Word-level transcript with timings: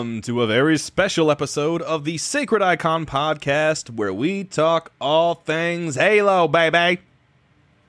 Welcome 0.00 0.22
to 0.22 0.40
a 0.40 0.46
very 0.46 0.78
special 0.78 1.30
episode 1.30 1.82
of 1.82 2.04
the 2.04 2.16
Sacred 2.16 2.62
Icon 2.62 3.04
podcast 3.04 3.90
where 3.90 4.14
we 4.14 4.44
talk 4.44 4.92
all 4.98 5.34
things 5.34 5.94
Halo, 5.94 6.48
baby. 6.48 7.02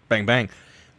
Bang, 0.09 0.25
bang. 0.25 0.49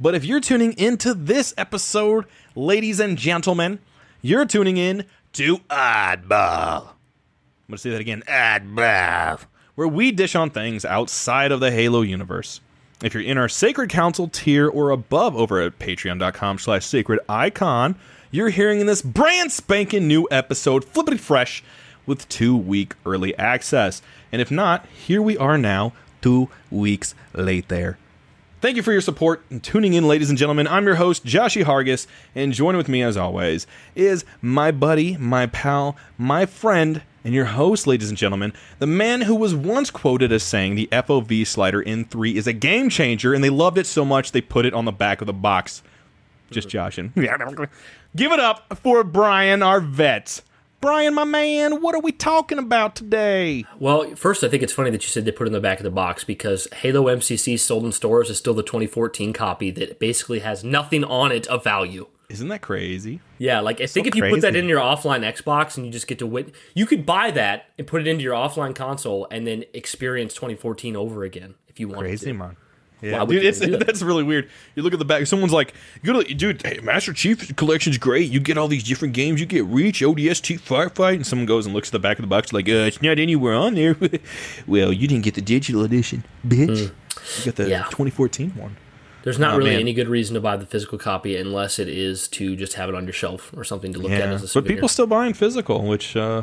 But 0.01 0.15
if 0.15 0.25
you're 0.25 0.41
tuning 0.41 0.73
into 0.79 1.13
this 1.13 1.53
episode, 1.59 2.25
ladies 2.55 2.99
and 2.99 3.19
gentlemen, 3.19 3.79
you're 4.23 4.47
tuning 4.47 4.79
in 4.79 5.05
to 5.35 5.59
Oddball. 5.69 6.81
I'm 6.81 7.69
going 7.69 7.73
to 7.73 7.79
say 7.79 7.91
that 7.91 8.01
again 8.01 8.23
Oddball, 8.27 9.41
where 9.75 9.89
we 9.89 10.13
dish 10.13 10.35
on 10.35 10.49
things 10.49 10.83
outside 10.87 11.53
of 11.53 11.61
the 11.61 11.71
Halo 11.71 12.01
universe. 12.01 12.63
If 13.05 13.13
you're 13.13 13.23
in 13.23 13.37
our 13.37 13.51
Sacred 13.51 13.91
Council 13.91 14.29
tier 14.29 14.67
or 14.67 14.89
above 14.89 15.37
over 15.37 15.61
at 15.61 15.79
patreon.com 15.79 16.57
slash 16.59 16.87
sacred 16.87 17.21
icon, 17.29 17.97
you're 18.33 18.49
hearing 18.49 18.81
in 18.81 18.87
this 18.87 19.03
brand 19.03 19.53
spanking 19.53 20.09
new 20.09 20.27
episode, 20.31 20.87
flippity 20.87 21.19
fresh, 21.19 21.63
with 22.07 22.29
two 22.31 22.57
week 22.57 22.95
early 23.07 23.37
access. 23.37 24.03
And 24.33 24.41
if 24.41 24.51
not, 24.51 24.87
here 24.87 25.23
we 25.23 25.37
are 25.37 25.59
now, 25.59 25.93
two 26.23 26.49
weeks 26.71 27.15
late 27.35 27.69
there. 27.69 27.99
Thank 28.63 28.77
you 28.77 28.83
for 28.83 28.93
your 28.93 29.03
support 29.03 29.45
and 29.51 29.63
tuning 29.63 29.93
in, 29.93 30.09
ladies 30.09 30.31
and 30.31 30.39
gentlemen. 30.39 30.67
I'm 30.67 30.87
your 30.87 30.95
host, 30.95 31.27
Joshi 31.27 31.63
Hargis, 31.63 32.07
and 32.35 32.55
joining 32.55 32.79
with 32.79 32.89
me, 32.89 33.03
as 33.03 33.17
always, 33.17 33.67
is 33.95 34.25
my 34.41 34.71
buddy, 34.71 35.17
my 35.19 35.47
pal, 35.47 35.97
my 36.17 36.47
friend, 36.47 37.03
and 37.25 37.35
your 37.35 37.45
host, 37.45 37.87
ladies 37.87 38.09
and 38.09 38.17
gentlemen, 38.17 38.53
the 38.79 38.87
man 38.87 39.23
who 39.23 39.35
was 39.35 39.55
once 39.55 39.91
quoted 39.91 40.33
as 40.33 40.43
saying 40.43 40.75
the 40.75 40.89
FOV 40.91 41.47
slider 41.47 41.83
in 41.83 42.05
3 42.07 42.37
is 42.37 42.47
a 42.47 42.53
game 42.53 42.89
changer, 42.89 43.35
and 43.35 43.45
they 43.45 43.51
loved 43.51 43.79
it 43.79 43.87
so 43.87 44.05
much 44.05 44.33
they 44.33 44.41
put 44.41 44.65
it 44.65 44.75
on 44.75 44.87
the 44.87 44.93
back 44.93 45.21
of 45.21 45.27
the 45.27 45.33
box. 45.33 45.83
Just 46.53 46.69
joshing. 46.71 47.13
Give 48.17 48.33
it 48.33 48.41
up 48.41 48.79
for 48.79 49.05
Brian, 49.05 49.63
our 49.63 49.81
vet. 49.81 50.43
Brian, 50.83 51.15
my 51.15 51.23
man, 51.23 51.81
what 51.81 51.95
are 51.95 52.01
we 52.01 52.11
talking 52.11 52.59
about 52.59 52.97
today? 52.97 53.65
Well, 53.79 54.17
first, 54.17 54.43
I 54.43 54.49
think 54.49 54.65
it's 54.65 54.73
funny 54.73 54.91
that 54.91 55.05
you 55.05 55.09
said 55.09 55.25
they 55.25 55.31
put 55.31 55.47
it 55.47 55.51
in 55.51 55.53
the 55.53 55.61
back 55.61 55.79
of 55.79 55.85
the 55.85 55.93
box 55.93 56.25
because 56.25 56.67
Halo 56.73 57.05
MCC 57.05 57.57
sold 57.57 57.85
in 57.85 57.93
stores 57.93 58.29
is 58.31 58.39
still 58.39 58.53
the 58.53 58.65
2014 58.65 59.33
copy 59.33 59.71
that 59.71 60.01
basically 60.01 60.41
has 60.41 60.65
nothing 60.65 61.05
on 61.05 61.31
it 61.31 61.47
of 61.47 61.63
value. 61.63 62.09
Isn't 62.29 62.49
that 62.49 62.63
crazy? 62.63 63.21
Yeah, 63.39 63.61
like 63.61 63.81
I 63.81 63.87
think 63.87 64.09
if 64.09 64.17
you 64.17 64.23
put 64.23 64.41
that 64.41 64.57
in 64.57 64.67
your 64.67 64.81
offline 64.81 65.21
Xbox 65.21 65.77
and 65.77 65.87
you 65.87 65.93
just 65.93 66.07
get 66.07 66.19
to 66.19 66.27
wit, 66.27 66.53
you 66.75 66.87
could 66.87 67.07
buy 67.07 67.31
that 67.31 67.67
and 67.79 67.87
put 67.87 68.01
it 68.01 68.09
into 68.09 68.25
your 68.25 68.35
offline 68.35 68.75
console 68.75 69.29
and 69.31 69.47
then 69.47 69.65
experience 69.75 70.35
2014 70.35 70.97
over 70.97 71.23
again 71.23 71.55
if 71.69 71.79
you 71.79 71.89
want. 71.89 72.01
Crazy, 72.01 72.27
to. 72.27 72.33
man. 72.33 72.57
Why 73.03 73.09
Yeah, 73.09 73.23
would 73.25 73.31
dude, 73.35 73.43
you 73.43 73.49
it's, 73.49 73.59
do 73.61 73.71
that? 73.73 73.87
that's 73.87 74.01
really 74.01 74.23
weird. 74.23 74.49
You 74.77 74.83
look 74.83 74.93
at 74.93 74.99
the 75.01 75.05
back. 75.05 75.27
Someone's 75.27 75.53
like, 75.53 75.75
"You 76.03 76.13
go 76.13 76.23
to 76.23 76.35
dude, 76.35 76.65
hey, 76.65 76.79
Master 76.83 77.13
Chief 77.13 77.55
Collection's 77.57 77.99
great. 77.99 78.31
You 78.31 78.39
get 78.41 78.57
all 78.57 78.69
these 78.69 78.85
different 78.85 79.13
games. 79.15 79.41
You 79.41 79.47
get 79.47 79.65
Reach, 79.67 80.01
ODST, 80.03 80.61
Firefight." 80.61 81.15
And 81.17 81.27
someone 81.27 81.47
goes 81.47 81.67
and 81.67 81.75
looks 81.75 81.89
at 81.89 81.93
the 81.93 81.99
back 81.99 82.19
of 82.19 82.23
the 82.23 82.29
box, 82.29 82.53
like, 82.53 82.69
"Uh, 82.69 82.87
it's 82.87 83.03
not 83.03 83.19
anywhere 83.19 83.55
on 83.55 83.75
there." 83.75 83.97
well, 84.67 84.93
you 84.93 85.09
didn't 85.09 85.25
get 85.25 85.35
the 85.35 85.43
digital 85.43 85.83
edition, 85.83 86.25
bitch. 86.47 86.93
You 87.39 87.45
got 87.45 87.57
the. 87.57 87.69
Yeah. 87.69 87.83
2014 87.91 88.51
one. 88.57 88.77
There's 89.25 89.39
not 89.39 89.55
Oh, 89.55 89.59
really 89.59 89.71
man. 89.71 89.81
any 89.81 89.93
good 89.95 90.09
reason 90.09 90.35
to 90.35 90.41
buy 90.41 90.57
the 90.57 90.67
physical 90.67 90.99
copy 90.99 91.37
unless 91.37 91.79
it 91.79 91.89
is 91.89 92.27
to 92.29 92.57
just 92.57 92.75
have 92.75 92.89
it 92.89 92.95
on 92.97 93.05
your 93.05 93.13
shelf 93.13 93.53
or 93.57 93.63
something 93.63 93.93
to 93.93 93.99
look 94.01 94.11
at 94.11 94.21
as 94.21 94.51
a 94.57 94.61
but 94.61 94.69
people 94.69 94.89
still 94.89 95.07
buying 95.07 95.33
physical, 95.33 95.83
which 95.87 96.17
uh, 96.17 96.43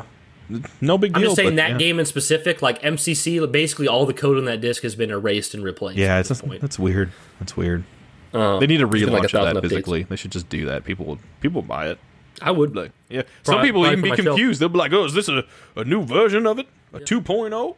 no 0.80 0.98
big 0.98 1.12
deal. 1.12 1.22
I'm 1.22 1.24
just 1.24 1.36
saying 1.36 1.50
but, 1.50 1.56
that 1.56 1.70
yeah. 1.72 1.78
game 1.78 1.98
in 1.98 2.06
specific, 2.06 2.62
like 2.62 2.80
MCC, 2.82 3.50
basically 3.50 3.88
all 3.88 4.06
the 4.06 4.14
code 4.14 4.36
on 4.36 4.44
that 4.46 4.60
disc 4.60 4.82
has 4.82 4.94
been 4.94 5.10
erased 5.10 5.54
and 5.54 5.62
replaced. 5.62 5.98
Yeah, 5.98 6.18
it's 6.18 6.28
this 6.28 6.38
just, 6.38 6.48
point. 6.48 6.60
that's 6.60 6.78
weird. 6.78 7.12
That's 7.38 7.56
weird. 7.56 7.84
Uh, 8.32 8.58
They 8.58 8.66
need 8.66 8.78
to 8.78 8.86
there's 8.86 9.04
like 9.04 9.22
relaunch 9.24 9.32
that 9.32 9.56
updates. 9.56 9.60
physically. 9.62 10.02
They 10.04 10.16
should 10.16 10.32
just 10.32 10.48
do 10.48 10.66
that. 10.66 10.84
People 10.84 11.06
will 11.06 11.18
people 11.40 11.62
will 11.62 11.68
buy 11.68 11.88
it. 11.88 11.98
I 12.42 12.50
would. 12.50 12.74
Like, 12.74 12.92
yeah. 13.08 13.22
Some 13.42 13.54
Probably- 13.54 13.68
people 13.68 13.86
even 13.86 14.02
be 14.02 14.10
confused. 14.12 14.60
They'll 14.60 14.68
be 14.68 14.78
like, 14.78 14.92
"Oh, 14.92 15.04
is 15.04 15.14
this 15.14 15.28
a, 15.28 15.44
a 15.76 15.84
new 15.84 16.02
version 16.02 16.46
of 16.46 16.58
it? 16.58 16.66
A 16.92 16.96
oh?" 16.96 17.00
2.0?" 17.00 17.76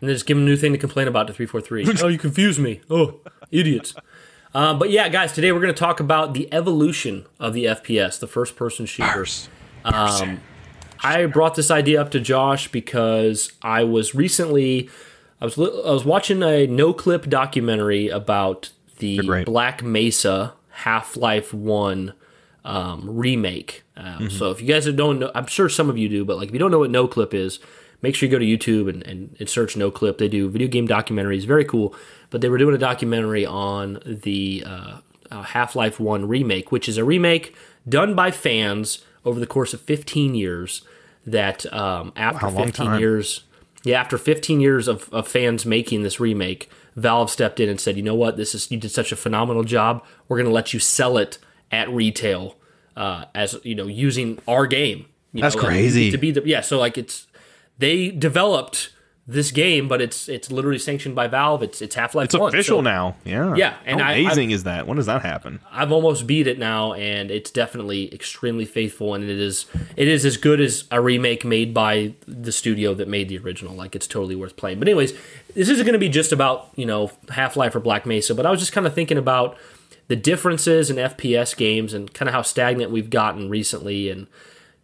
and 0.00 0.08
then 0.10 0.14
just 0.14 0.26
give 0.26 0.36
them 0.36 0.44
a 0.44 0.48
new 0.48 0.56
thing 0.56 0.72
to 0.72 0.78
complain 0.78 1.08
about 1.08 1.26
to 1.26 1.32
343. 1.32 2.02
oh, 2.04 2.08
you 2.08 2.18
confuse 2.18 2.58
me. 2.58 2.80
Oh, 2.90 3.20
idiots. 3.50 3.94
Uh, 4.54 4.74
but 4.74 4.90
yeah, 4.90 5.08
guys, 5.08 5.32
today 5.32 5.52
we're 5.52 5.60
going 5.60 5.72
to 5.72 5.78
talk 5.78 6.00
about 6.00 6.34
the 6.34 6.52
evolution 6.52 7.26
of 7.40 7.54
the 7.54 7.64
FPS, 7.64 8.18
the 8.18 8.26
first 8.26 8.56
person 8.56 8.86
shooter. 8.86 9.26
Um, 9.84 10.40
I 11.02 11.26
brought 11.26 11.54
this 11.54 11.70
idea 11.70 12.00
up 12.00 12.10
to 12.12 12.20
Josh 12.20 12.68
because 12.68 13.52
I 13.62 13.84
was 13.84 14.14
recently 14.14 14.88
I 15.40 15.44
was 15.44 15.58
I 15.58 15.90
was 15.90 16.04
watching 16.04 16.42
a 16.42 16.66
Noclip 16.66 17.28
documentary 17.28 18.08
about 18.08 18.70
the. 18.98 19.16
Black 19.44 19.82
Mesa 19.82 20.54
Half 20.70 21.16
Life 21.16 21.52
One 21.52 22.14
um, 22.64 23.16
remake. 23.16 23.84
Um, 23.96 24.30
So 24.30 24.50
if 24.50 24.60
you 24.60 24.66
guys 24.66 24.86
don't 24.92 25.18
know, 25.18 25.30
I'm 25.34 25.46
sure 25.46 25.68
some 25.68 25.88
of 25.88 25.96
you 25.96 26.08
do, 26.08 26.24
but 26.24 26.36
like 26.36 26.48
if 26.48 26.52
you 26.52 26.58
don't 26.58 26.70
know 26.70 26.80
what 26.80 26.90
Noclip 26.90 27.32
is, 27.34 27.58
make 28.02 28.14
sure 28.14 28.28
you 28.28 28.32
go 28.32 28.38
to 28.38 28.44
YouTube 28.44 28.88
and, 28.88 29.02
and, 29.04 29.36
and 29.38 29.48
search 29.48 29.74
Noclip. 29.74 30.18
They 30.18 30.28
do 30.28 30.48
video 30.48 30.68
game 30.68 30.88
documentaries, 30.88 31.46
very 31.46 31.64
cool. 31.64 31.94
But 32.30 32.40
they 32.40 32.48
were 32.48 32.58
doing 32.58 32.74
a 32.74 32.78
documentary 32.78 33.46
on 33.46 34.00
the 34.04 34.64
uh, 34.66 34.98
uh, 35.30 35.42
Half 35.42 35.76
Life 35.76 36.00
One 36.00 36.26
remake, 36.26 36.72
which 36.72 36.88
is 36.88 36.98
a 36.98 37.04
remake 37.04 37.54
done 37.88 38.14
by 38.14 38.30
fans 38.30 39.04
over 39.26 39.38
the 39.40 39.46
course 39.46 39.74
of 39.74 39.80
15 39.82 40.34
years. 40.34 40.82
That 41.26 41.70
um, 41.72 42.12
after 42.14 42.46
Wow, 42.46 42.64
15 42.64 42.86
time. 42.86 43.00
years, 43.00 43.42
yeah, 43.82 44.00
after 44.00 44.16
15 44.16 44.60
years 44.60 44.86
of, 44.86 45.12
of 45.12 45.26
fans 45.26 45.66
making 45.66 46.02
this 46.04 46.20
remake, 46.20 46.70
Valve 46.94 47.30
stepped 47.30 47.58
in 47.58 47.68
and 47.68 47.80
said, 47.80 47.96
"You 47.96 48.04
know 48.04 48.14
what? 48.14 48.36
This 48.36 48.54
is 48.54 48.70
you 48.70 48.78
did 48.78 48.92
such 48.92 49.10
a 49.10 49.16
phenomenal 49.16 49.64
job. 49.64 50.04
We're 50.28 50.36
going 50.36 50.46
to 50.46 50.52
let 50.52 50.72
you 50.72 50.78
sell 50.78 51.18
it 51.18 51.38
at 51.72 51.90
retail 51.90 52.56
uh, 52.96 53.24
as 53.34 53.58
you 53.64 53.74
know 53.74 53.88
using 53.88 54.38
our 54.46 54.66
game." 54.68 55.06
You 55.32 55.42
That's 55.42 55.56
know, 55.56 55.62
like, 55.62 55.70
crazy. 55.72 56.12
to 56.12 56.16
be 56.16 56.30
the 56.30 56.42
yeah. 56.46 56.60
So 56.60 56.78
like 56.78 56.96
it's 56.96 57.26
they 57.78 58.10
developed 58.10 58.90
this 59.28 59.50
game, 59.50 59.88
but 59.88 60.00
it's 60.00 60.28
it's 60.28 60.52
literally 60.52 60.78
sanctioned 60.78 61.16
by 61.16 61.26
Valve. 61.26 61.62
It's 61.62 61.82
it's 61.82 61.96
Half 61.96 62.14
Life. 62.14 62.26
It's 62.26 62.34
official 62.34 62.80
now. 62.80 63.16
Yeah. 63.24 63.54
Yeah, 63.56 63.74
and 63.84 64.00
How 64.00 64.10
I- 64.10 64.12
amazing 64.14 64.52
is 64.52 64.62
that? 64.64 64.86
When 64.86 64.96
does 64.96 65.06
that 65.06 65.22
happen? 65.22 65.58
I've 65.72 65.90
almost 65.90 66.26
beat 66.28 66.46
it 66.46 66.58
now, 66.60 66.92
and 66.92 67.30
it's 67.32 67.50
definitely 67.50 68.12
extremely 68.14 68.64
faithful, 68.64 69.14
and 69.14 69.24
it 69.24 69.30
is 69.38 69.66
it 69.96 70.06
is 70.06 70.24
as 70.24 70.36
good 70.36 70.60
as 70.60 70.84
a 70.92 71.00
remake 71.00 71.44
made 71.44 71.74
by 71.74 72.14
the 72.28 72.52
studio 72.52 72.94
that 72.94 73.08
made 73.08 73.28
the 73.28 73.38
original. 73.38 73.74
Like 73.74 73.96
it's 73.96 74.06
totally 74.06 74.36
worth 74.36 74.56
playing. 74.56 74.78
But 74.78 74.86
anyways, 74.86 75.12
this 75.54 75.68
isn't 75.68 75.84
going 75.84 75.94
to 75.94 75.98
be 75.98 76.08
just 76.08 76.30
about 76.30 76.68
you 76.76 76.86
know 76.86 77.10
Half 77.30 77.56
Life 77.56 77.74
or 77.74 77.80
Black 77.80 78.06
Mesa, 78.06 78.32
but 78.34 78.46
I 78.46 78.50
was 78.52 78.60
just 78.60 78.72
kind 78.72 78.86
of 78.86 78.94
thinking 78.94 79.18
about 79.18 79.56
the 80.08 80.14
differences 80.14 80.88
in 80.88 80.98
FPS 80.98 81.56
games 81.56 81.92
and 81.92 82.14
kind 82.14 82.28
of 82.28 82.32
how 82.34 82.42
stagnant 82.42 82.92
we've 82.92 83.10
gotten 83.10 83.50
recently, 83.50 84.08
and 84.08 84.28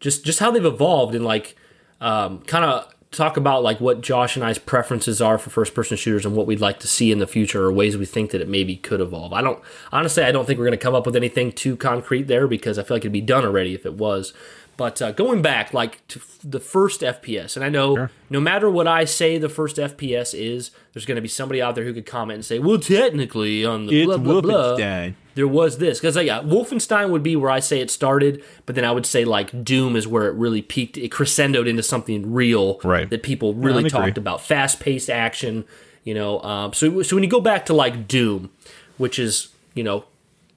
just 0.00 0.24
just 0.24 0.40
how 0.40 0.50
they've 0.50 0.64
evolved, 0.64 1.14
and 1.14 1.24
like 1.24 1.54
um, 2.00 2.40
kind 2.40 2.64
of 2.64 2.92
talk 3.12 3.36
about 3.36 3.62
like 3.62 3.78
what 3.78 4.00
Josh 4.00 4.36
and 4.36 4.44
I's 4.44 4.58
preferences 4.58 5.20
are 5.20 5.36
for 5.36 5.50
first 5.50 5.74
person 5.74 5.96
shooters 5.96 6.24
and 6.24 6.34
what 6.34 6.46
we'd 6.46 6.60
like 6.60 6.80
to 6.80 6.88
see 6.88 7.12
in 7.12 7.18
the 7.18 7.26
future 7.26 7.64
or 7.64 7.72
ways 7.72 7.96
we 7.96 8.06
think 8.06 8.30
that 8.30 8.40
it 8.40 8.48
maybe 8.48 8.76
could 8.76 9.00
evolve. 9.00 9.34
I 9.34 9.42
don't 9.42 9.62
honestly 9.92 10.24
I 10.24 10.32
don't 10.32 10.46
think 10.46 10.58
we're 10.58 10.64
going 10.64 10.78
to 10.78 10.82
come 10.82 10.94
up 10.94 11.04
with 11.04 11.14
anything 11.14 11.52
too 11.52 11.76
concrete 11.76 12.22
there 12.22 12.48
because 12.48 12.78
I 12.78 12.82
feel 12.82 12.96
like 12.96 13.02
it'd 13.02 13.12
be 13.12 13.20
done 13.20 13.44
already 13.44 13.74
if 13.74 13.84
it 13.84 13.94
was. 13.94 14.32
But 14.82 15.00
uh, 15.00 15.12
going 15.12 15.42
back 15.42 15.72
like 15.72 16.04
to 16.08 16.18
f- 16.18 16.38
the 16.42 16.58
first 16.58 17.02
FPS, 17.02 17.54
and 17.54 17.64
I 17.64 17.68
know 17.68 18.08
no 18.28 18.40
matter 18.40 18.68
what 18.68 18.88
I 18.88 19.04
say 19.04 19.38
the 19.38 19.48
first 19.48 19.76
FPS 19.76 20.34
is, 20.36 20.72
there's 20.92 21.06
going 21.06 21.14
to 21.14 21.22
be 21.22 21.28
somebody 21.28 21.62
out 21.62 21.76
there 21.76 21.84
who 21.84 21.94
could 21.94 22.04
comment 22.04 22.34
and 22.38 22.44
say, 22.44 22.58
"Well, 22.58 22.78
technically 22.80 23.64
on 23.64 23.86
the 23.86 24.04
blah 24.04 24.16
blah 24.16 24.40
blah." 24.40 24.52
Wolfenstein. 24.76 25.14
there 25.36 25.46
was 25.46 25.78
this 25.78 26.00
because 26.00 26.16
yeah, 26.16 26.42
Wolfenstein 26.42 27.10
would 27.10 27.22
be 27.22 27.36
where 27.36 27.48
I 27.48 27.60
say 27.60 27.78
it 27.80 27.92
started, 27.92 28.42
but 28.66 28.74
then 28.74 28.84
I 28.84 28.90
would 28.90 29.06
say 29.06 29.24
like 29.24 29.62
Doom 29.62 29.94
is 29.94 30.08
where 30.08 30.26
it 30.26 30.34
really 30.34 30.62
peaked. 30.62 30.96
It 30.98 31.12
crescendoed 31.12 31.68
into 31.68 31.84
something 31.84 32.32
real 32.32 32.80
Right. 32.82 33.08
that 33.08 33.22
people 33.22 33.54
really 33.54 33.78
agree. 33.86 33.90
talked 33.90 34.18
about, 34.18 34.40
fast 34.40 34.80
paced 34.80 35.08
action. 35.08 35.64
You 36.02 36.14
know, 36.14 36.40
um, 36.42 36.72
so 36.72 37.02
so 37.04 37.14
when 37.14 37.22
you 37.22 37.30
go 37.30 37.40
back 37.40 37.66
to 37.66 37.72
like 37.72 38.08
Doom, 38.08 38.50
which 38.98 39.20
is 39.20 39.50
you 39.74 39.84
know 39.84 40.06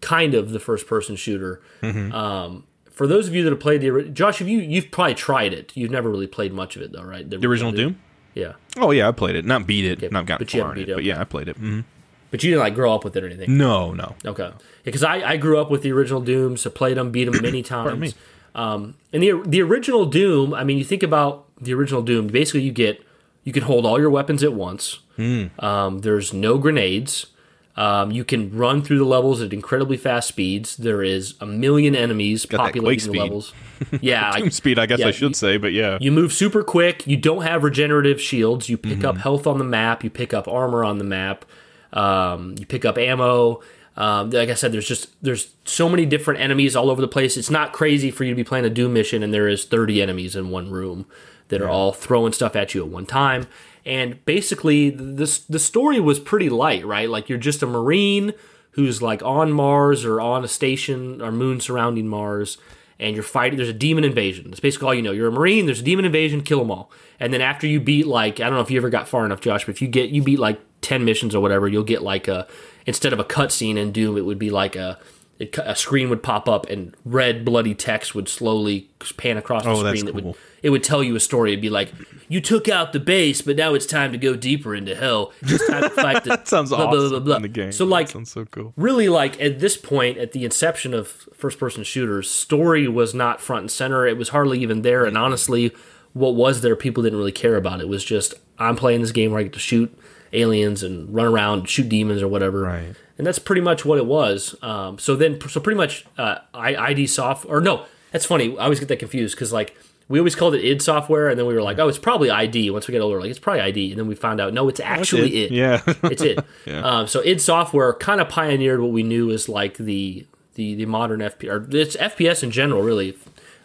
kind 0.01 0.33
of 0.33 0.49
the 0.49 0.59
first 0.59 0.87
person 0.87 1.15
shooter. 1.15 1.61
Mm-hmm. 1.83 2.11
Um, 2.11 2.63
for 2.95 3.05
those 3.07 3.27
of 3.27 3.35
you 3.35 3.43
that 3.43 3.51
have 3.51 3.59
played 3.59 3.81
the 3.81 4.09
Josh, 4.09 4.39
have 4.39 4.47
you 4.47 4.59
you've 4.59 4.89
probably 4.89 5.13
tried 5.15 5.53
it? 5.53 5.71
You've 5.75 5.91
never 5.91 6.09
really 6.09 6.27
played 6.27 6.53
much 6.53 6.75
of 6.75 6.81
it 6.81 6.91
though, 6.91 7.03
right? 7.03 7.29
The 7.29 7.45
original 7.47 7.71
Doom? 7.71 7.99
yeah. 8.33 8.53
Oh 8.77 8.91
yeah, 8.91 9.07
I 9.07 9.11
played 9.11 9.35
it. 9.35 9.45
Not 9.45 9.67
beat 9.67 9.85
it. 9.85 10.11
not 10.11 10.25
gotten 10.25 10.45
but 10.45 10.53
you 10.53 10.61
far 10.61 10.73
in 10.73 10.81
it. 10.81 10.89
it, 10.89 10.95
But 10.95 11.03
yeah, 11.03 11.19
I 11.21 11.23
played 11.25 11.47
it. 11.47 11.61
Mhm. 11.61 11.83
But 12.31 12.43
you 12.43 12.49
didn't 12.49 12.61
like 12.63 12.75
grow 12.75 12.93
up 12.93 13.03
with 13.05 13.15
it 13.15 13.23
or 13.23 13.27
anything. 13.27 13.55
No, 13.57 13.93
no. 13.93 14.15
Okay. 14.25 14.51
Because 14.83 15.03
I, 15.03 15.21
I 15.31 15.37
grew 15.37 15.57
up 15.59 15.69
with 15.71 15.83
the 15.83 15.91
original 15.93 16.19
Doom, 16.21 16.57
so 16.57 16.69
played 16.69 16.97
them, 16.97 17.11
beat 17.11 17.25
them 17.31 17.41
many 17.41 17.61
times. 17.75 17.99
me. 17.99 18.13
Um, 18.55 18.95
and 19.13 19.21
the 19.23 19.41
the 19.45 19.61
original 19.61 20.05
Doom, 20.05 20.53
I 20.53 20.63
mean, 20.63 20.77
you 20.77 20.83
think 20.83 21.03
about 21.03 21.45
the 21.61 21.73
original 21.73 22.01
Doom. 22.01 22.27
Basically, 22.27 22.61
you 22.61 22.71
get 22.71 23.01
you 23.43 23.53
can 23.53 23.63
hold 23.63 23.85
all 23.85 23.99
your 23.99 24.09
weapons 24.09 24.43
at 24.43 24.53
once. 24.53 24.99
Hmm. 25.17 25.45
Um, 25.59 25.99
there's 25.99 26.33
no 26.33 26.57
grenades. 26.57 27.27
Um, 27.77 28.11
you 28.11 28.23
can 28.23 28.55
run 28.55 28.81
through 28.81 28.99
the 28.99 29.05
levels 29.05 29.41
at 29.41 29.51
incredibly 29.51 29.97
fast 29.97 30.29
speeds. 30.29 30.77
There 30.77 31.03
is 31.03 31.35
a 31.41 31.45
million 31.45 31.93
enemies 31.93 32.43
that 32.43 32.57
populating 32.57 33.11
the 33.11 33.19
levels. 33.19 33.53
Yeah, 34.01 34.29
like, 34.33 34.53
speed, 34.53 34.79
I 34.79 34.85
guess 34.85 34.99
yeah, 34.99 35.07
I 35.07 35.11
should 35.11 35.31
you- 35.31 35.33
say, 35.33 35.57
but 35.57 35.73
yeah. 35.73 35.97
you 35.99 36.09
move 36.11 36.31
super 36.31 36.63
quick. 36.63 37.05
You 37.05 37.17
don't 37.17 37.41
have 37.43 37.63
regenerative 37.63 38.21
shields. 38.21 38.69
You 38.69 38.77
pick 38.77 38.99
Mm-hmm. 38.99 39.05
up 39.05 39.17
health 39.17 39.45
on 39.45 39.57
the 39.57 39.65
map. 39.65 40.03
You 40.05 40.09
pick 40.09 40.33
up 40.33 40.47
armor 40.47 40.85
on 40.85 40.97
the 40.99 41.03
map. 41.03 41.43
Um, 41.91 42.55
you 42.57 42.65
pick 42.65 42.85
up 42.85 42.97
ammo. 42.97 43.61
Um, 43.97 44.29
like 44.29 44.49
I 44.49 44.53
said, 44.53 44.71
there's 44.71 44.87
just 44.87 45.09
there's 45.21 45.53
so 45.65 45.87
many 45.89 46.05
different 46.05 46.39
enemies 46.41 46.75
all 46.75 46.89
over 46.89 47.01
the 47.01 47.07
place. 47.07 47.35
It's 47.37 47.49
not 47.49 47.73
crazy 47.73 48.11
for 48.11 48.23
you 48.23 48.31
to 48.31 48.35
be 48.35 48.43
playing 48.43 48.65
a 48.65 48.69
Doom 48.69 48.93
mission 48.93 49.23
and 49.23 49.33
there 49.33 49.47
is 49.47 49.63
30 49.65 50.01
enemies 50.01 50.35
in 50.35 50.49
one 50.49 50.69
room 50.69 51.05
that 51.49 51.61
are 51.61 51.69
all 51.69 51.91
throwing 51.93 52.33
stuff 52.33 52.55
at 52.55 52.73
you 52.73 52.83
at 52.83 52.89
one 52.89 53.05
time. 53.05 53.47
And 53.85 54.23
basically, 54.25 54.89
this 54.89 55.39
the 55.39 55.59
story 55.59 55.99
was 55.99 56.19
pretty 56.19 56.49
light, 56.49 56.85
right? 56.85 57.09
Like 57.09 57.29
you're 57.29 57.37
just 57.37 57.61
a 57.61 57.67
marine 57.67 58.33
who's 58.71 59.01
like 59.01 59.21
on 59.23 59.51
Mars 59.51 60.03
or 60.03 60.19
on 60.19 60.43
a 60.43 60.47
station 60.47 61.21
or 61.21 61.31
moon 61.31 61.61
surrounding 61.61 62.07
Mars, 62.07 62.57
and 62.99 63.13
you're 63.15 63.23
fighting. 63.23 63.57
There's 63.57 63.69
a 63.69 63.73
demon 63.73 64.03
invasion. 64.03 64.49
That's 64.49 64.59
basically 64.59 64.87
all 64.87 64.93
you 64.95 65.01
know. 65.03 65.11
You're 65.11 65.27
a 65.27 65.31
marine. 65.31 65.65
There's 65.67 65.81
a 65.81 65.83
demon 65.83 66.05
invasion. 66.05 66.41
Kill 66.41 66.59
them 66.59 66.71
all. 66.71 66.91
And 67.19 67.31
then 67.31 67.41
after 67.41 67.67
you 67.67 67.79
beat 67.79 68.07
like 68.07 68.39
I 68.39 68.45
don't 68.45 68.55
know 68.55 68.61
if 68.61 68.71
you 68.71 68.77
ever 68.77 68.89
got 68.89 69.07
far 69.07 69.23
enough, 69.25 69.39
Josh, 69.41 69.65
but 69.65 69.75
if 69.75 69.81
you 69.81 69.87
get 69.87 70.09
you 70.09 70.23
beat 70.23 70.39
like 70.39 70.59
ten 70.81 71.05
missions 71.05 71.35
or 71.35 71.39
whatever, 71.41 71.67
you'll 71.67 71.83
get 71.83 72.01
like 72.01 72.27
a 72.27 72.47
instead 72.87 73.13
of 73.13 73.19
a 73.19 73.23
cutscene 73.23 73.77
in 73.77 73.91
Doom, 73.91 74.17
it 74.17 74.25
would 74.25 74.39
be 74.39 74.49
like 74.49 74.75
a 74.75 74.97
it, 75.37 75.57
a 75.59 75.75
screen 75.75 76.09
would 76.09 76.23
pop 76.23 76.49
up 76.49 76.65
and 76.69 76.95
red 77.05 77.45
bloody 77.45 77.75
text 77.75 78.15
would 78.15 78.27
slowly 78.29 78.89
pan 79.17 79.37
across 79.37 79.63
the 79.63 79.69
Oh, 79.69 79.75
screen 79.75 79.85
that's 79.85 80.03
that 80.03 80.15
would 80.15 80.23
cool. 80.23 80.37
It 80.63 80.69
would 80.69 80.83
tell 80.83 81.03
you 81.03 81.15
a 81.15 81.19
story. 81.19 81.51
It'd 81.51 81.61
be 81.61 81.69
like, 81.69 81.93
you 82.27 82.41
took 82.41 82.67
out 82.67 82.91
the 82.93 82.99
base, 82.99 83.41
but 83.41 83.55
now 83.55 83.73
it's 83.73 83.85
time 83.85 84.11
to 84.11 84.17
go 84.17 84.35
deeper 84.35 84.73
into 84.73 84.95
hell. 84.95 85.31
It's 85.41 85.67
time 85.67 85.83
to 85.83 85.89
fight 85.89 86.23
the. 86.23 86.29
That 86.35 86.47
sounds 86.47 86.69
blah, 86.69 86.85
awesome 86.87 86.99
blah, 86.99 87.09
blah, 87.09 87.19
blah. 87.19 87.35
in 87.37 87.41
the 87.43 87.47
game. 87.47 87.71
So 87.71 87.85
That 87.85 87.91
like, 87.91 88.09
sounds 88.09 88.31
so 88.31 88.45
cool. 88.45 88.73
really, 88.75 89.09
like 89.09 89.39
at 89.41 89.59
this 89.59 89.77
point, 89.77 90.17
at 90.17 90.31
the 90.31 90.43
inception 90.43 90.93
of 90.93 91.07
first-person 91.33 91.83
shooters, 91.83 92.29
story 92.29 92.87
was 92.87 93.13
not 93.13 93.41
front 93.41 93.61
and 93.61 93.71
center. 93.71 94.07
It 94.07 94.17
was 94.17 94.29
hardly 94.29 94.59
even 94.61 94.81
there, 94.81 95.05
and 95.05 95.17
honestly, 95.17 95.71
what 96.13 96.35
was 96.35 96.61
there, 96.61 96.75
people 96.75 97.03
didn't 97.03 97.19
really 97.19 97.31
care 97.31 97.55
about. 97.55 97.81
It 97.81 97.87
was 97.87 98.03
just 98.03 98.33
I'm 98.57 98.75
playing 98.75 99.01
this 99.01 99.11
game 99.11 99.31
where 99.31 99.39
I 99.39 99.43
get 99.43 99.53
to 99.53 99.59
shoot 99.59 99.95
aliens 100.33 100.83
and 100.83 101.13
run 101.13 101.25
around, 101.27 101.69
shoot 101.69 101.89
demons 101.89 102.21
or 102.21 102.27
whatever. 102.27 102.61
Right. 102.61 102.95
And 103.17 103.25
that's 103.25 103.39
pretty 103.39 103.61
much 103.61 103.85
what 103.85 103.97
it 103.97 104.05
was. 104.05 104.55
Um, 104.61 104.99
so 104.99 105.15
then, 105.15 105.39
so 105.47 105.59
pretty 105.61 105.77
much, 105.77 106.05
uh, 106.17 106.39
I, 106.53 106.75
ID 106.75 107.07
soft 107.07 107.45
or 107.47 107.61
no, 107.61 107.85
that's 108.11 108.25
funny. 108.25 108.57
I 108.57 108.63
always 108.63 108.79
get 108.79 108.89
that 108.89 108.99
confused 108.99 109.35
because 109.35 109.53
like 109.53 109.77
we 110.07 110.19
always 110.19 110.35
called 110.35 110.53
it 110.53 110.63
id 110.63 110.81
software, 110.81 111.29
and 111.29 111.39
then 111.39 111.47
we 111.47 111.53
were 111.53 111.63
like, 111.63 111.79
oh, 111.79 111.87
it's 111.87 111.97
probably 111.97 112.29
ID. 112.29 112.69
Once 112.69 112.87
we 112.87 112.91
get 112.91 113.01
older, 113.01 113.19
like 113.19 113.29
it's 113.29 113.39
probably 113.39 113.61
ID, 113.61 113.91
and 113.91 113.99
then 113.99 114.07
we 114.07 114.15
found 114.15 114.39
out 114.39 114.53
no, 114.53 114.69
it's 114.69 114.79
actually 114.79 115.45
it. 115.45 115.51
Yeah. 115.51 115.81
it's 116.03 116.21
it. 116.21 116.39
Um, 116.67 117.07
so 117.07 117.21
id 117.21 117.41
Software 117.41 117.93
kind 117.93 118.19
of 118.21 118.29
pioneered 118.29 118.81
what 118.81 118.91
we 118.91 119.03
knew 119.03 119.31
as 119.31 119.47
like 119.49 119.77
the 119.77 120.25
the 120.55 120.75
the 120.75 120.85
modern 120.85 121.19
FPS 121.21 121.49
or 121.49 121.77
it's 121.77 121.95
FPS 121.95 122.43
in 122.43 122.51
general, 122.51 122.81
really, 122.81 123.17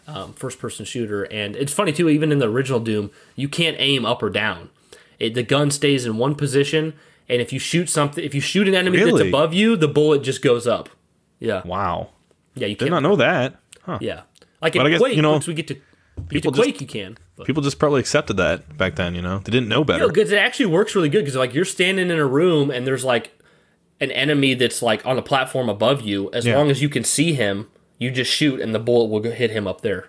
um, 0.07 0.33
first 0.35 0.59
person 0.59 0.85
shooter. 0.85 1.25
And 1.25 1.57
it's 1.57 1.73
funny 1.73 1.93
too. 1.93 2.09
Even 2.09 2.33
in 2.33 2.39
the 2.39 2.49
original 2.49 2.81
Doom, 2.81 3.11
you 3.37 3.49
can't 3.49 3.77
aim 3.79 4.07
up 4.07 4.23
or 4.23 4.31
down. 4.31 4.71
It, 5.19 5.35
the 5.35 5.43
gun 5.43 5.71
stays 5.71 6.07
in 6.07 6.17
one 6.17 6.35
position, 6.35 6.95
and 7.29 7.43
if 7.43 7.53
you 7.53 7.59
shoot 7.59 7.89
something, 7.91 8.25
if 8.25 8.35
you 8.35 8.41
shoot 8.41 8.69
an 8.69 8.75
enemy 8.75 9.03
that's 9.03 9.21
above 9.21 9.53
you, 9.53 9.77
the 9.77 9.89
bullet 9.89 10.23
just 10.23 10.41
goes 10.41 10.67
up. 10.67 10.89
Yeah, 11.39 11.63
wow. 11.65 12.11
yeah, 12.55 12.67
you 12.67 12.75
Did 12.75 12.89
can't. 12.89 12.91
not 12.91 13.03
know 13.03 13.17
that. 13.17 13.57
Huh. 13.83 13.99
Yeah, 14.01 14.23
like 14.63 14.75
But 14.75 14.81
in 14.81 14.87
I 14.87 14.91
guess, 14.91 15.01
Quake, 15.01 15.17
you 15.17 15.23
know, 15.23 15.33
once 15.33 15.47
we 15.47 15.55
get 15.55 15.69
to 15.69 15.81
people 16.29 16.53
just- 16.53 16.63
Quake, 16.63 16.81
you 16.81 16.87
can. 16.87 17.17
But. 17.37 17.47
People 17.47 17.63
just 17.63 17.79
probably 17.79 18.01
accepted 18.01 18.37
that 18.37 18.77
back 18.77 18.97
then, 18.97 19.15
you 19.15 19.23
know? 19.23 19.39
They 19.39 19.51
didn't 19.53 19.69
know 19.69 19.83
better. 19.85 20.07
because 20.09 20.31
it 20.31 20.37
actually 20.39 20.67
works 20.67 20.95
really 20.95 21.09
good 21.09 21.21
because 21.25 21.37
like 21.37 21.55
you're 21.55 21.65
standing 21.65 22.11
in 22.11 22.19
a 22.19 22.27
room 22.27 22.71
and 22.71 22.87
there's 22.87 23.05
like 23.05 23.31
an 24.01 24.11
enemy 24.11 24.55
that's 24.55 24.83
like 24.83 25.05
on 25.07 25.17
a 25.19 25.23
platform 25.23 25.69
above 25.69 26.01
you 26.03 26.31
as 26.33 26.45
Yeah. 26.47 26.57
long 26.57 26.71
as 26.71 26.81
you 26.83 26.89
can 26.89 27.03
see 27.05 27.33
him 27.35 27.69
you 27.99 28.11
just 28.11 28.31
shoot 28.31 28.61
and 28.61 28.75
the 28.75 28.79
bullet 28.79 29.07
will 29.11 29.23
hit 29.31 29.51
him 29.51 29.67
up 29.67 29.81
there 29.83 30.09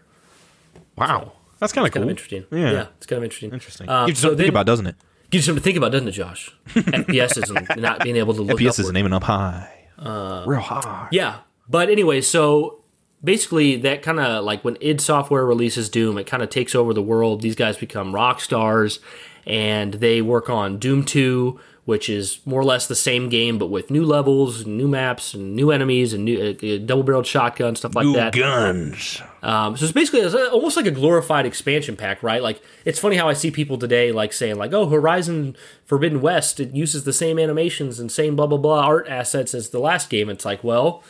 wow. 0.98 1.34
That's 1.60 1.74
kind 1.74 1.86
of 1.86 1.94
kind 1.94 2.01
cool. 2.01 2.03
of 2.03 2.10
interesting 2.10 2.46
Yeah. 2.51 2.88
it's 2.98 3.06
kind 3.06 3.18
of 3.18 3.24
interesting 3.24 3.51
Interesting. 3.53 3.89
Um, 3.89 4.08
Gives 4.08 4.20
you 4.20 4.22
so 4.22 4.27
something 4.30 4.38
to 4.38 4.44
think 4.44 4.46
then- 4.48 4.50
about, 4.62 4.65
doesn't 4.65 4.88
it? 4.88 4.96
gives 5.30 5.46
you 5.46 5.53
something 5.53 5.62
to 5.62 5.63
think 5.63 5.77
about 5.77 5.91
doesn't 5.94 6.08
it 6.10 6.12
josh 6.12 6.51
fps 6.70 7.38
is 7.38 7.77
not 7.77 8.03
being 8.03 8.18
able 8.18 8.34
to 8.34 8.41
look 8.41 8.60
FPS 8.60 8.80
is 8.80 8.91
aiming 8.94 9.13
up 9.13 9.24
high. 9.24 9.70
uh, 9.98 10.44
Real 10.46 10.60
high. 10.60 11.08
Yeah, 11.12 11.38
but 11.70 11.89
anyway, 11.89 12.20
so 12.22 12.81
basically 13.24 13.75
that 13.78 14.01
kind 14.01 14.20
of 14.20 14.44
like 14.44 14.63
when 14.63 14.78
id 14.82 15.01
Software 15.01 15.46
releases 15.46 15.90
Doom, 15.90 16.18
it 16.18 16.25
kind 16.25 16.44
of 16.44 16.50
takes 16.50 16.75
over 16.75 16.94
the 16.94 17.01
world. 17.01 17.42
These 17.42 17.56
guys 17.56 17.78
become 17.78 18.13
rock 18.13 18.42
stars, 18.42 19.00
and 19.46 19.96
they 19.96 20.22
work 20.22 20.50
on 20.50 20.78
Doom 20.78 21.04
Two, 21.04 21.60
which 21.86 22.10
is 22.10 22.40
more 22.46 22.62
or 22.62 22.63
less 22.63 22.88
the 22.88 22.96
same 22.96 23.30
game 23.30 23.58
but 23.58 23.68
with 23.68 23.90
new 23.92 24.06
levels, 24.06 24.62
and 24.62 24.78
new 24.78 24.88
maps, 24.88 25.34
and 25.34 25.56
new 25.56 25.72
enemies, 25.72 26.13
and 26.13 26.25
new 26.25 26.40
uh, 26.40 26.86
double-barreled 26.86 27.28
shotgun 27.28 27.75
stuff 27.75 27.96
like 27.96 28.06
Ooh, 28.06 28.13
that. 28.13 28.34
guns. 28.34 29.22
Um, 29.44 29.75
so 29.75 29.86
it's 29.86 29.92
basically 29.92 30.22
it's 30.22 30.36
almost 30.36 30.78
like 30.78 30.86
a 30.86 30.92
glorified 30.92 31.46
expansion 31.46 31.96
pack, 31.96 32.22
right? 32.22 32.42
Like 32.42 32.62
it's 32.86 33.00
funny 33.00 33.16
how 33.16 33.28
I 33.28 33.34
see 33.34 33.51
people 33.51 33.78
today 33.78 34.12
like 34.12 34.34
saying 34.34 34.56
like, 34.58 34.74
"Oh, 34.74 34.88
Horizon 34.90 35.56
Forbidden 35.86 36.22
West 36.22 36.60
it 36.60 36.74
uses 36.75 37.04
the 37.04 37.13
same 37.13 37.40
animations 37.40 38.00
and 38.00 38.12
same 38.12 38.36
blah 38.36 38.48
blah 38.48 38.58
blah 38.58 38.86
art 38.86 39.08
assets 39.08 39.54
as 39.54 39.70
the 39.70 39.80
last 39.80 40.10
game." 40.10 40.30
It's 40.30 40.46
like, 40.46 40.63
well, 40.63 41.04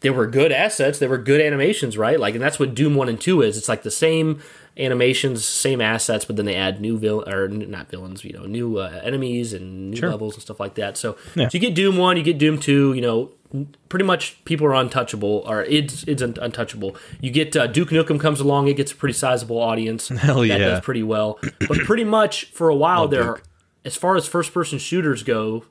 they 0.00 0.10
were 0.10 0.26
good 0.26 0.52
assets. 0.52 0.98
They 0.98 1.06
were 1.08 1.18
good 1.18 1.40
animations, 1.40 1.98
right? 1.98 2.18
Like, 2.20 2.34
and 2.34 2.42
that's 2.42 2.58
what 2.58 2.74
Doom 2.74 2.94
One 2.94 3.08
and 3.08 3.20
Two 3.20 3.42
is. 3.42 3.56
It's 3.56 3.68
like 3.68 3.82
the 3.82 3.90
same 3.90 4.40
animations, 4.76 5.44
same 5.44 5.80
assets, 5.80 6.24
but 6.24 6.36
then 6.36 6.44
they 6.46 6.54
add 6.54 6.80
new 6.80 6.96
villain 6.98 7.28
or 7.32 7.44
n- 7.46 7.68
not 7.70 7.90
villains, 7.90 8.24
you 8.24 8.32
know, 8.32 8.46
new 8.46 8.78
uh, 8.78 9.00
enemies 9.02 9.52
and 9.52 9.90
new 9.90 9.96
Sure. 9.96 10.10
levels 10.10 10.34
and 10.34 10.42
stuff 10.42 10.60
like 10.60 10.74
that. 10.76 10.96
So, 10.96 11.16
Yeah. 11.34 11.48
so 11.48 11.56
you 11.56 11.60
get 11.60 11.74
Doom 11.74 11.96
One, 11.96 12.16
you 12.16 12.22
get 12.22 12.38
Doom 12.38 12.58
Two. 12.60 12.92
You 12.92 13.00
know, 13.00 13.30
n- 13.52 13.74
pretty 13.88 14.04
much 14.04 14.42
people 14.44 14.66
are 14.68 14.74
untouchable, 14.74 15.42
or 15.48 15.64
it's 15.64 16.04
it's 16.04 16.22
un- 16.22 16.36
untouchable. 16.40 16.94
You 17.20 17.32
get 17.32 17.56
uh, 17.56 17.66
Duke 17.66 17.88
Nukem 17.90 18.20
comes 18.20 18.38
along, 18.38 18.68
it 18.68 18.74
gets 18.76 18.92
a 18.92 18.94
pretty 18.96 19.14
sizable 19.14 19.58
audience. 19.58 20.08
Hell 20.26 20.40
that 20.42 20.46
yeah. 20.46 20.58
does 20.58 20.80
pretty 20.80 21.02
well. 21.02 21.40
But 21.66 21.78
pretty 21.78 22.04
much 22.04 22.44
for 22.52 22.68
a 22.68 22.76
while 22.76 23.00
Love 23.02 23.10
there, 23.10 23.24
Duke. 23.24 23.42
as 23.84 23.96
far 23.96 24.14
as 24.14 24.28
first 24.28 24.54
person 24.54 24.78
shooters 24.78 25.24
go, 25.24 25.64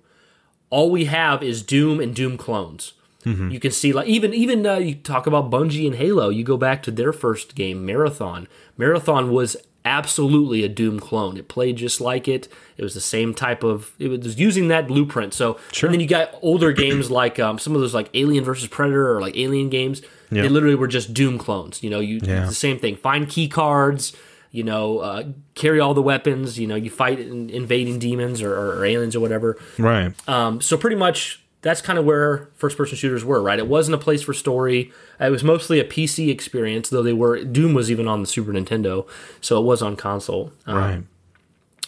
all 0.70 0.92
we 0.92 1.06
have 1.06 1.42
is 1.42 1.64
Doom 1.64 2.02
and 2.02 2.14
Doom 2.14 2.36
clones. 2.38 2.92
Mm-hmm. 3.28 3.50
You 3.50 3.60
can 3.60 3.72
see 3.72 3.94
like 3.94 4.08
even 4.08 4.34
even 4.34 4.66
uh, 4.66 4.76
you 4.78 4.96
talk 4.96 5.28
about 5.28 5.50
Bungie 5.52 5.86
and 5.88 5.96
Halo. 5.96 6.30
You 6.30 6.44
go 6.44 6.58
back 6.58 6.82
to 6.84 6.92
their 6.92 7.12
first 7.14 7.56
game, 7.56 7.86
Marathon. 7.86 8.48
Marathon 8.78 9.32
was 9.32 9.58
absolutely 9.86 10.64
a 10.64 10.70
Doom 10.70 11.00
clone. 11.00 11.38
It 11.38 11.48
played 11.48 11.78
just 11.78 12.02
like 12.02 12.28
it. 12.28 12.48
It 12.78 12.84
was 12.84 12.94
the 12.94 13.02
same 13.02 13.34
type 13.34 13.64
of. 13.64 13.92
It 14.00 14.10
was 14.10 14.38
using 14.40 14.68
that 14.68 14.88
blueprint. 14.88 15.34
So 15.34 15.60
Sure. 15.72 15.88
and 15.88 15.94
then 15.94 16.02
you 16.02 16.08
got 16.08 16.34
older 16.42 16.72
games 16.74 17.10
like 17.10 17.40
um, 17.40 17.58
some 17.58 17.74
of 17.76 17.82
those 17.82 17.94
like 17.94 18.10
Alien 18.14 18.44
versus 18.44 18.68
Predator 18.68 19.16
or 19.16 19.22
like 19.22 19.36
Alien 19.38 19.70
games. 19.70 20.02
Yeah. 20.30 20.42
They 20.44 20.50
literally 20.50 20.76
were 20.76 20.88
just 20.88 21.14
Doom 21.14 21.38
clones. 21.38 21.82
You 21.82 21.90
know, 21.90 22.00
you 22.02 22.20
Yeah. 22.22 22.46
the 22.46 22.54
same 22.54 22.80
thing. 22.80 22.96
Find 22.98 23.30
key 23.30 23.48
cards. 23.48 24.14
You 24.52 24.64
know, 24.64 25.00
uh, 25.00 25.24
carry 25.56 25.80
all 25.80 25.94
the 25.94 26.02
weapons. 26.02 26.58
You 26.60 26.68
know, 26.68 26.76
you 26.76 26.90
fight 26.90 27.20
in, 27.20 27.50
invading 27.50 28.00
demons 28.00 28.42
or, 28.42 28.54
or, 28.54 28.80
or 28.80 28.86
aliens 28.86 29.16
or 29.16 29.20
whatever. 29.20 29.58
Right. 29.78 30.14
Um, 30.28 30.62
so 30.62 30.78
pretty 30.78 30.96
much 30.96 31.42
that's 31.62 31.82
kind 31.82 31.98
of 31.98 32.06
where 32.06 32.50
first 32.56 32.78
person 32.78 32.96
shooters 32.98 33.26
were, 33.26 33.42
right? 33.42 33.58
It 33.60 33.68
wasn't 33.68 33.96
a 33.96 33.98
place 33.98 34.22
for 34.22 34.34
story. 34.34 34.92
It 35.20 35.32
was 35.32 35.44
mostly 35.44 35.80
a 35.80 35.84
PC 35.84 36.30
experience, 36.30 36.90
though 36.90 37.04
they 37.04 37.14
were 37.14 37.44
Doom 37.44 37.74
was 37.74 37.90
even 37.92 38.08
on 38.08 38.22
the 38.22 38.28
Super 38.28 38.52
Nintendo, 38.54 39.08
so 39.42 39.60
it 39.60 39.66
was 39.66 39.82
on 39.82 39.96
console. 39.96 40.52
Um, 40.66 40.76
Right. 40.78 41.04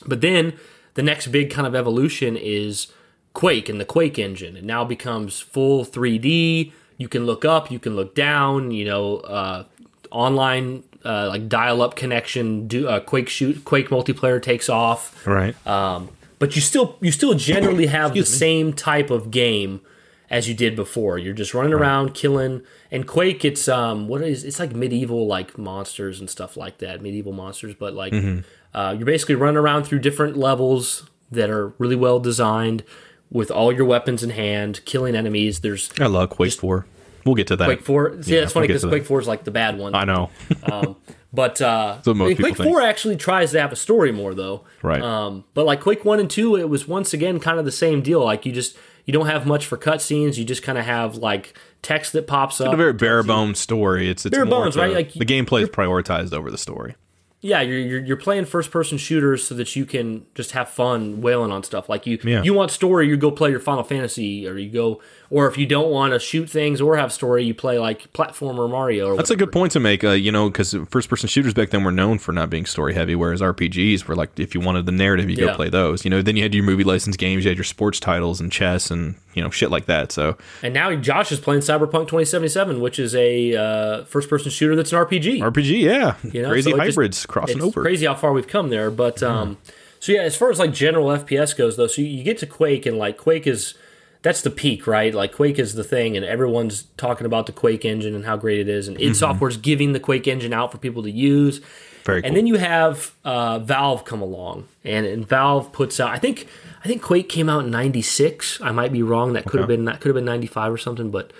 But 0.06 0.22
then 0.22 0.54
the 0.96 1.04
next 1.04 1.28
big 1.28 1.50
kind 1.52 1.68
of 1.68 1.76
evolution 1.76 2.36
is 2.38 2.88
Quake 3.34 3.70
and 3.70 3.80
the 3.80 3.86
Quake 3.86 4.18
engine. 4.18 4.56
It 4.58 4.64
now 4.64 4.84
becomes 4.86 5.40
full 5.40 5.86
3D. 5.86 6.72
You 6.98 7.08
can 7.08 7.26
look 7.26 7.46
up, 7.46 7.70
you 7.70 7.80
can 7.80 7.96
look 7.96 8.16
down. 8.16 8.72
You 8.72 8.86
know, 8.86 9.18
uh, 9.18 9.64
online 10.12 10.84
uh, 11.06 11.28
like 11.30 11.48
dial-up 11.48 11.96
connection. 11.96 12.68
Do 12.68 12.88
uh, 12.88 13.00
Quake 13.02 13.30
shoot 13.30 13.64
Quake 13.66 13.90
multiplayer 13.90 14.42
takes 14.42 14.68
off 14.70 15.26
Right. 15.28 15.56
um, 15.68 16.10
but 16.40 16.56
you 16.56 16.62
still 16.62 16.98
you 17.02 17.12
still 17.12 17.34
generally 17.36 17.86
have 18.00 18.14
the 18.14 18.26
same 18.26 18.74
type 18.74 19.10
of 19.10 19.30
game 19.32 19.82
as 20.30 20.48
you 20.48 20.54
did 20.54 20.76
before. 20.76 21.18
You're 21.18 21.34
just 21.34 21.54
running 21.54 21.74
around 21.74 22.14
killing. 22.14 22.62
And 22.92 23.08
Quake, 23.08 23.44
it's 23.44 23.68
um, 23.68 24.08
what 24.08 24.22
is 24.22 24.44
it's 24.44 24.60
like 24.60 24.74
medieval 24.74 25.28
like 25.28 25.58
monsters 25.58 26.20
and 26.20 26.30
stuff 26.30 26.56
like 26.56 26.78
that, 26.80 27.02
medieval 27.02 27.34
monsters. 27.34 27.76
But 27.76 27.94
like, 27.94 28.14
uh, 28.74 28.96
you're 28.98 29.06
basically 29.06 29.36
running 29.36 29.58
around 29.58 29.84
through 29.84 30.00
different 30.00 30.38
levels 30.38 31.10
that 31.32 31.50
are 31.50 31.70
really 31.78 31.96
well 31.96 32.20
designed 32.20 32.84
with 33.32 33.52
all 33.52 33.72
your 33.72 33.86
weapons 33.86 34.24
in 34.24 34.32
hand, 34.32 34.82
killing 34.86 35.16
enemies. 35.16 35.60
There's 35.60 35.90
I 36.00 36.08
love 36.08 36.30
Quake 36.30 36.54
Four. 36.54 36.86
We'll 37.26 37.36
get 37.36 37.48
to 37.48 37.56
that. 37.58 37.66
Quake 37.66 37.82
Four. 37.82 38.22
See, 38.24 38.34
Yeah, 38.34 38.42
that's 38.42 38.54
funny 38.54 38.64
we'll 38.64 38.68
because 38.70 38.82
that. 38.84 38.90
Quake 38.90 39.06
Four 39.06 39.20
is 39.20 39.28
like 39.28 39.44
the 39.44 39.52
bad 39.52 39.78
one. 39.78 39.94
I 39.96 40.06
know. 40.06 40.30
Um, 40.72 40.96
but 41.32 41.62
uh, 41.62 41.98
most 42.06 42.08
I 42.08 42.14
mean, 42.14 42.36
Quake. 42.38 42.58
Four 42.58 42.82
actually 42.82 43.16
tries 43.18 43.52
to 43.52 43.62
have 43.62 43.72
a 43.72 43.76
story 43.76 44.12
more 44.12 44.34
though. 44.34 44.64
Right. 44.82 45.02
Um, 45.02 45.44
but 45.54 45.66
like 45.66 45.82
Quake 45.82 46.04
One 46.06 46.20
and 46.20 46.30
Two, 46.30 46.56
it 46.56 46.70
was 46.70 46.88
once 46.88 47.14
again 47.14 47.40
kind 47.40 47.60
of 47.60 47.66
the 47.66 47.72
same 47.72 48.02
deal. 48.02 48.24
Like 48.24 48.46
you 48.46 48.52
just 48.52 48.78
you 49.06 49.14
don't 49.14 49.28
have 49.28 49.46
much 49.46 49.66
for 49.66 49.78
cutscenes. 49.78 50.38
You 50.38 50.46
just 50.46 50.64
kind 50.64 50.78
of 50.78 50.86
have 50.86 51.16
like 51.16 51.58
text 51.82 52.14
that 52.14 52.28
pops 52.28 52.60
up. 52.62 52.74
a 52.74 52.78
very 52.78 52.94
bare 52.94 53.24
bones 53.24 53.60
story. 53.60 54.10
It's 54.10 54.26
it's 54.26 54.36
Bare 54.36 54.46
bones, 54.46 54.76
right? 54.76 54.94
Like, 54.94 55.14
the 55.14 55.26
gameplay 55.26 55.62
is 55.64 55.70
prioritized 55.70 56.34
over 56.34 56.52
the 56.52 56.58
story. 56.58 56.96
yeah, 57.42 57.62
you're, 57.62 57.80
you're 57.80 58.06
you're 58.06 58.18
playing 58.18 58.46
first 58.46 58.70
person 58.70 58.98
shooters 58.98 59.46
so 59.48 59.56
that 59.56 59.76
you 59.76 59.86
can 59.86 60.26
just 60.36 60.52
have 60.52 60.68
fun 60.70 61.22
wailing 61.22 61.52
on 61.52 61.64
stuff. 61.64 61.88
Like 61.90 62.06
you 62.06 62.20
Yeah. 62.24 62.44
you 62.44 62.54
want 62.54 62.72
story, 62.72 63.08
you 63.08 63.16
go 63.18 63.32
play 63.32 63.50
your 63.50 63.62
Final 63.62 63.84
Fantasy, 63.84 64.46
or 64.48 64.58
you 64.58 64.70
go, 64.70 65.02
or 65.32 65.48
if 65.48 65.58
you 65.58 65.66
don't 65.66 65.92
want 65.92 66.14
to 66.14 66.20
shoot 66.20 66.50
things 66.50 66.82
or 66.82 66.98
have 66.98 67.12
story, 67.12 67.44
you 67.44 67.54
play 67.54 67.78
like 67.78 68.12
platformer 68.14 68.70
Mario. 68.70 69.10
Or 69.14 69.16
That's 69.18 69.30
a 69.30 69.36
good 69.36 69.52
point 69.52 69.72
to 69.74 69.80
make. 69.80 70.04
Uh, 70.04 70.12
you 70.12 70.32
know, 70.32 70.50
because 70.50 70.76
first 70.90 71.10
person 71.10 71.30
shooters 71.30 71.54
back 71.54 71.70
then 71.70 71.84
were 71.84 71.92
known 71.92 72.18
for 72.18 72.32
not 72.32 72.50
being 72.50 72.66
story 72.66 72.94
heavy, 72.96 73.16
whereas 73.16 73.42
RPGs 73.42 74.06
were 74.06 74.16
like 74.16 74.40
if 74.40 74.56
you 74.56 74.62
wanted 74.62 74.86
the 74.86 74.92
narrative, 74.92 75.30
you 75.30 75.38
go 75.38 75.54
play 75.56 75.70
those. 75.70 76.04
You 76.04 76.10
know, 76.10 76.22
then 76.22 76.36
you 76.36 76.44
had 76.44 76.56
your 76.56 76.64
movie 76.64 76.84
license 76.84 77.16
games, 77.16 77.46
you 77.46 77.50
had 77.50 77.58
your 77.58 77.64
sports 77.64 78.00
titles 78.00 78.42
and 78.42 78.52
chess 78.52 78.90
and 78.90 79.16
you 79.36 79.44
know 79.44 79.50
shit 79.50 79.70
like 79.70 79.86
that. 79.86 80.12
So 80.12 80.38
And 80.64 80.74
now 80.74 80.96
Josh 80.96 81.32
is 81.32 81.40
playing 81.40 81.62
Cyberpunk 81.62 82.08
2077, 82.08 82.80
which 82.82 82.98
is 82.98 83.14
a 83.16 83.56
uh, 83.56 84.04
first-person 84.06 84.52
shooter 84.52 84.76
that's 84.76 84.92
an 84.92 85.00
RPG. 85.00 85.40
RPG, 85.40 85.82
yeah, 85.82 86.16
you 86.24 86.42
know? 86.42 86.50
crazy 86.50 86.72
So 86.72 86.76
it 86.76 86.80
just- 86.86 86.96
hybrids 86.96 87.26
crossing 87.26 87.58
it's 87.58 87.66
over. 87.66 87.82
Crazy 87.82 88.06
how 88.06 88.16
far 88.16 88.34
we've 88.34 88.48
come 88.48 88.70
there, 88.70 88.90
but 88.90 89.22
um, 89.22 89.58
so 90.00 90.12
yeah, 90.12 90.22
as 90.22 90.36
far 90.36 90.50
as 90.50 90.60
like 90.60 90.74
general 90.74 91.08
FPS 91.08 91.56
goes, 91.56 91.78
though, 91.78 91.88
so 91.88 92.02
you, 92.02 92.08
you 92.08 92.24
get 92.24 92.38
to 92.40 92.48
Quake, 92.48 92.86
and 92.86 92.98
like 92.98 93.18
Quake 93.18 93.46
is 93.46 93.76
that's 94.22 94.42
the 94.42 94.50
peak, 94.50 94.86
right? 94.88 95.14
Like 95.14 95.34
Quake 95.34 95.60
is 95.60 95.76
the 95.76 95.84
thing, 95.84 96.18
and 96.18 96.26
everyone's 96.26 96.84
talking 96.98 97.26
about 97.26 97.46
the 97.46 97.52
Quake 97.52 97.86
engine 97.86 98.16
and 98.16 98.26
how 98.26 98.36
great 98.38 98.60
it 98.60 98.68
is, 98.68 98.88
and 98.88 99.00
id 99.00 99.16
Software's 99.16 99.58
giving 99.58 99.94
the 99.94 100.00
Quake 100.00 100.28
engine 100.28 100.54
out 100.54 100.72
for 100.72 100.78
people 100.78 101.04
to 101.04 101.12
use. 101.12 101.62
Very 102.06 102.18
And 102.18 102.28
cool. 102.28 102.36
then 102.36 102.48
you 102.48 102.56
have 102.56 103.14
uh, 103.24 103.60
Valve 103.60 104.04
come 104.06 104.22
along, 104.22 104.68
and, 104.84 105.06
and 105.06 105.28
Valve 105.28 105.72
puts 105.72 106.00
out. 106.00 106.10
I 106.12 106.18
think 106.18 106.48
I 106.84 106.88
think 106.88 107.02
Quake 107.02 107.30
came 107.30 107.50
out 107.50 107.66
in 107.66 107.72
'96. 107.72 108.60
I 108.62 108.72
might 108.72 108.92
be 108.92 109.04
wrong. 109.04 109.34
That 109.34 109.46
could 109.46 109.60
have 109.60 109.68
been 109.68 109.86
that 109.86 110.02
could 110.02 110.10
have 110.10 110.16
been 110.16 110.26
'95 110.26 110.74
or 110.74 110.78
something, 110.78 111.12
but 111.12 111.32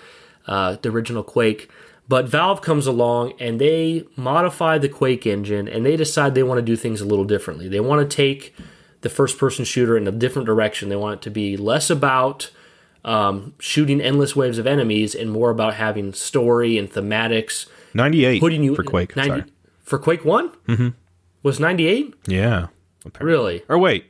uh, 0.46 0.76
the 0.80 0.90
original 0.90 1.22
Quake. 1.22 1.70
But 2.08 2.28
Valve 2.28 2.60
comes 2.60 2.88
along 2.88 3.34
and 3.38 3.60
they 3.60 4.04
modify 4.16 4.78
the 4.78 4.88
Quake 4.88 5.26
engine, 5.26 5.68
and 5.68 5.86
they 5.86 5.96
decide 5.96 6.34
they 6.34 6.42
want 6.42 6.58
to 6.58 6.62
do 6.62 6.76
things 6.76 7.00
a 7.00 7.04
little 7.04 7.24
differently. 7.24 7.68
They 7.68 7.78
want 7.80 8.08
to 8.08 8.16
take 8.16 8.54
the 9.02 9.08
first-person 9.08 9.64
shooter 9.64 9.96
in 9.96 10.06
a 10.08 10.12
different 10.12 10.44
direction. 10.44 10.88
They 10.88 10.96
want 10.96 11.20
it 11.20 11.22
to 11.22 11.30
be 11.30 11.56
less 11.56 11.88
about 11.88 12.50
um, 13.04 13.54
shooting 13.58 14.00
endless 14.00 14.34
waves 14.36 14.58
of 14.58 14.66
enemies 14.66 15.14
and 15.14 15.30
more 15.30 15.50
about 15.50 15.74
having 15.74 16.12
story 16.12 16.76
and 16.78 16.90
thematics. 16.90 17.66
Ninety 17.94 18.24
eight 18.24 18.40
Putting 18.40 18.62
you 18.62 18.74
for 18.74 18.82
Quake. 18.84 19.16
90 19.16 19.28
sorry. 19.30 19.44
for 19.82 19.98
Quake 19.98 20.24
One. 20.24 20.50
Mm-hmm. 20.68 20.88
Was 21.42 21.58
'98 21.58 22.14
Yeah. 22.26 22.66
really? 23.20 23.62
Or 23.68 23.78
wait, 23.78 24.04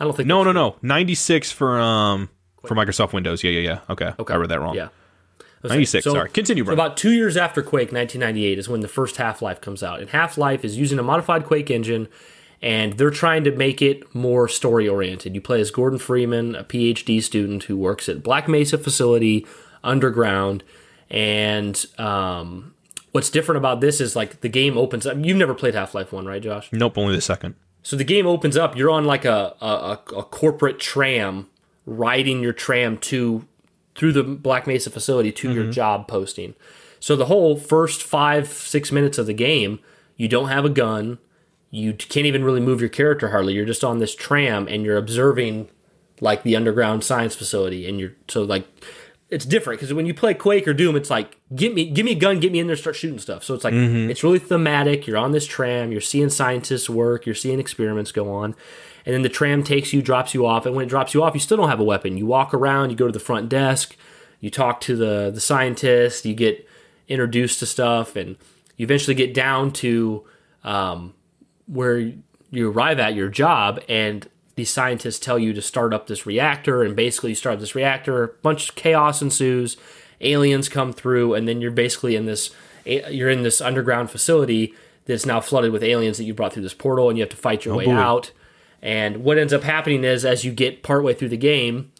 I 0.00 0.04
don't 0.04 0.16
think 0.16 0.28
no, 0.28 0.44
no, 0.44 0.52
no. 0.52 0.76
Ninety 0.82 1.14
six 1.14 1.50
for 1.52 1.78
um 1.80 2.30
for 2.66 2.74
Microsoft 2.74 3.12
Windows. 3.12 3.42
Yeah, 3.44 3.50
yeah, 3.52 3.60
yeah. 3.60 3.78
Okay, 3.90 4.12
Okay. 4.18 4.34
I 4.34 4.36
read 4.36 4.48
that 4.50 4.60
wrong. 4.60 4.74
Yeah. 4.74 4.88
96, 5.64 6.04
So- 6.04 6.12
sorry. 6.12 6.30
Continue, 6.30 6.64
so 6.64 6.72
about 6.72 6.96
two 6.96 7.10
years 7.10 7.36
after 7.36 7.62
Quake, 7.62 7.90
1998, 7.92 8.58
is 8.60 8.68
when 8.68 8.78
the 8.80 8.86
first 8.88 9.16
Half 9.16 9.42
Life 9.42 9.60
comes 9.60 9.82
out. 9.82 10.00
And 10.00 10.08
Half 10.10 10.38
Life 10.38 10.64
is 10.64 10.78
using 10.78 11.00
a 11.00 11.02
modified 11.02 11.44
Quake 11.44 11.68
engine, 11.68 12.06
and 12.60 12.94
they're 12.94 13.10
trying 13.10 13.44
to 13.44 13.52
make 13.52 13.80
it 13.80 14.14
more 14.14 14.48
story 14.48 14.88
oriented. 14.88 15.34
You 15.34 15.40
play 15.40 15.60
as 15.60 15.70
Gordon 15.70 15.98
Freeman, 15.98 16.54
a 16.54 16.64
PhD 16.64 17.22
student 17.22 17.64
who 17.64 17.76
works 17.76 18.08
at 18.08 18.22
Black 18.22 18.48
Mesa 18.48 18.78
facility 18.78 19.46
underground. 19.84 20.64
And 21.10 21.84
um, 21.98 22.74
what's 23.12 23.30
different 23.30 23.58
about 23.58 23.80
this 23.80 24.00
is 24.00 24.16
like 24.16 24.40
the 24.40 24.48
game 24.48 24.76
opens 24.76 25.06
up. 25.06 25.16
You've 25.20 25.36
never 25.36 25.54
played 25.54 25.74
Half 25.74 25.94
Life 25.94 26.12
1, 26.12 26.26
right, 26.26 26.42
Josh? 26.42 26.68
Nope, 26.72 26.98
only 26.98 27.14
the 27.14 27.20
second. 27.20 27.54
So 27.82 27.96
the 27.96 28.04
game 28.04 28.26
opens 28.26 28.56
up. 28.56 28.76
You're 28.76 28.90
on 28.90 29.04
like 29.04 29.24
a, 29.24 29.54
a, 29.60 29.66
a 29.66 29.92
a 30.18 30.22
corporate 30.24 30.78
tram, 30.78 31.48
riding 31.86 32.42
your 32.42 32.52
tram 32.52 32.98
to 32.98 33.46
through 33.94 34.12
the 34.12 34.22
Black 34.22 34.66
Mesa 34.66 34.90
facility 34.90 35.32
to 35.32 35.52
your 35.52 35.70
job 35.70 36.06
posting. 36.06 36.54
So 37.00 37.16
the 37.16 37.26
whole 37.26 37.56
first 37.56 38.02
five 38.02 38.48
six 38.48 38.92
minutes 38.92 39.16
of 39.16 39.26
the 39.26 39.32
game, 39.32 39.78
you 40.16 40.28
don't 40.28 40.48
have 40.48 40.64
a 40.64 40.68
gun. 40.68 41.18
You 41.70 41.92
can't 41.92 42.26
even 42.26 42.44
really 42.44 42.60
move 42.60 42.80
your 42.80 42.88
character 42.88 43.28
hardly. 43.28 43.54
You're 43.54 43.66
just 43.66 43.84
on 43.84 43.98
this 43.98 44.14
tram 44.14 44.66
and 44.68 44.84
you're 44.84 44.96
observing 44.96 45.68
like 46.20 46.42
the 46.42 46.56
underground 46.56 47.04
science 47.04 47.34
facility, 47.34 47.88
and 47.88 48.00
you're 48.00 48.12
so 48.28 48.42
like 48.42 48.66
it's 49.30 49.44
different 49.44 49.78
because 49.78 49.92
when 49.92 50.06
you 50.06 50.14
play 50.14 50.32
Quake 50.32 50.66
or 50.66 50.72
Doom, 50.72 50.96
it's 50.96 51.10
like 51.10 51.38
give 51.54 51.74
me 51.74 51.90
give 51.90 52.04
me 52.04 52.12
a 52.12 52.18
gun, 52.18 52.40
get 52.40 52.52
me 52.52 52.60
in 52.60 52.66
there, 52.66 52.76
start 52.76 52.96
shooting 52.96 53.18
stuff. 53.18 53.44
So 53.44 53.54
it's 53.54 53.64
like 53.64 53.74
mm-hmm. 53.74 54.10
it's 54.10 54.24
really 54.24 54.38
thematic. 54.38 55.06
You're 55.06 55.18
on 55.18 55.32
this 55.32 55.46
tram, 55.46 55.92
you're 55.92 56.00
seeing 56.00 56.30
scientists 56.30 56.88
work, 56.88 57.26
you're 57.26 57.34
seeing 57.34 57.60
experiments 57.60 58.12
go 58.12 58.32
on, 58.32 58.54
and 59.04 59.14
then 59.14 59.22
the 59.22 59.28
tram 59.28 59.62
takes 59.62 59.92
you, 59.92 60.00
drops 60.00 60.34
you 60.34 60.46
off, 60.46 60.64
and 60.64 60.74
when 60.74 60.86
it 60.86 60.88
drops 60.88 61.12
you 61.12 61.22
off, 61.22 61.34
you 61.34 61.40
still 61.40 61.56
don't 61.58 61.68
have 61.68 61.80
a 61.80 61.84
weapon. 61.84 62.16
You 62.16 62.26
walk 62.26 62.54
around, 62.54 62.90
you 62.90 62.96
go 62.96 63.06
to 63.06 63.12
the 63.12 63.20
front 63.20 63.48
desk, 63.48 63.96
you 64.40 64.50
talk 64.50 64.80
to 64.82 64.96
the 64.96 65.30
the 65.30 65.40
scientist, 65.40 66.24
you 66.24 66.34
get 66.34 66.66
introduced 67.06 67.58
to 67.60 67.66
stuff, 67.66 68.16
and 68.16 68.36
you 68.76 68.84
eventually 68.84 69.14
get 69.14 69.34
down 69.34 69.72
to 69.72 70.24
um, 70.64 71.14
where 71.68 72.12
you 72.50 72.70
arrive 72.70 72.98
at 72.98 73.14
your 73.14 73.28
job 73.28 73.80
and 73.88 74.28
these 74.56 74.70
scientists 74.70 75.18
tell 75.20 75.38
you 75.38 75.52
to 75.52 75.62
start 75.62 75.94
up 75.94 76.06
this 76.06 76.26
reactor 76.26 76.82
and 76.82 76.96
basically 76.96 77.30
you 77.30 77.36
start 77.36 77.54
up 77.54 77.60
this 77.60 77.74
reactor 77.74 78.24
a 78.24 78.28
bunch 78.28 78.70
of 78.70 78.74
chaos 78.74 79.22
ensues 79.22 79.76
aliens 80.20 80.68
come 80.68 80.92
through 80.92 81.34
and 81.34 81.46
then 81.46 81.60
you're 81.60 81.70
basically 81.70 82.16
in 82.16 82.26
this 82.26 82.50
you're 82.84 83.30
in 83.30 83.42
this 83.42 83.60
underground 83.60 84.10
facility 84.10 84.74
that's 85.04 85.26
now 85.26 85.40
flooded 85.40 85.70
with 85.70 85.82
aliens 85.82 86.18
that 86.18 86.24
you 86.24 86.34
brought 86.34 86.52
through 86.52 86.62
this 86.62 86.74
portal 86.74 87.08
and 87.08 87.18
you 87.18 87.22
have 87.22 87.30
to 87.30 87.36
fight 87.36 87.64
your 87.64 87.76
way 87.76 87.84
boy. 87.84 87.92
out 87.92 88.32
and 88.80 89.18
what 89.18 89.38
ends 89.38 89.52
up 89.52 89.62
happening 89.62 90.04
is 90.04 90.24
as 90.24 90.44
you 90.44 90.52
get 90.52 90.82
partway 90.82 91.14
through 91.14 91.28
the 91.28 91.36
game 91.36 91.92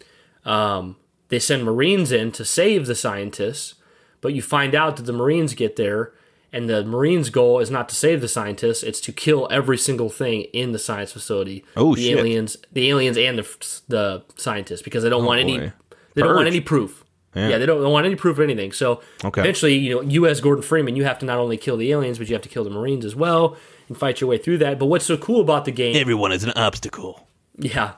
um, 0.44 0.96
they 1.28 1.38
send 1.38 1.62
marines 1.62 2.10
in 2.10 2.32
to 2.32 2.44
save 2.44 2.86
the 2.86 2.94
scientists 2.94 3.74
but 4.20 4.34
you 4.34 4.42
find 4.42 4.74
out 4.74 4.96
that 4.96 5.04
the 5.04 5.12
Marines 5.12 5.54
get 5.54 5.76
there, 5.76 6.12
and 6.52 6.68
the 6.68 6.84
Marines' 6.84 7.30
goal 7.30 7.58
is 7.60 7.70
not 7.70 7.88
to 7.90 7.94
save 7.94 8.20
the 8.20 8.28
scientists; 8.28 8.82
it's 8.82 9.00
to 9.02 9.12
kill 9.12 9.48
every 9.50 9.78
single 9.78 10.08
thing 10.10 10.42
in 10.52 10.72
the 10.72 10.78
science 10.78 11.12
facility. 11.12 11.64
Oh, 11.76 11.94
the 11.94 12.02
shit. 12.06 12.18
aliens, 12.18 12.56
the 12.72 12.88
aliens, 12.88 13.16
and 13.18 13.38
the 13.38 13.80
the 13.88 14.22
scientists, 14.36 14.82
because 14.82 15.02
they 15.02 15.10
don't 15.10 15.24
oh, 15.24 15.26
want 15.28 15.40
any 15.40 15.56
Oh, 15.58 15.60
boy. 15.60 15.72
they 16.14 16.22
don't 16.22 16.34
want 16.34 16.46
any 16.48 16.60
proof. 16.60 17.04
Yeah. 17.34 17.48
Yeah, 17.50 17.58
they 17.58 17.66
don't, 17.66 17.82
want 17.92 18.06
any 18.06 18.16
proof 18.16 18.38
of 18.38 18.42
anything. 18.42 18.72
So 18.72 19.00
Okay. 19.22 19.42
eventually, 19.42 19.74
you 19.74 19.94
know, 19.94 20.00
U.S. 20.00 20.40
Gordon 20.40 20.62
Freeman, 20.62 20.96
you 20.96 21.04
have 21.04 21.18
to 21.20 21.26
not 21.26 21.38
only 21.38 21.56
kill 21.56 21.76
the 21.76 21.92
aliens, 21.92 22.18
but 22.18 22.28
you 22.28 22.34
have 22.34 22.42
to 22.42 22.48
kill 22.48 22.64
the 22.64 22.70
Marines 22.70 23.04
as 23.04 23.14
well 23.14 23.56
and 23.86 23.96
fight 23.96 24.20
your 24.20 24.28
way 24.28 24.38
through 24.38 24.58
that. 24.58 24.78
But 24.78 24.86
what's 24.86 25.04
so 25.04 25.16
cool 25.16 25.40
about 25.40 25.64
the 25.66 25.70
game? 25.70 25.94
Everyone 25.94 26.32
is 26.32 26.42
an 26.42 26.52
obstacle. 26.56 27.28
Yeah. 27.56 27.92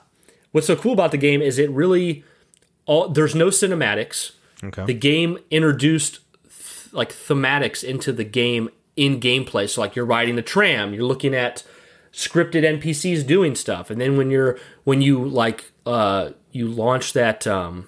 What's 0.53 0.67
so 0.67 0.75
cool 0.77 0.93
about 0.93 1.13
the 1.13 1.17
game 1.17 1.41
is 1.41 1.59
it 1.59 1.71
really 1.71 2.25
all 2.87 3.09
there's 3.09 3.35
no 3.35 3.47
cinematics. 3.47 4.33
Okay. 4.63 4.85
The 4.85 4.95
game 4.95 5.39
introduced 5.51 6.19
like 6.93 7.13
thematics 7.13 7.83
into 7.85 8.13
the 8.13 8.25
game 8.25 8.69
in 8.97 9.21
gameplay. 9.21 9.69
So 9.69 9.81
like 9.81 9.97
you're 9.97 10.05
riding 10.05 10.37
the 10.37 10.43
tram, 10.43 10.93
you're 10.95 11.05
looking 11.05 11.35
at 11.35 11.63
scripted 12.13 12.65
NPCs 12.81 13.27
doing 13.27 13.55
stuff, 13.55 13.91
and 13.91 14.01
then 14.01 14.17
when 14.17 14.31
you're 14.31 14.59
when 14.85 15.01
you 15.03 15.25
like 15.25 15.71
uh 15.87 16.31
you 16.53 16.67
launch 16.69 17.13
that 17.13 17.47
um 17.47 17.87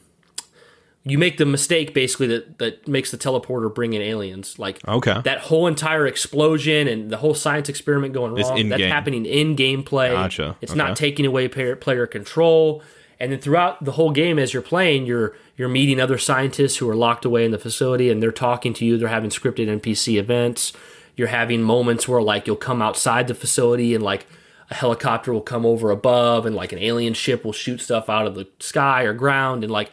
you 1.04 1.18
make 1.18 1.36
the 1.36 1.44
mistake 1.44 1.92
basically 1.92 2.28
that 2.28 2.58
that 2.58 2.86
makes 2.86 3.10
the 3.10 3.18
teleporter 3.18 3.72
bring 3.74 3.92
in 3.92 4.00
aliens 4.00 4.56
like 4.58 4.80
Okay. 4.86 5.20
that 5.24 5.38
whole 5.40 5.66
entire 5.66 6.06
explosion 6.06 6.86
and 6.86 7.10
the 7.10 7.16
whole 7.16 7.34
science 7.34 7.68
experiment 7.68 8.14
going 8.14 8.32
wrong 8.32 8.68
that's 8.68 8.80
happening 8.92 9.26
in 9.26 9.56
gameplay 9.56 10.12
Gotcha. 10.12 10.56
it's 10.60 10.70
Okay. 10.72 10.78
not 10.78 10.96
taking 10.96 11.26
away 11.26 11.48
player, 11.48 11.74
player 11.74 12.06
control 12.06 12.82
and 13.22 13.30
then 13.30 13.38
throughout 13.38 13.84
the 13.84 13.92
whole 13.92 14.10
game 14.10 14.36
as 14.36 14.52
you're 14.52 14.62
playing 14.62 15.06
you're 15.06 15.34
you're 15.56 15.68
meeting 15.68 16.00
other 16.00 16.18
scientists 16.18 16.78
who 16.78 16.90
are 16.90 16.96
locked 16.96 17.24
away 17.24 17.44
in 17.44 17.52
the 17.52 17.58
facility 17.58 18.10
and 18.10 18.20
they're 18.20 18.32
talking 18.32 18.74
to 18.74 18.84
you. 18.84 18.98
They're 18.98 19.08
having 19.08 19.30
scripted 19.30 19.68
npc 19.80 20.18
events. 20.18 20.72
You're 21.16 21.28
having 21.28 21.62
moments 21.62 22.08
where 22.08 22.20
like 22.20 22.46
you'll 22.46 22.56
come 22.56 22.82
outside 22.82 23.28
the 23.28 23.34
facility 23.34 23.94
and 23.94 24.02
like 24.02 24.26
a 24.70 24.74
helicopter 24.74 25.32
will 25.32 25.40
come 25.40 25.64
over 25.64 25.90
above 25.90 26.46
and 26.46 26.56
like 26.56 26.72
an 26.72 26.80
alien 26.80 27.14
ship 27.14 27.44
will 27.44 27.52
shoot 27.52 27.80
stuff 27.80 28.10
out 28.10 28.26
of 28.26 28.34
the 28.34 28.48
sky 28.58 29.04
or 29.04 29.12
ground. 29.12 29.62
And 29.62 29.70
like 29.70 29.92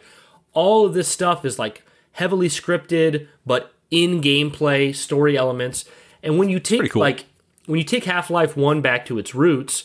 all 0.52 0.84
of 0.86 0.94
this 0.94 1.06
stuff 1.06 1.44
is 1.44 1.56
like 1.56 1.84
heavily 2.12 2.48
scripted 2.48 3.28
but 3.46 3.72
in 3.92 4.20
gameplay 4.20 4.92
story 4.92 5.36
elements. 5.36 5.84
And 6.22 6.36
when 6.36 6.48
you 6.48 6.58
take 6.58 6.90
cool. 6.90 7.00
like 7.00 7.26
when 7.66 7.78
you 7.78 7.84
take 7.84 8.04
half-life 8.04 8.56
1 8.56 8.80
back 8.80 9.06
to 9.06 9.18
its 9.18 9.36
roots 9.36 9.84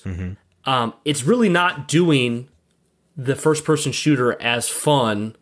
um, 0.66 0.94
it's 1.04 1.22
really 1.24 1.50
not 1.50 1.88
doing 1.88 2.48
the 3.18 3.36
first-person 3.36 3.92
shooter 3.92 4.40
as 4.42 4.68
fun 4.68 5.36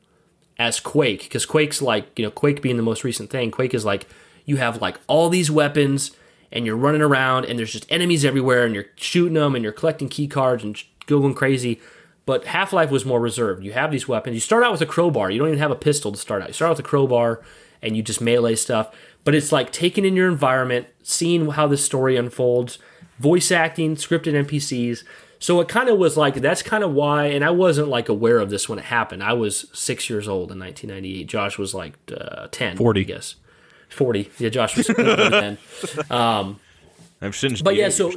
as 0.60 0.80
quake 0.80 1.24
because 1.24 1.48
quake's 1.48 1.82
like 1.82 2.18
you 2.18 2.24
know 2.24 2.30
quake 2.30 2.62
being 2.62 2.78
the 2.78 2.84
most 2.84 3.04
recent 3.04 3.32
thing 3.32 3.50
quake 3.50 3.74
is 3.74 3.84
like 3.84 4.08
you 4.46 4.58
have 4.58 4.80
like 4.82 5.00
all 5.08 5.30
these 5.30 5.50
weapons 5.50 6.12
and 6.54 6.66
you're 6.66 6.78
running 6.78 7.02
around 7.02 7.46
and 7.46 7.58
there's 7.58 7.74
just 7.74 7.92
enemies 7.92 8.24
everywhere 8.24 8.64
and 8.64 8.76
you're 8.76 8.86
shooting 8.96 9.34
them 9.34 9.56
and 9.56 9.64
you're 9.64 9.74
collecting 9.74 10.08
key 10.08 10.28
cards 10.28 10.64
and 10.64 10.82
going 11.08 11.34
crazy. 11.34 11.82
But 12.26 12.46
half-life 12.46 12.90
was 12.90 13.06
more 13.06 13.20
reserved. 13.20 13.64
You 13.66 13.74
have 13.74 13.92
these 13.92 14.08
weapons. 14.08 14.36
You 14.36 14.40
start 14.40 14.64
out 14.64 14.72
with 14.72 14.82
a 14.82 14.86
crowbar. 14.86 15.30
You 15.30 15.40
don't 15.40 15.50
even 15.50 15.60
have 15.60 15.72
a 15.72 15.76
pistol 15.76 16.12
to 16.12 16.18
start 16.18 16.42
out. 16.42 16.48
You 16.48 16.54
start 16.54 16.70
out 16.70 16.78
with 16.78 16.86
a 16.86 16.90
crowbar 16.90 17.42
and 17.82 17.98
you 17.98 18.04
just 18.04 18.22
melee 18.22 18.56
stuff. 18.56 18.96
But 19.26 19.36
it's 19.36 19.52
like 19.52 19.72
taking 19.72 20.06
in 20.06 20.16
your 20.16 20.30
environment 20.30 20.88
seeing 21.02 21.50
how 21.50 21.68
the 21.68 21.76
story 21.76 22.16
unfolds 22.16 22.78
voice 23.20 23.52
acting 23.52 23.96
scripted 23.96 24.34
npcs 24.46 25.04
so 25.44 25.60
it 25.60 25.68
kind 25.68 25.90
of 25.90 25.98
was 25.98 26.16
like 26.16 26.36
that's 26.36 26.62
kind 26.62 26.84
of 26.84 26.94
why 26.94 27.26
and 27.26 27.44
i 27.44 27.50
wasn't 27.50 27.88
like 27.88 28.08
aware 28.10 28.40
of 28.40 28.50
this 28.50 28.70
when 28.70 28.80
it 28.80 28.86
happened. 28.86 29.22
I 29.24 29.34
was 29.34 29.66
six 29.74 30.10
years 30.10 30.28
old 30.28 30.52
in 30.52 30.60
1998 30.60 31.28
josh 31.28 31.58
was 31.58 31.74
like 31.74 31.94
uh, 32.16 32.48
10 32.52 32.78
40. 32.78 33.00
i 33.00 33.04
guess. 33.04 33.36
40 33.90 34.32
yeah 34.40 34.50
josh 34.50 34.78
was 34.78 34.88
10 34.88 35.58
I've 37.22 37.36
since 37.36 37.62
but 37.62 37.76
yeah, 37.76 37.90
so 37.90 38.12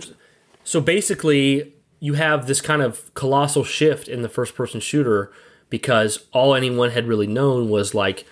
so 0.66 0.80
basically, 0.80 1.72
you 2.00 2.14
have 2.14 2.48
this 2.48 2.60
kind 2.60 2.82
of 2.82 3.14
colossal 3.14 3.62
shift 3.62 4.08
in 4.08 4.22
the 4.22 4.28
first 4.28 4.56
person 4.56 4.80
shooter 4.80 5.30
because 5.70 6.26
all 6.32 6.56
anyone 6.56 6.90
had 6.90 7.06
really 7.06 7.28
known 7.28 7.70
was 7.70 7.94
like 7.94 8.26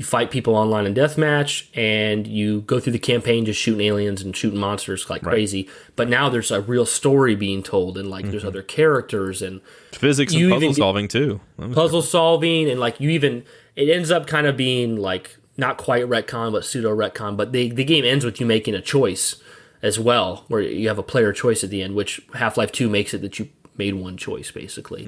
you 0.00 0.04
fight 0.06 0.30
people 0.30 0.56
online 0.56 0.86
in 0.86 0.94
deathmatch 0.94 1.66
and 1.74 2.26
you 2.26 2.62
go 2.62 2.80
through 2.80 2.94
the 2.94 2.98
campaign 2.98 3.44
just 3.44 3.60
shooting 3.60 3.86
aliens 3.86 4.22
and 4.22 4.34
shooting 4.34 4.58
monsters 4.58 5.10
like 5.10 5.20
crazy. 5.20 5.68
But 5.94 6.08
now 6.08 6.30
there's 6.30 6.50
a 6.50 6.62
real 6.62 6.86
story 6.86 7.34
being 7.34 7.62
told 7.62 7.98
and 7.98 8.08
like 8.08 8.24
there's 8.30 8.42
other 8.42 8.62
characters 8.62 9.42
and 9.42 9.60
physics 9.92 10.32
and 10.32 10.50
puzzle 10.50 10.72
solving 10.72 11.06
too. 11.06 11.42
Puzzle 11.74 12.00
solving 12.00 12.70
and 12.70 12.80
like 12.80 12.98
you 12.98 13.10
even 13.10 13.44
it 13.76 13.90
ends 13.90 14.10
up 14.10 14.26
kind 14.26 14.46
of 14.46 14.56
being 14.56 14.96
like 14.96 15.36
not 15.58 15.76
quite 15.76 16.04
retcon 16.04 16.50
but 16.50 16.64
pseudo 16.64 16.96
retcon 16.96 17.36
but 17.36 17.52
the 17.52 17.70
the 17.70 17.84
game 17.84 18.06
ends 18.06 18.24
with 18.24 18.40
you 18.40 18.46
making 18.46 18.74
a 18.74 18.80
choice 18.80 19.36
as 19.82 20.00
well 20.00 20.46
where 20.48 20.62
you 20.62 20.88
have 20.88 20.98
a 20.98 21.02
player 21.02 21.30
choice 21.30 21.62
at 21.62 21.68
the 21.68 21.82
end 21.82 21.94
which 21.94 22.22
half-life 22.32 22.72
2 22.72 22.88
makes 22.88 23.12
it 23.12 23.20
that 23.20 23.38
you 23.38 23.50
made 23.76 23.92
one 23.92 24.16
choice 24.16 24.50
basically 24.50 25.04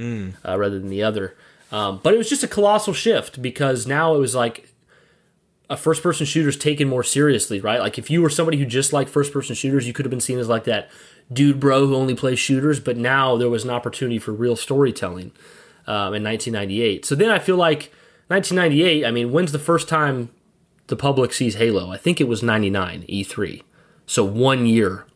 uh, 0.46 0.59
rather 0.59 0.78
than 0.78 0.90
the 0.90 1.02
other 1.02 1.35
um, 1.70 2.00
but 2.02 2.12
it 2.12 2.18
was 2.18 2.28
just 2.28 2.42
a 2.42 2.48
colossal 2.48 2.92
shift 2.92 3.40
because 3.40 3.87
now 3.87 4.14
it 4.14 4.18
was 4.18 4.35
like 4.35 4.68
a 5.72 5.76
first 5.76 6.02
person 6.02 6.26
shooter's 6.26 6.58
taken 6.58 6.87
more 6.87 7.02
seriously, 7.02 7.58
right? 7.58 7.80
Like 7.80 7.98
if 7.98 8.11
you 8.11 8.20
were 8.20 8.28
somebody 8.28 8.58
who 8.58 8.66
just 8.66 8.92
liked 8.92 9.08
first 9.08 9.32
person 9.32 9.54
shooters, 9.54 9.87
you 9.87 9.94
could 9.94 10.04
have 10.04 10.11
been 10.11 10.20
seen 10.20 10.38
as 10.38 10.46
like 10.46 10.64
that 10.64 10.90
dude 11.32 11.58
bro 11.58 11.87
who 11.87 11.96
only 11.96 12.14
plays 12.14 12.38
shooters, 12.38 12.78
but 12.78 12.98
now 12.98 13.38
there 13.38 13.48
was 13.48 13.64
an 13.64 13.70
opportunity 13.70 14.18
for 14.18 14.32
real 14.32 14.54
storytelling 14.54 15.32
um, 15.87 16.12
in 16.12 16.22
1998. 16.22 17.06
So 17.06 17.14
then 17.14 17.30
I 17.30 17.38
feel 17.38 17.56
like 17.56 17.90
1998, 18.28 19.06
I 19.06 19.11
mean, 19.11 19.32
when's 19.32 19.50
the 19.50 19.58
first 19.58 19.88
time 19.88 20.28
the 20.88 20.96
public 20.96 21.32
sees 21.32 21.54
Halo? 21.54 21.90
I 21.90 21.96
think 21.96 22.20
it 22.20 22.28
was 22.28 22.42
99 22.42 23.06
E3. 23.08 23.62
So 24.04 24.24
one 24.24 24.66
year 24.66 25.06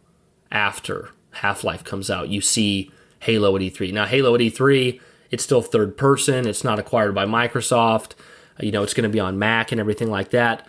after 0.50 1.10
Half 1.32 1.64
Life 1.64 1.84
comes 1.84 2.10
out, 2.10 2.30
you 2.30 2.40
see 2.40 2.90
Halo 3.20 3.54
at 3.56 3.60
E3. 3.60 3.92
Now, 3.92 4.06
Halo 4.06 4.34
at 4.34 4.40
E3, 4.40 4.98
it's 5.30 5.44
still 5.44 5.60
third 5.60 5.98
person. 5.98 6.48
It's 6.48 6.64
not 6.64 6.78
acquired 6.78 7.14
by 7.14 7.26
Microsoft. 7.26 8.12
You 8.60 8.72
know, 8.72 8.82
it's 8.82 8.94
going 8.94 9.08
to 9.08 9.12
be 9.12 9.20
on 9.20 9.38
Mac 9.38 9.72
and 9.72 9.80
everything 9.80 10.10
like 10.10 10.30
that. 10.30 10.66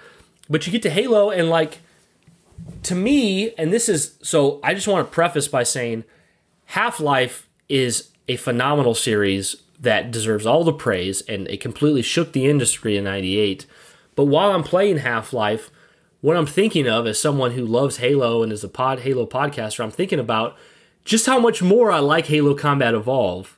But 0.49 0.65
you 0.65 0.71
get 0.71 0.81
to 0.83 0.89
Halo, 0.89 1.29
and 1.29 1.49
like, 1.49 1.79
to 2.83 2.95
me, 2.95 3.53
and 3.55 3.71
this 3.71 3.89
is 3.89 4.17
so 4.21 4.59
I 4.63 4.73
just 4.73 4.87
want 4.87 5.07
to 5.07 5.13
preface 5.13 5.47
by 5.47 5.63
saying 5.63 6.03
Half 6.65 6.99
Life 6.99 7.47
is 7.69 8.09
a 8.27 8.35
phenomenal 8.35 8.93
series 8.93 9.57
that 9.79 10.11
deserves 10.11 10.45
all 10.45 10.63
the 10.63 10.73
praise, 10.73 11.21
and 11.21 11.47
it 11.47 11.61
completely 11.61 12.01
shook 12.01 12.33
the 12.33 12.47
industry 12.47 12.97
in 12.97 13.03
98. 13.03 13.65
But 14.15 14.25
while 14.25 14.51
I'm 14.51 14.63
playing 14.63 14.97
Half 14.97 15.33
Life, 15.33 15.69
what 16.21 16.35
I'm 16.35 16.47
thinking 16.47 16.87
of 16.87 17.05
as 17.05 17.19
someone 17.19 17.51
who 17.51 17.65
loves 17.65 17.97
Halo 17.97 18.41
and 18.41 18.51
is 18.51 18.63
a 18.63 18.69
pod 18.69 19.01
Halo 19.01 19.25
podcaster, 19.25 19.83
I'm 19.83 19.91
thinking 19.91 20.19
about 20.19 20.57
just 21.05 21.25
how 21.25 21.39
much 21.39 21.61
more 21.61 21.91
I 21.91 21.99
like 21.99 22.25
Halo 22.25 22.55
Combat 22.55 22.95
Evolve, 22.95 23.57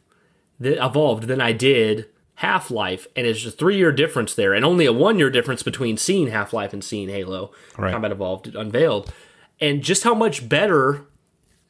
that 0.59 0.83
evolved 0.83 1.23
than 1.23 1.39
I 1.39 1.53
did 1.53 2.07
Half 2.39 2.71
Life, 2.71 3.05
and 3.17 3.27
it's 3.27 3.45
a 3.45 3.51
three 3.51 3.75
year 3.75 3.91
difference 3.91 4.33
there, 4.33 4.53
and 4.53 4.63
only 4.63 4.85
a 4.85 4.93
one 4.93 5.19
year 5.19 5.29
difference 5.29 5.61
between 5.61 5.97
seeing 5.97 6.27
Half 6.27 6.53
Life 6.53 6.71
and 6.71 6.81
seeing 6.81 7.09
Halo 7.09 7.51
Right. 7.77 7.91
Combat 7.91 8.13
Evolved 8.13 8.55
unveiled, 8.55 9.11
and 9.59 9.81
just 9.83 10.05
how 10.05 10.13
much 10.13 10.47
better. 10.47 11.01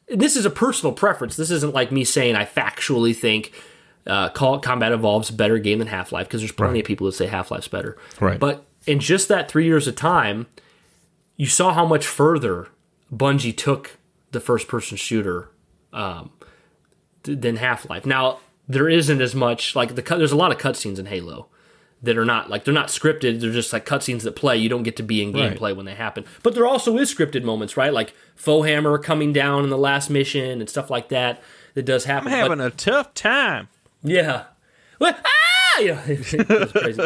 This 0.06 0.36
is 0.36 0.44
a 0.44 0.50
personal 0.50 0.92
preference. 0.92 1.34
This 1.34 1.50
isn't 1.50 1.74
like 1.74 1.90
me 1.90 2.04
saying 2.04 2.36
I 2.36 2.44
factually 2.44 3.16
think 3.16 3.52
uh, 4.06 4.28
Call 4.28 4.60
Combat 4.60 4.92
Evolved's 4.92 5.30
a 5.30 5.32
better 5.32 5.58
game 5.58 5.80
than 5.80 5.88
Half 5.88 6.12
Life 6.12 6.28
because 6.28 6.40
there's 6.40 6.52
plenty 6.52 6.78
of 6.78 6.86
people 6.86 7.04
who 7.04 7.10
say 7.10 7.26
Half 7.26 7.50
Life's 7.50 7.66
better. 7.66 7.98
Right. 8.20 8.38
But 8.38 8.64
in 8.86 9.00
just 9.00 9.26
that 9.26 9.50
three 9.50 9.64
years 9.64 9.88
of 9.88 9.96
time, 9.96 10.46
you 11.36 11.46
saw 11.46 11.74
how 11.74 11.84
much 11.84 12.06
further 12.06 12.68
Bungie 13.12 13.56
took 13.56 13.98
the 14.30 14.38
first 14.40 14.68
person 14.68 14.96
shooter 14.96 15.48
um, 15.92 16.30
than 17.24 17.56
Half 17.56 17.90
Life. 17.90 18.06
Now 18.06 18.38
there 18.70 18.88
isn't 18.88 19.20
as 19.20 19.34
much 19.34 19.74
like 19.76 19.94
the 19.94 20.02
cut. 20.02 20.18
There's 20.18 20.32
a 20.32 20.36
lot 20.36 20.52
of 20.52 20.58
cutscenes 20.58 20.98
in 20.98 21.06
Halo 21.06 21.46
that 22.02 22.16
are 22.16 22.24
not 22.24 22.48
like 22.48 22.64
they're 22.64 22.74
not 22.74 22.88
scripted. 22.88 23.40
They're 23.40 23.50
just 23.52 23.72
like 23.72 23.84
cutscenes 23.84 24.22
that 24.22 24.36
play. 24.36 24.56
You 24.56 24.68
don't 24.68 24.82
get 24.84 24.96
to 24.96 25.02
be 25.02 25.22
in 25.22 25.32
Right. 25.32 25.54
gameplay 25.58 25.76
when 25.76 25.86
they 25.86 25.94
happen. 25.94 26.24
But 26.42 26.54
there 26.54 26.66
also 26.66 26.96
is 26.98 27.14
scripted 27.14 27.42
moments, 27.42 27.76
right? 27.76 27.92
Like 27.92 28.14
Foehammer 28.38 29.02
coming 29.02 29.32
down 29.32 29.64
in 29.64 29.70
the 29.70 29.78
last 29.78 30.08
mission 30.10 30.60
and 30.60 30.68
stuff 30.68 30.88
like 30.90 31.08
that. 31.10 31.42
That 31.74 31.84
does 31.84 32.04
happen. 32.04 32.32
I'm 32.32 32.48
But- 32.48 32.60
a 32.60 32.70
tough 32.70 33.12
time. 33.14 33.68
yeah. 34.02 34.44
Well, 34.98 35.14
ah! 35.24 35.30
It 35.80 36.72
crazy. 36.72 37.00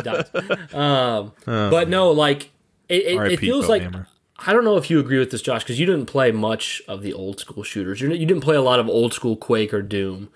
Um, 0.73 1.33
but 1.45 1.89
no, 1.89 2.11
like 2.11 2.51
it, 2.89 3.03
it, 3.05 3.33
it 3.33 3.41
feels 3.41 3.69
like 3.69 3.83
Foehammer. 3.83 4.07
I 4.47 4.53
don't 4.53 4.65
know 4.65 4.77
if 4.77 4.91
you 4.91 4.99
agree 5.01 5.19
with 5.19 5.31
this, 5.31 5.43
Josh, 5.43 5.63
because 5.63 5.79
you 5.79 5.87
didn't 5.87 6.07
play 6.07 6.33
much 6.33 6.83
of 6.89 7.03
the 7.03 7.13
old 7.13 7.39
school 7.41 7.63
shooters. 7.63 8.01
You 8.01 8.11
you 8.11 8.27
didn't 8.27 8.43
play 8.43 8.57
a 8.57 8.63
lot 8.63 8.81
of 8.81 8.89
old 8.89 9.13
school 9.15 9.37
Quake 9.37 9.73
or 9.73 9.83
Doom. 9.83 10.29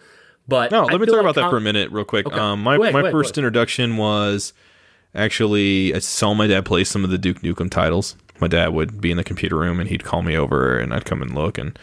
But 0.49 0.71
No, 0.71 0.87
I 0.87 0.93
let 0.93 1.01
me 1.01 1.07
talk 1.07 1.17
like 1.17 1.21
about 1.21 1.35
that 1.35 1.51
for 1.51 1.59
a 1.59 1.61
minute, 1.61 1.93
real 1.93 2.07
quick. 2.07 2.27
Um, 2.33 2.63
my 2.63 2.77
ahead, 2.77 2.93
my 2.95 3.01
ahead, 3.01 3.13
first 3.13 3.37
introduction 3.37 3.99
was 3.99 4.55
actually 5.15 5.95
I 5.95 5.99
saw 5.99 6.35
my 6.35 6.47
dad 6.47 6.65
play 6.65 6.85
some 6.85 7.05
of 7.05 7.11
the 7.11 7.19
Duke 7.19 7.43
Nukem 7.43 7.71
titles. 7.71 8.17
My 8.41 8.49
dad 8.49 8.69
would 8.69 9.01
be 9.01 9.11
in 9.11 9.17
the 9.17 9.25
computer 9.25 9.57
room 9.57 9.79
and 9.79 9.89
he'd 9.89 10.05
call 10.05 10.23
me 10.23 10.37
over 10.37 10.79
and 10.79 10.95
I'd 10.95 11.05
come 11.05 11.21
and 11.23 11.35
look 11.35 11.59
and 11.59 11.79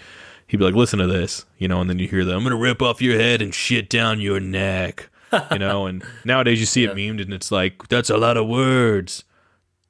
he'd 0.47 0.57
be 0.57 0.63
like, 0.63 0.73
"Listen 0.73 0.99
to 0.99 1.07
this," 1.07 1.45
you 1.57 1.67
know, 1.67 1.79
and 1.79 1.89
then 1.89 1.99
you 1.99 2.07
hear 2.07 2.25
the 2.25 2.33
"I'm 2.33 2.43
gonna 2.43 2.55
rip 2.55 2.81
off 2.81 3.01
your 3.01 3.19
head 3.19 3.41
and 3.41 3.53
shit 3.53 3.89
down 3.89 4.19
your 4.19 4.39
neck," 4.39 5.09
you 5.51 5.59
know. 5.59 5.85
And 5.85 6.03
nowadays 6.25 6.59
you 6.59 6.65
see 6.65 6.83
it 6.85 6.95
memed 6.95 7.21
and 7.21 7.33
it's 7.33 7.51
like, 7.51 7.87
"That's 7.87 8.09
a 8.09 8.17
lot 8.17 8.37
of 8.37 8.47
words." 8.47 9.23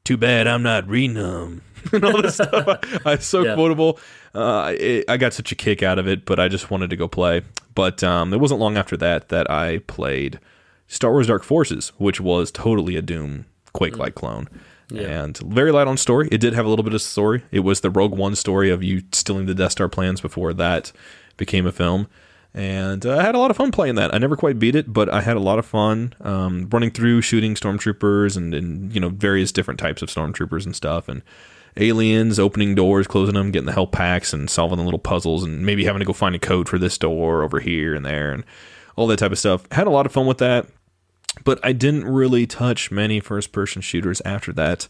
too 0.05 0.17
bad 0.17 0.45
I'm 0.47 0.61
not 0.61 0.87
reading 0.87 1.15
them. 1.15 1.63
and 1.93 2.03
all 2.05 2.21
this 2.21 2.35
stuff. 2.35 2.79
It's 3.05 3.25
so 3.25 3.43
Yeah. 3.43 3.55
quotable. 3.55 3.99
Uh, 4.33 4.73
it, 4.77 5.05
I 5.09 5.17
got 5.17 5.33
such 5.33 5.51
a 5.51 5.55
kick 5.55 5.81
out 5.83 5.99
of 5.99 6.07
it, 6.07 6.25
but 6.25 6.39
I 6.39 6.47
just 6.47 6.69
wanted 6.71 6.89
to 6.89 6.95
go 6.95 7.07
play. 7.07 7.41
But 7.73 8.03
um, 8.03 8.33
it 8.33 8.39
wasn't 8.39 8.59
long 8.59 8.77
after 8.77 8.95
that 8.97 9.29
that 9.29 9.49
I 9.49 9.79
played 9.79 10.39
Star 10.87 11.11
Wars 11.11 11.27
Dark 11.27 11.43
Forces, 11.43 11.91
which 11.97 12.19
was 12.21 12.51
totally 12.51 12.95
a 12.95 13.01
Doom 13.01 13.45
Quake 13.73 13.97
like 13.97 14.15
clone. 14.15 14.47
And 14.95 15.35
very 15.39 15.71
light 15.71 15.87
on 15.87 15.97
story. 15.97 16.29
It 16.31 16.39
did 16.39 16.53
have 16.53 16.65
a 16.65 16.69
little 16.69 16.83
bit 16.83 16.93
of 16.93 17.01
story. 17.01 17.43
It 17.51 17.61
was 17.61 17.81
the 17.81 17.89
Rogue 17.89 18.15
One 18.15 18.35
story 18.35 18.69
of 18.69 18.83
you 18.83 19.01
stealing 19.11 19.45
the 19.47 19.55
Death 19.55 19.71
Star 19.71 19.89
plans 19.89 20.21
before 20.21 20.53
that 20.53 20.91
became 21.37 21.65
a 21.65 21.71
film. 21.71 22.07
And 22.53 23.05
uh, 23.05 23.17
I 23.17 23.23
had 23.23 23.35
a 23.35 23.39
lot 23.39 23.51
of 23.51 23.57
fun 23.57 23.71
playing 23.71 23.95
that. 23.95 24.13
I 24.13 24.17
never 24.19 24.37
quite 24.37 24.59
beat 24.59 24.75
it, 24.75 24.93
but 24.93 25.09
I 25.11 25.21
had 25.21 25.35
a 25.35 25.41
lot 25.41 25.59
of 25.59 25.65
fun 25.65 26.13
um, 26.21 26.69
running 26.71 26.91
through, 26.91 27.21
shooting 27.21 27.55
stormtroopers, 27.55 28.37
and, 28.37 28.53
and 28.53 28.93
you 28.93 29.01
know 29.01 29.09
various 29.09 29.51
different 29.51 29.79
types 29.79 30.01
of 30.01 30.07
stormtroopers 30.09 30.65
and 30.65 30.73
stuff, 30.75 31.09
and 31.09 31.21
aliens, 31.77 32.39
opening 32.39 32.75
doors, 32.75 33.07
closing 33.07 33.35
them, 33.35 33.51
getting 33.51 33.65
the 33.65 33.73
help 33.73 33.91
packs, 33.91 34.33
and 34.33 34.49
solving 34.49 34.77
the 34.77 34.83
little 34.83 34.99
puzzles, 34.99 35.43
and 35.43 35.65
maybe 35.65 35.85
having 35.85 35.99
to 35.99 36.05
go 36.05 36.13
find 36.13 36.35
a 36.35 36.39
code 36.39 36.69
for 36.69 36.79
this 36.79 36.97
door 36.97 37.43
over 37.43 37.59
here 37.59 37.93
and 37.93 38.05
there, 38.05 38.31
and 38.31 38.43
all 38.95 39.07
that 39.07 39.17
type 39.17 39.31
of 39.31 39.39
stuff. 39.39 39.65
Had 39.71 39.87
a 39.87 39.91
lot 39.91 40.05
of 40.05 40.11
fun 40.11 40.25
with 40.25 40.37
that, 40.37 40.67
but 41.43 41.59
I 41.63 41.73
didn't 41.73 42.05
really 42.05 42.47
touch 42.47 42.91
many 42.91 43.19
first-person 43.19 43.81
shooters 43.81 44.21
after 44.23 44.53
that 44.53 44.87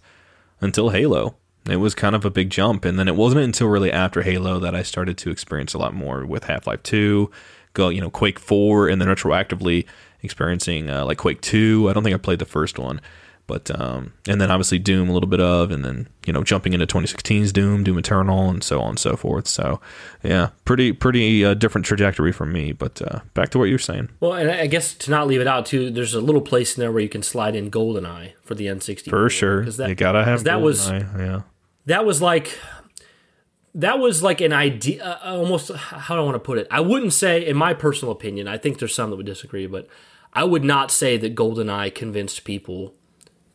until 0.62 0.90
Halo. 0.90 1.36
It 1.68 1.78
was 1.78 1.96
kind 1.96 2.16
of 2.16 2.24
a 2.24 2.30
big 2.30 2.52
jump, 2.52 2.86
and 2.86 3.00
then 3.00 3.08
it 3.08 3.16
wasn't 3.16 3.42
until 3.42 3.68
really 3.68 3.92
after 3.92 4.22
Halo 4.22 4.60
that 4.60 4.76
I 4.76 4.84
started 4.84 5.18
to 5.18 5.32
experience 5.32 5.74
a 5.74 5.80
lot 5.80 5.96
more 5.96 6.24
with 6.24 6.44
Half 6.44 6.68
Life 6.68 6.84
Two, 6.84 7.32
go 7.74 7.90
you 7.90 8.00
know 8.00 8.12
Quake 8.12 8.38
Four, 8.38 8.88
and 8.88 9.02
then 9.02 9.08
retroactively 9.08 9.86
experiencing 10.22 10.92
uh, 10.92 11.06
like 11.06 11.18
Quake 11.18 11.42
Two. 11.42 11.90
I 11.90 11.94
don't 11.94 12.04
think 12.04 12.14
I 12.14 12.20
played 12.20 12.38
the 12.38 12.46
first 12.46 12.78
one, 12.78 13.02
but 13.48 13.70
um, 13.80 14.14
and 14.28 14.42
then 14.42 14.50
obviously 14.50 14.80
Doom 14.80 15.10
a 15.10 15.14
little 15.14 15.30
bit 15.30 15.40
of, 15.40 15.72
and 15.72 15.86
then 15.86 16.08
you 16.26 16.34
know 16.34 16.44
jumping 16.44 16.74
into 16.74 16.86
2016's 16.88 17.54
Doom, 17.54 17.84
Doom 17.84 17.98
Eternal, 17.98 18.50
and 18.50 18.64
so 18.64 18.82
on 18.82 18.90
and 18.90 19.00
so 19.00 19.16
forth. 19.16 19.48
So 19.48 19.80
yeah, 20.24 20.50
pretty 20.66 20.92
pretty 20.92 21.46
uh, 21.46 21.54
different 21.54 21.86
trajectory 21.86 22.32
from 22.32 22.52
me. 22.52 22.72
But 22.72 23.02
uh, 23.02 23.20
back 23.34 23.50
to 23.50 23.60
what 23.60 23.66
you're 23.66 23.80
saying. 23.80 24.10
Well, 24.20 24.34
and 24.34 24.50
I 24.50 24.68
guess 24.68 24.94
to 24.96 25.12
not 25.12 25.28
leave 25.28 25.42
it 25.42 25.48
out 25.48 25.66
too, 25.66 25.92
there's 25.92 26.14
a 26.14 26.22
little 26.22 26.42
place 26.42 26.76
in 26.76 26.82
there 26.82 26.92
where 26.92 27.02
you 27.02 27.10
can 27.10 27.24
slide 27.24 27.56
in 27.56 27.70
GoldenEye 27.70 28.34
for 28.44 28.56
the 28.56 28.66
N64. 28.66 29.10
For 29.10 29.30
sure, 29.30 29.66
that, 29.66 29.90
you 29.90 29.96
gotta 29.96 30.24
have 30.24 30.44
that 30.46 30.62
was 30.62 30.90
yeah. 30.90 31.42
that 31.86 32.06
was 32.06 32.22
like 32.22 32.58
that 33.76 34.00
was 34.00 34.24
like 34.24 34.42
an 34.42 34.54
idea 34.54 35.04
uh, 35.04 35.36
almost 35.36 35.70
how 35.72 36.16
do 36.16 36.22
i 36.22 36.24
want 36.24 36.36
to 36.36 36.40
put 36.40 36.58
it 36.58 36.66
i 36.72 36.80
wouldn't 36.80 37.12
say 37.12 37.46
in 37.46 37.58
my 37.58 37.74
personal 37.74 38.12
opinion 38.12 38.48
i 38.48 38.58
think 38.58 38.80
there's 38.80 38.96
some 38.96 39.10
that 39.10 39.18
would 39.18 39.26
disagree 39.26 39.68
but 39.68 39.86
i 40.34 40.44
would 40.44 40.64
not 40.64 40.90
say 40.90 41.18
that 41.18 41.36
goldeneye 41.36 41.94
convinced 41.94 42.46
people 42.46 42.96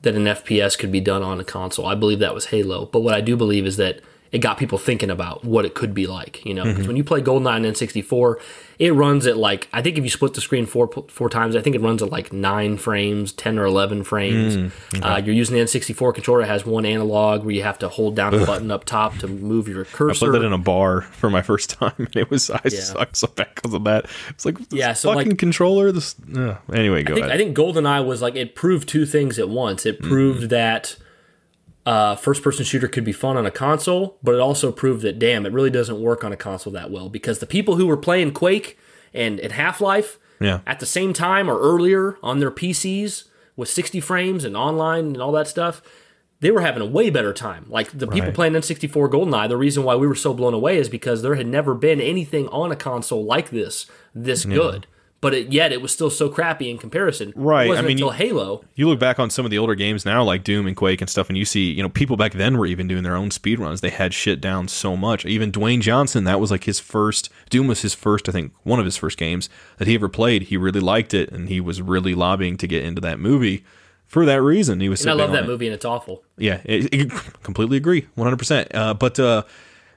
that 0.03 0.15
an 0.15 0.25
fps 0.25 0.79
could 0.79 0.93
be 0.93 1.01
done 1.01 1.23
on 1.23 1.41
a 1.41 1.45
console. 1.45 1.87
I 1.87 1.95
believe 1.95 2.19
that 2.21 2.35
was 2.35 2.47
halo. 2.47 2.87
But 2.87 3.01
what 3.01 3.15
i 3.15 3.21
do 3.21 3.37
believe 3.37 3.67
is 3.67 3.77
that 3.77 4.01
it 4.33 4.39
got 4.39 4.57
people 4.59 4.79
thinking 4.79 5.11
about 5.11 5.45
what 5.45 5.65
it 5.65 5.75
could 5.75 5.93
be 5.93 6.07
like 6.07 6.45
you 6.45 6.55
know 6.55 6.65
because 6.65 6.87
when 6.87 6.97
you 6.97 7.03
play 7.05 7.21
goldeneye 7.21 7.55
on 7.57 7.63
n64 7.63 8.41
it 8.79 8.93
runs 8.95 9.27
at 9.27 9.37
like 9.37 9.69
i 9.73 9.83
think 9.83 9.99
if 9.99 10.05
you 10.05 10.11
split 10.11 10.35
the 10.35 10.41
screen 10.41 10.67
four 10.67 10.89
four 11.09 11.29
times 11.29 11.57
i 11.57 11.61
think 11.61 11.75
it 11.75 11.81
runs 11.83 12.03
at 12.03 12.11
like 12.11 12.33
nine 12.33 12.77
frames 12.77 13.33
10 13.33 13.59
or 13.59 13.65
11 13.65 14.05
frames 14.05 14.73
uh, 15.03 15.21
you're 15.25 15.35
using 15.35 15.57
the 15.57 15.63
n64 15.63 16.15
controller 16.15 16.43
it 16.43 16.47
has 16.47 16.65
one 16.65 16.85
analog 16.87 17.43
where 17.45 17.55
you 17.55 17.63
have 17.63 17.79
to 17.79 17.89
hold 17.89 18.15
down 18.15 18.33
a 18.35 18.47
button 18.47 18.71
up 18.71 18.85
top 18.85 19.17
to 19.19 19.27
move 19.27 19.67
your 19.69 19.85
cursor. 19.85 20.27
I 20.27 20.29
played 20.31 20.41
that 20.43 20.47
in 20.47 20.53
a 20.53 20.59
bar 20.59 21.03
for 21.03 21.29
my 21.31 21.43
first 21.43 21.71
time, 21.71 21.93
and 21.99 22.15
it 22.17 22.31
was 22.31 22.51
I 22.51 22.69
sucked 22.69 23.17
so 23.17 23.27
bad 23.29 23.49
because 23.55 23.75
of 23.75 23.85
that. 23.85 24.07
It's 24.29 24.45
like 24.45 24.59
this 24.59 24.79
Yeah, 24.79 24.93
so, 24.93 25.13
fucking 25.13 25.31
like- 25.31 25.39
controller. 25.39 25.93
This 25.93 26.15
uh, 26.37 26.57
anyway, 26.73 27.03
go 27.03 27.15
I 27.15 27.17
think, 27.17 27.27
ahead. 27.27 27.35
I 27.35 27.39
think 27.43 27.57
GoldenEye 27.57 28.07
was 28.07 28.23
like 28.23 28.37
it 28.37 28.55
proved 28.55 28.89
two 28.89 29.07
things 29.07 29.39
at 29.39 29.49
once. 29.49 29.85
It 29.87 30.01
proved 30.01 30.41
Mm-hmm. 30.41 30.49
that 30.49 30.97
uh, 31.87 32.15
first 32.17 32.43
person 32.43 32.65
shooter 32.65 32.89
could 32.89 33.05
be 33.05 33.13
fun 33.13 33.37
on 33.37 33.47
a 33.47 33.51
console, 33.51 34.19
but 34.23 34.35
it 34.35 34.41
also 34.41 34.71
proved 34.71 35.03
that 35.03 35.19
damn, 35.19 35.47
it 35.47 35.53
really 35.53 35.71
doesn't 35.71 36.01
work 36.01 36.23
on 36.25 36.33
a 36.33 36.37
console 36.37 36.73
that 36.73 36.91
well 36.91 37.09
because 37.09 37.39
the 37.39 37.47
people 37.47 37.77
who 37.77 37.87
were 37.87 37.97
playing 37.97 38.33
Quake 38.33 38.79
and, 39.15 39.41
and 39.41 39.53
Half 39.53 39.81
Life 39.81 40.19
Yeah. 40.41 40.61
at 40.67 40.79
the 40.81 40.87
same 40.87 41.13
time 41.13 41.49
or 41.51 41.59
earlier 41.59 42.17
on 42.23 42.39
their 42.39 42.51
PCs 42.51 43.25
with 43.57 43.69
60 43.69 44.01
frames 44.01 44.45
and 44.45 44.57
online 44.57 45.07
and 45.07 45.23
all 45.23 45.33
that 45.33 45.49
stuff. 45.49 45.83
They 46.41 46.51
were 46.51 46.63
having 46.63 46.83
a 46.83 46.87
way 46.87 47.11
better 47.11 47.35
time. 47.35 47.67
Like 47.69 47.91
the 47.99 48.07
people 48.07 48.33
playing 48.33 48.55
N64 48.55 49.11
GoldenEye, 49.11 49.49
the 49.49 49.59
reason 49.59 49.83
why 49.85 49.95
we 49.97 50.07
were 50.07 50.15
so 50.15 50.33
blown 50.33 50.55
away 50.55 50.79
is 50.79 50.89
because 50.89 51.21
there 51.21 51.35
had 51.35 51.47
never 51.47 51.75
been 51.75 52.01
anything 52.01 52.49
on 52.49 52.73
a 52.73 52.77
console 52.77 53.25
like 53.25 53.51
this 53.51 53.85
this 54.15 54.45
good. 54.47 54.87
But 55.23 55.35
it, 55.35 55.53
yet 55.53 55.71
it 55.71 55.83
was 55.83 55.93
still 55.93 56.09
so 56.09 56.31
crappy 56.31 56.71
in 56.71 56.79
comparison. 56.79 57.35
Right, 57.37 57.67
It 57.67 57.69
wasn't 57.69 57.85
I 57.85 57.89
mean, 57.89 57.97
until 57.99 58.11
Halo. 58.13 58.65
you 58.75 58.89
look 58.89 58.99
back 58.99 59.19
on 59.19 59.29
some 59.29 59.45
of 59.45 59.51
the 59.51 59.59
older 59.59 59.75
games 59.75 60.07
now, 60.07 60.25
like 60.25 60.45
Doom 60.45 60.67
and 60.67 60.75
Quake 60.75 61.03
and 61.03 61.11
stuff, 61.11 61.29
and 61.29 61.37
you 61.37 61.45
see, 61.45 61.71
you 61.71 61.83
know, 61.83 61.91
people 61.91 62.17
back 62.17 62.33
then 62.33 62.57
were 62.57 62.65
even 62.65 62.89
doing 62.89 63.03
their 63.03 63.17
own 63.17 63.31
speed 63.31 63.59
runs. 63.59 63.83
They 63.83 63.91
had 63.91 64.15
shit 64.15 64.41
down 64.41 64.67
so 64.69 64.97
much. 64.97 65.27
Even 65.27 65.53
Dwayne 65.53 65.83
Johnson, 65.83 66.25
that 66.25 66.41
was 66.41 66.51
like 66.51 66.65
his 66.65 66.81
first. 66.81 67.29
Doom 67.51 67.67
was 67.67 67.83
his 67.83 67.93
first, 67.93 68.31
I 68.31 68.33
think, 68.33 68.53
one 68.63 68.79
of 68.79 68.87
his 68.87 68.97
first 68.97 69.19
games 69.19 69.51
that 69.77 69.87
he 69.87 69.95
ever 69.95 70.09
played. 70.09 70.45
He 70.45 70.57
really 70.57 70.81
liked 70.81 71.13
it, 71.13 71.31
and 71.31 71.51
he 71.51 71.61
was 71.61 71.83
really 71.83 72.15
lobbying 72.15 72.57
to 72.57 72.67
get 72.67 72.83
into 72.83 73.03
that 73.03 73.21
movie 73.21 73.63
for 74.07 74.25
that 74.25 74.41
reason. 74.41 74.81
He 74.81 74.89
was. 74.89 75.03
And 75.03 75.11
I 75.11 75.13
love 75.15 75.33
that 75.33 75.45
it. 75.45 75.49
movie, 75.49 75.67
and 75.67 75.75
it's 75.75 75.85
awful. 75.85 76.25
Yeah, 76.39 76.63
it, 76.65 76.95
it- 76.95 77.11
completely 77.43 77.77
agree, 77.77 78.07
one 78.15 78.25
hundred 78.25 78.39
percent. 78.39 78.69
But 78.73 79.21
uh, 79.21 79.43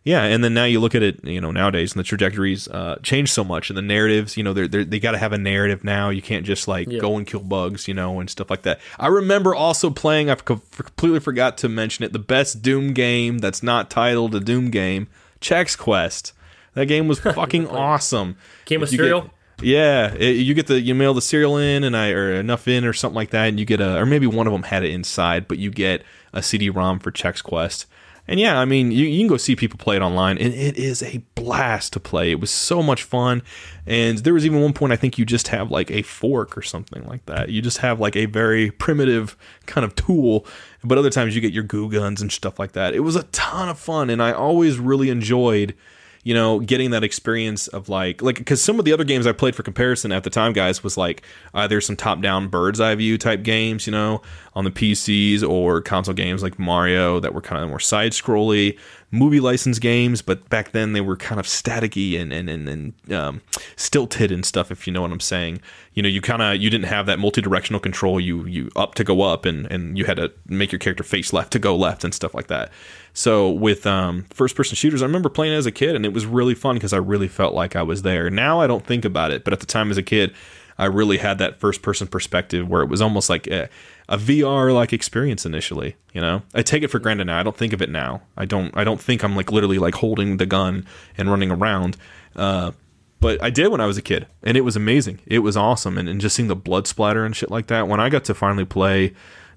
yeah, 0.04 0.24
and 0.24 0.44
then 0.44 0.54
now 0.54 0.66
you 0.66 0.82
look 0.82 0.96
at 0.96 1.04
it, 1.04 1.24
you 1.24 1.40
know, 1.40 1.52
nowadays, 1.52 1.94
and 1.94 2.00
the 2.00 2.04
trajectories 2.04 2.68
uh, 2.68 2.98
change 3.04 3.32
so 3.32 3.44
much, 3.44 3.70
and 3.70 3.78
the 3.78 3.82
narratives, 3.82 4.36
you 4.36 4.44
know, 4.44 4.52
they're, 4.52 4.68
they're, 4.68 4.84
they 4.84 5.00
got 5.00 5.12
to 5.12 5.18
have 5.18 5.32
a 5.32 5.38
narrative 5.38 5.84
now. 5.84 6.10
You 6.10 6.22
can't 6.22 6.46
just 6.46 6.68
like 6.68 6.90
go 6.90 7.16
and 7.18 7.26
kill 7.26 7.40
bugs, 7.40 7.88
you 7.88 7.94
know, 7.94 8.20
and 8.20 8.30
stuff 8.30 8.50
like 8.50 8.64
that. 8.64 8.82
I 9.00 9.08
remember 9.08 9.56
also 9.56 9.90
playing. 9.90 10.30
I 10.30 10.36
co- 10.36 10.62
completely 10.76 11.22
forgot 11.22 11.58
to 11.60 11.70
mention 11.70 12.04
it. 12.04 12.12
The 12.12 12.20
best 12.20 12.62
Doom 12.62 12.94
game 12.94 13.40
that's 13.40 13.64
not 13.64 13.90
titled 13.90 14.36
a 14.36 14.42
Doom 14.42 14.72
game, 14.72 15.08
Chex 15.40 15.78
Quest. 15.78 16.34
That 16.74 16.88
game 16.88 17.08
was 17.08 17.20
fucking 17.22 17.68
awesome. 17.68 18.36
Came 18.66 18.82
with 18.82 18.90
cereal? 18.90 19.32
yeah, 19.62 20.14
it, 20.16 20.32
you 20.32 20.54
get 20.54 20.68
the 20.68 20.82
you 20.82 20.94
mail 20.96 21.14
the 21.14 21.22
cereal 21.22 21.58
in 21.58 21.86
and 21.86 21.96
I 21.96 22.10
or 22.10 22.34
enough 22.34 22.68
in 22.68 22.84
or 22.84 22.92
something 22.92 23.16
like 23.16 23.30
that, 23.30 23.48
and 23.48 23.58
you 23.58 23.66
get 23.66 23.80
a 23.80 23.98
or 23.98 24.06
maybe 24.06 24.28
one 24.28 24.48
of 24.48 24.54
them 24.54 24.64
had 24.64 24.84
it 24.84 24.92
inside, 24.92 25.48
but 25.48 25.60
you 25.60 25.72
get 25.72 26.04
a 26.34 26.44
CD-ROM 26.44 27.00
for 27.00 27.12
Chex 27.12 27.42
Quest. 27.42 27.86
And 28.28 28.40
yeah, 28.40 28.58
I 28.58 28.66
mean, 28.66 28.92
you, 28.92 29.06
you 29.06 29.20
can 29.20 29.28
go 29.28 29.38
see 29.38 29.56
people 29.56 29.78
play 29.78 29.98
it 29.98 30.02
online, 30.02 30.38
and 30.38 30.54
it 30.54 30.78
is 30.78 31.04
a 31.04 31.18
blast 31.36 31.94
to 31.94 32.00
play. 32.00 32.32
It 32.32 32.40
was 32.40 32.52
so 32.52 32.82
much 32.82 33.04
fun, 33.04 33.42
and 33.86 34.20
there 34.20 34.34
was 34.34 34.46
even 34.46 34.62
one 34.62 34.72
point 34.72 34.94
I 34.94 34.96
think 34.96 35.18
you 35.18 35.26
just 35.26 35.50
have 35.50 35.72
like 35.72 35.92
a 35.92 36.04
fork 36.04 36.58
or 36.58 36.62
something 36.62 37.06
like 37.06 37.26
that. 37.26 37.50
You 37.50 37.62
just 37.62 37.80
have 37.80 38.00
like 38.00 38.16
a 38.16 38.26
very 38.26 38.72
primitive 38.72 39.36
kind 39.66 39.84
of 39.84 39.94
tool, 39.96 40.46
but 40.84 40.98
other 40.98 41.10
times 41.10 41.36
you 41.36 41.42
get 41.42 41.52
your 41.52 41.64
goo 41.64 41.90
guns 41.90 42.22
and 42.22 42.32
stuff 42.32 42.60
like 42.60 42.72
that. 42.74 42.94
It 42.94 43.02
was 43.02 43.18
a 43.18 43.24
ton 43.24 43.68
of 43.68 43.78
fun, 43.78 44.10
and 44.10 44.24
I 44.24 44.32
always 44.32 44.80
really 44.80 45.10
enjoyed 45.10 45.76
you 46.24 46.34
know, 46.34 46.60
getting 46.60 46.92
that 46.92 47.04
experience 47.04 47.68
of 47.68 47.90
like, 47.90 48.22
like, 48.22 48.38
because 48.38 48.62
some 48.62 48.80
of 48.80 48.86
the 48.86 48.94
other 48.94 49.04
games 49.04 49.28
I 49.28 49.34
played 49.34 49.56
for 49.56 49.64
comparison 49.64 50.12
at 50.14 50.24
the 50.24 50.30
time, 50.30 50.54
guys, 50.54 50.82
was 50.82 50.96
like 50.96 51.22
either 51.54 51.82
some 51.82 51.98
top 51.98 52.22
down 52.22 52.48
bird's 52.48 52.80
eye 52.80 52.96
view 52.96 53.18
type 53.18 53.44
games, 53.44 53.86
you 53.86 53.92
know, 53.92 54.22
on 54.56 54.64
the 54.64 54.72
PCs 54.72 55.48
or 55.48 55.82
console 55.82 56.16
games 56.16 56.42
like 56.42 56.58
Mario 56.58 57.20
that 57.20 57.34
were 57.34 57.42
kind 57.42 57.62
of 57.62 57.70
more 57.70 57.80
side 57.80 58.14
scrolly, 58.14 58.80
movie 59.12 59.42
license 59.42 59.80
games, 59.80 60.22
but 60.22 60.48
back 60.50 60.72
then 60.72 60.94
they 60.94 61.02
were 61.02 61.18
kind 61.18 61.40
of 61.40 61.46
staticky 61.46 62.20
and, 62.20 62.32
and, 62.32 62.50
and, 62.50 62.70
and 62.70 63.14
um, 63.14 63.42
stilted 63.76 64.32
and 64.32 64.46
stuff, 64.46 64.72
if 64.72 64.88
you 64.88 64.94
know 64.94 65.02
what 65.02 65.12
I'm 65.12 65.20
saying. 65.20 65.60
You 65.94 66.02
know, 66.02 66.10
you 66.10 66.22
kind 66.22 66.42
of, 66.42 66.56
you 66.62 66.70
didn't 66.70 66.88
have 66.88 67.06
that 67.06 67.20
multi 67.20 67.42
directional 67.42 67.80
control, 67.82 68.20
you, 68.20 68.46
you 68.46 68.72
up 68.78 68.96
to 68.96 69.04
go 69.04 69.22
up 69.22 69.46
and, 69.46 69.70
and 69.70 69.98
you 69.98 70.06
had 70.06 70.18
to 70.18 70.32
make 70.48 70.72
your 70.72 70.80
character 70.80 71.04
face 71.04 71.34
left 71.34 71.52
to 71.52 71.60
go 71.60 71.76
left 71.76 72.04
and 72.06 72.14
stuff 72.14 72.34
like 72.34 72.48
that. 72.48 72.72
So 73.14 73.50
with 73.50 73.86
um, 73.86 74.26
first 74.32 74.56
person 74.56 74.76
shooters, 74.76 75.02
I 75.02 75.06
remember 75.06 75.30
playing 75.30 75.54
as 75.54 75.66
a 75.66 75.72
kid 75.72 75.96
and 75.96 76.06
it 76.06 76.14
was 76.14 76.26
really 76.26 76.56
fun 76.56 76.76
because 76.76 76.94
I 76.94 76.98
really 76.98 77.28
felt 77.28 77.54
like 77.54 77.76
I 77.76 77.84
was 77.84 78.02
there. 78.02 78.30
Now 78.30 78.60
I 78.60 78.68
don't 78.68 78.86
think 78.86 79.06
about 79.06 79.32
it, 79.32 79.44
but 79.44 79.54
at 79.54 79.60
the 79.60 79.66
time 79.68 79.92
as 79.92 79.98
a 79.98 80.04
kid, 80.04 80.34
I 80.78 80.86
really 80.86 81.18
had 81.18 81.38
that 81.38 81.60
first 81.60 81.82
person 81.82 82.08
perspective 82.08 82.68
where 82.68 82.82
it 82.82 82.90
was 82.90 83.02
almost 83.02 83.30
like 83.30 83.48
a, 83.48 83.70
a 84.10 84.18
VR 84.18 84.74
like 84.74 84.92
experience 84.92 85.46
initially. 85.46 85.96
You 86.14 86.22
know, 86.22 86.42
I 86.54 86.64
take 86.64 86.84
it 86.84 86.88
for 86.90 87.00
granted 87.00 87.26
now. 87.26 87.40
I 87.40 87.44
don't 87.44 87.56
think 87.56 87.74
of 87.74 87.82
it 87.82 87.90
now. 87.90 88.22
I 88.36 88.46
don't. 88.46 88.76
I 88.76 88.84
don't 88.84 89.00
think 89.00 89.24
I'm 89.24 89.36
like 89.36 89.52
literally 89.52 89.78
like 89.78 89.96
holding 89.96 90.38
the 90.38 90.46
gun 90.46 90.86
and 91.18 91.30
running 91.30 91.52
around. 91.52 91.98
Uh, 92.36 92.72
but 93.20 93.42
I 93.42 93.52
did 93.52 93.70
when 93.70 93.80
I 93.80 93.86
was 93.86 93.98
a 93.98 94.02
kid, 94.02 94.28
and 94.42 94.58
it 94.58 94.62
was 94.62 94.76
amazing. 94.76 95.20
It 95.26 95.40
was 95.40 95.56
awesome, 95.56 95.98
and, 95.98 96.10
and 96.10 96.20
just 96.20 96.36
seeing 96.36 96.50
the 96.50 96.56
blood 96.56 96.88
splatter 96.88 97.24
and 97.24 97.36
shit 97.36 97.52
like 97.52 97.68
that. 97.68 97.88
When 97.88 98.00
I 98.00 98.10
got 98.10 98.26
to 98.26 98.34
finally 98.34 98.66
play 98.66 99.14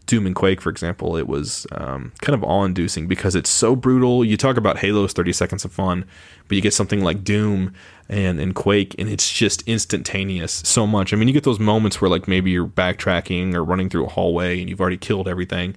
Doom 0.07 0.27
and 0.27 0.35
Quake, 0.35 0.61
for 0.61 0.71
example, 0.71 1.17
it 1.17 1.27
was 1.27 1.67
um, 1.73 2.13
kind 2.23 2.35
of 2.35 2.45
awe-inducing 2.45 3.09
because 3.09 3.35
it's 3.35 3.51
so 3.51 3.75
brutal. 3.75 4.25
You 4.25 4.37
talk 4.37 4.57
about 4.57 4.79
Halo's 4.79 5.13
30 5.13 5.33
seconds 5.33 5.65
of 5.65 5.73
fun, 5.73 6.05
but 6.47 6.55
you 6.55 6.63
get 6.63 6.73
something 6.73 7.03
like 7.03 7.25
Doom 7.25 7.75
and, 8.09 8.41
and 8.41 8.55
Quake, 8.55 8.95
and 8.99 9.09
it's 9.09 9.31
just 9.31 9.63
instantaneous 9.63 10.53
so 10.65 10.87
much. 10.87 11.13
I 11.13 11.17
mean, 11.17 11.27
you 11.27 11.35
get 11.35 11.45
those 11.45 11.59
moments 11.59 12.01
where 12.01 12.09
like 12.09 12.29
maybe 12.29 12.53
you're 12.53 12.67
backtracking 12.67 13.55
or 13.55 13.65
running 13.65 13.91
through 13.91 14.07
a 14.07 14.09
hallway 14.09 14.61
and 14.61 14.71
you've 14.71 14.81
already 14.81 14.97
killed 14.97 15.27
everything, 15.27 15.77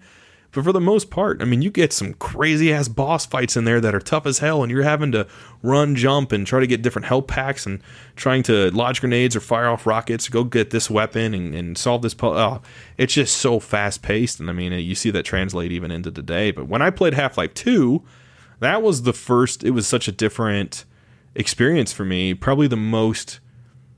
But 0.51 0.63
for 0.63 0.71
the 0.71 0.81
most 0.81 1.11
part, 1.11 1.41
I 1.41 1.45
mean, 1.45 1.61
you 1.61 1.69
get 1.69 1.93
some 1.93 2.13
crazy 2.15 2.73
ass 2.73 2.87
boss 2.87 3.25
fights 3.25 3.55
in 3.55 3.65
there 3.65 3.79
that 3.81 3.93
are 3.93 3.99
tough 3.99 4.25
as 4.25 4.39
hell, 4.39 4.63
and 4.63 4.71
you're 4.71 4.81
having 4.81 5.11
to 5.11 5.27
run, 5.61 5.95
jump, 5.95 6.31
and 6.31 6.47
try 6.47 6.59
to 6.59 6.65
get 6.65 6.81
different 6.81 7.05
health 7.05 7.27
packs 7.27 7.67
and 7.67 7.81
trying 8.15 8.41
to 8.43 8.71
lodge 8.71 8.99
grenades 8.99 9.35
or 9.35 9.41
fire 9.41 9.67
off 9.67 9.85
rockets 9.85 10.27
go 10.27 10.43
get 10.43 10.71
this 10.71 10.89
weapon 10.89 11.35
and, 11.35 11.53
and 11.53 11.77
solve 11.77 12.01
this. 12.01 12.15
Po- 12.15 12.35
oh, 12.35 12.61
it's 12.97 13.13
just 13.13 13.37
so 13.37 13.59
fast 13.59 14.01
paced, 14.01 14.39
and 14.39 14.49
I 14.49 14.53
mean, 14.53 14.71
you 14.71 14.95
see 14.95 15.11
that 15.11 15.23
translate 15.23 15.71
even 15.71 15.91
into 15.91 16.11
today. 16.11 16.49
But 16.49 16.67
when 16.67 16.81
I 16.81 16.89
played 16.89 17.13
Half 17.13 17.37
Life 17.37 17.53
2, 17.53 18.01
that 18.59 18.81
was 18.81 19.03
the 19.03 19.13
first, 19.13 19.63
it 19.63 19.71
was 19.71 19.85
such 19.87 20.07
a 20.07 20.11
different 20.11 20.83
experience 21.35 21.93
for 21.93 22.05
me. 22.05 22.33
Probably 22.33 22.67
the 22.67 22.75
most, 22.75 23.39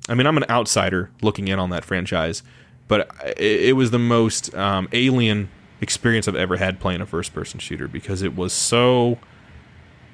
I 0.10 0.16
mean, 0.16 0.28
I'm 0.28 0.36
an 0.36 0.46
outsider 0.50 1.12
looking 1.22 1.48
in 1.48 1.60
on 1.60 1.70
that 1.70 1.86
franchise, 1.86 2.44
but 2.90 3.10
it, 3.38 3.70
it 3.70 3.76
was 3.78 3.92
the 3.92 4.00
most 4.00 4.54
um, 4.54 4.90
alien 4.92 5.50
experience 5.82 6.28
I've 6.28 6.36
ever 6.36 6.58
had 6.58 6.80
playing 6.80 7.02
a 7.02 7.06
first 7.06 7.34
person 7.34 7.60
shooter 7.60 7.88
because 7.88 8.22
it 8.22 8.36
was 8.36 8.54
so 8.54 9.18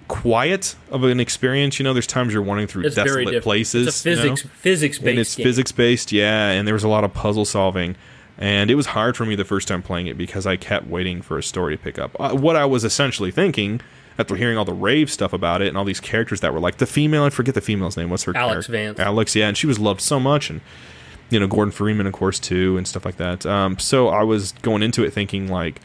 quiet 0.08 0.76
of 0.90 1.04
an 1.04 1.20
experience. 1.20 1.80
You 1.80 1.84
know, 1.84 1.94
there's 1.94 2.08
times 2.08 2.34
you're 2.34 2.42
wandering 2.42 2.68
through 2.68 2.86
It's 2.86 2.96
desolate 2.96 3.44
places. 3.44 3.88
It's 3.88 4.06
a 4.06 4.10
you 4.10 4.16
know? 4.16 4.36
physics 4.36 4.42
physics 4.54 4.98
based. 4.98 5.10
and 5.10 5.20
it's 5.20 5.36
physics 5.36 5.72
based, 5.72 6.12
yeah. 6.12 6.52
And 6.52 6.68
there 6.68 6.74
was 6.74 6.84
a 6.84 6.88
lot 6.88 7.04
of 7.04 7.14
puzzle 7.14 7.46
solving, 7.46 7.96
and 8.38 8.72
it 8.72 8.76
was 8.76 8.88
hard 8.88 9.18
for 9.18 9.26
me 9.26 9.36
the 9.36 9.46
first 9.46 9.68
time 9.68 9.82
playing 9.82 10.08
it 10.08 10.18
because 10.18 10.48
I 10.48 10.56
kept 10.56 10.88
waiting 10.88 11.22
for 11.22 11.38
a 11.38 11.44
story 11.44 11.78
to 11.78 11.84
pick 11.84 12.00
up. 12.00 12.16
Uh, 12.20 12.36
what 12.36 12.56
I 12.56 12.66
was 12.66 12.84
essentially 12.84 13.32
thinking 13.32 13.82
after 14.18 14.36
hearing 14.36 14.58
all 14.58 14.66
the 14.66 14.74
rave 14.74 15.12
stuff 15.12 15.32
about 15.32 15.62
it 15.62 15.68
and 15.68 15.78
all 15.78 15.86
these 15.86 16.00
characters 16.00 16.40
that 16.40 16.54
were 16.54 16.60
like 16.60 16.78
the 16.78 16.88
female, 16.88 17.24
I 17.24 17.30
forget 17.30 17.54
the 17.54 17.62
female's 17.62 17.98
name. 17.98 18.10
What's 18.10 18.24
her? 18.24 18.34
Alyx 18.34 18.50
character? 18.50 18.72
Vance. 18.72 19.00
Alyx, 19.00 19.36
yeah, 19.36 19.48
and 19.48 19.58
she 19.58 19.68
was 19.68 19.80
loved 19.80 20.02
so 20.02 20.20
much, 20.20 20.50
and 20.50 20.62
you 21.30 21.40
know 21.40 21.48
Gordon 21.48 21.72
Freeman, 21.72 22.08
of 22.08 22.14
course, 22.14 22.40
too, 22.40 22.78
and 22.78 22.88
stuff 22.88 23.06
like 23.06 23.18
that. 23.18 23.46
Um, 23.46 23.80
so 23.80 24.10
I 24.10 24.24
was 24.24 24.54
going 24.62 24.84
into 24.84 25.04
it 25.04 25.12
thinking 25.12 25.48
like. 25.48 25.82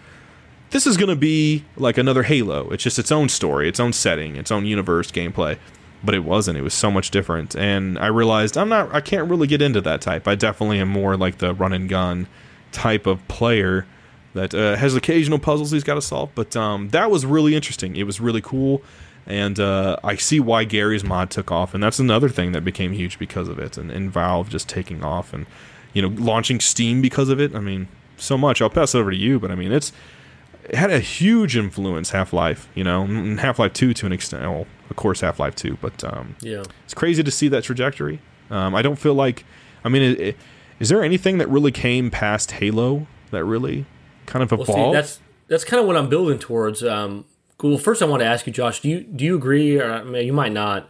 This 0.71 0.87
is 0.87 0.97
going 0.97 1.11
to 1.11 1.17
be 1.17 1.67
like 1.77 1.99
another 1.99 2.23
Halo. 2.23 2.71
It's 2.71 2.83
just 2.83 2.99
its 2.99 3.13
own 3.13 3.29
story, 3.29 3.69
its 3.69 3.79
own 3.79 3.93
setting, 3.93 4.37
its 4.37 4.51
own 4.51 4.65
universe 4.65 5.13
gameplay 5.13 5.59
but 6.05 6.15
it 6.15 6.21
wasn't. 6.21 6.59
It 6.59 6.63
was 6.63 6.75
so 6.75 6.91
much 6.91 7.11
different, 7.11 7.55
and 7.55 7.99
I 7.99 8.07
realized 8.09 8.57
I'm 8.57 8.69
not. 8.69 8.95
I 8.95 9.01
can't 9.01 9.29
really 9.31 9.47
get 9.47 9.63
into 9.63 9.81
that 9.83 10.01
type. 10.01 10.27
I 10.27 10.35
definitely 10.35 10.79
am 10.81 10.89
more 10.89 11.17
like 11.17 11.39
the 11.39 11.55
run 11.55 11.73
and 11.73 11.89
gun 11.89 12.27
type 12.73 13.07
of 13.07 13.27
player 13.29 13.87
that 14.35 14.55
uh, 14.55 14.77
has 14.77 14.95
occasional 14.95 15.39
puzzles 15.39 15.71
he's 15.71 15.85
got 15.85 15.95
to 15.95 16.03
solve. 16.03 16.31
But 16.35 16.57
um, 16.57 16.89
that 16.91 17.11
was 17.11 17.25
really 17.25 17.55
interesting. 17.55 17.97
It 17.97 18.05
was 18.05 18.21
really 18.21 18.41
cool, 18.41 18.83
and 19.27 19.59
uh, 19.61 19.97
I 20.03 20.17
see 20.17 20.41
why 20.41 20.65
Garry's 20.65 21.05
Mod 21.05 21.31
took 21.31 21.53
off, 21.53 21.75
and 21.75 21.83
that's 21.83 21.99
another 21.99 22.29
thing 22.29 22.53
that 22.53 22.65
became 22.65 22.93
huge 22.93 23.19
because 23.19 23.49
of 23.49 23.59
it, 23.59 23.77
and, 23.77 23.91
and 23.91 24.13
Valve 24.13 24.49
just 24.49 24.69
taking 24.69 25.05
off, 25.05 25.33
and 25.33 25.47
you 25.93 26.03
know 26.03 26.09
launching 26.09 26.61
Steam 26.61 27.01
because 27.01 27.29
of 27.29 27.41
it. 27.41 27.55
I 27.55 27.61
mean, 27.61 27.89
so 28.17 28.37
much. 28.37 28.61
I'll 28.61 28.71
pass 28.71 28.95
it 28.95 28.99
over 28.99 29.11
to 29.11 29.17
you, 29.17 29.39
but 29.39 29.51
I 29.51 29.55
mean 29.55 29.73
it's 29.73 29.93
it 30.65 30.77
had 30.77 30.91
a 30.91 31.01
huge 31.01 31.57
influence 31.57 32.11
Half 32.11 32.33
Life, 32.33 32.69
you 32.75 32.85
know, 32.85 33.03
and 33.03 33.41
Half 33.41 33.59
Life 33.59 33.73
Two 33.73 33.93
to 33.95 34.07
an 34.07 34.13
extent. 34.13 34.43
Well, 34.43 34.67
of 34.91 34.97
course, 34.97 35.21
Half 35.21 35.39
Life 35.39 35.55
Two, 35.55 35.79
but 35.81 36.03
um, 36.05 36.37
yeah. 36.41 36.63
it's 36.85 36.95
crazy 36.95 37.23
to 37.23 37.31
see 37.31 37.49
that 37.49 37.65
trajectory. 37.65 38.21
Um, 38.51 38.75
I 38.75 38.83
don't 38.83 38.97
feel 38.97 39.15
like, 39.15 39.45
I 39.85 39.89
mean, 39.89 40.03
it, 40.03 40.21
it, 40.21 40.37
is 40.79 40.89
there 40.89 41.03
anything 41.03 41.39
that 41.39 41.49
really 41.49 41.73
came 41.73 42.11
past 42.11 42.53
Halo 42.53 43.07
that 43.31 43.45
really 43.45 43.87
kind 44.27 44.43
of 44.43 44.51
Well, 44.53 44.63
evolved? 44.63 44.91
see, 44.91 44.93
that's 44.93 45.21
that's 45.49 45.65
kind 45.65 45.81
of 45.81 45.87
what 45.87 45.97
I'm 45.97 46.09
building 46.09 46.39
towards. 46.39 46.85
Um, 46.85 47.25
cool. 47.63 47.79
First, 47.79 48.03
I 48.03 48.05
want 48.07 48.21
to 48.21 48.27
ask 48.27 48.45
you, 48.47 48.53
Josh. 48.53 48.81
Do 48.81 48.89
you 48.89 49.01
do 49.01 49.25
you 49.25 49.37
agree, 49.37 49.81
or 49.81 49.91
I 49.91 50.03
mean, 50.03 50.27
you 50.27 50.33
might 50.33 50.53
not? 50.53 50.89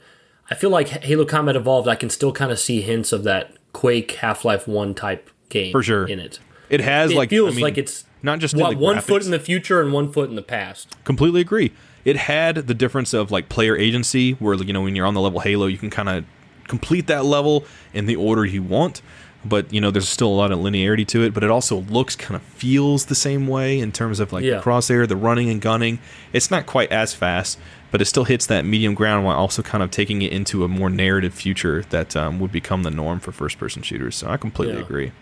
I 0.50 0.54
feel 0.54 0.70
like 0.70 0.88
Halo 0.88 1.24
Combat 1.26 1.54
Evolved. 1.54 1.86
I 1.86 1.94
can 1.94 2.10
still 2.10 2.32
kind 2.32 2.50
of 2.50 2.58
see 2.58 2.80
hints 2.80 3.12
of 3.12 3.22
that 3.24 3.52
Quake 3.72 4.10
Half 4.12 4.44
Life 4.44 4.66
One 4.66 4.94
type 4.94 5.30
game 5.50 5.70
For 5.72 5.82
sure. 5.82 6.06
in 6.08 6.18
it. 6.18 6.40
it 6.70 6.80
has 6.80 7.12
It 7.12 7.16
like 7.16 7.28
feels 7.30 7.52
I 7.52 7.56
mean, 7.56 7.62
like 7.62 7.78
it's 7.78 8.04
not 8.22 8.38
just 8.38 8.56
what, 8.56 8.76
one 8.76 9.00
foot 9.00 9.24
in 9.24 9.30
the 9.30 9.38
future 9.38 9.80
and 9.82 9.92
one 9.92 10.10
foot 10.10 10.30
in 10.30 10.36
the 10.36 10.42
past. 10.42 10.96
completely 11.04 11.40
agree. 11.42 11.72
It 12.04 12.16
had 12.16 12.56
the 12.56 12.74
difference 12.74 13.12
of 13.14 13.30
like 13.30 13.48
player 13.48 13.76
agency, 13.76 14.32
where 14.32 14.54
you 14.56 14.72
know 14.72 14.80
when 14.82 14.96
you're 14.96 15.06
on 15.06 15.14
the 15.14 15.20
level 15.20 15.40
Halo, 15.40 15.66
you 15.66 15.78
can 15.78 15.90
kind 15.90 16.08
of 16.08 16.24
complete 16.68 17.06
that 17.06 17.24
level 17.24 17.64
in 17.92 18.06
the 18.06 18.16
order 18.16 18.44
you 18.44 18.62
want. 18.62 19.02
But 19.44 19.72
you 19.72 19.80
know, 19.80 19.90
there's 19.90 20.08
still 20.08 20.28
a 20.28 20.34
lot 20.36 20.52
of 20.52 20.58
linearity 20.60 21.06
to 21.08 21.22
it. 21.24 21.34
But 21.34 21.42
it 21.42 21.50
also 21.50 21.78
looks 21.82 22.14
kind 22.16 22.36
of 22.36 22.42
feels 22.42 23.06
the 23.06 23.14
same 23.14 23.46
way 23.48 23.78
in 23.80 23.90
terms 23.92 24.20
of 24.20 24.32
like 24.32 24.44
Yeah. 24.44 24.56
the 24.58 24.62
crosshair, 24.62 25.06
the 25.08 25.16
running 25.16 25.50
and 25.50 25.60
gunning. 25.60 25.98
It's 26.32 26.50
not 26.50 26.66
quite 26.66 26.92
as 26.92 27.12
fast, 27.14 27.58
but 27.90 28.00
it 28.00 28.04
still 28.06 28.24
hits 28.24 28.46
that 28.46 28.64
medium 28.64 28.94
ground 28.94 29.24
while 29.26 29.36
also 29.36 29.62
kind 29.62 29.82
of 29.82 29.90
taking 29.90 30.22
it 30.22 30.32
into 30.32 30.62
a 30.64 30.68
more 30.68 30.88
narrative 30.90 31.34
future 31.34 31.84
that 31.90 32.14
um, 32.16 32.38
would 32.40 32.52
become 32.52 32.84
the 32.84 32.90
norm 32.90 33.18
for 33.20 33.32
first-person 33.32 33.82
shooters. 33.82 34.14
So 34.16 34.28
I 34.28 34.36
completely 34.36 34.76
Yeah. 34.76 34.82
agree. 34.82 35.12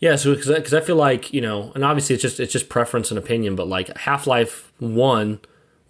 Yeah, 0.00 0.14
so 0.16 0.34
because 0.34 0.72
I 0.72 0.80
feel 0.80 0.96
like 0.96 1.32
you 1.32 1.40
know, 1.40 1.72
and 1.74 1.84
obviously 1.84 2.14
it's 2.14 2.22
just 2.22 2.38
it's 2.40 2.52
just 2.52 2.68
preference 2.68 3.10
and 3.10 3.18
opinion, 3.18 3.56
but 3.56 3.66
like 3.68 3.94
Half 3.98 4.26
Life 4.28 4.72
One 4.78 5.40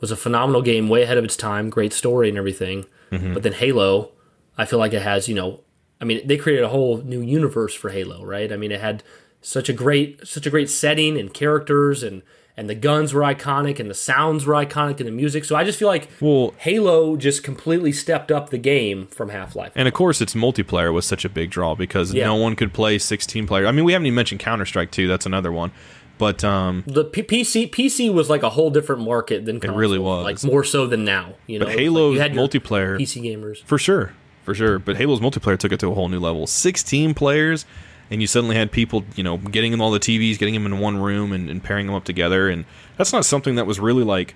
was 0.01 0.11
a 0.11 0.17
phenomenal 0.17 0.63
game, 0.63 0.89
way 0.89 1.03
ahead 1.03 1.19
of 1.19 1.25
its 1.25 1.37
time, 1.37 1.69
great 1.71 1.93
story 1.93 2.29
and 2.31 2.39
everything. 2.39 2.87
Mm-hmm. 3.13 3.35
But 3.35 3.43
then 3.43 3.53
Halo, 3.53 4.11
I 4.57 4.65
feel 4.65 4.79
like 4.79 4.95
it 4.95 5.03
has 5.03 5.29
you 5.29 5.35
know, 5.35 5.61
I 6.01 6.05
mean, 6.05 6.27
they 6.27 6.37
created 6.37 6.65
a 6.65 6.69
whole 6.69 6.99
new 6.99 7.21
universe 7.21 7.75
for 7.75 7.91
Halo, 7.91 8.25
right? 8.25 8.53
I 8.53 8.57
mean, 8.57 8.71
it 8.73 8.81
had 8.81 9.03
such 9.41 9.69
a 9.69 9.73
great 9.73 10.27
such 10.27 10.47
a 10.47 10.51
great 10.51 10.69
setting 10.71 11.17
and 11.19 11.33
characters 11.33 12.03
and 12.03 12.23
and 12.57 12.69
the 12.69 12.75
guns 12.75 13.15
were 13.15 13.21
iconic 13.23 13.79
and 13.79 13.89
the 13.89 13.95
sounds 13.95 14.45
were 14.45 14.55
iconic 14.55 14.99
and 14.99 15.07
the 15.07 15.13
music. 15.13 15.45
So 15.45 15.55
I 15.55 15.63
just 15.63 15.79
feel 15.79 15.87
like 15.87 16.09
Well- 16.21 16.55
Halo 16.59 17.17
just 17.17 17.45
completely 17.45 17.93
stepped 17.93 18.33
up 18.33 18.51
the 18.51 18.59
game 18.59 19.07
from 19.07 19.29
Half 19.29 19.55
Life. 19.55 19.71
And 19.77 19.87
of 19.87 19.95
course, 19.95 20.21
its 20.21 20.35
multiplayer 20.35 20.93
was 20.93 21.07
such 21.07 21.25
a 21.25 21.29
big 21.29 21.51
draw 21.51 21.77
because 21.77 22.13
Yeah. 22.13 22.27
no 22.27 22.35
one 22.35 22.57
could 22.57 22.73
play 22.73 22.99
16 22.99 23.47
player. 23.47 23.65
I 23.69 23.71
mean, 23.71 23.85
we 23.85 23.93
haven't 23.93 24.07
even 24.07 24.17
mentioned 24.17 24.41
Counter 24.41 24.67
Strike 24.67 24.91
2. 24.91 25.07
That's 25.07 25.25
another 25.25 25.53
one. 25.53 25.71
But 26.19 26.43
um, 26.43 26.83
the 26.85 27.05
P- 27.05 27.23
PC 27.23 27.71
PC 27.71 28.13
was 28.13 28.29
like 28.29 28.43
a 28.43 28.51
whole 28.51 28.71
different 28.71 29.03
market 29.03 29.47
than 29.47 29.61
console, 29.61 29.79
really 29.79 30.01
was. 30.01 30.25
like 30.25 30.43
more 30.43 30.65
so 30.65 30.85
than 30.89 31.05
now. 31.05 31.35
You 31.47 31.61
know, 31.61 31.67
But 31.67 31.75
It 31.77 31.79
Halo's 31.79 32.19
like 32.19 32.33
you 32.33 32.39
had 32.39 32.51
multiplayer- 32.51 32.99
PC 32.99 33.23
gamers. 33.23 33.63
For 33.65 33.79
sure, 33.79 34.15
for 34.49 34.55
sure. 34.55 34.79
But 34.79 34.97
Halo's 34.97 35.21
multiplayer 35.21 35.59
took 35.59 35.73
it 35.73 35.81
to 35.81 35.91
a 35.91 35.95
whole 35.95 36.09
new 36.09 36.19
level. 36.19 36.47
Sixteen 36.47 37.13
players, 37.13 37.67
and 38.11 38.23
you 38.23 38.27
suddenly 38.27 38.57
had 38.57 38.73
people, 38.73 39.05
you 39.15 39.23
know, 39.23 39.37
getting 39.37 39.75
in 39.75 39.81
all 39.81 39.91
the 39.91 40.01
TVs, 40.01 40.39
getting 40.39 40.55
them 40.55 40.65
in 40.65 40.79
one 40.79 40.97
room, 40.97 41.33
and, 41.33 41.51
and 41.51 41.63
pairing 41.63 41.87
them 41.87 41.95
up 41.95 42.05
together. 42.05 42.49
And 42.49 42.65
that's 42.97 43.13
not 43.13 43.27
something 43.27 43.57
that 43.57 43.67
was 43.67 43.79
really 43.79 44.05
like, 44.05 44.35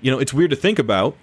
you 0.00 0.10
know, 0.10 0.18
it's 0.18 0.32
weird 0.32 0.48
to 0.50 0.56
think 0.56 0.78
about, 0.78 1.14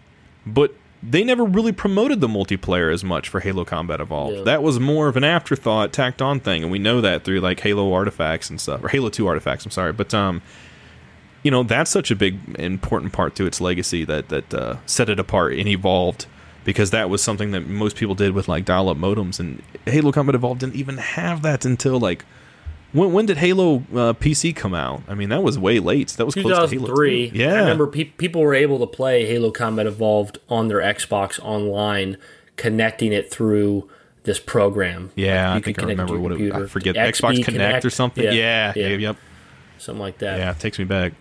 but 0.46 0.76
they 1.02 1.24
never 1.24 1.44
really 1.44 1.72
promoted 1.72 2.22
the 2.22 2.28
multiplayer 2.28 2.94
as 2.94 3.04
much 3.04 3.28
for 3.28 3.40
Halo 3.40 3.66
Combat 3.66 4.00
Evolved. 4.00 4.38
Yeah. 4.38 4.44
That 4.44 4.62
was 4.62 4.80
more 4.80 5.08
of 5.08 5.18
an 5.18 5.24
afterthought, 5.24 5.92
tacked 5.92 6.22
on 6.22 6.40
thing, 6.40 6.62
and 6.62 6.72
we 6.72 6.78
know 6.78 7.02
that 7.02 7.24
through 7.24 7.40
like 7.40 7.60
Halo 7.62 7.92
artifacts 7.92 8.52
and 8.52 8.62
stuff, 8.62 8.84
or 8.84 8.90
Halo 8.90 9.10
Two 9.10 9.26
artifacts. 9.26 9.66
I'm 9.66 9.72
sorry, 9.72 9.94
but 9.94 10.14
um, 10.14 10.44
you 11.42 11.50
know 11.50 11.64
that's 11.64 11.90
such 11.90 12.12
a 12.12 12.16
big 12.16 12.38
important 12.60 13.14
part 13.14 13.36
to 13.36 13.48
its 13.48 13.60
legacy 13.60 14.04
that 14.04 14.30
that 14.30 14.54
uh, 14.54 14.78
set 14.86 15.10
it 15.10 15.20
apart 15.20 15.54
and 15.54 15.68
evolved 15.68 16.28
because 16.68 16.92
that 16.92 17.10
was 17.10 17.24
something 17.24 17.52
that 17.52 17.66
most 17.68 17.96
people 17.96 18.14
did 18.14 18.34
with 18.34 18.48
like 18.50 18.66
dial-up 18.66 18.98
modems 18.98 19.40
and 19.40 19.64
Halo 19.86 20.12
Combat 20.12 20.36
Evolved 20.36 20.60
didn't 20.60 20.76
even 20.76 20.98
have 20.98 21.42
that 21.42 21.64
until 21.64 21.98
like 21.98 22.26
when 22.92 23.14
when 23.14 23.26
did 23.26 23.38
Halo 23.38 23.78
uh, 23.78 24.14
PC 24.14 24.54
come 24.56 24.74
out? 24.74 25.02
I 25.08 25.14
mean 25.16 25.30
that 25.30 25.42
was 25.44 25.58
way 25.58 25.80
late. 25.80 26.10
That 26.10 26.26
was 26.26 26.36
close 26.36 26.44
to 26.46 26.50
Halo 26.56 26.68
2003. 26.68 27.32
Yeah, 27.34 27.54
I 27.54 27.60
remember 27.60 27.88
pe- 27.88 28.04
people 28.04 28.42
were 28.42 28.54
able 28.54 28.80
to 28.80 28.86
play 28.88 29.26
Halo 29.26 29.50
Combat 29.50 29.86
Evolved 29.88 30.40
on 30.50 30.68
their 30.68 30.80
Xbox 30.80 31.40
online, 31.40 32.18
connecting 32.58 33.14
it 33.14 33.32
through 33.32 33.90
this 34.24 34.40
program. 34.40 35.12
Yeah, 35.16 35.52
You 35.52 35.56
I 35.56 35.60
could 35.60 35.66
think 35.66 35.80
I 35.80 35.82
connect 35.84 36.00
remember 36.00 36.20
what 36.22 36.32
it, 36.34 36.36
I 36.36 36.38
computer. 36.50 36.68
forget 36.68 36.96
XP 36.96 37.12
Xbox 37.40 37.46
Connect, 37.46 37.86
or 37.86 37.90
something. 37.90 38.24
Yeah, 38.26 38.32
Yeah, 38.32 38.74
yeah, 38.76 38.88
yeah, 38.90 38.98
yep, 38.98 39.18
something 39.78 40.02
like 40.02 40.18
that. 40.18 40.38
yeah. 40.38 40.52
It 40.52 40.60
takes 40.60 40.78
me 40.78 40.84
back. 40.86 41.14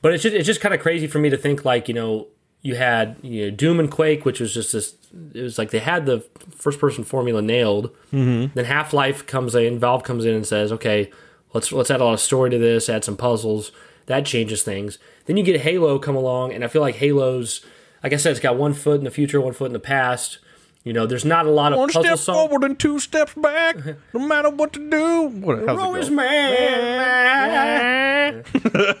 But 0.00 0.14
it's 0.14 0.22
just 0.22 0.34
it's 0.34 0.46
just 0.46 0.60
kind 0.62 0.74
of 0.74 0.80
crazy 0.80 1.06
for 1.06 1.18
me 1.18 1.28
to 1.30 1.36
think 1.36 1.64
like 1.64 1.88
you 1.88 1.94
know 1.94 2.26
you 2.64 2.74
had 2.74 3.16
you 3.22 3.44
know 3.44 3.50
Doom 3.50 3.78
and 3.78 3.90
Quake, 3.90 4.24
which 4.24 4.40
was 4.40 4.52
just 4.52 4.72
this. 4.72 4.96
It 5.32 5.42
was 5.42 5.58
like 5.58 5.70
they 5.70 5.78
had 5.78 6.06
the 6.06 6.20
first 6.50 6.80
person 6.80 7.04
formula 7.04 7.40
nailed. 7.40 7.90
Mm-hmm. 8.12 8.54
Then 8.54 8.64
Half 8.64 8.92
Life 8.92 9.26
comes 9.26 9.54
in, 9.54 9.78
Valve 9.78 10.02
comes 10.02 10.24
in 10.24 10.34
and 10.34 10.44
says, 10.44 10.72
okay, 10.72 11.12
let's 11.52 11.70
let's 11.70 11.90
add 11.90 12.00
a 12.00 12.04
lot 12.04 12.14
of 12.14 12.20
story 12.20 12.50
to 12.50 12.58
this, 12.58 12.88
add 12.88 13.04
some 13.04 13.16
puzzles. 13.16 13.70
That 14.06 14.26
changes 14.26 14.62
things. 14.62 14.98
Then 15.26 15.36
you 15.36 15.44
get 15.44 15.60
Halo 15.60 15.98
come 15.98 16.16
along, 16.16 16.52
and 16.52 16.64
I 16.64 16.68
feel 16.68 16.82
like 16.82 16.96
Halo's, 16.96 17.64
like 18.02 18.12
I 18.12 18.16
said, 18.16 18.32
it's 18.32 18.40
got 18.40 18.56
one 18.56 18.74
foot 18.74 18.98
in 18.98 19.04
the 19.04 19.10
future, 19.10 19.40
one 19.40 19.52
foot 19.52 19.66
in 19.66 19.72
the 19.72 19.78
past. 19.78 20.38
You 20.84 20.92
know, 20.92 21.06
there's 21.06 21.24
not 21.24 21.46
a 21.46 21.50
lot 21.50 21.72
of 21.72 21.78
One 21.78 21.88
puzzle 21.88 22.04
step 22.04 22.18
sol- 22.18 22.48
forward 22.48 22.64
and 22.64 22.78
two 22.78 22.98
steps 22.98 23.32
back, 23.34 23.76
no 24.12 24.26
matter 24.26 24.50
what 24.50 24.74
to 24.74 24.90
do. 24.90 25.22
What, 25.28 25.66
how's 25.66 26.06
it 26.06 26.10
go? 26.10 26.14
man. 26.14 28.44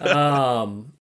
um, 0.16 0.93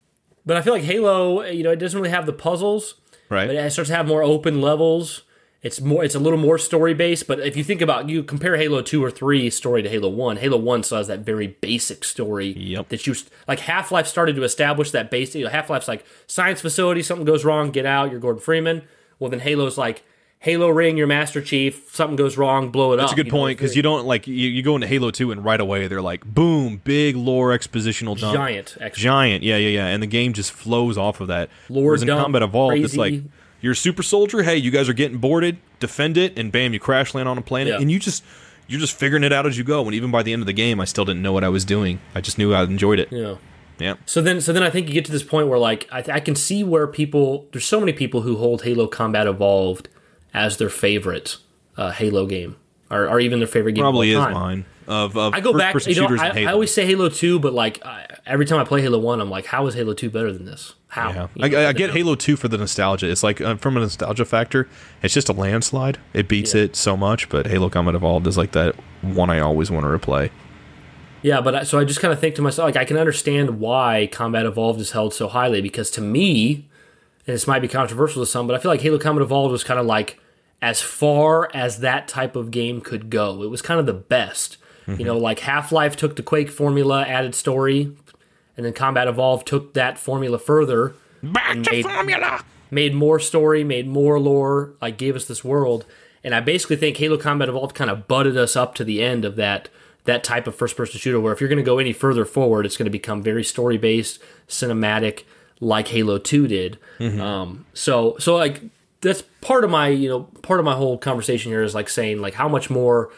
but 0.45 0.57
I 0.57 0.63
feel 0.63 0.73
like 0.73 0.85
Halo, 0.85 1.45
you 1.45 1.63
know, 1.63 1.71
it 1.71 1.77
doesn't 1.77 1.99
really 1.99 2.13
have 2.13 2.27
the 2.27 2.33
puzzles. 2.33 2.95
Right. 3.29 3.47
But 3.47 3.57
it 3.57 3.73
starts 3.73 3.89
to 3.89 3.97
have 3.97 4.07
more 4.07 4.23
open 4.23 4.61
levels. 4.61 5.23
It's 5.63 5.81
more. 5.81 6.05
It's 6.05 6.15
a 6.15 6.19
little 6.19 6.39
more 6.39 6.59
story 6.59 6.93
based. 6.93 7.27
But 7.27 7.41
if 7.41 7.57
you 7.57 7.65
think 7.65 7.81
about, 7.81 8.09
you 8.09 8.25
compare 8.25 8.57
Halo 8.57 8.83
two 8.83 9.03
or 9.03 9.11
three 9.11 9.49
story 9.49 9.81
to 9.83 9.89
Halo 9.89 10.09
one. 10.09 10.37
Halo 10.37 10.59
one 10.59 10.83
still 10.83 10.99
has 10.99 11.07
that 11.07 11.21
very 11.21 11.47
basic 11.47 12.05
story. 12.05 12.49
Yep. 12.49 12.89
That 12.89 13.07
you 13.07 13.15
like. 13.47 13.61
Half 13.61 13.93
Life 13.93 14.07
started 14.07 14.37
to 14.37 14.43
establish 14.43 14.91
that 14.91 15.11
basic. 15.11 15.37
You 15.37 15.45
know, 15.45 15.51
Half 15.51 15.71
Life's 15.71 15.89
like 15.89 16.05
science 16.27 16.61
facility. 16.61 17.01
Something 17.03 17.25
goes 17.25 17.45
wrong, 17.45 17.71
get 17.71 17.87
out. 17.87 18.11
You're 18.11 18.21
Gordon 18.21 18.43
Freeman. 18.43 18.83
Well, 19.19 19.31
then 19.31 19.41
Halo's 19.41 19.79
like, 19.79 20.05
Halo 20.43 20.69
ring, 20.71 20.97
your 20.97 21.07
Master 21.07 21.41
Chief, 21.41 21.89
something 21.93 22.17
goes 22.17 22.37
wrong, 22.37 22.71
blow 22.71 22.93
it 22.93 22.97
That's 22.97 23.13
up. 23.13 23.17
That's 23.17 23.21
a 23.21 23.25
good 23.25 23.31
point 23.31 23.57
because 23.59 23.77
you 23.77 23.83
don't 23.83 24.07
like 24.07 24.27
you, 24.27 24.35
you 24.35 24.61
go 24.65 24.75
into 24.75 24.89
Halo 24.89 25.13
Two 25.13 25.31
and 25.31 25.45
right 25.45 25.61
away 25.61 25.87
they're 25.87 26.03
like 26.03 26.25
boom, 26.25 26.81
big 26.83 27.15
lore 27.15 27.57
expositional 27.57 28.19
dump, 28.19 28.35
giant. 28.35 28.77
Extra. 28.81 29.03
giant, 29.03 29.45
yeah, 29.45 29.57
yeah, 29.57 29.69
yeah, 29.69 29.87
and 29.87 30.03
the 30.03 30.07
game 30.09 30.33
just 30.33 30.51
flows 30.51 30.99
off 30.99 31.21
of 31.21 31.29
that. 31.29 31.49
Lore 31.69 31.87
Whereas 31.87 32.03
in 32.03 32.09
dump, 32.09 32.23
Combat 32.25 32.43
Evolved, 32.43 32.77
it's 32.79 32.97
like 32.97 33.23
you're 33.61 33.73
a 33.75 33.77
super 33.77 34.03
soldier. 34.03 34.43
Hey, 34.43 34.57
you 34.57 34.73
guys 34.73 34.89
are 34.89 34.93
getting 34.95 35.19
boarded, 35.19 35.59
defend 35.79 36.17
it, 36.17 36.37
and 36.37 36.51
bam, 36.51 36.73
you 36.73 36.81
crash 36.81 37.15
land 37.15 37.29
on 37.29 37.39
a 37.39 37.43
planet, 37.43 37.75
Yeah. 37.75 37.81
and 37.81 37.89
you 37.89 38.01
just 38.01 38.25
you're 38.67 38.81
just 38.81 38.97
figuring 38.99 39.23
it 39.23 39.33
out 39.33 39.47
as 39.47 39.57
you 39.57 39.63
go. 39.63 39.85
And 39.85 39.95
even 39.95 40.11
by 40.11 40.25
the 40.25 40.33
end 40.33 40.43
of 40.43 40.47
the 40.47 40.53
game, 40.53 40.81
I 40.81 40.87
still 40.87 41.05
didn't 41.05 41.23
know 41.23 41.33
what 41.33 41.45
I 41.45 41.51
was 41.51 41.65
doing. 41.65 42.01
I 42.17 42.21
just 42.21 42.37
knew 42.37 42.53
I 42.53 42.65
enjoyed 42.65 42.99
it. 42.99 43.09
Yeah. 43.13 43.37
Yeah, 43.79 43.95
So 44.07 44.21
then, 44.21 44.41
so 44.41 44.53
then 44.53 44.63
I 44.63 44.71
think 44.71 44.87
you 44.87 44.93
get 44.95 45.05
to 45.07 45.13
this 45.13 45.23
point 45.25 45.49
where 45.49 45.59
like 45.59 45.89
I, 45.91 46.05
I 46.13 46.21
can 46.21 46.35
see 46.37 46.63
where 46.63 46.87
people 46.87 47.47
there's 47.53 47.65
so 47.65 47.81
many 47.81 47.93
people 47.93 48.21
who 48.23 48.37
hold 48.37 48.63
Halo 48.63 48.87
Combat 48.87 49.27
Evolved 49.27 49.89
as 50.35 50.57
their 50.57 50.69
favorite 50.71 51.37
uh, 51.77 51.91
Halo 51.91 52.27
game, 52.27 52.57
or, 52.91 53.09
or 53.09 53.21
even 53.21 53.39
their 53.39 53.49
favorite 53.49 53.73
game. 53.73 53.83
probably 53.83 54.11
is 54.13 54.19
time. 54.19 54.35
mine. 54.35 54.65
Of, 54.89 55.17
of 55.17 55.33
I 55.33 55.41
go 55.41 55.53
back, 55.57 55.75
you 55.87 55.95
know, 55.95 56.09
I, 56.19 56.31
Halo. 56.33 56.51
I 56.51 56.53
always 56.53 56.75
say 56.75 56.85
Halo 56.85 57.09
Two, 57.09 57.39
but 57.39 57.53
like 57.55 57.85
I, 57.87 58.05
every 58.27 58.45
time 58.47 58.59
I 58.59 58.65
play 58.65 58.83
Halo 58.83 58.99
One, 58.99 59.21
I'm 59.21 59.31
like, 59.31 59.47
how 59.47 59.67
is 59.69 59.75
Halo 59.75 59.95
Two 59.95 60.11
better 60.11 60.33
than 60.33 60.45
this? 60.45 60.75
How? 60.89 61.11
Yeah, 61.11 61.29
You 61.37 61.45
I, 61.45 61.49
know, 61.49 61.69
I 61.69 61.73
get 61.73 61.91
Halo 61.91 62.17
Two 62.17 62.35
for 62.37 62.49
the 62.49 62.59
nostalgia. 62.59 63.09
It's 63.09 63.23
like 63.23 63.41
uh, 63.41 63.55
from 63.57 63.77
a 63.77 63.81
nostalgia 63.81 64.25
factor, 64.25 64.69
it's 65.03 65.15
just 65.15 65.29
a 65.29 65.33
landslide. 65.33 65.99
It 66.13 66.27
beats 66.29 66.53
Yeah. 66.53 66.63
it 66.63 66.77
so 66.77 66.97
much, 66.97 67.29
but 67.29 67.47
Halo 67.47 67.71
Combat 67.71 67.95
Evolved 67.95 68.27
is 68.27 68.37
like 68.37 68.53
that 68.53 68.75
one 69.03 69.31
I 69.31 69.39
always 69.39 69.71
want 69.71 69.85
to 69.85 69.89
replay. 69.89 70.31
Yeah, 71.23 71.41
but 71.41 71.55
I, 71.55 71.63
so 71.63 71.79
I 71.79 71.85
just 71.85 72.01
kind 72.01 72.13
of 72.13 72.19
think 72.19 72.35
to 72.35 72.43
myself, 72.43 72.67
like, 72.67 72.77
I 72.77 72.85
can 72.85 72.97
understand 72.97 73.61
why 73.61 74.09
Combat 74.11 74.45
Evolved 74.45 74.81
is 74.81 74.91
held 74.91 75.15
so 75.15 75.29
highly 75.29 75.61
because 75.61 75.89
to 75.93 76.01
me, 76.01 76.69
and 77.27 77.35
this 77.35 77.47
might 77.47 77.61
be 77.61 77.69
controversial 77.69 78.21
to 78.23 78.27
some, 78.27 78.49
but 78.49 78.57
I 78.57 78.59
feel 78.59 78.73
like 78.73 78.81
Halo 78.81 78.99
Combat 78.99 79.23
Evolved 79.23 79.53
was 79.53 79.63
kind 79.63 79.79
of 79.79 79.87
like 79.87 80.19
as 80.63 80.81
far 80.81 81.51
as 81.53 81.81
that 81.81 82.07
type 82.09 82.37
of 82.37 82.51
game 82.53 82.81
could 82.81 83.11
go. 83.11 83.43
It 83.43 83.51
was 83.51 83.61
kind 83.61 83.79
of 83.81 83.85
the 83.87 83.93
best. 83.93 84.57
You 84.87 85.05
know, 85.05 85.17
like 85.17 85.41
Half 85.41 85.71
Life 85.71 85.95
took 85.97 86.17
the 86.17 86.23
Quake 86.25 86.51
formula, 86.51 87.03
added 87.05 87.35
story, 87.37 87.95
and 88.57 88.67
then 88.67 88.73
Combat 88.73 89.07
Evolved 89.07 89.47
took 89.47 89.75
that 89.75 89.97
formula 89.97 90.39
further. 90.39 90.95
Back 91.23 91.63
to 91.63 91.71
made- 91.71 91.85
formula. 91.85 92.45
Made 92.71 92.95
more 92.95 93.21
story, 93.21 93.65
made 93.65 93.87
more 93.87 94.19
lore, 94.19 94.73
like 94.81 94.97
gave 94.97 95.15
us 95.15 95.27
this 95.27 95.45
world. 95.45 95.85
And 96.25 96.35
I 96.35 96.41
basically 96.41 96.77
think 96.77 96.97
Halo 96.97 97.17
Combat 97.19 97.49
Evolved 97.49 97.75
kind 97.77 97.91
of 97.91 98.09
butted 98.09 98.37
us 98.37 98.57
up 98.57 98.75
to 98.77 98.85
the 98.85 99.03
end 99.03 99.25
of 99.25 99.37
that 99.37 99.69
that 100.05 100.25
type 100.25 100.47
of 100.49 100.55
first 100.57 100.77
person 100.77 100.99
shooter 100.99 101.21
where 101.21 101.33
if 101.33 101.41
you're 101.41 101.49
going 101.51 101.59
to 101.59 101.63
go 101.65 101.79
any 101.79 101.93
further 101.93 102.25
forward, 102.25 102.67
it's 102.67 102.77
going 102.77 102.87
to 102.87 102.91
become 102.91 103.23
very 103.23 103.45
story 103.45 103.77
based, 103.79 104.19
cinematic, 104.49 105.25
like 105.61 105.89
Halo 105.89 106.19
Two 106.19 106.49
did. 106.49 106.79
Um, 106.99 107.67
so 107.75 108.17
so 108.19 108.37
like 108.37 108.63
that's 109.03 109.23
part 109.41 109.65
of 109.65 109.71
my 109.71 109.89
you 109.89 110.09
know 110.09 110.23
part 110.43 110.59
of 110.59 110.65
my 110.65 110.75
whole 110.75 110.97
conversation 110.97 111.53
here 111.53 111.63
is 111.63 111.75
like 111.75 111.89
saying 111.89 112.21
like 112.21 112.35
how 112.35 112.49
much 112.49 112.71
more 112.71 113.11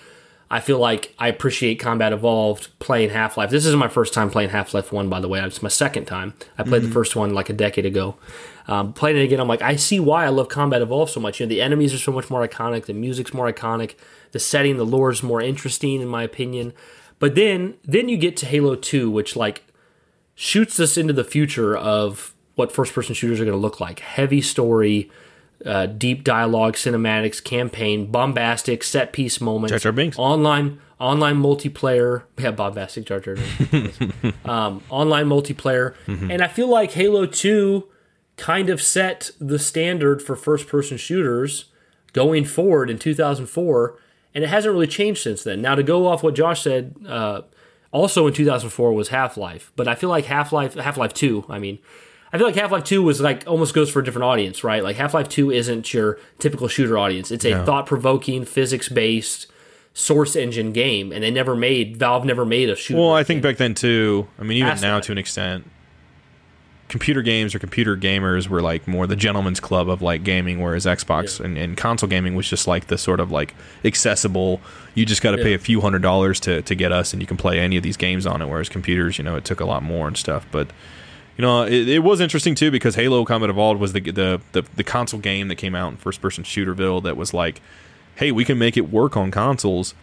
I 0.51 0.61
feel 0.61 0.79
like 0.79 1.15
I 1.19 1.29
appreciate 1.29 1.77
Combat 1.77 2.13
Evolved 2.13 2.69
playing 2.79 3.11
Half 3.11 3.37
Life. 3.37 3.51
This 3.51 3.67
isn't 3.67 3.79
my 3.79 3.89
first 3.89 4.13
time 4.13 4.31
playing 4.31 4.51
Half 4.51 4.75
Life 4.75 4.93
1, 4.93 5.09
by 5.09 5.19
the 5.19 5.27
way. 5.27 5.41
It's 5.41 5.63
my 5.63 5.69
second 5.69 6.05
time. 6.05 6.35
I 6.59 6.63
played 6.63 6.83
the 6.83 6.91
first 6.91 7.17
one 7.17 7.35
like 7.35 7.49
a 7.49 7.55
decade 7.55 7.87
ago. 7.87 8.17
Um, 8.69 8.93
playing 8.93 9.17
it 9.17 9.25
again, 9.25 9.41
I'm 9.41 9.49
like, 9.49 9.63
I 9.63 9.77
see 9.77 9.99
why 9.99 10.25
I 10.25 10.29
love 10.29 10.49
Combat 10.49 10.81
Evolved 10.81 11.13
so 11.13 11.19
much. 11.19 11.41
You 11.41 11.47
know, 11.47 11.49
the 11.49 11.61
enemies 11.61 11.93
are 11.93 11.99
so 11.99 12.13
much 12.13 12.31
more 12.31 12.47
iconic, 12.47 12.85
the 12.85 12.93
music's 12.93 13.35
more 13.35 13.51
iconic, 13.51 13.95
the 14.33 14.39
setting, 14.39 14.77
the 14.77 14.87
lore 14.87 15.11
is 15.11 15.23
more 15.23 15.41
interesting, 15.41 16.01
in 16.01 16.09
my 16.09 16.23
opinion. 16.23 16.73
But 17.19 17.35
then, 17.35 17.75
then 17.83 18.09
you 18.09 18.17
get 18.17 18.37
to 18.39 18.47
Halo 18.47 18.77
2, 18.77 19.11
which 19.11 19.35
like 19.35 19.65
shoots 20.35 20.79
us 20.79 20.97
into 20.97 21.13
the 21.13 21.25
future 21.25 21.77
of 21.77 22.35
what 22.55 22.71
first-person 22.71 23.15
shooters 23.15 23.41
are 23.41 23.45
going 23.45 23.57
to 23.57 23.61
look 23.61 23.81
like. 23.81 23.99
Heavy 24.01 24.41
story, 24.41 25.11
uh, 25.65 25.87
deep 25.87 26.25
dialogue, 26.25 26.75
cinematics, 26.75 27.43
campaign, 27.43 28.11
bombastic 28.11 28.83
set 28.83 29.13
piece 29.13 29.41
moments, 29.41 29.71
Jar 29.71 29.79
Jar 29.79 29.93
Binks. 29.93 30.19
online 30.19 30.81
online 30.99 31.37
multiplayer. 31.37 32.23
Yeah, 32.39 32.51
bombastic 32.53 33.07
Jar 33.07 33.21
Jar. 33.21 33.37
Binks. 33.71 33.99
um, 34.45 34.83
online 34.91 35.27
multiplayer, 35.27 35.95
and 36.07 36.43
I 36.43 36.49
feel 36.49 36.69
like 36.69 36.93
Halo 36.93 37.27
Two 37.27 37.89
kind 38.37 38.69
of 38.69 38.83
set 38.83 39.31
the 39.39 39.59
standard 39.59 40.21
for 40.21 40.35
first 40.37 40.67
person 40.69 40.97
shooters 40.97 41.67
going 42.13 42.45
forward 42.45 42.91
in 42.91 42.99
2004, 42.99 43.99
and 44.35 44.45
it 44.45 44.49
hasn't 44.49 44.73
really 44.73 44.87
changed 44.87 45.23
since 45.23 45.45
then. 45.45 45.63
Now 45.63 45.75
to 45.75 45.83
go 45.83 46.07
off 46.07 46.23
what 46.23 46.35
Josh 46.35 46.63
said. 46.63 46.95
Uh, 47.07 47.43
also 47.95 48.27
in 48.27 48.33
2004 48.35 48.93
was 48.93 49.09
Half 49.09 49.37
Life, 49.37 49.71
but 49.77 49.87
I 49.87 49.95
feel 49.95 50.11
like 50.11 50.25
Half 50.25 50.53
Life, 50.53 50.75
Half 50.75 50.97
Life 50.97 51.15
2, 51.15 51.45
I 51.49 51.61
mean, 51.61 51.79
I 52.35 52.37
feel 52.37 52.49
like 52.49 52.57
Half 52.57 52.73
Life 52.73 52.83
2 52.83 53.01
was 53.01 53.21
like 53.21 53.45
almost 53.47 53.75
goes 53.75 53.89
for 53.89 54.01
a 54.01 54.05
different 54.05 54.25
audience, 54.25 54.65
right? 54.65 54.83
Like 54.83 54.97
Half 54.97 55.15
Life 55.15 55.29
2 55.29 55.53
isn't 55.53 55.95
your 55.95 56.19
typical 56.41 56.67
shooter 56.67 56.99
audience. 56.99 57.31
It's 57.31 57.45
a 57.45 57.65
thought 57.65 57.87
provoking, 57.87 58.45
physics 58.45 58.89
based, 58.89 59.47
source 59.93 60.35
engine 60.35 60.73
game, 60.73 61.13
and 61.13 61.23
they 61.23 61.31
never 61.31 61.55
made, 61.55 61.97
Valve 61.97 62.25
never 62.25 62.45
made 62.45 62.69
a 62.71 62.75
shooter. 62.75 62.99
Well, 62.99 63.13
I 63.13 63.23
think 63.23 63.41
back 63.41 63.59
then 63.59 63.73
too. 63.73 64.27
I 64.37 64.43
mean, 64.43 64.59
even 64.59 64.81
now 64.81 64.97
that. 64.97 65.05
to 65.05 65.13
an 65.13 65.19
extent, 65.19 65.71
computer 66.89 67.23
games 67.23 67.55
or 67.55 67.61
computer 67.61 67.97
gamers 67.97 68.49
were 68.49 68.61
like 68.61 68.89
more 68.89 69.07
the 69.07 69.15
gentleman's 69.15 69.61
club 69.61 69.89
of 69.89 70.03
like 70.03 70.25
gaming, 70.25 70.61
whereas 70.61 70.87
Xbox 70.87 71.39
and, 71.39 71.57
and 71.57 71.77
console 71.77 72.09
gaming 72.09 72.35
was 72.35 72.51
just 72.51 72.67
like 72.67 72.89
the 72.89 72.99
sort 72.99 73.21
of 73.21 73.31
like 73.31 73.55
accessible. 73.85 74.61
You 74.97 75.07
just 75.07 75.23
got 75.23 75.37
to 75.37 75.37
pay 75.37 75.55
a 75.55 75.59
few 75.61 75.81
hundred 75.81 76.03
dollars 76.03 76.41
to 76.41 76.63
to 76.63 76.75
get 76.75 76.91
us, 76.91 77.13
and 77.13 77.23
you 77.23 77.29
can 77.29 77.37
play 77.37 77.61
any 77.61 77.77
of 77.77 77.85
these 77.85 77.97
games 77.97 78.27
on 78.27 78.43
it. 78.43 78.49
Whereas 78.49 78.69
computers, 78.69 79.19
you 79.19 79.23
know, 79.23 79.37
it 79.37 79.45
took 79.45 79.61
a 79.61 79.65
lot 79.65 79.85
more 79.85 80.09
and 80.09 80.17
stuff. 80.17 80.49
But 80.51 80.73
you 81.37 81.43
know, 81.43 81.63
it, 81.65 81.89
it 81.89 81.99
was 82.01 82.21
interesting 82.21 82.55
too 82.55 82.71
because 82.71 82.95
Halo 82.95 83.25
Combat 83.25 83.51
Evolved 83.51 83.81
was 83.81 83.93
the, 83.93 84.01
the 84.01 84.41
the 84.53 84.63
the 84.77 84.85
console 84.85 85.21
game 85.21 85.49
that 85.49 85.57
came 85.57 85.75
out 85.75 85.91
in 85.91 85.97
first 85.97 86.21
person 86.21 86.45
shooterville 86.45 87.03
that 87.03 87.17
was 87.17 87.35
like, 87.35 87.61
hey, 88.17 88.31
we 88.33 88.45
can 88.45 88.59
make 88.59 88.77
it 88.77 88.91
work 88.91 89.17
on 89.17 89.31
consoles 89.31 89.95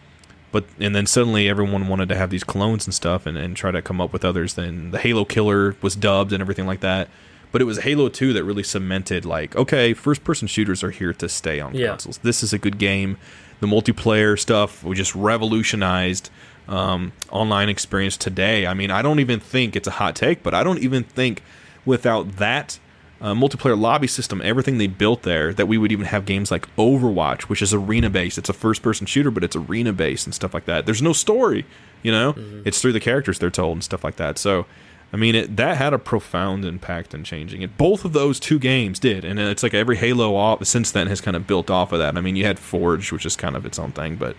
but 0.50 0.64
and 0.78 0.94
then 0.94 1.06
suddenly 1.06 1.48
everyone 1.48 1.88
wanted 1.88 2.10
to 2.10 2.14
have 2.14 2.28
these 2.28 2.44
clones 2.44 2.86
and 2.86 2.92
stuff 2.92 3.24
and, 3.24 3.38
and 3.38 3.56
try 3.56 3.70
to 3.70 3.80
come 3.80 4.02
up 4.02 4.12
with 4.12 4.22
others 4.22 4.52
then 4.52 4.90
the 4.90 4.98
halo 4.98 5.24
killer 5.24 5.74
was 5.80 5.96
dubbed 5.96 6.30
and 6.30 6.42
everything 6.42 6.66
like 6.66 6.80
that. 6.80 7.08
But 7.50 7.62
it 7.62 7.64
was 7.64 7.78
halo 7.78 8.10
2 8.10 8.34
that 8.34 8.44
really 8.44 8.62
cemented 8.62 9.24
like 9.24 9.56
okay 9.56 9.94
first 9.94 10.24
person 10.24 10.46
shooters 10.48 10.84
are 10.84 10.90
here 10.90 11.14
to 11.14 11.28
stay 11.30 11.58
on 11.58 11.74
Yeah. 11.74 11.88
consoles. 11.88 12.18
This 12.18 12.42
is 12.42 12.52
a 12.52 12.58
good 12.58 12.76
game. 12.76 13.16
The 13.60 13.66
multiplayer 13.66 14.38
stuff 14.38 14.84
we 14.84 14.94
just 14.94 15.14
revolutionized 15.14 16.28
um, 16.68 17.12
online 17.30 17.68
experience 17.68 18.16
today 18.16 18.66
i 18.66 18.74
mean 18.74 18.90
i 18.90 19.02
don't 19.02 19.18
even 19.18 19.40
think 19.40 19.74
it's 19.74 19.88
a 19.88 19.92
hot 19.92 20.14
take 20.14 20.42
but 20.42 20.54
i 20.54 20.62
don't 20.62 20.78
even 20.78 21.02
think 21.02 21.42
without 21.84 22.36
that 22.36 22.78
uh, 23.22 23.34
multiplayer 23.34 23.78
lobby 23.78 24.08
system, 24.08 24.42
everything 24.42 24.78
they 24.78 24.88
built 24.88 25.22
there, 25.22 25.54
that 25.54 25.66
we 25.66 25.78
would 25.78 25.92
even 25.92 26.06
have 26.06 26.26
games 26.26 26.50
like 26.50 26.74
Overwatch, 26.74 27.42
which 27.42 27.62
is 27.62 27.72
arena 27.72 28.10
based. 28.10 28.36
It's 28.36 28.48
a 28.48 28.52
first 28.52 28.82
person 28.82 29.06
shooter, 29.06 29.30
but 29.30 29.44
it's 29.44 29.54
arena 29.54 29.92
based 29.92 30.26
and 30.26 30.34
stuff 30.34 30.52
like 30.52 30.64
that. 30.64 30.86
There's 30.86 31.00
no 31.00 31.12
story, 31.12 31.64
you 32.02 32.10
know. 32.10 32.34
It's 32.64 32.82
through 32.82 32.92
the 32.92 33.00
characters 33.00 33.38
they're 33.38 33.48
told 33.50 33.76
and 33.76 33.84
stuff 33.84 34.02
like 34.02 34.16
that. 34.16 34.38
So, 34.38 34.66
I 35.12 35.16
mean, 35.16 35.36
it, 35.36 35.56
that 35.56 35.76
had 35.76 35.92
a 35.92 36.00
profound 36.00 36.64
impact 36.64 37.14
in 37.14 37.22
changing 37.22 37.62
it. 37.62 37.78
Both 37.78 38.04
of 38.04 38.12
those 38.12 38.40
two 38.40 38.58
games 38.58 38.98
did, 38.98 39.24
and 39.24 39.38
it's 39.38 39.62
like 39.62 39.74
every 39.74 39.96
Halo 39.96 40.34
off, 40.34 40.66
since 40.66 40.90
then 40.90 41.06
has 41.06 41.20
kind 41.20 41.36
of 41.36 41.46
built 41.46 41.70
off 41.70 41.92
of 41.92 42.00
that. 42.00 42.16
I 42.16 42.20
mean, 42.20 42.34
you 42.34 42.44
had 42.44 42.58
Forge, 42.58 43.12
which 43.12 43.24
is 43.24 43.36
kind 43.36 43.54
of 43.54 43.64
its 43.64 43.78
own 43.78 43.92
thing, 43.92 44.16
but 44.16 44.34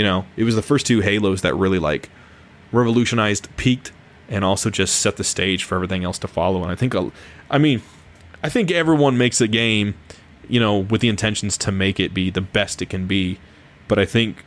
you 0.00 0.06
know, 0.06 0.24
it 0.34 0.44
was 0.44 0.54
the 0.54 0.62
first 0.62 0.86
two 0.86 1.00
Halos 1.00 1.42
that 1.42 1.54
really 1.54 1.78
like 1.78 2.08
revolutionized, 2.72 3.54
peaked, 3.58 3.92
and 4.30 4.42
also 4.46 4.70
just 4.70 4.96
set 4.96 5.18
the 5.18 5.24
stage 5.24 5.62
for 5.62 5.74
everything 5.74 6.04
else 6.04 6.18
to 6.20 6.26
follow. 6.26 6.62
And 6.62 6.72
I 6.72 6.74
think, 6.74 6.94
uh, 6.94 7.10
I 7.50 7.58
mean, 7.58 7.82
I 8.42 8.48
think 8.48 8.70
everyone 8.70 9.18
makes 9.18 9.42
a 9.42 9.46
game, 9.46 9.94
you 10.48 10.58
know, 10.58 10.78
with 10.78 11.02
the 11.02 11.10
intentions 11.10 11.58
to 11.58 11.70
make 11.70 12.00
it 12.00 12.14
be 12.14 12.30
the 12.30 12.40
best 12.40 12.80
it 12.80 12.88
can 12.88 13.06
be. 13.06 13.38
But 13.88 13.98
I 13.98 14.06
think, 14.06 14.42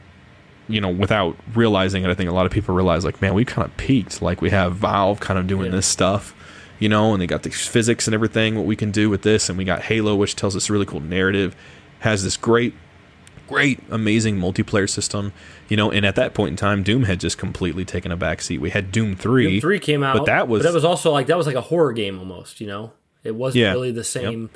you 0.68 0.82
know, 0.82 0.90
without 0.90 1.38
realizing 1.54 2.04
it, 2.04 2.10
I 2.10 2.16
think 2.16 2.32
a 2.32 2.34
lot 2.34 2.48
of 2.48 2.52
people 2.52 2.74
realize, 2.74 3.06
like, 3.06 3.22
man, 3.22 3.36
we 3.36 3.46
kind 3.46 3.64
of 3.68 3.78
peaked. 3.78 4.24
Like, 4.24 4.42
we 4.42 4.50
have 4.50 4.78
Valve 4.78 5.20
kind 5.20 5.38
of 5.38 5.46
doing 5.46 5.66
Yeah. 5.66 5.76
this 5.78 5.86
stuff, 5.86 6.34
you 6.80 6.90
know, 6.90 7.14
and 7.14 7.22
they 7.22 7.28
got 7.28 7.44
the 7.44 7.52
physics 7.52 8.08
and 8.08 8.16
everything, 8.16 8.56
what 8.56 8.66
we 8.66 8.76
can 8.76 8.90
do 8.90 9.08
with 9.08 9.22
this. 9.22 9.50
And 9.50 9.58
we 9.60 9.66
got 9.66 9.84
Halo, 9.84 10.16
which 10.16 10.36
tells 10.36 10.56
this 10.56 10.72
really 10.72 10.88
cool 10.88 11.00
narrative, 11.00 11.56
has 12.00 12.24
this 12.24 12.38
great 12.38 12.74
great, 13.54 13.80
amazing 13.90 14.38
multiplayer 14.38 14.90
system, 14.90 15.34
you 15.70 15.78
know. 15.78 15.92
And 15.92 16.06
at 16.06 16.16
that 16.16 16.34
point 16.34 16.52
in 16.52 16.56
time, 16.56 16.84
Doom 16.84 17.04
had 17.04 17.20
just 17.20 17.38
completely 17.38 17.86
taken 17.86 18.12
a 18.12 18.18
backseat. 18.18 18.60
We 18.60 18.70
had 18.72 18.92
Doom 18.92 19.16
three. 19.16 19.52
Doom 19.52 19.62
Three 19.62 19.80
came 19.80 20.04
out, 20.04 20.18
but 20.18 20.26
that 20.26 20.48
was 20.48 20.64
that 20.64 20.74
was 20.74 20.84
also 20.86 21.12
like 21.12 21.28
that 21.28 21.38
was 21.38 21.48
like 21.48 21.56
a 21.56 21.62
horror 21.62 21.94
game 21.94 22.20
almost. 22.20 22.60
You 22.62 22.68
know, 22.68 22.92
it 23.24 23.36
wasn't 23.36 23.62
Yeah. 23.62 23.72
really 23.72 23.92
the 23.92 24.04
same. 24.04 24.50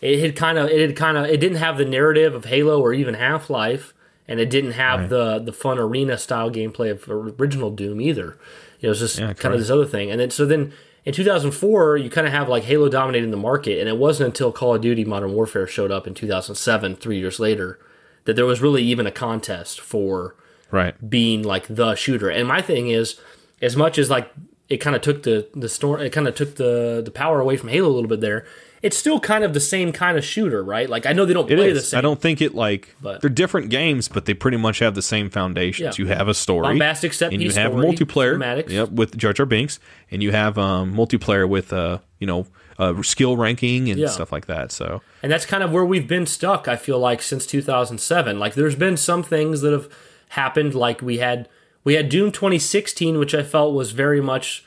It 0.00 0.20
had 0.20 0.36
kind 0.36 0.58
of 0.58 0.68
it 0.70 0.80
had 0.80 0.96
kind 0.96 1.16
of 1.16 1.24
it 1.26 1.38
didn't 1.40 1.58
have 1.58 1.78
the 1.78 1.84
narrative 1.84 2.34
of 2.34 2.44
Halo 2.44 2.80
or 2.80 2.92
even 2.92 3.14
Half 3.14 3.50
Life, 3.50 3.94
and 4.28 4.38
it 4.40 4.48
didn't 4.50 4.72
have 4.72 5.08
the 5.08 5.38
the 5.38 5.52
fun 5.52 5.78
arena 5.78 6.16
style 6.18 6.50
gameplay 6.50 6.90
of 6.90 7.08
original 7.40 7.70
Doom 7.70 8.00
either. 8.00 8.36
You 8.80 8.86
It 8.86 8.90
was 8.90 9.00
just 9.00 9.18
Yeah, 9.18 9.32
kind 9.32 9.54
of 9.54 9.60
this 9.60 9.70
other 9.70 9.86
thing, 9.86 10.10
and 10.10 10.20
then 10.20 10.30
so 10.30 10.44
then. 10.46 10.72
In 11.04 11.14
2004, 11.14 11.96
you 11.96 12.10
kind 12.10 12.26
of 12.26 12.34
have 12.34 12.50
like 12.50 12.64
Halo 12.64 12.90
dominating 12.90 13.30
the 13.30 13.38
market, 13.38 13.80
and 13.80 13.88
it 13.88 13.96
wasn't 13.96 14.26
until 14.26 14.52
Call 14.52 14.74
of 14.74 14.82
Duty 14.82 15.06
Modern 15.06 15.32
Warfare 15.32 15.66
showed 15.66 15.90
up 15.90 16.06
in 16.06 16.12
2007, 16.12 16.96
three 16.96 17.18
years 17.18 17.40
later, 17.40 17.78
that 18.24 18.36
there 18.36 18.46
was 18.46 18.60
really 18.60 18.82
even 18.82 19.06
a 19.06 19.10
contest 19.10 19.80
for 19.80 20.34
right. 20.70 20.94
being 21.08 21.42
like 21.42 21.66
the 21.68 21.94
shooter. 21.94 22.28
And 22.28 22.46
my 22.46 22.60
thing 22.62 22.88
is, 22.88 23.18
as 23.62 23.76
much 23.76 23.98
as 23.98 24.10
like 24.10 24.30
it 24.68 24.78
kind 24.78 24.94
of 24.94 25.02
took 25.02 25.22
the 25.22 25.48
the 25.54 25.68
storm, 25.68 26.00
it 26.00 26.10
kind 26.10 26.28
of 26.28 26.34
took 26.34 26.56
the 26.56 27.02
the 27.04 27.10
power 27.10 27.40
away 27.40 27.56
from 27.56 27.68
Halo 27.70 27.88
a 27.88 27.94
little 27.94 28.08
bit 28.08 28.20
there. 28.20 28.44
it's 28.82 28.96
still 28.96 29.18
kind 29.18 29.42
of 29.42 29.54
the 29.54 29.60
same 29.60 29.90
kind 29.92 30.16
of 30.16 30.24
shooter, 30.24 30.62
right? 30.62 30.88
Like 30.88 31.06
I 31.06 31.12
know 31.12 31.24
they 31.24 31.32
don't 31.34 31.50
It 31.50 31.56
play 31.56 31.72
the 31.72 31.80
same. 31.80 31.98
I 31.98 32.00
don't 32.00 32.20
think 32.20 32.40
it 32.40 32.54
like 32.54 32.94
But- 33.02 33.20
they're 33.20 33.30
different 33.30 33.70
games, 33.70 34.06
but 34.08 34.26
they 34.26 34.34
pretty 34.34 34.56
much 34.58 34.78
have 34.78 34.94
the 34.94 35.02
same 35.02 35.30
foundations. 35.30 35.98
Yeah. 35.98 36.04
You 36.04 36.10
have 36.10 36.28
a 36.28 36.34
story, 36.34 36.62
Bombastic 36.68 37.12
set 37.12 37.32
and 37.32 37.42
you 37.42 37.50
have 37.50 37.72
story, 37.72 37.86
multiplayer. 37.86 38.68
Yep, 38.70 38.90
with 38.90 39.16
Jar 39.16 39.32
Jar 39.32 39.46
Binks, 39.46 39.80
and 40.10 40.22
you 40.22 40.30
have 40.32 40.58
um, 40.58 40.94
multiplayer 40.94 41.48
with 41.48 41.72
uh, 41.72 41.98
you 42.20 42.26
know, 42.26 42.46
uh, 42.78 43.02
skill 43.02 43.36
ranking 43.36 43.90
and 43.90 43.98
Yeah. 43.98 44.08
stuff 44.08 44.30
like 44.32 44.46
that. 44.46 44.70
So 44.72 45.02
And 45.22 45.32
that's 45.32 45.44
kind 45.46 45.62
of 45.62 45.72
where 45.72 45.84
we've 45.84 46.06
been 46.08 46.26
stuck, 46.26 46.68
I 46.68 46.76
feel 46.76 46.98
like, 46.98 47.20
since 47.22 47.44
2007. 47.46 48.38
Like 48.38 48.54
there's 48.54 48.76
been 48.76 48.96
some 48.96 49.22
things 49.22 49.60
that 49.62 49.72
have 49.72 49.88
happened 50.30 50.74
like 50.74 51.00
we 51.02 51.18
had 51.18 51.48
we 51.84 51.94
had 51.94 52.08
Doom 52.08 52.30
2016 52.32 53.18
which 53.18 53.34
I 53.34 53.42
felt 53.42 53.72
was 53.74 53.92
very 53.92 54.20
much 54.20 54.64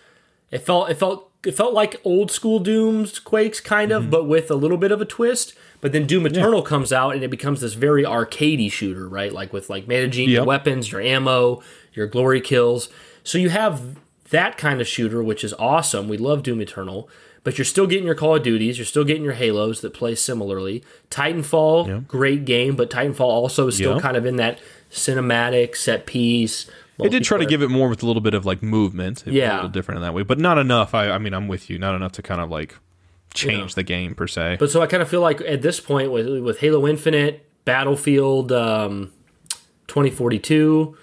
it 0.50 0.60
felt 0.60 0.90
it 0.90 0.96
felt 0.96 1.30
it 1.46 1.52
felt 1.56 1.74
like 1.74 2.00
old 2.04 2.32
school 2.32 2.60
Dooms 2.60 3.20
Quakes 3.20 3.60
kind 3.60 3.92
Mm-hmm. 3.92 4.06
of 4.06 4.10
but 4.12 4.28
with 4.28 4.52
a 4.52 4.56
little 4.56 4.78
bit 4.78 4.92
of 4.92 5.02
a 5.02 5.06
twist. 5.06 5.54
But 5.80 5.92
then 5.94 6.06
Doom 6.06 6.28
Eternal 6.28 6.62
comes 6.62 6.94
out 6.94 7.16
and 7.16 7.24
it 7.24 7.32
becomes 7.32 7.62
this 7.62 7.74
very 7.74 8.04
arcadey 8.04 8.72
shooter, 8.72 9.08
right? 9.10 9.32
Like 9.34 9.52
with 9.52 9.68
like 9.70 9.88
managing 9.88 10.30
your 10.30 10.44
weapons, 10.46 10.92
your 10.92 11.02
ammo, 11.02 11.64
your 11.94 12.06
glory 12.06 12.40
kills. 12.42 12.90
So 13.24 13.40
you 13.40 13.50
have 13.50 13.98
that 14.30 14.58
kind 14.58 14.80
of 14.80 14.88
shooter, 14.88 15.24
which 15.24 15.44
is 15.44 15.54
awesome. 15.58 16.08
We 16.08 16.18
love 16.18 16.44
Doom 16.44 16.62
Eternal, 16.62 17.10
but 17.44 17.58
you're 17.58 17.66
still 17.66 17.88
getting 17.88 18.06
your 18.06 18.16
Call 18.16 18.36
of 18.36 18.44
Duties, 18.44 18.78
you're 18.78 18.86
still 18.86 19.04
getting 19.04 19.24
your 19.24 19.34
Halos 19.34 19.82
that 19.82 19.94
play 19.94 20.16
similarly. 20.16 20.84
Titanfall, 21.10 22.08
great 22.08 22.46
game, 22.46 22.76
but 22.76 22.90
Titanfall 22.90 23.22
also 23.22 23.68
is 23.68 23.76
still 23.76 23.96
Yeah. 23.96 24.00
kind 24.02 24.16
of 24.18 24.26
in 24.26 24.36
that 24.38 24.60
cinematic 24.92 25.76
set 25.76 26.06
piece. 26.06 26.70
they 27.00 27.10
did 27.10 27.24
try 27.24 27.38
to 27.40 27.46
give 27.48 27.64
it 27.64 27.70
more 27.70 27.90
with 27.90 28.04
a 28.04 28.06
little 28.06 28.22
bit 28.22 28.36
of 28.36 28.46
like 28.46 28.62
movement. 28.62 29.22
It 29.22 29.28
was 29.28 29.36
Yeah. 29.36 29.54
a 29.54 29.56
little 29.56 29.70
different 29.70 29.98
in 29.98 30.02
that 30.04 30.14
way, 30.14 30.22
but 30.22 30.38
not 30.40 30.58
enough. 30.60 30.94
I, 30.94 31.10
I 31.10 31.18
mean, 31.18 31.34
I'm 31.34 31.48
with 31.48 31.68
you. 31.70 31.80
Not 31.80 31.96
enough 31.96 32.12
to 32.14 32.22
kind 32.22 32.40
of 32.42 32.52
like 32.52 32.76
change 33.34 33.74
the 33.76 33.82
game 33.84 34.14
per 34.14 34.28
se. 34.28 34.58
But 34.60 34.70
so 34.70 34.82
I 34.84 34.86
kind 34.88 35.02
of 35.02 35.10
feel 35.10 35.22
like 35.22 35.42
at 35.42 35.62
this 35.64 35.80
point 35.80 36.12
with 36.12 36.28
with 36.44 36.60
Halo 36.60 36.86
Infinite, 36.88 37.44
Battlefield 37.66 38.52
um, 38.52 39.12
2042, 39.88 40.96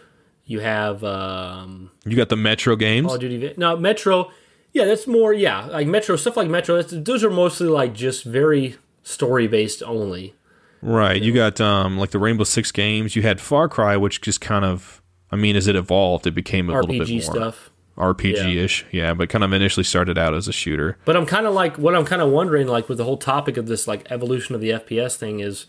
you 0.47 0.61
have 0.61 1.03
um, 1.05 1.91
you 2.05 2.16
got 2.16 2.28
the 2.28 2.36
Metro 2.36 2.76
games. 2.76 3.07
Call 3.07 3.14
of 3.16 3.20
Duty. 3.20 3.55
No, 3.57 3.76
Metro. 3.76 4.30
Yeah, 4.78 4.84
that's 4.84 5.08
more. 5.08 5.32
Yeah, 5.32 5.66
like 5.66 5.88
Metro 5.88 6.14
stuff 6.14 6.36
like 6.36 6.48
Metro. 6.48 6.76
That's, 6.76 6.92
those 6.92 7.24
are 7.24 7.30
mostly 7.30 7.66
like 7.66 7.94
just 7.94 8.24
very 8.24 8.76
story 9.02 9.48
based 9.48 9.82
only. 9.82 10.36
Right. 10.80 11.20
You 11.20 11.34
got 11.34 11.60
um 11.60 11.98
like 11.98 12.10
the 12.10 12.20
Rainbow 12.20 12.44
Six 12.44 12.70
games. 12.70 13.16
You 13.16 13.22
had 13.22 13.40
Far 13.40 13.68
Cry, 13.68 13.96
which 13.96 14.20
just 14.20 14.40
kind 14.40 14.64
of 14.64 15.02
I 15.32 15.36
mean, 15.36 15.56
as 15.56 15.66
it 15.66 15.74
evolved, 15.74 16.28
it 16.28 16.30
became 16.30 16.70
a 16.70 16.72
little 16.74 16.96
bit 16.96 17.10
more 17.10 17.20
stuff. 17.20 17.70
RPG 17.96 18.54
ish. 18.54 18.86
Yeah. 18.92 19.12
but 19.14 19.28
kind 19.28 19.42
of 19.42 19.52
initially 19.52 19.82
started 19.82 20.16
out 20.16 20.32
as 20.32 20.46
a 20.46 20.52
shooter. 20.52 20.96
But 21.04 21.16
I'm 21.16 21.26
kind 21.26 21.46
of 21.46 21.54
like 21.54 21.76
what 21.76 21.96
I'm 21.96 22.04
kind 22.04 22.22
of 22.22 22.30
wondering, 22.30 22.68
like 22.68 22.88
with 22.88 22.98
the 22.98 23.04
whole 23.04 23.16
topic 23.16 23.56
of 23.56 23.66
this 23.66 23.88
like 23.88 24.08
evolution 24.12 24.54
of 24.54 24.60
the 24.60 24.70
FPS 24.70 25.16
thing, 25.16 25.40
is 25.40 25.66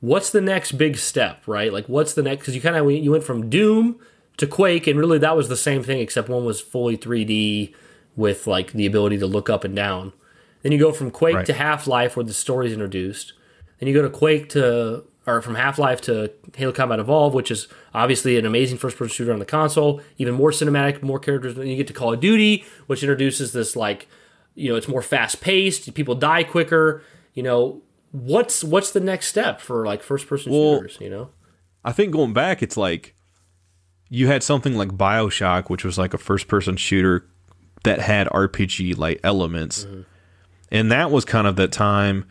what's 0.00 0.30
the 0.30 0.40
next 0.40 0.72
big 0.72 0.96
step, 0.96 1.42
right? 1.46 1.70
Like 1.70 1.86
what's 1.86 2.14
the 2.14 2.22
next? 2.22 2.40
Because 2.40 2.54
you 2.54 2.62
kind 2.62 2.76
of 2.76 2.90
you 2.90 3.10
went 3.10 3.24
from 3.24 3.50
Doom 3.50 4.00
to 4.38 4.46
Quake, 4.46 4.86
and 4.86 4.98
really 4.98 5.18
that 5.18 5.36
was 5.36 5.50
the 5.50 5.56
same 5.56 5.82
thing, 5.82 6.00
except 6.00 6.30
one 6.30 6.46
was 6.46 6.62
fully 6.62 6.96
3D 6.96 7.74
with 8.18 8.46
like 8.48 8.72
the 8.72 8.84
ability 8.84 9.16
to 9.16 9.26
look 9.26 9.48
up 9.48 9.62
and 9.64 9.74
down. 9.76 10.12
Then 10.62 10.72
you 10.72 10.78
go 10.78 10.90
from 10.92 11.10
Quake 11.12 11.36
Right. 11.36 11.46
to 11.46 11.52
Half 11.54 11.86
Life, 11.86 12.16
where 12.16 12.24
the 12.24 12.34
story's 12.34 12.72
introduced. 12.72 13.32
Then 13.78 13.88
you 13.88 13.94
go 13.94 14.02
to 14.02 14.10
Quake 14.10 14.48
to 14.50 15.04
or 15.24 15.40
from 15.40 15.54
Half 15.54 15.78
Life 15.78 16.00
to 16.02 16.32
Halo 16.56 16.72
Combat 16.72 16.98
Evolved, 16.98 17.34
which 17.36 17.50
is 17.50 17.68
obviously 17.94 18.36
an 18.38 18.44
amazing 18.46 18.76
first 18.76 18.96
person 18.96 19.14
shooter 19.14 19.32
on 19.32 19.38
the 19.38 19.44
console, 19.44 20.00
even 20.16 20.34
more 20.34 20.50
cinematic, 20.50 21.00
more 21.02 21.18
characters. 21.20 21.54
Then 21.54 21.66
you 21.68 21.76
get 21.76 21.86
to 21.86 21.92
Call 21.92 22.12
of 22.14 22.18
Duty, 22.20 22.64
which 22.86 23.02
introduces 23.02 23.52
this 23.52 23.76
like, 23.76 24.08
you 24.54 24.68
know, 24.70 24.76
it's 24.76 24.88
more 24.88 25.02
fast 25.02 25.40
paced. 25.40 25.94
People 25.94 26.14
die 26.16 26.42
quicker. 26.42 27.02
You 27.34 27.44
know, 27.44 27.82
what's 28.10 28.64
what's 28.64 28.90
the 28.90 29.00
next 29.00 29.28
step 29.28 29.60
for 29.60 29.86
like 29.86 30.02
first 30.02 30.26
person 30.26 30.50
Well, 30.50 30.78
shooters? 30.78 30.98
You 31.00 31.10
know, 31.10 31.30
I 31.84 31.92
think 31.92 32.12
going 32.12 32.32
back, 32.32 32.62
it's 32.64 32.76
like 32.76 33.14
you 34.08 34.26
had 34.26 34.42
something 34.42 34.74
like 34.76 34.88
Bioshock, 34.88 35.70
which 35.70 35.84
was 35.84 35.98
like 35.98 36.14
a 36.14 36.18
first 36.18 36.48
person 36.48 36.76
shooter 36.76 37.28
that 37.84 38.00
had 38.00 38.26
RPG 38.28 38.96
like 38.98 39.20
elements. 39.24 39.86
And 40.70 40.92
that 40.92 41.10
was 41.10 41.24
kind 41.24 41.46
of 41.46 41.56
that 41.56 41.72
time 41.72 42.24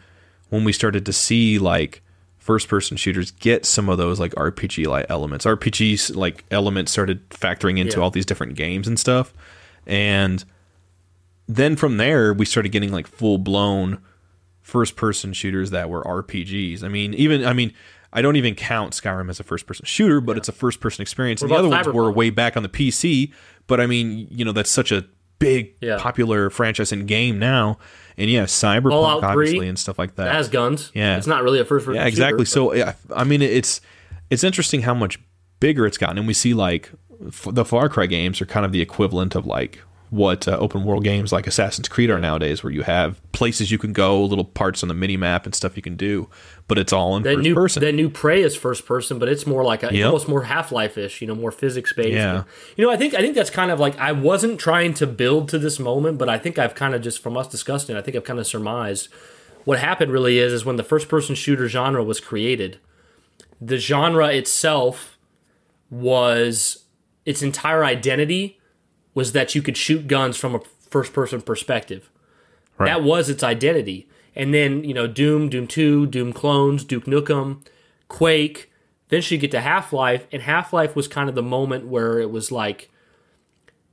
when 0.49 0.63
we 0.63 0.71
started 0.73 1.05
to 1.05 1.13
see 1.13 1.57
like 1.59 2.01
first 2.37 2.67
person 2.69 2.95
shooters 2.95 3.31
get 3.31 3.65
some 3.65 3.89
of 3.89 3.97
those 3.97 4.19
like 4.19 4.33
RPG 4.35 4.87
like 4.87 5.05
elements. 5.09 5.45
RPGs 5.45 6.15
like 6.15 6.45
elements 6.51 6.91
started 6.91 7.27
factoring 7.29 7.77
into 7.79 7.97
Yeah. 7.97 8.03
all 8.03 8.11
these 8.11 8.25
different 8.25 8.55
games 8.55 8.87
and 8.87 8.99
stuff. 8.99 9.33
And 9.85 10.43
then 11.47 11.75
from 11.75 11.97
there 11.97 12.33
we 12.33 12.45
started 12.45 12.69
getting 12.69 12.91
like 12.91 13.07
full 13.07 13.37
blown 13.37 13.99
first 14.61 14.95
person 14.95 15.33
shooters 15.33 15.71
that 15.71 15.89
were 15.89 16.03
RPGs. 16.03 16.83
I 16.83 16.89
mean, 16.89 17.13
even 17.13 17.45
I 17.45 17.53
mean, 17.53 17.73
I 18.13 18.21
don't 18.21 18.35
even 18.37 18.55
count 18.55 18.93
Skyrim 18.93 19.29
as 19.29 19.39
a 19.39 19.43
first 19.43 19.65
person 19.65 19.85
shooter, 19.85 20.21
but 20.21 20.37
it's 20.37 20.47
a 20.49 20.53
first 20.53 20.79
person 20.79 21.01
experience. 21.01 21.41
and 21.41 21.51
the 21.51 21.55
other 21.55 21.67
about 21.67 21.85
ones 21.87 21.95
were 21.95 22.11
way 22.11 22.29
back 22.29 22.55
on 22.55 22.63
the 22.63 22.69
PC, 22.69 23.31
but 23.67 23.79
I 23.81 23.87
mean, 23.87 24.27
you 24.31 24.45
know, 24.45 24.51
that's 24.53 24.69
such 24.69 24.91
a 24.91 25.05
big 25.39 25.75
Yeah. 25.81 25.97
popular 25.99 26.49
franchise 26.49 26.91
and 26.91 27.07
game 27.07 27.39
now. 27.39 27.77
And 28.17 28.29
yeah, 28.29 28.45
Cyberpunk 28.45 29.21
obviously 29.23 29.67
and 29.67 29.77
stuff 29.77 29.99
like 29.99 30.15
that. 30.15 30.27
it 30.27 30.33
has 30.33 30.49
guns. 30.49 30.91
Yeah. 30.95 31.17
it's 31.17 31.27
not 31.27 31.43
really 31.43 31.59
a 31.59 31.65
first 31.65 31.85
person. 31.85 32.01
yeah, 32.01 32.07
exactly. 32.07 32.45
So 32.45 32.73
yeah, 32.73 32.93
I 33.15 33.23
mean, 33.23 33.41
it's 33.41 33.79
it's 34.29 34.43
interesting 34.43 34.81
how 34.81 34.93
much 34.93 35.19
bigger 35.59 35.85
it's 35.85 35.97
gotten, 35.97 36.17
and 36.17 36.27
we 36.27 36.33
see 36.33 36.53
like 36.53 36.91
f- 37.27 37.47
the 37.51 37.63
Far 37.63 37.89
Cry 37.89 38.05
games 38.07 38.41
are 38.41 38.45
kind 38.45 38.65
of 38.65 38.71
the 38.71 38.81
equivalent 38.81 39.35
of 39.35 39.45
like 39.45 39.79
what 40.09 40.47
uh, 40.47 40.57
open 40.57 40.85
world 40.85 41.03
games 41.03 41.33
like 41.33 41.47
Assassin's 41.47 41.89
Creed 41.89 42.09
are 42.09 42.17
nowadays, 42.19 42.63
where 42.63 42.71
you 42.71 42.83
have 42.83 43.19
places 43.33 43.71
you 43.71 43.77
can 43.77 43.91
go, 43.91 44.23
little 44.23 44.45
parts 44.45 44.81
on 44.81 44.87
the 44.87 44.93
mini 44.95 45.17
map, 45.17 45.45
and 45.45 45.53
stuff 45.53 45.75
you 45.75 45.81
can 45.83 45.95
do, 45.97 46.29
but 46.69 46.77
it's 46.77 46.93
all 46.93 47.17
in 47.17 47.23
that 47.23 47.35
first 47.35 47.43
new 47.43 47.53
person. 47.55 47.81
that 47.81 47.91
new 47.93 48.09
Prey 48.09 48.41
is 48.41 48.55
first 48.55 48.85
person, 48.85 49.19
but 49.19 49.27
it's 49.27 49.45
more 49.45 49.63
like 49.65 49.83
a, 49.83 49.93
Yep. 49.93 50.05
almost 50.05 50.27
more 50.29 50.43
Half 50.43 50.71
Life 50.71 50.97
ish. 50.97 51.19
You 51.21 51.27
know, 51.27 51.35
more 51.35 51.51
physics 51.51 51.91
based. 51.91 52.11
Yeah. 52.11 52.43
You 52.77 52.85
know, 52.85 52.91
I 52.91 52.95
think 52.95 53.13
I 53.15 53.17
think 53.19 53.35
that's 53.35 53.49
kind 53.49 53.69
of 53.69 53.79
like 53.81 53.97
I 53.99 54.13
wasn't 54.13 54.59
trying 54.59 54.93
to 54.95 55.07
build 55.07 55.49
to 55.49 55.59
this 55.59 55.77
moment, 55.77 56.17
but 56.17 56.29
I 56.29 56.37
think 56.37 56.57
I've 56.57 56.73
kind 56.75 56.95
of 56.95 57.01
just 57.01 57.21
from 57.21 57.35
us 57.35 57.47
discussing 57.49 57.95
it, 57.95 57.99
I 57.99 58.01
think 58.01 58.15
I've 58.15 58.23
kind 58.23 58.39
of 58.39 58.47
surmised 58.47 59.09
what 59.65 59.79
happened. 59.79 60.11
Really 60.13 60.39
is 60.39 60.53
is 60.53 60.63
when 60.63 60.77
the 60.77 60.83
first 60.83 61.09
person 61.09 61.35
shooter 61.35 61.67
genre 61.67 62.01
was 62.03 62.21
created, 62.21 62.79
the 63.59 63.77
genre 63.77 64.29
itself 64.29 65.17
was 65.89 66.85
its 67.25 67.41
entire 67.41 67.83
identity 67.83 68.56
was 69.17 69.31
that 69.31 69.55
you 69.55 69.63
could 69.63 69.75
shoot 69.75 70.07
guns 70.07 70.37
from 70.37 70.53
a 70.53 70.59
first 70.91 71.11
person 71.11 71.41
perspective. 71.41 72.07
Right. 72.77 72.85
That 72.85 73.01
was 73.01 73.29
its 73.29 73.41
identity. 73.41 74.07
And 74.35 74.53
then, 74.53 74.83
you 74.83 74.93
know, 74.93 75.07
Doom, 75.07 75.49
Doom 75.49 75.65
2, 75.65 76.05
Doom 76.05 76.33
Clones, 76.33 76.83
Duke 76.83 77.05
Nukem, 77.05 77.65
Quake. 78.09 78.71
Then 79.09 79.23
you 79.25 79.39
get 79.39 79.49
to 79.49 79.61
Half 79.61 79.91
Life, 79.91 80.27
and 80.31 80.43
Half 80.43 80.71
Life 80.71 80.95
was 80.95 81.07
kind 81.07 81.29
of 81.29 81.33
the 81.33 81.41
moment 81.41 81.87
where 81.87 82.19
it 82.19 82.29
was 82.29 82.51
like 82.51 82.91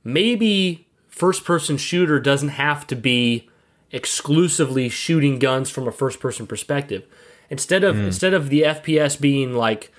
maybe 0.03 0.87
first 1.07 1.43
person 1.43 1.77
shooter 1.77 2.19
doesn't 2.19 2.49
have 2.49 2.85
to 2.85 2.95
be 2.95 3.49
exclusively 3.91 4.89
shooting 4.89 5.39
guns 5.39 5.71
from 5.71 5.87
a 5.87 5.91
first 5.91 6.19
person 6.19 6.45
perspective. 6.45 7.03
Instead 7.49 7.83
of 7.83 7.95
hmm. 7.95 8.03
instead 8.03 8.35
of 8.35 8.49
the 8.49 8.61
FPS 8.61 9.19
being 9.19 9.55
like 9.55 9.91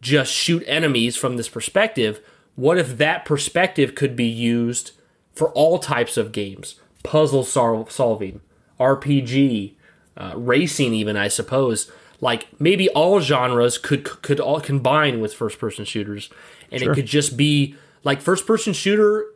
just 0.00 0.32
shoot 0.32 0.62
enemies 0.68 1.16
from 1.16 1.36
this 1.36 1.48
perspective, 1.48 2.20
what 2.54 2.78
if 2.78 2.96
that 2.98 3.24
perspective 3.24 3.94
could 3.94 4.14
be 4.16 4.26
used 4.26 4.92
for 5.34 5.50
all 5.52 5.78
types 5.78 6.16
of 6.16 6.32
games? 6.32 6.76
Puzzle 7.02 7.44
sol- 7.44 7.88
solving, 7.88 8.40
RPG, 8.78 9.74
uh, 10.16 10.32
racing, 10.36 10.92
even 10.92 11.16
I 11.16 11.28
suppose. 11.28 11.90
Like 12.20 12.46
maybe 12.60 12.88
all 12.90 13.20
genres 13.20 13.78
could 13.78 14.04
could 14.22 14.38
all 14.38 14.60
combine 14.60 15.20
with 15.20 15.34
first 15.34 15.58
person 15.58 15.84
shooters, 15.84 16.30
and 16.70 16.80
it 16.82 16.92
could 16.94 17.06
just 17.06 17.36
be 17.36 17.74
like 18.04 18.20
first 18.20 18.46
person 18.46 18.72
shooter. 18.72 19.26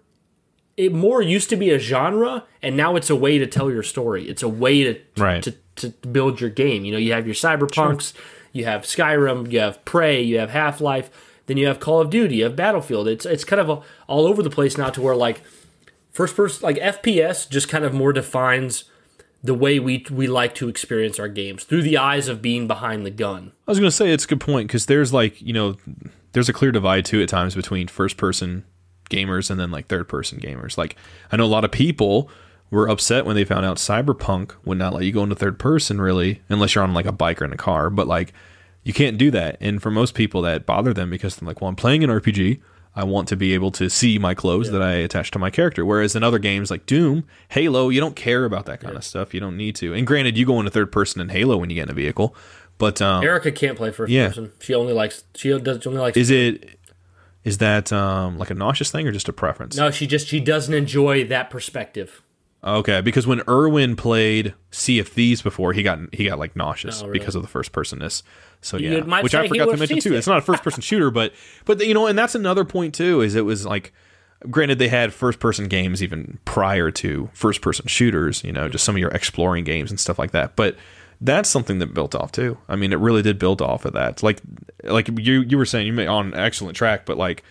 It 0.77 0.93
more 0.93 1.23
used 1.23 1.49
to 1.51 1.57
be 1.57 1.71
a 1.71 1.79
genre, 1.79 2.45
and 2.63 2.77
now 2.77 2.97
it's 2.97 3.09
a 3.11 3.17
way 3.17 3.39
to 3.39 3.47
tell 3.47 3.71
your 3.73 3.83
story. 3.83 4.29
It's 4.29 4.43
a 4.43 4.49
way 4.49 4.85
to 4.85 5.01
Right. 5.17 5.43
to, 5.43 5.55
to 5.77 5.89
build 6.07 6.41
your 6.41 6.51
game. 6.51 6.85
You 6.85 6.93
know, 6.93 6.99
you 6.99 7.13
have 7.13 7.27
your 7.27 7.35
cyberpunks, 7.35 8.13
you 8.53 8.67
have 8.67 8.83
Skyrim, 8.83 9.51
you 9.51 9.59
have 9.61 9.85
Prey, 9.85 10.23
you 10.23 10.39
have 10.39 10.51
Half 10.51 10.81
Life, 10.81 11.11
then 11.47 11.57
you 11.57 11.67
have 11.67 11.81
Call 11.81 12.01
of 12.01 12.11
Duty, 12.11 12.37
you 12.37 12.45
have 12.45 12.57
Battlefield. 12.57 13.09
It's 13.09 13.27
it's 13.27 13.45
kind 13.45 13.61
of 13.61 13.69
a, 13.69 13.81
all 14.07 14.27
over 14.27 14.43
the 14.43 14.51
place 14.51 14.77
now 14.77 14.91
to 14.91 15.01
where 15.01 15.17
like 15.17 15.43
first 16.11 16.37
person 16.37 16.63
like 16.63 16.77
FPS 16.77 17.49
just 17.49 17.69
kind 17.69 17.85
of 17.85 17.93
more 17.93 18.13
defines 18.13 18.85
the 19.43 19.55
way 19.55 19.79
we 19.79 20.05
we 20.11 20.27
like 20.27 20.55
to 20.57 20.69
experience 20.69 21.19
our 21.19 21.29
games 21.29 21.65
through 21.65 21.83
the 21.83 21.97
eyes 21.97 22.29
of 22.29 22.43
being 22.43 22.67
behind 22.67 23.07
the 23.07 23.11
gun. 23.11 23.53
I 23.67 23.71
was 23.71 23.79
going 23.79 23.91
to 23.91 23.97
say 23.97 24.11
it's 24.11 24.25
a 24.25 24.29
good 24.29 24.41
point 24.41 24.69
because 24.69 24.87
there's 24.87 25.13
like 25.13 25.41
you 25.41 25.53
know 25.53 25.77
there's 26.33 26.49
a 26.49 26.53
clear 26.53 26.73
divide 26.73 27.05
too 27.05 27.23
at 27.23 27.29
times 27.29 27.55
between 27.55 27.89
first 27.89 28.17
person 28.17 28.65
gamers 29.09 29.51
and 29.51 29.61
then 29.61 29.71
like 29.71 29.87
third 29.87 30.09
person 30.09 30.41
gamers. 30.41 30.77
Like 30.77 30.97
I 31.31 31.37
know 31.37 31.45
a 31.45 31.47
lot 31.47 31.65
of 31.65 31.71
people 31.71 32.29
were 32.71 32.89
upset 32.89 33.25
when 33.25 33.37
they 33.37 33.45
found 33.45 33.65
out 33.65 33.77
Cyberpunk 33.77 34.53
would 34.65 34.79
not 34.79 34.93
let 34.93 35.05
you 35.05 35.13
go 35.13 35.23
into 35.23 35.37
third 35.37 35.59
person 35.59 36.01
really 36.01 36.43
unless 36.49 36.75
you're 36.75 36.83
on 36.83 36.95
like 36.95 37.07
a 37.07 37.13
bike 37.13 37.41
or 37.41 37.45
in 37.45 37.53
a 37.53 37.57
car, 37.57 37.91
but 37.91 38.09
like 38.09 38.33
you 38.87 38.93
can't 38.93 39.19
do 39.19 39.31
that. 39.33 39.57
And 39.61 39.83
for 39.83 39.91
most 39.91 40.15
people 40.15 40.41
that 40.43 40.65
bother 40.65 40.95
them 40.95 41.11
because 41.11 41.35
they're 41.37 41.47
like, 41.47 41.61
well, 41.61 41.69
I'm 41.69 41.75
playing 41.77 42.05
an 42.05 42.11
RPG. 42.11 42.61
I 42.95 43.03
want 43.05 43.27
to 43.29 43.37
be 43.37 43.53
able 43.53 43.71
to 43.73 43.91
see 43.91 44.17
my 44.19 44.33
clothes 44.33 44.71
that 44.71 44.81
I 44.81 44.93
attach 44.93 45.31
to 45.33 45.39
my 45.39 45.51
character. 45.51 45.85
Whereas 45.85 46.15
in 46.17 46.23
other 46.23 46.39
games 46.39 46.71
like 46.71 46.87
Doom, 46.87 47.25
Halo, 47.49 47.89
you 47.91 48.01
don't 48.01 48.15
care 48.17 48.45
about 48.45 48.65
that 48.67 48.81
kind 48.81 48.97
of 48.97 49.03
stuff. 49.05 49.35
You 49.35 49.41
don't 49.41 49.57
need 49.57 49.75
to. 49.77 49.93
And 49.93 50.07
granted, 50.07 50.39
you 50.39 50.47
go 50.47 50.59
into 50.61 50.71
third 50.71 50.93
person 50.93 51.21
in 51.21 51.29
Halo 51.31 51.57
when 51.59 51.69
you 51.69 51.75
get 51.75 51.83
in 51.83 51.91
a 51.91 51.95
vehicle, 51.95 52.35
but 52.79 53.03
um, 53.03 53.25
Erica 53.25 53.51
can't 53.53 53.77
play 53.77 53.91
first 53.91 54.11
Yeah. 54.13 54.29
person. 54.29 54.53
She 54.61 54.73
only 54.75 54.93
likes 54.95 55.25
she 55.35 55.49
does 55.59 55.83
she 55.83 55.89
only 55.89 56.01
likes 56.01 56.17
is 56.17 56.31
it 56.31 56.79
is 57.45 57.59
that 57.59 57.93
um, 57.93 58.39
like 58.39 58.51
a 58.51 58.55
nauseous 58.55 58.91
thing 58.91 59.07
or 59.07 59.13
just 59.13 59.29
a 59.29 59.33
preference? 59.33 59.77
No, 59.77 59.91
she 59.91 60.07
just 60.07 60.27
she 60.29 60.41
doesn't 60.41 60.73
enjoy 60.73 61.25
that 61.25 61.51
perspective. 61.51 62.23
Okay, 62.67 63.01
because 63.01 63.29
when 63.29 63.43
Irwin 63.49 63.95
played 63.95 64.55
Sea 64.73 64.99
of 64.99 65.07
Thieves 65.07 65.41
before, 65.41 65.73
he 65.73 65.85
got 65.85 66.01
he 66.13 66.27
got 66.27 66.39
like 66.41 66.57
nauseous 66.57 67.01
Oh, 67.01 67.07
really? 67.07 67.21
because 67.21 67.37
of 67.37 67.43
the 67.43 67.49
first 67.49 67.71
personness. 67.71 68.25
So 68.61 68.77
yeah, 68.77 69.01
which 69.23 69.35
I 69.37 69.47
forgot 69.47 69.67
to 69.67 69.77
mention 69.77 69.97
too. 69.99 70.01
seasick. 70.01 70.19
It's 70.19 70.27
not 70.27 70.39
a 70.39 70.43
first 70.43 70.65
person 70.65 70.81
shooter, 70.83 71.13
but 71.13 71.33
but 71.65 71.85
you 71.87 71.95
know, 71.95 72.07
and 72.09 72.19
that's 72.19 72.35
another 72.35 72.65
point 72.65 72.93
too. 72.95 73.21
Is 73.21 73.37
it 73.37 73.45
was 73.45 73.65
like, 73.65 73.93
granted, 74.51 74.81
they 74.81 74.89
had 74.89 75.15
first 75.15 75.39
person 75.39 75.69
games 75.69 76.03
even 76.03 76.41
prior 76.45 76.91
to 76.91 77.31
first 77.35 77.61
person 77.63 77.87
shooters. 77.87 78.43
You 78.43 78.51
know, 78.51 78.69
just 78.69 78.85
some 78.85 78.97
of 78.97 79.01
your 79.01 79.11
exploring 79.11 79.63
games 79.63 79.91
and 79.93 80.01
stuff 80.01 80.19
like 80.19 80.33
that. 80.33 80.57
But 80.57 80.77
that's 81.21 81.49
something 81.49 81.79
that 81.79 81.95
built 81.95 82.17
off 82.17 82.33
too. 82.33 82.59
I 82.69 82.75
mean, 82.75 82.93
it 82.93 82.99
really 82.99 83.23
did 83.23 83.39
build 83.39 83.63
off 83.63 83.85
of 83.85 83.93
that. 83.93 84.25
Like 84.25 84.41
like 84.83 85.09
you 85.21 85.43
you 85.43 85.57
were 85.57 85.67
saying, 85.67 85.87
you 85.87 85.93
made 85.93 86.09
on 86.09 86.27
an 86.33 86.35
excellent 86.35 86.77
track, 86.77 87.07
but 87.07 87.17
like 87.17 87.45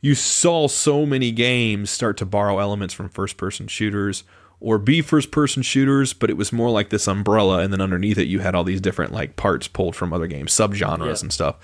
you 0.00 0.16
saw 0.16 0.66
so 0.66 1.06
many 1.06 1.30
games 1.30 1.90
start 1.90 2.16
to 2.16 2.26
borrow 2.26 2.58
elements 2.58 2.92
from 2.92 3.08
first 3.08 3.36
person 3.36 3.68
shooters 3.68 4.24
or 4.60 4.78
be 4.78 5.00
first 5.02 5.30
person 5.30 5.62
shooters, 5.62 6.12
but 6.12 6.30
it 6.30 6.36
was 6.36 6.52
more 6.52 6.70
like 6.70 6.90
this 6.90 7.06
umbrella, 7.06 7.60
and 7.60 7.72
then 7.72 7.80
underneath 7.80 8.18
it 8.18 8.26
you 8.28 8.40
had 8.40 8.54
all 8.54 8.64
these 8.64 8.80
different 8.80 9.12
like 9.12 9.36
parts 9.36 9.68
pulled 9.68 9.94
from 9.94 10.12
other 10.12 10.26
games, 10.26 10.52
subgenres 10.52 11.06
Yeah. 11.06 11.20
and 11.22 11.32
stuff. 11.32 11.56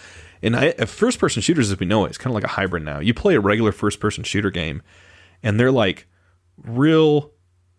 And 0.43 0.55
I, 0.57 0.71
uh, 0.79 0.87
first 0.87 1.19
person 1.19 1.41
shooters, 1.43 1.71
as 1.73 1.81
we 1.81 1.87
know 1.87 2.05
it, 2.05 2.09
it's 2.11 2.19
kind 2.19 2.31
of 2.31 2.35
like 2.35 2.45
a 2.45 2.55
hybrid 2.55 2.85
now. 2.85 3.01
You 3.01 3.15
play 3.15 3.35
a 3.35 3.41
regular 3.41 3.73
first 3.73 3.99
person 3.99 4.23
shooter 4.25 4.51
game, 4.51 4.83
and 5.43 5.59
they're 5.59 5.73
like 5.73 6.07
real. 6.63 7.33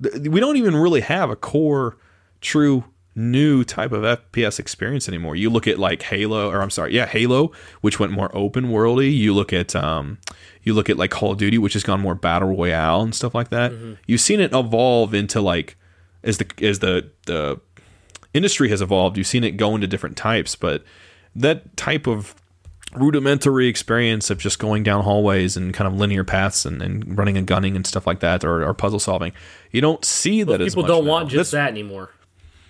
th- 0.03 0.27
We 0.27 0.39
don't 0.39 0.57
even 0.57 0.75
really 0.75 1.01
have 1.01 1.29
a 1.29 1.35
core, 1.35 1.97
true 2.41 2.83
new 3.15 3.63
type 3.63 3.91
of 3.93 4.01
FPS 4.03 4.59
experience 4.59 5.07
anymore. 5.07 5.35
You 5.35 5.49
look 5.49 5.67
at 5.67 5.79
like 5.79 6.01
Halo, 6.03 6.49
or 6.51 6.61
I'm 6.61 6.69
sorry, 6.69 6.93
yeah, 6.93 7.05
Halo, 7.05 7.51
which 7.81 7.99
went 7.99 8.11
more 8.11 8.29
open 8.35 8.65
worldy. 8.65 9.15
You 9.15 9.33
look 9.33 9.53
at 9.53 9.75
um, 9.75 10.17
you 10.63 10.73
look 10.73 10.89
at 10.89 10.97
like 10.97 11.11
Call 11.11 11.31
of 11.31 11.37
Duty, 11.37 11.57
which 11.57 11.73
has 11.73 11.83
gone 11.83 12.01
more 12.01 12.15
battle 12.15 12.49
royale 12.49 13.01
and 13.01 13.15
stuff 13.15 13.33
like 13.33 13.49
that. 13.49 13.71
You've 14.05 14.21
seen 14.21 14.39
it 14.39 14.53
evolve 14.53 15.13
into 15.13 15.39
like 15.41 15.77
as 16.23 16.37
the 16.39 16.47
as 16.61 16.79
the 16.79 17.09
the 17.25 17.59
industry 18.33 18.69
has 18.69 18.81
evolved. 18.81 19.17
You've 19.17 19.27
seen 19.27 19.43
it 19.43 19.51
go 19.51 19.75
into 19.75 19.87
different 19.87 20.17
types, 20.17 20.55
but 20.55 20.83
that 21.35 21.77
type 21.77 22.07
of 22.07 22.35
rudimentary 22.93 23.67
experience 23.67 24.29
of 24.29 24.37
just 24.37 24.57
going 24.59 24.83
down 24.83 25.03
hallways 25.03 25.57
and 25.57 25.73
kind 25.73 25.87
of 25.87 25.93
linear 25.99 26.23
paths 26.23 26.65
and, 26.65 26.81
and 26.81 27.17
running 27.17 27.35
and 27.37 27.45
gunning 27.45 27.75
and 27.75 27.85
stuff 27.85 28.07
like 28.07 28.21
that 28.21 28.45
or, 28.45 28.63
or 28.65 28.73
puzzle 28.73 28.99
solving 28.99 29.33
you 29.71 29.81
don't 29.81 30.05
see 30.05 30.43
that 30.43 30.61
as 30.61 30.73
People 30.73 30.87
don't 30.87 31.03
now. 31.03 31.11
want 31.11 31.29
just 31.29 31.51
That's- 31.51 31.65
that 31.67 31.71
anymore. 31.71 32.11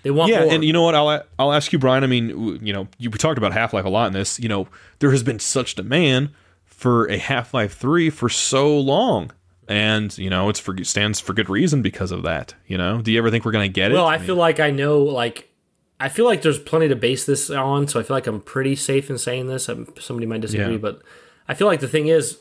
They 0.06 0.12
want 0.12 0.30
yeah, 0.30 0.44
more. 0.44 0.52
and 0.52 0.64
you 0.64 0.72
know 0.72 0.82
what? 0.82 0.94
I'll 0.94 1.24
I'll 1.36 1.52
ask 1.52 1.72
you, 1.72 1.80
Brian. 1.80 2.04
I 2.04 2.06
mean, 2.06 2.60
you 2.64 2.72
know, 2.72 2.86
you 2.96 3.10
we 3.10 3.18
talked 3.18 3.38
about 3.38 3.52
Half 3.52 3.72
Life 3.72 3.84
a 3.84 3.88
lot 3.88 4.06
in 4.06 4.12
this. 4.12 4.38
You 4.38 4.48
know, 4.48 4.68
there 5.00 5.10
has 5.10 5.24
been 5.24 5.40
such 5.40 5.74
demand 5.74 6.30
for 6.64 7.06
a 7.10 7.18
Half 7.18 7.52
Life 7.52 7.76
Three 7.76 8.08
for 8.08 8.28
so 8.28 8.78
long, 8.78 9.32
and 9.66 10.16
you 10.16 10.30
know, 10.30 10.48
it's 10.48 10.60
for 10.60 10.76
stands 10.84 11.18
for 11.18 11.32
good 11.32 11.50
reason 11.50 11.82
because 11.82 12.12
of 12.12 12.22
that. 12.22 12.54
You 12.68 12.78
know, 12.78 13.02
do 13.02 13.10
you 13.10 13.18
ever 13.18 13.32
think 13.32 13.44
we're 13.44 13.50
gonna 13.50 13.66
get 13.66 13.90
it? 13.90 13.94
well, 13.94 14.06
I 14.06 14.18
mean, 14.18 14.26
feel 14.28 14.36
like 14.36 14.60
I 14.60 14.70
know 14.70 15.00
like 15.00 15.50
I 15.98 16.08
feel 16.08 16.24
like 16.24 16.42
there's 16.42 16.60
plenty 16.60 16.86
to 16.86 16.94
base 16.94 17.26
this 17.26 17.50
on, 17.50 17.88
so 17.88 17.98
I 17.98 18.04
feel 18.04 18.16
like 18.16 18.28
I'm 18.28 18.40
pretty 18.40 18.76
safe 18.76 19.10
in 19.10 19.18
saying 19.18 19.48
this. 19.48 19.68
Um 19.68 19.88
somebody 19.98 20.26
might 20.26 20.40
disagree, 20.40 20.74
Yeah. 20.74 20.78
but 20.78 21.02
I 21.48 21.54
feel 21.54 21.66
like 21.66 21.80
the 21.80 21.88
thing 21.88 22.06
is 22.06 22.38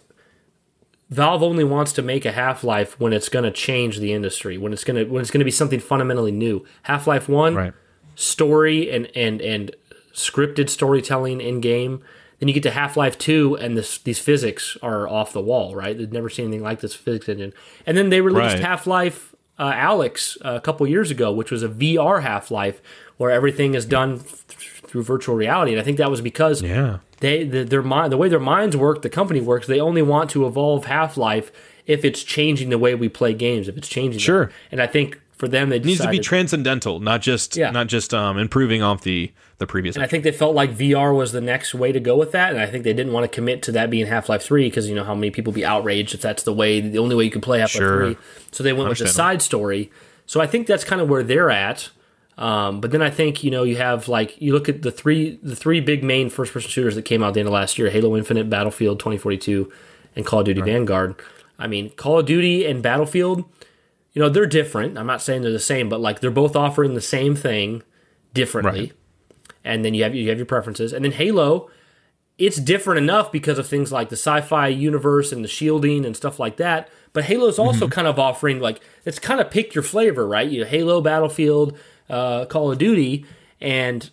Valve 1.09 1.43
only 1.43 1.63
wants 1.63 1.93
to 1.93 2.01
make 2.01 2.25
a 2.25 2.31
Half-Life 2.31 2.99
when 2.99 3.13
it's 3.13 3.29
going 3.29 3.45
to 3.45 3.51
change 3.51 3.99
the 3.99 4.11
industry, 4.11 4.57
when 4.57 4.73
it's 4.73 4.83
going 4.83 5.03
to 5.03 5.11
when 5.11 5.21
it's 5.21 5.31
going 5.31 5.39
to 5.39 5.45
be 5.45 5.51
something 5.51 5.79
fundamentally 5.79 6.31
new. 6.31 6.65
Half-Life 6.83 7.29
1 7.29 7.55
right. 7.55 7.73
story 8.15 8.89
and 8.89 9.09
and 9.15 9.41
and 9.41 9.75
scripted 10.13 10.69
storytelling 10.69 11.41
in 11.41 11.61
game. 11.61 12.01
Then 12.39 12.47
you 12.49 12.53
get 12.53 12.63
to 12.63 12.71
Half 12.71 12.97
Life 12.97 13.17
Two, 13.17 13.55
and 13.55 13.77
this 13.77 13.97
these 13.97 14.19
physics 14.19 14.77
are 14.81 15.07
off 15.07 15.31
the 15.31 15.41
wall, 15.41 15.73
right? 15.73 15.97
They've 15.97 16.11
never 16.11 16.29
seen 16.29 16.47
anything 16.47 16.63
like 16.63 16.81
this 16.81 16.93
physics 16.93 17.29
engine. 17.29 17.53
And 17.85 17.95
then 17.95 18.09
they 18.09 18.19
released 18.19 18.55
Right. 18.55 18.63
Half 18.63 18.87
Life 18.87 19.33
uh, 19.57 19.71
Alyx 19.71 20.37
uh, 20.43 20.55
a 20.55 20.61
couple 20.61 20.85
years 20.85 21.11
ago, 21.11 21.31
which 21.31 21.49
was 21.49 21.63
a 21.63 21.69
VR 21.69 22.23
Half 22.23 22.51
Life 22.51 22.81
where 23.17 23.31
everything 23.31 23.73
is 23.73 23.85
done 23.85 24.19
th- 24.19 24.27
through 24.85 25.03
virtual 25.03 25.35
reality. 25.35 25.71
And 25.71 25.79
I 25.79 25.83
think 25.83 25.97
that 25.97 26.11
was 26.11 26.19
because 26.19 26.61
Yeah. 26.61 26.97
They 27.19 27.43
the, 27.43 27.63
their 27.63 27.81
mind 27.81 28.11
the 28.11 28.17
way 28.17 28.29
their 28.29 28.39
minds 28.39 28.75
work, 28.77 29.01
the 29.01 29.09
company 29.09 29.41
works. 29.41 29.67
They 29.67 29.79
only 29.79 30.01
want 30.01 30.29
to 30.31 30.45
evolve 30.45 30.85
Half 30.85 31.17
Life 31.17 31.51
if 31.85 32.03
it's 32.03 32.23
changing 32.23 32.69
the 32.69 32.77
way 32.77 32.95
we 32.95 33.09
play 33.09 33.33
games, 33.33 33.67
if 33.67 33.77
it's 33.77 33.87
changing. 33.87 34.19
Sure. 34.19 34.51
And 34.71 34.81
I 34.81 34.87
think 34.87 35.21
for 35.31 35.47
them, 35.47 35.69
they 35.69 35.75
It 35.77 35.85
needs 35.85 35.99
to 36.01 36.09
be 36.09 36.19
transcendental, 36.19 36.99
not 37.01 37.21
just 37.21 37.57
Yeah. 37.57 37.71
not 37.71 37.87
just 37.87 38.13
um 38.13 38.37
improving 38.37 38.81
off 38.81 39.01
the 39.01 39.31
the 39.57 39.67
previous. 39.67 39.95
And 39.95 40.03
I 40.03 40.07
think 40.07 40.23
they 40.25 40.31
felt 40.33 40.53
like 40.53 40.71
VR 40.77 41.15
was 41.15 41.31
the 41.31 41.39
next 41.41 41.73
way 41.73 41.91
to 41.93 41.99
go 41.99 42.17
with 42.17 42.31
that, 42.33 42.51
and 42.51 42.59
I 42.59 42.65
think 42.65 42.83
they 42.83 42.91
didn't 42.93 43.13
want 43.13 43.23
to 43.23 43.33
commit 43.33 43.61
to 43.63 43.71
that 43.73 43.89
being 43.89 44.05
Half 44.07 44.27
Life 44.29 44.43
Three 44.43 44.65
because 44.67 44.89
you 44.89 44.95
know 44.95 45.03
how 45.05 45.15
many 45.15 45.31
people 45.31 45.53
be 45.53 45.63
outraged 45.65 46.13
if 46.13 46.21
that's 46.21 46.43
the 46.43 46.51
way, 46.53 46.81
the 46.81 46.97
only 46.99 47.15
way 47.15 47.23
you 47.23 47.31
can 47.31 47.41
play 47.41 47.59
Half 47.59 47.73
Life 47.75 47.81
Sure. 47.81 48.05
Three. 48.13 48.17
So 48.51 48.63
they 48.63 48.73
went 48.73 48.89
with 48.89 48.97
the 48.99 49.07
side 49.07 49.41
story. 49.41 49.91
So 50.25 50.41
I 50.41 50.47
think 50.47 50.67
that's 50.67 50.83
kind 50.83 50.99
of 51.01 51.07
where 51.09 51.23
they're 51.23 51.51
at. 51.51 51.89
Um, 52.37 52.81
but 52.81 52.91
then 52.91 53.01
I 53.01 53.09
think 53.09 53.43
you 53.43 53.51
know 53.51 53.63
you 53.63 53.77
have 53.77 54.07
like 54.09 54.39
you 54.41 54.51
look 54.53 54.67
at 54.67 54.81
the 54.81 54.91
three 54.91 55.39
the 55.41 55.55
three 55.55 55.79
big 55.79 56.03
main 56.03 56.29
first 56.29 56.51
person 56.51 56.69
shooters 56.69 56.95
that 56.95 57.03
came 57.03 57.23
out 57.23 57.29
at 57.29 57.33
the 57.35 57.39
end 57.39 57.47
of 57.47 57.53
last 57.53 57.77
year: 57.77 57.89
Halo 57.89 58.17
Infinite, 58.17 58.49
Battlefield 58.49 58.99
2042, 58.99 59.71
and 60.15 60.25
Call 60.25 60.39
of 60.39 60.45
Duty 60.45 60.61
Vanguard. 60.61 61.15
I 61.57 61.67
mean, 61.67 61.91
Call 61.91 62.19
of 62.19 62.25
Duty 62.25 62.65
and 62.65 62.83
Battlefield, 62.83 63.45
you 64.11 64.21
know, 64.21 64.27
they're 64.27 64.45
different. 64.45 64.97
I'm 64.97 65.07
not 65.07 65.21
saying 65.21 65.43
they're 65.43 65.51
the 65.51 65.59
same, 65.59 65.87
but 65.87 66.01
like 66.01 66.19
they're 66.19 66.29
both 66.31 66.55
offering 66.57 66.93
the 66.93 67.01
same 67.01 67.35
thing 67.35 67.83
differently 68.33 68.79
Right. 68.81 68.91
and 69.63 69.85
then 69.85 69.93
you 69.93 70.03
have 70.03 70.13
you 70.13 70.27
have 70.27 70.37
your 70.37 70.45
preferences. 70.45 70.91
And 70.91 71.05
then 71.05 71.13
Halo, 71.13 71.69
it's 72.37 72.57
different 72.57 72.97
enough 72.97 73.31
because 73.31 73.57
of 73.57 73.65
things 73.65 73.93
like 73.93 74.09
the 74.09 74.17
sci-fi 74.17 74.67
universe 74.67 75.31
and 75.31 75.41
the 75.41 75.47
shielding 75.47 76.03
and 76.05 76.17
stuff 76.17 76.37
like 76.37 76.57
that. 76.57 76.89
But 77.13 77.23
Halo's 77.23 77.57
also 77.57 77.87
kind 77.87 78.07
of 78.09 78.19
offering 78.19 78.59
like 78.59 78.81
it's 79.05 79.19
kind 79.19 79.39
of 79.39 79.49
pick 79.49 79.73
your 79.73 79.83
flavor, 79.85 80.27
right? 80.27 80.49
You 80.49 80.65
Halo, 80.65 80.99
Battlefield, 80.99 81.77
uh, 82.09 82.45
Call 82.45 82.71
of 82.71 82.77
Duty, 82.77 83.25
and 83.61 84.09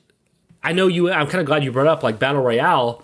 I 0.62 0.72
know 0.72 0.86
you. 0.86 1.10
I'm 1.10 1.26
kind 1.26 1.40
of 1.40 1.46
glad 1.46 1.64
you 1.64 1.72
brought 1.72 1.86
up 1.86 2.02
like 2.02 2.18
Battle 2.18 2.42
Royale. 2.42 3.02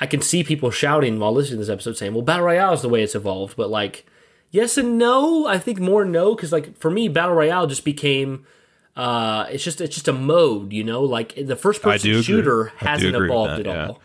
I 0.00 0.06
can 0.06 0.20
see 0.20 0.44
people 0.44 0.70
shouting 0.70 1.18
while 1.18 1.32
listening 1.32 1.58
to 1.58 1.64
this 1.64 1.72
episode 1.72 1.96
saying, 1.96 2.14
"Well, 2.14 2.22
Battle 2.22 2.46
Royale 2.46 2.74
is 2.74 2.82
the 2.82 2.88
way 2.88 3.02
it's 3.02 3.14
evolved," 3.14 3.56
but 3.56 3.70
like, 3.70 4.06
yes 4.50 4.76
and 4.76 4.98
no. 4.98 5.46
I 5.46 5.58
think 5.58 5.80
more 5.80 6.04
no 6.04 6.34
because 6.34 6.52
like 6.52 6.76
for 6.76 6.90
me, 6.90 7.08
Battle 7.08 7.34
Royale 7.34 7.66
just 7.66 7.84
became. 7.84 8.46
Uh, 8.96 9.46
it's 9.50 9.62
just 9.62 9.80
it's 9.80 9.94
just 9.94 10.08
a 10.08 10.12
mode, 10.12 10.72
you 10.72 10.82
know. 10.82 11.02
Like 11.02 11.34
the 11.36 11.56
first 11.56 11.82
person 11.82 12.22
shooter 12.22 12.72
hasn't 12.76 13.14
evolved 13.14 13.52
that, 13.52 13.60
at 13.60 13.66
yeah. 13.66 13.86
all. 13.88 14.00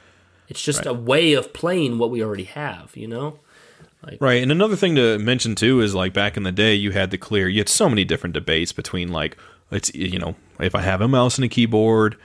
It's 0.50 0.62
just 0.62 0.86
a 0.86 0.94
way 0.94 1.34
of 1.34 1.52
playing 1.54 1.98
what 1.98 2.12
we 2.12 2.24
already 2.24 2.44
have, 2.44 2.96
you 2.96 3.08
know. 3.08 3.40
Right, 4.20 4.44
and 4.44 4.52
another 4.52 4.76
thing 4.76 4.96
to 4.96 5.18
mention 5.18 5.56
too 5.56 5.80
is 5.80 5.96
like 5.96 6.14
back 6.14 6.36
in 6.36 6.44
the 6.44 6.52
day, 6.52 6.76
you 6.76 6.92
had 6.92 7.10
the 7.10 7.18
clear. 7.18 7.48
You 7.48 7.62
had 7.62 7.70
so 7.70 7.88
many 7.88 8.04
different 8.04 8.34
debates 8.34 8.74
between 8.74 9.10
like 9.10 9.38
it's 9.74 9.94
you 9.94 10.20
know 10.20 10.36
if 10.60 10.76
I 10.76 10.82
have 10.82 11.02
a 11.02 11.08
mouse 11.08 11.38
and 11.38 11.46
a 11.46 11.50
keyboard, 11.50 12.18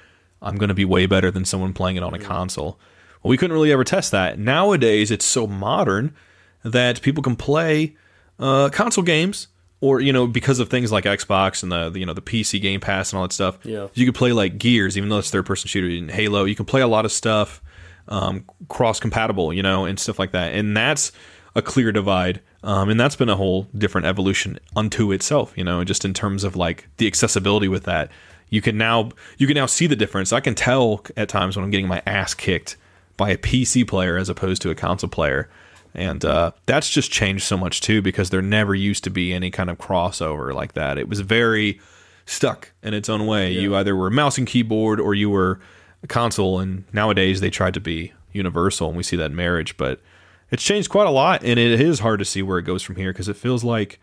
I'm 0.42 0.56
going 0.56 0.68
to 0.68 0.74
be 0.74 0.84
way 0.84 1.06
better 1.06 1.30
than 1.30 1.44
someone 1.44 1.72
playing 1.72 1.96
it 1.96 2.02
on 2.02 2.14
a 2.14 2.18
console. 2.18 2.78
Well, 3.22 3.30
we 3.30 3.36
couldn't 3.36 3.54
really 3.54 3.72
ever 3.72 3.84
test 3.84 4.12
that. 4.12 4.38
Nowadays, 4.38 5.10
it's 5.10 5.24
so 5.24 5.46
modern 5.46 6.14
that 6.62 7.02
people 7.02 7.22
can 7.22 7.36
play 7.36 7.96
uh, 8.38 8.68
console 8.70 9.04
games, 9.04 9.48
or 9.80 10.00
you 10.00 10.12
know 10.12 10.26
because 10.26 10.60
of 10.60 10.68
things 10.68 10.92
like 10.92 11.04
Xbox 11.04 11.62
and 11.62 11.72
the, 11.72 11.90
the 11.90 12.00
you 12.00 12.06
know 12.06 12.14
the 12.14 12.22
PC 12.22 12.60
Game 12.60 12.80
Pass 12.80 13.12
and 13.12 13.18
all 13.18 13.24
that 13.26 13.32
stuff. 13.32 13.58
Yeah. 13.64 13.88
you 13.94 14.06
could 14.06 14.14
play 14.14 14.32
like 14.32 14.58
Gears, 14.58 14.96
even 14.96 15.08
though 15.08 15.18
it's 15.18 15.30
third 15.30 15.46
person 15.46 15.68
shooter 15.68 15.88
in 15.88 16.08
Halo. 16.08 16.44
You 16.44 16.54
can 16.54 16.66
play 16.66 16.80
a 16.80 16.86
lot 16.88 17.04
of 17.04 17.12
stuff 17.12 17.62
um, 18.08 18.44
cross 18.68 19.00
compatible, 19.00 19.52
you 19.52 19.62
know, 19.62 19.84
and 19.84 19.98
stuff 19.98 20.18
like 20.18 20.32
that. 20.32 20.54
And 20.54 20.76
that's 20.76 21.12
a 21.54 21.62
clear 21.62 21.92
divide. 21.92 22.40
Um, 22.62 22.88
and 22.88 22.98
that's 22.98 23.16
been 23.16 23.28
a 23.28 23.36
whole 23.36 23.68
different 23.76 24.06
evolution 24.06 24.58
unto 24.74 25.12
itself, 25.12 25.52
you 25.56 25.62
know, 25.62 25.84
just 25.84 26.04
in 26.04 26.12
terms 26.12 26.42
of 26.42 26.56
like 26.56 26.88
the 26.96 27.06
accessibility 27.06 27.68
with 27.68 27.84
that. 27.84 28.10
You 28.50 28.62
can 28.62 28.78
now 28.78 29.10
you 29.36 29.46
can 29.46 29.54
now 29.54 29.66
see 29.66 29.86
the 29.86 29.96
difference. 29.96 30.32
I 30.32 30.40
can 30.40 30.54
tell 30.54 31.04
at 31.16 31.28
times 31.28 31.56
when 31.56 31.64
I'm 31.64 31.70
getting 31.70 31.86
my 31.86 32.02
ass 32.06 32.34
kicked 32.34 32.76
by 33.16 33.30
a 33.30 33.36
PC 33.36 33.86
player 33.86 34.16
as 34.16 34.28
opposed 34.28 34.62
to 34.62 34.70
a 34.70 34.74
console 34.74 35.10
player. 35.10 35.48
And 35.94 36.24
uh, 36.24 36.52
that's 36.66 36.88
just 36.88 37.10
changed 37.10 37.44
so 37.44 37.56
much 37.56 37.80
too 37.80 38.02
because 38.02 38.30
there 38.30 38.42
never 38.42 38.74
used 38.74 39.04
to 39.04 39.10
be 39.10 39.32
any 39.32 39.50
kind 39.50 39.70
of 39.70 39.78
crossover 39.78 40.52
like 40.54 40.72
that. 40.74 40.98
It 40.98 41.08
was 41.08 41.20
very 41.20 41.80
stuck 42.26 42.72
in 42.82 42.94
its 42.94 43.08
own 43.08 43.26
way. 43.26 43.50
You 43.52 43.74
either 43.76 43.96
were 43.96 44.10
mouse 44.10 44.38
and 44.38 44.46
keyboard 44.46 45.00
or 45.00 45.14
you 45.14 45.30
were 45.30 45.60
a 46.02 46.06
console, 46.06 46.60
and 46.60 46.84
nowadays 46.92 47.40
they 47.40 47.50
tried 47.50 47.74
to 47.74 47.80
be 47.80 48.12
universal, 48.32 48.88
and 48.88 48.96
we 48.96 49.02
see 49.02 49.16
that 49.16 49.30
in 49.30 49.36
marriage. 49.36 49.76
But 49.76 50.00
it's 50.50 50.62
changed 50.62 50.90
quite 50.90 51.06
a 51.06 51.10
lot, 51.10 51.42
and 51.42 51.58
it 51.58 51.80
is 51.80 52.00
hard 52.00 52.18
to 52.20 52.24
see 52.24 52.42
where 52.42 52.58
it 52.58 52.62
goes 52.64 52.82
from 52.82 52.96
here 52.96 53.12
because 53.12 53.28
it 53.28 53.36
feels 53.36 53.64
like, 53.64 54.00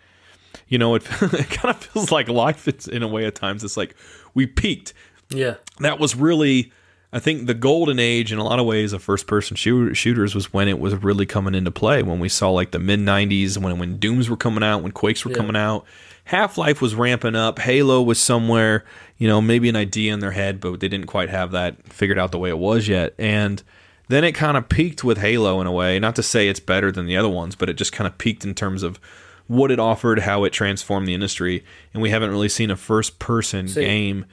you 0.68 0.78
know, 0.78 0.96
it, 0.96 1.04
it 1.22 1.50
kind 1.50 1.76
of 1.76 1.78
feels 1.84 2.12
like 2.12 2.28
life. 2.30 2.68
It's 2.68 2.88
in 2.88 3.04
a 3.04 3.08
way 3.08 3.26
at 3.26 3.36
times. 3.36 3.64
It's 3.64 3.78
like 3.78 3.96
we 4.34 4.46
peaked. 4.46 4.94
Yeah, 5.30 5.56
That 5.80 6.00
was 6.00 6.16
really. 6.16 6.72
I 7.14 7.20
think 7.20 7.48
the 7.48 7.54
golden 7.54 7.98
age 7.98 8.34
in 8.34 8.40
a 8.40 8.44
lot 8.44 8.60
of 8.60 8.66
ways 8.66 8.92
of 8.92 9.02
first 9.02 9.26
person 9.26 9.56
shooters 9.56 10.36
was 10.36 10.52
when 10.52 10.68
it 10.68 10.80
was 10.80 10.94
really 10.96 11.26
coming 11.26 11.56
into 11.56 11.72
play. 11.72 12.04
When 12.04 12.20
we 12.20 12.28
saw 12.28 12.50
like 12.50 12.72
the 12.72 12.80
mid 12.80 13.00
'90s, 13.00 13.58
when 13.58 13.80
when 13.80 13.98
Dooms 13.98 14.30
were 14.30 14.36
coming 14.36 14.64
out, 14.64 14.84
when 14.84 14.92
Quakes 14.92 15.24
were 15.24 15.32
Yeah. 15.32 15.38
coming 15.38 15.56
out, 15.56 15.86
Half 16.26 16.58
Life 16.58 16.82
was 16.82 16.94
ramping 16.94 17.34
up, 17.36 17.60
Halo 17.60 18.02
was 18.02 18.20
somewhere, 18.20 18.84
you 19.18 19.30
know, 19.30 19.40
maybe 19.42 19.70
an 19.70 19.78
idea 19.78 20.14
in 20.14 20.20
their 20.20 20.32
head, 20.32 20.60
but 20.60 20.80
they 20.82 20.90
didn't 20.90 21.08
quite 21.08 21.30
have 21.30 21.52
that 21.52 21.88
figured 21.92 22.20
out 22.20 22.32
the 22.34 22.40
way 22.40 22.50
it 22.50 22.58
was 22.58 22.88
yet. 22.90 23.14
And 23.18 23.64
then 24.08 24.24
it 24.24 24.34
kind 24.34 24.56
of 24.58 24.70
peaked 24.70 25.04
with 25.04 25.18
Halo 25.20 25.60
in 25.62 25.68
a 25.68 25.72
way. 25.72 26.00
Not 26.00 26.16
to 26.18 26.24
say 26.24 26.48
it's 26.48 26.60
better 26.60 26.92
than 26.92 27.06
the 27.06 27.18
other 27.18 27.30
ones, 27.30 27.56
but 27.56 27.70
it 27.70 27.74
just 27.76 27.92
kind 27.92 28.08
of 28.08 28.18
peaked 28.18 28.44
in 28.46 28.54
terms 28.54 28.84
of 28.84 29.00
what 29.48 29.72
it 29.72 29.80
offered, 29.80 30.20
how 30.20 30.44
it 30.44 30.52
transformed 30.54 31.08
the 31.08 31.14
industry, 31.14 31.64
and 31.94 32.02
we 32.02 32.10
haven't 32.10 32.32
really 32.32 32.50
seen 32.50 32.72
a 32.72 32.76
first 32.76 33.20
person 33.20 33.68
See- 33.68 33.82
game 33.86 34.26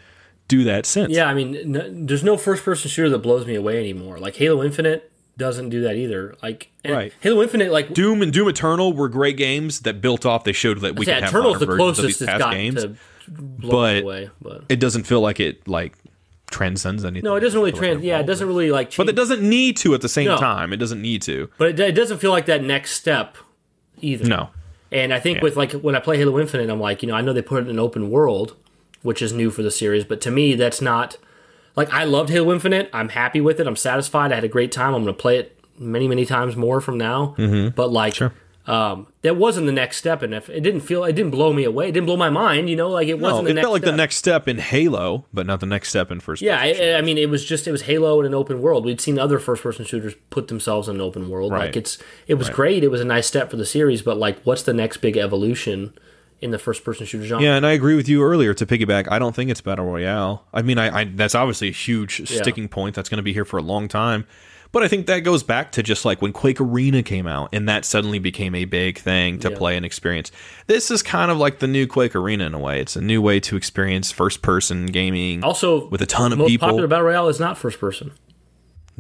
do 0.49 0.65
that 0.65 0.87
since. 0.87 1.13
Yeah, 1.13 1.27
I 1.27 1.35
mean, 1.35 1.77
n- 1.77 2.07
there's 2.07 2.25
no 2.25 2.37
first 2.37 2.65
person 2.65 2.91
shooter 2.91 3.09
that 3.11 3.19
blows 3.19 3.47
me 3.47 3.55
away 3.55 3.79
anymore. 3.79 4.19
Like 4.19 4.37
Halo 4.37 4.63
Infinite 4.63 5.11
doesn't 5.39 5.71
do 5.71 5.81
that 5.83 5.97
either. 5.97 6.35
Like 6.43 6.71
Right. 6.87 7.13
Halo 7.21 7.43
Infinite, 7.43 7.73
like 7.73 7.95
Doom 7.95 8.21
and 8.23 8.33
Doom 8.33 8.49
Eternal 8.49 8.93
were 8.93 9.09
great 9.09 9.37
games 9.37 9.81
that 9.81 10.01
built 10.03 10.27
off. 10.27 10.45
They 10.45 10.53
showed 10.53 10.81
that 10.81 10.97
we 10.99 11.07
yeah, 11.07 11.15
can 11.15 11.23
have 11.25 11.31
Eternal's 11.33 11.59
the 11.61 11.67
versions 11.67 11.73
of 11.81 11.95
closest 11.97 12.07
these 12.07 12.23
it's 12.23 12.31
past 12.31 12.39
got 12.41 12.53
games. 12.53 12.83
to 12.83 12.97
blow 13.29 13.71
but- 13.71 14.03
away. 14.03 14.31
But 14.43 14.65
It 14.69 14.81
doesn't 14.81 15.05
feel 15.05 15.21
like 15.21 15.41
it 15.41 15.67
like 15.69 15.95
transcends 16.53 17.05
anything. 17.05 17.25
no, 17.25 17.35
it 17.37 17.41
doesn't 17.41 17.59
really 17.59 17.73
trans. 17.73 18.03
Yeah, 18.05 18.21
it 18.21 18.27
doesn't 18.27 18.47
really 18.47 18.71
like. 18.71 18.91
Change, 18.91 18.97
But 18.99 19.09
it 19.09 19.17
doesn't 19.17 19.43
need 19.43 19.77
to 19.79 19.95
at 19.95 20.01
the 20.03 20.09
same 20.09 20.27
No. 20.27 20.37
time. 20.37 20.73
It 20.73 20.77
doesn't 20.77 21.03
need 21.03 21.23
to. 21.23 21.49
But 21.59 21.69
it, 21.71 21.81
it 21.81 21.93
doesn't 21.93 22.19
feel 22.19 22.31
like 22.31 22.47
that 22.47 22.63
next 22.63 22.93
step 22.93 23.37
either. 24.01 24.25
No. 24.27 24.51
And 24.91 25.13
I 25.15 25.19
think 25.21 25.39
Yeah. 25.39 25.43
with 25.45 25.57
like 25.57 25.73
when 25.73 25.95
I 25.97 26.01
play 26.01 26.17
Halo 26.19 26.39
Infinite, 26.39 26.69
I'm 26.71 26.81
like, 26.81 27.03
you 27.03 27.09
know, 27.09 27.15
I 27.15 27.21
know 27.23 27.33
they 27.33 27.43
put 27.43 27.59
it 27.63 27.65
in 27.65 27.71
an 27.71 27.79
open 27.79 28.11
world, 28.11 28.55
which 29.03 29.23
is 29.23 29.33
new 29.33 29.51
for 29.51 29.63
the 29.63 29.71
series, 29.71 30.05
but 30.05 30.21
to 30.21 30.31
me, 30.31 30.55
that's 30.55 30.81
not 30.83 31.17
like 31.77 31.91
I 31.93 32.05
loved 32.05 32.29
Halo 32.31 32.53
Infinite. 32.53 32.91
I'm 32.93 33.09
happy 33.09 33.41
with 33.41 33.59
it. 33.59 33.67
I'm 33.67 33.77
satisfied. 33.77 34.31
I 34.33 34.35
had 34.37 34.45
a 34.45 34.49
great 34.49 34.71
time. 34.71 34.95
I'm 34.95 35.03
going 35.03 35.15
to 35.15 35.21
play 35.21 35.39
it 35.39 35.59
many, 35.79 36.07
many 36.07 36.27
times 36.27 36.55
more 36.57 36.81
from 36.83 36.99
now. 36.99 37.35
Mm-hmm. 37.39 37.71
But 37.75 37.91
like, 37.91 38.19
um, 38.65 39.09
that 39.23 39.37
wasn't 39.37 39.67
the 39.67 39.73
next 39.73 39.97
step, 39.97 40.23
and 40.23 40.33
if 40.33 40.49
it 40.49 40.61
didn't 40.61 40.83
feel, 40.83 41.03
it 41.03 41.15
didn't 41.15 41.33
blow 41.33 41.53
me 41.53 41.65
away. 41.65 41.89
It 41.89 41.93
didn't 41.93 42.07
blow 42.07 42.17
my 42.17 42.31
mind. 42.31 42.71
You 42.71 42.77
know, 42.77 42.89
like 42.89 43.09
it 43.09 43.19
wasn't. 43.19 43.45
the 43.45 43.51
it 43.51 43.55
next 43.55 43.65
felt 43.65 43.73
like 43.73 43.83
the 43.83 43.93
next 43.93 44.17
step 44.17 44.47
in 44.47 44.59
Halo, 44.59 45.27
but 45.33 45.47
not 45.47 45.59
the 45.59 45.67
next 45.67 45.89
step 45.89 46.13
in 46.13 46.21
first. 46.21 46.43
Yeah, 46.43 46.61
person. 46.61 46.85
I, 46.85 46.99
I 46.99 47.03
mean, 47.03 47.19
it 47.19 47.29
was 47.29 47.45
just 47.45 47.67
it 47.67 47.73
was 47.73 47.83
Halo 47.83 48.21
in 48.21 48.27
an 48.27 48.35
open 48.35 48.63
world. 48.63 48.85
We'd 48.85 49.01
seen 49.01 49.19
other 49.19 49.41
first-person 49.41 49.85
shooters 49.85 50.15
put 50.31 50.47
themselves 50.47 50.89
in 50.89 50.97
an 50.97 51.01
open 51.01 51.29
world. 51.29 51.51
Right. 51.51 51.67
Like 51.67 51.77
it's 51.77 51.99
it 52.29 52.35
was 52.35 52.51
great. 52.51 52.85
It 52.85 52.89
was 52.89 53.01
a 53.01 53.05
nice 53.05 53.27
step 53.27 53.51
for 53.51 53.57
the 53.57 53.67
series, 53.67 54.01
but 54.01 54.17
like, 54.17 54.41
what's 54.45 54.63
the 54.63 54.75
next 54.75 54.99
big 54.99 55.17
evolution 55.17 55.93
in 56.41 56.53
the 56.53 56.59
first-person 56.59 57.05
shooter 57.07 57.25
genre? 57.25 57.45
Yeah, 57.45 57.57
and 57.57 57.67
I 57.67 57.73
agree 57.73 57.97
with 57.97 58.09
you 58.09 58.23
earlier 58.23 58.55
to 58.55 58.65
piggyback. 58.65 59.11
I 59.11 59.19
don't 59.19 59.35
think 59.35 59.51
it's 59.51 59.61
battle 59.61 59.87
royale. 59.87 60.45
I 60.55 60.63
mean, 60.63 60.79
I, 60.79 61.01
I 61.01 61.05
that's 61.05 61.35
obviously 61.35 61.69
a 61.69 61.73
huge 61.73 62.29
sticking 62.29 62.69
point 62.69 62.95
that's 62.95 63.09
going 63.09 63.19
to 63.19 63.25
be 63.25 63.33
here 63.33 63.45
for 63.45 63.59
a 63.59 63.63
long 63.63 63.89
time. 63.89 64.25
But 64.73 64.83
I 64.83 64.89
think 64.89 65.07
that 65.07 65.21
goes 65.21 65.43
back 65.43 65.71
to 65.73 65.83
just 65.83 66.05
like 66.07 66.23
when 66.23 66.33
Quake 66.33 66.61
Arena 66.61 67.03
came 67.03 67.27
out, 67.27 67.51
and 67.53 67.69
that 67.69 67.85
suddenly 67.85 68.19
became 68.19 68.55
a 68.55 68.65
big 68.65 68.99
thing 68.99 69.39
to 69.41 69.51
Yeah. 69.51 69.57
play 69.59 69.77
and 69.77 69.85
experience. 69.85 70.33
This 70.67 70.91
is 70.91 71.03
kind 71.03 71.31
of 71.31 71.37
like 71.37 71.59
the 71.59 71.67
new 71.67 71.87
Quake 71.87 72.17
Arena 72.17 72.47
in 72.47 72.55
a 72.55 72.59
way. 72.59 72.81
It's 72.81 72.97
a 72.97 73.01
new 73.03 73.21
way 73.21 73.39
to 73.41 73.57
experience 73.57 74.11
first-person 74.11 74.87
gaming. 74.87 75.45
Also, 75.45 75.89
With 75.89 76.01
a 76.01 76.07
ton 76.07 76.33
of 76.33 76.39
most 76.39 76.49
people. 76.49 76.69
popular 76.69 76.89
battle 76.89 77.05
royale 77.05 77.29
is 77.29 77.39
not 77.39 77.59
first-person. 77.59 78.13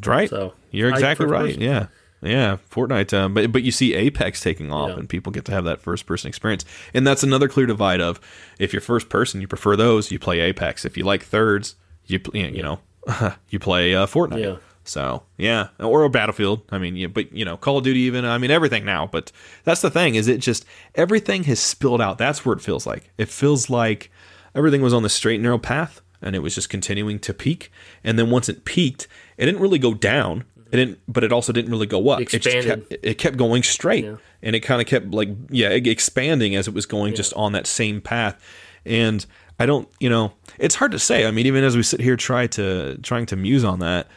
right? 0.07 0.29
So, 0.31 0.53
You're 0.71 0.91
exactly 0.91 1.27
right. 1.27 1.47
person. 1.47 1.61
Yeah. 1.63 1.87
Yeah, 2.25 2.59
Fortnite, 2.71 3.13
um, 3.19 3.35
but 3.35 3.51
but 3.51 3.65
you 3.65 3.73
see 3.73 3.95
Apex 3.95 4.41
taking 4.41 4.73
off, 4.73 4.91
Yeah. 4.91 4.99
and 5.01 5.09
people 5.09 5.33
get 5.33 5.45
to 5.47 5.53
have 5.53 5.65
that 5.65 5.81
first 5.81 6.07
person 6.07 6.29
experience, 6.29 6.65
and 6.95 7.05
that's 7.05 7.25
another 7.25 7.49
clear 7.49 7.67
divide 7.67 8.01
of 8.01 8.21
if 8.61 8.73
you're 8.73 8.81
first 8.81 9.09
person, 9.09 9.41
you 9.41 9.49
prefer 9.49 9.75
those, 9.75 10.13
you 10.13 10.21
play 10.21 10.39
Apex. 10.39 10.85
If 10.85 10.97
you 10.97 11.03
like 11.03 11.25
thirds, 11.25 11.75
you 12.07 12.21
you 12.33 12.63
know 12.63 12.79
you 13.51 13.59
play 13.59 13.95
uh, 13.97 14.07
Fortnite. 14.07 14.39
Yeah. 14.41 14.57
So 14.85 15.23
yeah, 15.37 15.69
or 15.79 16.03
a 16.05 16.11
Battlefield. 16.11 16.63
I 16.71 16.79
mean, 16.79 16.97
yeah, 16.97 17.07
but 17.07 17.33
you 17.33 17.45
know, 17.45 17.57
Call 17.57 17.79
of 17.79 17.85
Duty, 17.85 18.01
even. 18.01 18.25
I 18.25 18.39
mean, 18.39 18.51
everything 18.51 18.85
now. 18.85 19.07
But 19.07 19.31
that's 19.65 19.81
the 19.81 19.91
thing 19.91 20.15
is, 20.17 20.27
it 20.29 20.39
just 20.39 20.65
everything 20.95 21.45
has 21.45 21.61
spilled 21.61 22.01
out. 22.01 22.19
That's 22.19 22.45
where 22.45 22.55
it 22.57 22.61
feels 22.63 22.87
like. 22.87 23.11
It 23.19 23.29
feels 23.29 23.71
like 23.71 24.11
everything 24.55 24.83
was 24.83 24.93
on 24.93 25.03
the 25.03 25.09
straight 25.09 25.37
and 25.37 25.45
narrow 25.45 25.59
path, 25.59 26.01
and 26.21 26.35
it 26.35 26.41
was 26.41 26.55
just 26.55 26.69
continuing 26.69 27.19
to 27.21 27.33
peak. 27.33 27.71
And 28.03 28.19
then 28.19 28.31
once 28.31 28.49
it 28.49 28.65
peaked, 28.65 29.07
it 29.37 29.47
didn't 29.47 29.61
really 29.61 29.79
go 29.79 29.95
down. 29.95 30.45
It 30.73 30.77
didn't, 30.77 30.99
but 31.07 31.23
it 31.23 31.33
also 31.33 31.53
didn't 31.53 31.71
really 31.71 31.87
go 31.87 32.09
up. 32.09 32.21
It 32.23 32.29
just 32.29 32.67
kept, 32.67 32.93
it 33.03 33.19
kept 33.19 33.37
going 33.37 33.63
straight, 33.63 34.05
Yeah. 34.05 34.17
and 34.43 34.57
it 34.57 34.61
kind 34.61 34.81
of 34.81 34.87
kept 34.89 35.11
like 35.13 35.29
yeah, 35.51 35.69
expanding 35.69 36.57
as 36.57 36.67
it 36.67 36.75
was 36.75 36.87
going, 36.87 37.15
just 37.15 37.33
on 37.35 37.53
that 37.53 37.67
same 37.67 38.01
path. 38.01 38.43
And 38.85 39.25
I 39.61 39.67
don't, 39.67 39.87
you 40.01 40.09
know, 40.11 40.33
it's 40.59 40.75
hard 40.77 40.91
to 40.93 40.99
say. 40.99 41.27
I 41.27 41.31
mean, 41.31 41.47
even 41.47 41.63
as 41.63 41.77
we 41.77 41.83
sit 41.85 42.01
here 42.01 42.17
try 42.17 42.47
to 42.49 42.99
trying 43.03 43.27
to 43.27 43.37
muse 43.37 43.65
on 43.65 43.79
that, 43.81 44.09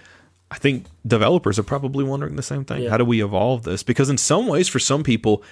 I 0.56 0.58
think 0.58 0.86
developers 1.06 1.60
are 1.60 1.64
probably 1.64 2.06
wondering 2.06 2.38
the 2.38 2.42
same 2.44 2.64
thing. 2.64 2.84
Yeah. 2.84 2.90
How 2.90 2.98
do 2.98 3.04
we 3.06 3.22
evolve 3.22 3.64
this? 3.64 3.84
Because 3.84 4.10
in 4.10 4.18
some 4.18 4.48
ways, 4.48 4.70
for 4.70 4.80
some 4.80 5.04
people, 5.04 5.44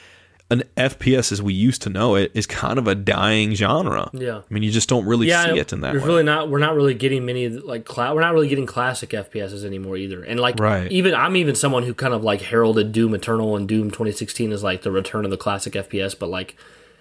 an 0.50 0.64
FPS 0.78 1.32
as 1.34 1.42
we 1.42 1.54
used 1.54 1.82
to 1.82 1.90
know 1.90 2.16
it 2.16 2.32
is 2.34 2.48
kind 2.48 2.80
of 2.80 2.88
a 2.88 2.96
dying 2.96 3.54
genre. 3.54 4.10
Yeah. 4.14 4.38
I 4.50 4.54
mean, 4.54 4.64
you 4.64 4.72
just 4.72 4.88
don't 4.88 5.06
really 5.06 5.28
Yeah, 5.28 5.46
see 5.54 5.60
it 5.60 5.74
in 5.74 5.82
that 5.82 5.94
way. 5.96 6.00
really 6.04 6.24
not. 6.24 6.50
We're 6.50 6.60
not 6.60 6.74
really 6.76 6.94
getting 6.94 7.26
many 7.26 7.50
like 7.50 7.84
cla- 7.86 8.14
we're 8.16 8.22
not 8.22 8.34
really 8.34 8.48
getting 8.48 8.66
classic 8.66 9.10
FPSs 9.10 9.66
anymore 9.66 9.98
either. 9.98 10.24
And 10.24 10.40
like 10.40 10.58
Right. 10.60 10.90
even 10.92 11.14
I'm 11.16 11.36
even 11.36 11.56
someone 11.56 11.84
who 11.84 11.94
kind 11.94 12.14
of 12.14 12.24
like 12.24 12.42
heralded 12.42 12.92
Doom 12.94 13.14
Eternal 13.14 13.56
and 13.58 13.68
Doom 13.68 13.92
2016 13.92 14.52
as 14.54 14.64
like 14.64 14.84
the 14.84 14.92
return 14.92 15.26
of 15.26 15.32
the 15.32 15.38
classic 15.38 15.74
FPS, 15.74 16.18
but 16.18 16.30
like 16.30 16.56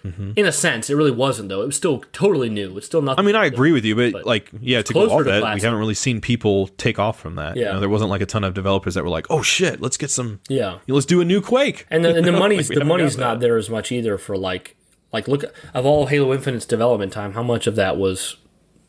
Mm-hmm. 0.05 0.31
in 0.35 0.45
a 0.45 0.51
sense, 0.51 0.89
it 0.89 0.95
really 0.95 1.11
wasn't 1.11 1.47
though. 1.47 1.61
It 1.61 1.65
was 1.65 1.77
still 1.77 2.03
totally 2.11 2.49
new. 2.49 2.75
It's 2.77 2.85
still 2.85 3.01
nothing. 3.01 3.23
I 3.23 3.25
mean, 3.25 3.35
I 3.35 3.45
agree 3.45 3.71
with 3.71 3.85
you, 3.85 3.95
but, 3.95 4.25
like, 4.25 4.49
yeah, 4.59 4.81
to 4.81 4.93
go 4.93 5.09
off 5.09 5.19
to 5.19 5.23
that, 5.23 5.41
we 5.55 5.61
haven't 5.61 5.79
really 5.79 5.93
seen 5.93 6.19
people 6.19 6.67
take 6.77 6.99
off 6.99 7.19
from 7.19 7.35
that. 7.35 7.55
You 7.55 7.63
Yeah. 7.63 7.71
know, 7.73 7.79
there 7.79 7.87
wasn't 7.89 8.09
like 8.09 8.19
a 8.21 8.25
ton 8.25 8.43
of 8.43 8.53
developers 8.53 8.95
that 8.95 9.03
were 9.03 9.09
like, 9.09 9.27
"Oh 9.29 9.41
shit, 9.41 9.79
let's 9.79 9.95
get 9.95 10.09
some, 10.11 10.41
yeah. 10.49 10.79
let's 10.89 11.05
do 11.05 11.21
a 11.21 11.25
new 11.25 11.39
Quake." 11.41 11.85
And 11.89 12.03
the, 12.03 12.15
and 12.15 12.25
the 12.25 12.31
money's 12.43 12.69
like, 12.69 12.79
the 12.79 12.85
money's 12.85 13.17
not 13.17 13.39
there 13.39 13.55
as 13.57 13.69
much 13.69 13.91
either 13.93 14.17
for 14.17 14.37
like 14.37 14.75
like 15.13 15.27
look 15.29 15.45
of 15.73 15.85
all 15.85 16.07
Halo 16.07 16.33
Infinite's 16.33 16.65
development 16.65 17.13
time. 17.13 17.33
How 17.33 17.43
much 17.43 17.65
of 17.67 17.75
that 17.77 17.95
was 17.97 18.35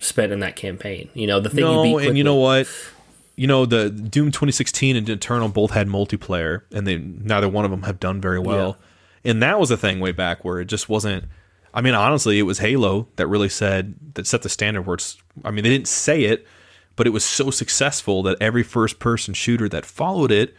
spent 0.00 0.32
in 0.32 0.40
that 0.40 0.56
campaign? 0.56 1.10
You 1.14 1.26
know, 1.28 1.38
the 1.38 1.48
thing 1.50 1.60
you 1.60 1.64
No, 1.64 1.82
beat 1.98 2.08
and 2.08 2.18
you 2.18 2.24
know 2.24 2.34
what? 2.36 2.66
You 3.36 3.46
know, 3.46 3.66
the 3.66 3.90
Doom 3.90 4.30
2016 4.30 4.96
and 4.96 5.08
Eternal 5.08 5.48
both 5.48 5.70
had 5.72 5.86
multiplayer, 5.88 6.62
and 6.72 6.86
they 6.86 6.98
neither 6.98 7.48
one 7.48 7.64
of 7.64 7.70
them 7.70 7.82
have 7.82 8.00
done 8.00 8.20
very 8.20 8.38
well. 8.40 8.78
And 9.24 9.42
that 9.42 9.58
was 9.58 9.70
a 9.70 9.76
thing 9.76 10.00
way 10.00 10.12
back 10.12 10.44
where 10.44 10.60
it 10.60 10.66
just 10.66 10.88
wasn't. 10.88 11.24
I 11.72 11.80
mean, 11.80 11.94
honestly, 11.94 12.38
it 12.38 12.42
was 12.42 12.58
Halo 12.58 13.08
that 13.16 13.26
really 13.26 13.48
said 13.48 13.94
that 14.14 14.26
set 14.26 14.42
the 14.42 14.48
standard. 14.48 14.82
Where 14.86 14.94
it's, 14.94 15.16
I 15.44 15.50
mean, 15.50 15.64
they 15.64 15.70
didn't 15.70 15.88
say 15.88 16.24
it, 16.24 16.46
but 16.94 17.06
it 17.06 17.10
was 17.10 17.24
so 17.24 17.50
successful 17.50 18.22
that 18.24 18.36
every 18.40 18.62
first-person 18.62 19.34
shooter 19.34 19.68
that 19.70 19.84
followed 19.86 20.30
it 20.30 20.54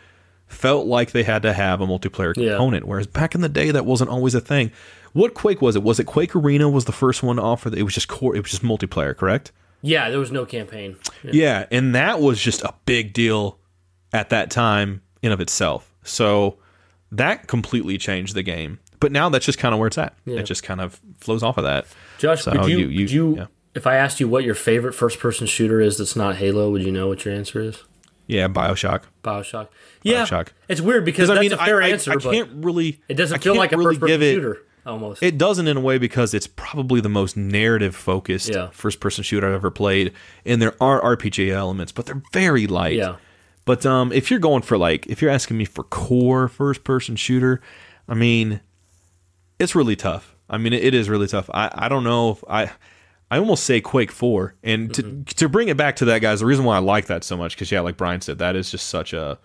felt 0.47 0.85
like 0.85 1.11
they 1.11 1.23
had 1.23 1.41
to 1.43 1.53
have 1.53 1.81
a 1.81 1.87
multiplayer 1.87 2.33
Yeah. 2.35 2.51
component. 2.51 2.85
Whereas 2.87 3.07
back 3.07 3.33
in 3.33 3.41
the 3.41 3.49
day, 3.49 3.71
that 3.71 3.85
wasn't 3.85 4.09
always 4.09 4.35
a 4.35 4.41
thing. 4.41 4.71
What 5.13 5.33
Quake 5.33 5.61
was 5.61 5.75
it? 5.75 5.83
Was 5.83 5.99
it 5.99 6.03
Quake 6.05 6.35
Arena 6.35 6.69
was 6.69 6.85
the 6.85 6.91
first 6.91 7.23
one 7.23 7.37
to 7.37 7.41
offer? 7.41 7.69
that 7.69 7.79
It 7.79 7.83
was 7.83 7.93
just 7.93 8.07
core. 8.09 8.35
It 8.35 8.41
was 8.41 8.51
just 8.51 8.63
multiplayer, 8.63 9.15
correct? 9.15 9.51
Yeah, 9.81 10.09
there 10.09 10.19
was 10.19 10.31
no 10.31 10.45
campaign. 10.45 10.97
Yeah. 11.23 11.31
Yeah, 11.33 11.65
and 11.71 11.95
that 11.95 12.19
was 12.19 12.41
just 12.41 12.61
a 12.63 12.73
big 12.85 13.13
deal 13.13 13.57
at 14.11 14.29
that 14.29 14.49
time 14.51 15.01
in 15.21 15.31
of 15.31 15.39
itself. 15.39 15.93
So 16.03 16.57
that 17.11 17.47
completely 17.47 17.97
changed 17.97 18.35
the 18.35 18.43
game. 18.43 18.79
But 18.99 19.11
now 19.11 19.29
that's 19.29 19.45
just 19.45 19.59
kind 19.59 19.73
of 19.73 19.79
where 19.79 19.87
it's 19.87 19.97
at. 19.97 20.15
Yeah. 20.25 20.39
It 20.39 20.43
just 20.43 20.63
kind 20.63 20.81
of 20.81 20.99
flows 21.19 21.43
off 21.43 21.57
of 21.57 21.63
that. 21.65 21.85
Josh, 22.17 22.43
So 22.43 22.51
would 22.59 22.69
you, 22.69 22.77
you- 22.79 22.87
you- 22.87 23.05
you 23.07 23.35
yeah. 23.37 23.45
if 23.73 23.85
I 23.85 23.95
asked 23.97 24.19
you 24.19 24.27
what 24.27 24.43
your 24.43 24.55
favorite 24.55 24.93
first 24.93 25.19
person 25.19 25.47
shooter 25.47 25.79
is 25.81 25.97
that's 25.97 26.15
not 26.15 26.37
Halo, 26.37 26.71
would 26.71 26.81
you 26.83 26.91
know 26.91 27.07
what 27.07 27.25
your 27.25 27.33
answer 27.33 27.59
is? 27.61 27.83
Yeah, 28.27 28.47
BioShock. 28.47 29.03
Bioshock. 29.23 29.67
Yeah, 30.01 30.23
Bioshock. 30.25 30.47
it's 30.67 30.81
weird 30.81 31.05
because 31.05 31.27
that's 31.27 31.37
I 31.37 31.41
mean, 31.41 31.53
a 31.53 31.57
fair 31.57 31.81
I, 31.81 31.87
I- 31.87 31.89
answer, 31.89 32.11
I 32.11 32.15
can't 32.15 32.49
really. 32.65 33.01
it 33.07 33.13
doesn't 33.15 33.43
feel 33.43 33.55
like 33.55 33.71
a 33.71 33.77
really 33.77 33.95
first 33.95 34.01
person 34.01 34.21
shooter 34.21 34.61
almost. 34.85 35.21
It 35.21 35.37
doesn't 35.37 35.67
in 35.67 35.77
a 35.77 35.81
way 35.81 35.97
because 35.99 36.33
it's 36.33 36.47
probably 36.47 37.01
the 37.01 37.09
most 37.09 37.37
narrative 37.37 37.95
focused 37.95 38.49
Yeah. 38.49 38.69
first 38.71 38.99
person 38.99 39.23
shooter 39.23 39.47
I've 39.47 39.53
ever 39.53 39.69
played. 39.71 40.13
And 40.45 40.59
there 40.61 40.73
are 40.81 41.01
RPG 41.01 41.49
elements, 41.51 41.91
but 41.91 42.05
they're 42.07 42.21
very 42.33 42.65
light. 42.65 42.95
Yeah. 42.95 43.17
But 43.65 43.85
um, 43.85 44.11
if 44.13 44.29
you're 44.29 44.39
going 44.39 44.61
for 44.61 44.77
like, 44.77 45.07
if 45.07 45.21
you're 45.21 45.31
asking 45.31 45.57
me 45.57 45.65
for 45.65 45.83
core 45.83 46.47
first 46.47 46.83
person 46.83 47.15
shooter, 47.15 47.61
I 48.07 48.13
mean, 48.13 48.61
it's 49.59 49.73
really 49.75 49.95
tough. 49.95 50.35
I 50.49 50.57
mean, 50.57 50.73
it, 50.73 50.83
it 50.83 50.93
is 50.93 51.09
really 51.09 51.27
tough. 51.27 51.49
I, 51.53 51.71
I 51.73 51.89
don't 51.89 52.03
know 52.03 52.31
if 52.31 52.43
I. 52.49 52.71
I 53.31 53.39
almost 53.39 53.63
say 53.63 53.81
Quake 53.81 54.11
Four, 54.11 54.53
and 54.63 54.93
to 54.93 55.01
Mm-hmm. 55.01 55.23
to 55.23 55.49
bring 55.49 55.67
it 55.69 55.75
back 55.77 55.95
to 55.95 56.05
that, 56.05 56.21
guys. 56.21 56.41
The 56.41 56.45
reason 56.45 56.63
why 56.63 56.75
I 56.75 56.79
like 56.79 57.07
that 57.07 57.23
so 57.23 57.35
much, 57.35 57.55
because 57.55 57.71
yeah, 57.71 57.79
like 57.79 57.97
Brian 57.97 58.21
said, 58.21 58.37
that 58.37 58.55
is 58.55 58.69
just 58.69 58.85
such 58.87 59.13
a 59.13 59.39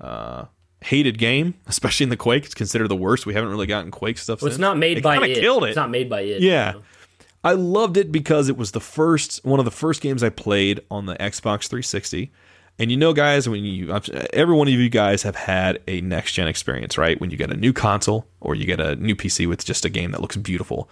uh, 0.00 0.44
hated 0.82 1.18
game, 1.18 1.54
especially 1.66 2.04
in 2.04 2.10
the 2.10 2.16
Quake. 2.16 2.44
It's 2.44 2.54
considered 2.54 2.86
the 2.86 2.94
worst. 2.96 3.26
We 3.26 3.34
haven't 3.34 3.50
really 3.50 3.66
gotten 3.66 3.90
Quake 3.90 4.18
stuff. 4.18 4.42
Well, 4.42 4.48
it's 4.48 4.58
not 4.60 4.78
made 4.78 4.98
It 4.98 5.02
by 5.02 5.16
it. 5.26 5.38
Killed 5.40 5.64
it. 5.64 5.70
It's 5.70 5.76
not 5.76 5.90
made 5.90 6.08
by 6.08 6.20
it. 6.20 6.40
Yeah. 6.40 6.74
you 6.74 6.78
know? 6.78 6.84
I 7.42 7.52
loved 7.54 7.96
it 7.96 8.12
because 8.12 8.48
it 8.48 8.56
was 8.56 8.70
the 8.70 8.80
first 8.80 9.44
one 9.44 9.58
of 9.58 9.64
the 9.64 9.72
first 9.72 10.02
games 10.02 10.22
I 10.22 10.28
played 10.30 10.80
on 10.88 11.06
the 11.06 11.16
Xbox 11.16 11.66
360. 11.66 12.30
And 12.78 12.90
you 12.90 12.96
know, 12.96 13.14
guys, 13.14 13.48
when 13.48 13.64
you 13.64 13.98
every 14.32 14.54
one 14.54 14.68
of 14.68 14.74
you 14.74 14.88
guys 14.88 15.22
have 15.22 15.36
had 15.36 15.82
a 15.88 16.00
next 16.02 16.32
gen 16.32 16.46
experience, 16.46 16.98
right? 16.98 17.18
When 17.20 17.30
you 17.30 17.36
get 17.36 17.50
a 17.50 17.56
new 17.56 17.72
console 17.72 18.26
or 18.40 18.54
you 18.54 18.66
get 18.66 18.80
a 18.80 18.96
new 18.96 19.16
PC 19.16 19.48
with 19.48 19.64
just 19.64 19.84
a 19.84 19.88
game 19.88 20.10
that 20.10 20.20
looks 20.20 20.36
beautiful, 20.36 20.90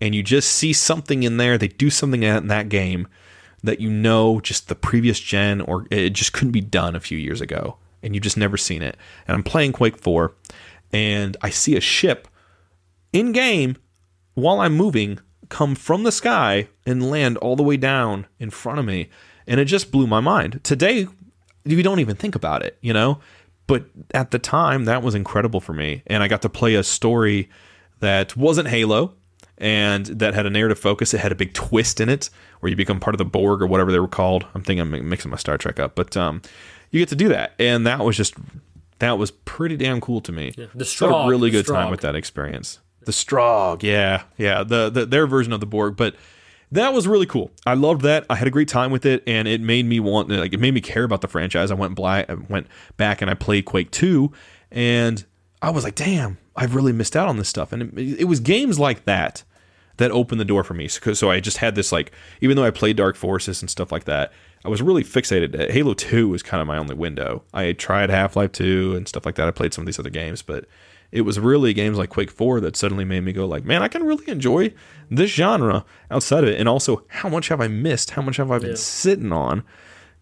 and 0.00 0.14
you 0.14 0.22
just 0.22 0.50
see 0.50 0.72
something 0.72 1.22
in 1.22 1.36
there, 1.36 1.58
they 1.58 1.68
do 1.68 1.90
something 1.90 2.22
in 2.22 2.46
that 2.48 2.68
game 2.68 3.08
that 3.62 3.80
you 3.80 3.90
know 3.90 4.40
just 4.40 4.68
the 4.68 4.74
previous 4.74 5.18
gen 5.18 5.60
or 5.62 5.86
it 5.90 6.10
just 6.10 6.32
couldn't 6.32 6.52
be 6.52 6.60
done 6.60 6.94
a 6.94 7.00
few 7.00 7.16
years 7.16 7.40
ago 7.40 7.78
and 8.02 8.14
you've 8.14 8.22
just 8.22 8.36
never 8.36 8.58
seen 8.58 8.82
it. 8.82 8.96
And 9.26 9.34
I'm 9.34 9.42
playing 9.42 9.72
Quake 9.72 9.96
4 9.96 10.34
and 10.92 11.36
I 11.40 11.50
see 11.50 11.74
a 11.74 11.80
ship 11.80 12.28
in 13.12 13.32
game 13.32 13.76
while 14.34 14.60
I'm 14.60 14.74
moving 14.74 15.18
come 15.48 15.74
from 15.74 16.02
the 16.02 16.12
sky 16.12 16.68
and 16.84 17.10
land 17.10 17.38
all 17.38 17.56
the 17.56 17.62
way 17.62 17.76
down 17.76 18.26
in 18.38 18.50
front 18.50 18.78
of 18.78 18.84
me. 18.84 19.08
And 19.46 19.58
it 19.58 19.64
just 19.66 19.90
blew 19.90 20.06
my 20.06 20.20
mind. 20.20 20.60
Today, 20.62 21.06
you 21.64 21.82
don't 21.82 22.00
even 22.00 22.16
think 22.16 22.34
about 22.34 22.62
it, 22.62 22.78
you 22.80 22.92
know? 22.92 23.20
But 23.66 23.86
at 24.12 24.30
the 24.30 24.38
time, 24.38 24.84
that 24.84 25.02
was 25.02 25.14
incredible 25.14 25.60
for 25.60 25.72
me. 25.72 26.02
And 26.06 26.22
I 26.22 26.28
got 26.28 26.42
to 26.42 26.48
play 26.48 26.74
a 26.74 26.82
story 26.82 27.48
that 28.00 28.36
wasn't 28.36 28.68
Halo 28.68 29.14
and 29.56 30.06
that 30.06 30.34
had 30.34 30.44
a 30.44 30.50
narrative 30.50 30.78
focus. 30.78 31.14
It 31.14 31.20
had 31.20 31.32
a 31.32 31.36
big 31.36 31.54
twist 31.54 32.00
in 32.00 32.08
it 32.08 32.28
where 32.60 32.68
you 32.68 32.76
become 32.76 33.00
part 33.00 33.14
of 33.14 33.18
the 33.18 33.24
Borg 33.24 33.62
or 33.62 33.66
whatever 33.66 33.90
they 33.90 34.00
were 34.00 34.08
called. 34.08 34.46
I'm 34.54 34.62
thinking 34.62 34.80
I'm 34.80 35.08
mixing 35.08 35.30
my 35.30 35.38
Star 35.38 35.56
Trek 35.56 35.80
up, 35.80 35.94
but 35.94 36.16
um, 36.16 36.42
you 36.90 37.00
get 37.00 37.08
to 37.10 37.16
do 37.16 37.28
that. 37.28 37.54
And 37.58 37.86
that 37.86 38.00
was 38.00 38.16
just, 38.16 38.34
that 38.98 39.16
was 39.16 39.30
pretty 39.30 39.76
damn 39.76 40.00
cool 40.00 40.20
to 40.22 40.32
me. 40.32 40.52
Yeah, 40.56 40.66
the 40.74 40.84
So 40.84 41.06
I 41.06 41.18
had 41.18 41.26
a 41.26 41.28
really 41.30 41.50
good 41.50 41.66
time 41.66 41.90
with 41.90 42.02
that 42.02 42.14
experience. 42.14 42.80
The 43.04 43.12
Strogg, 43.12 43.82
yeah, 43.82 44.22
yeah, 44.38 44.62
the, 44.64 44.90
the 44.90 45.04
their 45.04 45.26
version 45.26 45.52
of 45.52 45.60
the 45.60 45.66
Borg, 45.66 45.94
but 45.96 46.16
that 46.72 46.92
was 46.92 47.06
really 47.06 47.26
cool. 47.26 47.50
I 47.66 47.74
loved 47.74 48.02
that. 48.02 48.26
I 48.28 48.34
had 48.34 48.48
a 48.48 48.50
great 48.50 48.68
time 48.68 48.90
with 48.90 49.06
it, 49.06 49.22
and 49.26 49.46
it 49.46 49.60
made 49.60 49.86
me 49.86 50.00
want, 50.00 50.28
like, 50.28 50.52
it 50.52 50.60
made 50.60 50.74
me 50.74 50.80
care 50.80 51.04
about 51.04 51.20
the 51.20 51.28
franchise. 51.28 51.70
I 51.70 51.74
went 51.74 51.94
black, 51.94 52.28
I 52.28 52.34
went 52.34 52.66
back, 52.96 53.22
and 53.22 53.30
I 53.30 53.34
played 53.34 53.64
Quake 53.64 53.90
Two, 53.90 54.32
and 54.70 55.24
I 55.62 55.70
was 55.70 55.84
like, 55.84 55.94
damn, 55.94 56.38
I've 56.56 56.74
really 56.74 56.92
missed 56.92 57.16
out 57.16 57.28
on 57.28 57.36
this 57.36 57.48
stuff. 57.48 57.72
And 57.72 57.98
it, 57.98 58.20
it 58.20 58.24
was 58.24 58.40
games 58.40 58.78
like 58.78 59.04
that 59.04 59.44
that 59.96 60.10
opened 60.10 60.40
the 60.40 60.44
door 60.44 60.64
for 60.64 60.74
me. 60.74 60.88
So, 60.88 61.14
so 61.14 61.30
I 61.30 61.40
just 61.40 61.58
had 61.58 61.74
this 61.74 61.92
like, 61.92 62.12
even 62.40 62.56
though 62.56 62.64
I 62.64 62.70
played 62.70 62.96
Dark 62.96 63.16
Forces 63.16 63.62
and 63.62 63.70
stuff 63.70 63.92
like 63.92 64.04
that, 64.04 64.32
I 64.64 64.68
was 64.68 64.82
really 64.82 65.04
fixated. 65.04 65.58
Uh, 65.58 65.72
Halo 65.72 65.94
Two 65.94 66.28
was 66.28 66.42
kind 66.42 66.60
of 66.60 66.66
my 66.66 66.76
only 66.76 66.94
window. 66.94 67.44
I 67.52 67.72
tried 67.72 68.10
Half 68.10 68.34
Life 68.34 68.52
Two 68.52 68.94
and 68.96 69.06
stuff 69.06 69.24
like 69.24 69.36
that. 69.36 69.46
I 69.46 69.52
played 69.52 69.72
some 69.72 69.82
of 69.82 69.86
these 69.86 69.98
other 69.98 70.10
games, 70.10 70.42
but 70.42 70.64
it 71.14 71.22
was 71.22 71.38
really 71.38 71.72
games 71.72 71.96
like 71.96 72.10
Quake 72.10 72.30
4 72.30 72.60
that 72.60 72.76
suddenly 72.76 73.04
made 73.04 73.20
me 73.22 73.32
go 73.32 73.46
like, 73.46 73.64
man, 73.64 73.82
I 73.82 73.88
can 73.88 74.02
really 74.02 74.28
enjoy 74.28 74.72
this 75.08 75.30
genre 75.30 75.84
outside 76.10 76.42
of 76.44 76.50
it. 76.50 76.58
And 76.58 76.68
also, 76.68 77.04
how 77.08 77.28
much 77.28 77.48
have 77.48 77.60
I 77.60 77.68
missed? 77.68 78.10
How 78.10 78.22
much 78.22 78.36
have 78.36 78.50
I 78.50 78.58
been 78.58 78.70
Yeah. 78.70 78.76
sitting 78.76 79.32
on? 79.32 79.62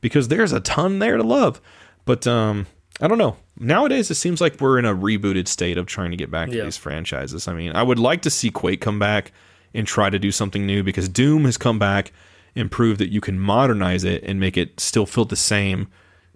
Because 0.02 0.28
there's 0.28 0.52
a 0.52 0.60
ton 0.60 0.98
there 0.98 1.16
to 1.16 1.22
love. 1.22 1.60
But 2.04 2.26
um, 2.26 2.66
I 3.00 3.08
don't 3.08 3.16
know. 3.18 3.36
Nowadays, 3.58 4.10
it 4.10 4.16
seems 4.16 4.40
like 4.40 4.60
we're 4.60 4.78
in 4.78 4.84
a 4.84 4.94
rebooted 4.94 5.48
state 5.48 5.78
of 5.78 5.86
trying 5.86 6.10
to 6.10 6.16
get 6.16 6.30
back 6.30 6.50
to 6.50 6.62
these 6.64 6.76
franchises. 6.76 7.48
I 7.48 7.54
mean, 7.54 7.72
I 7.72 7.82
would 7.82 7.98
like 7.98 8.20
to 8.22 8.30
see 8.30 8.50
Quake 8.50 8.80
come 8.80 8.98
back 8.98 9.32
and 9.74 9.86
try 9.86 10.10
to 10.10 10.18
do 10.18 10.30
something 10.30 10.66
new 10.66 10.82
because 10.82 11.08
Doom 11.08 11.44
has 11.46 11.56
come 11.56 11.78
back 11.78 12.12
and 12.54 12.70
proved 12.70 13.00
that 13.00 13.10
you 13.10 13.20
can 13.22 13.38
modernize 13.40 14.04
it 14.04 14.22
and 14.24 14.38
make 14.38 14.58
it 14.58 14.78
still 14.78 15.06
feel 15.06 15.24
the 15.24 15.36
same, 15.36 15.88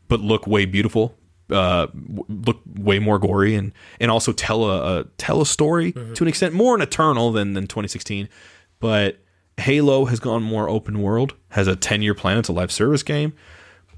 but 0.09 0.20
look 0.20 0.46
way 0.46 0.64
beautiful, 0.64 1.14
uh, 1.51 1.86
look 2.28 2.61
way 2.74 2.99
more 2.99 3.18
gory, 3.18 3.55
and 3.55 3.72
and 4.01 4.11
also 4.11 4.32
tell 4.32 4.64
a, 4.64 5.01
a 5.01 5.05
tell 5.18 5.40
a 5.40 5.47
story 5.47 5.92
to 5.92 6.24
an 6.24 6.28
extent 6.28 6.55
more 6.55 6.74
an 6.74 6.82
Eternal 6.82 7.32
than 7.32 7.55
than 7.55 7.66
2016, 7.66 8.28
but. 8.80 9.18
Halo 9.59 10.05
has 10.05 10.20
gone 10.20 10.42
more 10.42 10.68
open 10.68 11.01
world, 11.01 11.32
has 11.49 11.66
a 11.66 11.74
10 11.74 12.03
year 12.03 12.12
plan. 12.12 12.36
It's 12.36 12.51
a 12.51 12.53
live 12.53 12.70
service 12.70 13.03
game. 13.03 13.32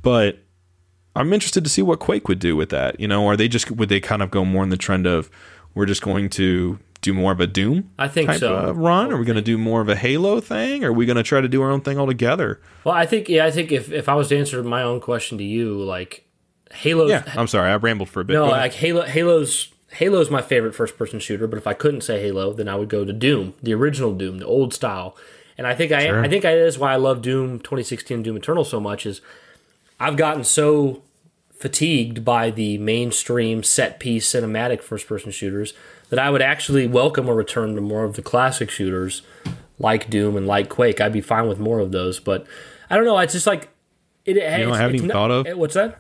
But 0.02 0.38
I'm 1.16 1.32
interested 1.32 1.64
to 1.64 1.70
see 1.70 1.82
what 1.82 1.98
Quake 1.98 2.28
would 2.28 2.38
do 2.38 2.54
with 2.54 2.70
that. 2.70 3.00
You 3.00 3.08
know, 3.08 3.26
are 3.26 3.36
they 3.36 3.48
just 3.48 3.70
would 3.72 3.88
they 3.88 3.98
kind 3.98 4.22
of 4.22 4.30
go 4.30 4.44
more 4.44 4.62
in 4.62 4.70
the 4.70 4.76
trend 4.76 5.06
of 5.06 5.28
we're 5.74 5.86
just 5.86 6.02
going 6.02 6.30
to 6.30 6.78
do 7.00 7.12
more 7.12 7.32
of 7.32 7.40
a 7.40 7.46
Doom? 7.46 7.90
I 7.98 8.08
think 8.08 8.32
so. 8.34 8.54
of 8.54 8.78
run? 8.78 9.12
Are 9.12 9.16
we 9.16 9.24
going 9.24 9.36
to 9.36 9.42
do 9.42 9.58
more 9.58 9.80
of 9.80 9.88
a 9.88 9.96
Halo 9.96 10.40
thing? 10.40 10.84
Are 10.84 10.92
we 10.92 11.06
going 11.06 11.16
to 11.16 11.22
try 11.22 11.40
to 11.40 11.48
do 11.48 11.60
our 11.62 11.70
own 11.70 11.80
thing 11.80 11.98
altogether? 11.98 12.60
Well, 12.84 12.94
I 12.94 13.06
think 13.06 13.28
yeah, 13.28 13.44
I 13.46 13.50
think 13.50 13.72
if 13.72 13.90
if 13.90 14.08
I 14.08 14.14
was 14.14 14.28
to 14.28 14.38
answer 14.38 14.62
my 14.62 14.82
own 14.82 15.00
question 15.00 15.38
to 15.38 15.44
you, 15.44 15.82
like 15.82 16.27
Halo, 16.72 17.06
Yeah, 17.06 17.22
I'm 17.36 17.46
sorry, 17.46 17.70
I 17.70 17.76
rambled 17.76 18.08
for 18.08 18.20
a 18.20 18.24
bit. 18.24 18.34
no, 18.34 18.46
like 18.46 18.74
Halo, 18.74 19.02
Halo's 19.02 19.68
Halo's 19.92 20.30
my 20.30 20.42
favorite 20.42 20.74
first 20.74 20.98
person 20.98 21.18
shooter. 21.18 21.46
But 21.46 21.56
if 21.58 21.66
I 21.66 21.74
couldn't 21.74 22.02
say 22.02 22.20
Halo, 22.20 22.52
then 22.52 22.68
I 22.68 22.76
would 22.76 22.88
go 22.88 23.04
to 23.04 23.12
Doom, 23.12 23.54
the 23.62 23.74
original 23.74 24.14
Doom, 24.14 24.38
the 24.38 24.46
old 24.46 24.74
style. 24.74 25.16
And 25.56 25.66
I 25.66 25.74
think 25.74 25.92
I 25.92 26.22
I 26.22 26.28
think 26.28 26.44
I, 26.44 26.54
that's 26.56 26.78
why 26.78 26.92
I 26.92 26.96
love 26.96 27.22
Doom 27.22 27.58
2016 27.58 28.22
Doom 28.22 28.36
Eternal 28.36 28.64
so 28.64 28.80
much 28.80 29.06
is 29.06 29.20
I've 29.98 30.16
gotten 30.16 30.44
so 30.44 31.02
fatigued 31.52 32.24
by 32.24 32.50
the 32.50 32.78
mainstream 32.78 33.64
set 33.64 33.98
piece 33.98 34.32
cinematic 34.32 34.80
first 34.80 35.08
person 35.08 35.32
shooters 35.32 35.74
that 36.10 36.18
I 36.18 36.30
would 36.30 36.42
actually 36.42 36.86
welcome 36.86 37.28
a 37.28 37.34
return 37.34 37.74
to 37.74 37.80
more 37.80 38.04
of 38.04 38.14
the 38.14 38.22
classic 38.22 38.70
shooters 38.70 39.22
like 39.78 40.08
Doom 40.08 40.36
and 40.36 40.46
like 40.46 40.68
Quake. 40.68 41.00
I'd 41.00 41.12
be 41.12 41.20
fine 41.20 41.48
with 41.48 41.58
more 41.58 41.80
of 41.80 41.90
those, 41.90 42.20
but 42.20 42.46
I 42.88 42.96
don't 42.96 43.04
know. 43.04 43.18
It's 43.18 43.32
just 43.32 43.46
like 43.46 43.68
it. 44.24 44.36
know, 44.36 44.72
I 44.72 44.78
haven't 44.78 45.08
thought 45.08 45.30
of? 45.30 45.46
Eh, 45.46 45.54
what's 45.54 45.74
that. 45.74 45.98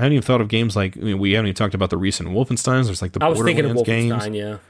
I 0.00 0.04
haven't 0.04 0.14
even 0.14 0.22
thought 0.22 0.40
of 0.40 0.48
games 0.48 0.74
like 0.76 0.96
I 0.96 1.00
mean, 1.00 1.18
we 1.18 1.32
haven't 1.32 1.48
even 1.48 1.56
talked 1.56 1.74
about 1.74 1.90
the 1.90 1.98
recent 1.98 2.30
Wolfenstein's. 2.30 2.86
There's 2.86 3.02
like 3.02 3.12
the 3.12 3.22
I 3.22 3.28
was 3.28 3.38
thinking 3.42 3.66
of 3.66 3.76
Wolfenstein. 3.76 4.32
games, 4.32 4.60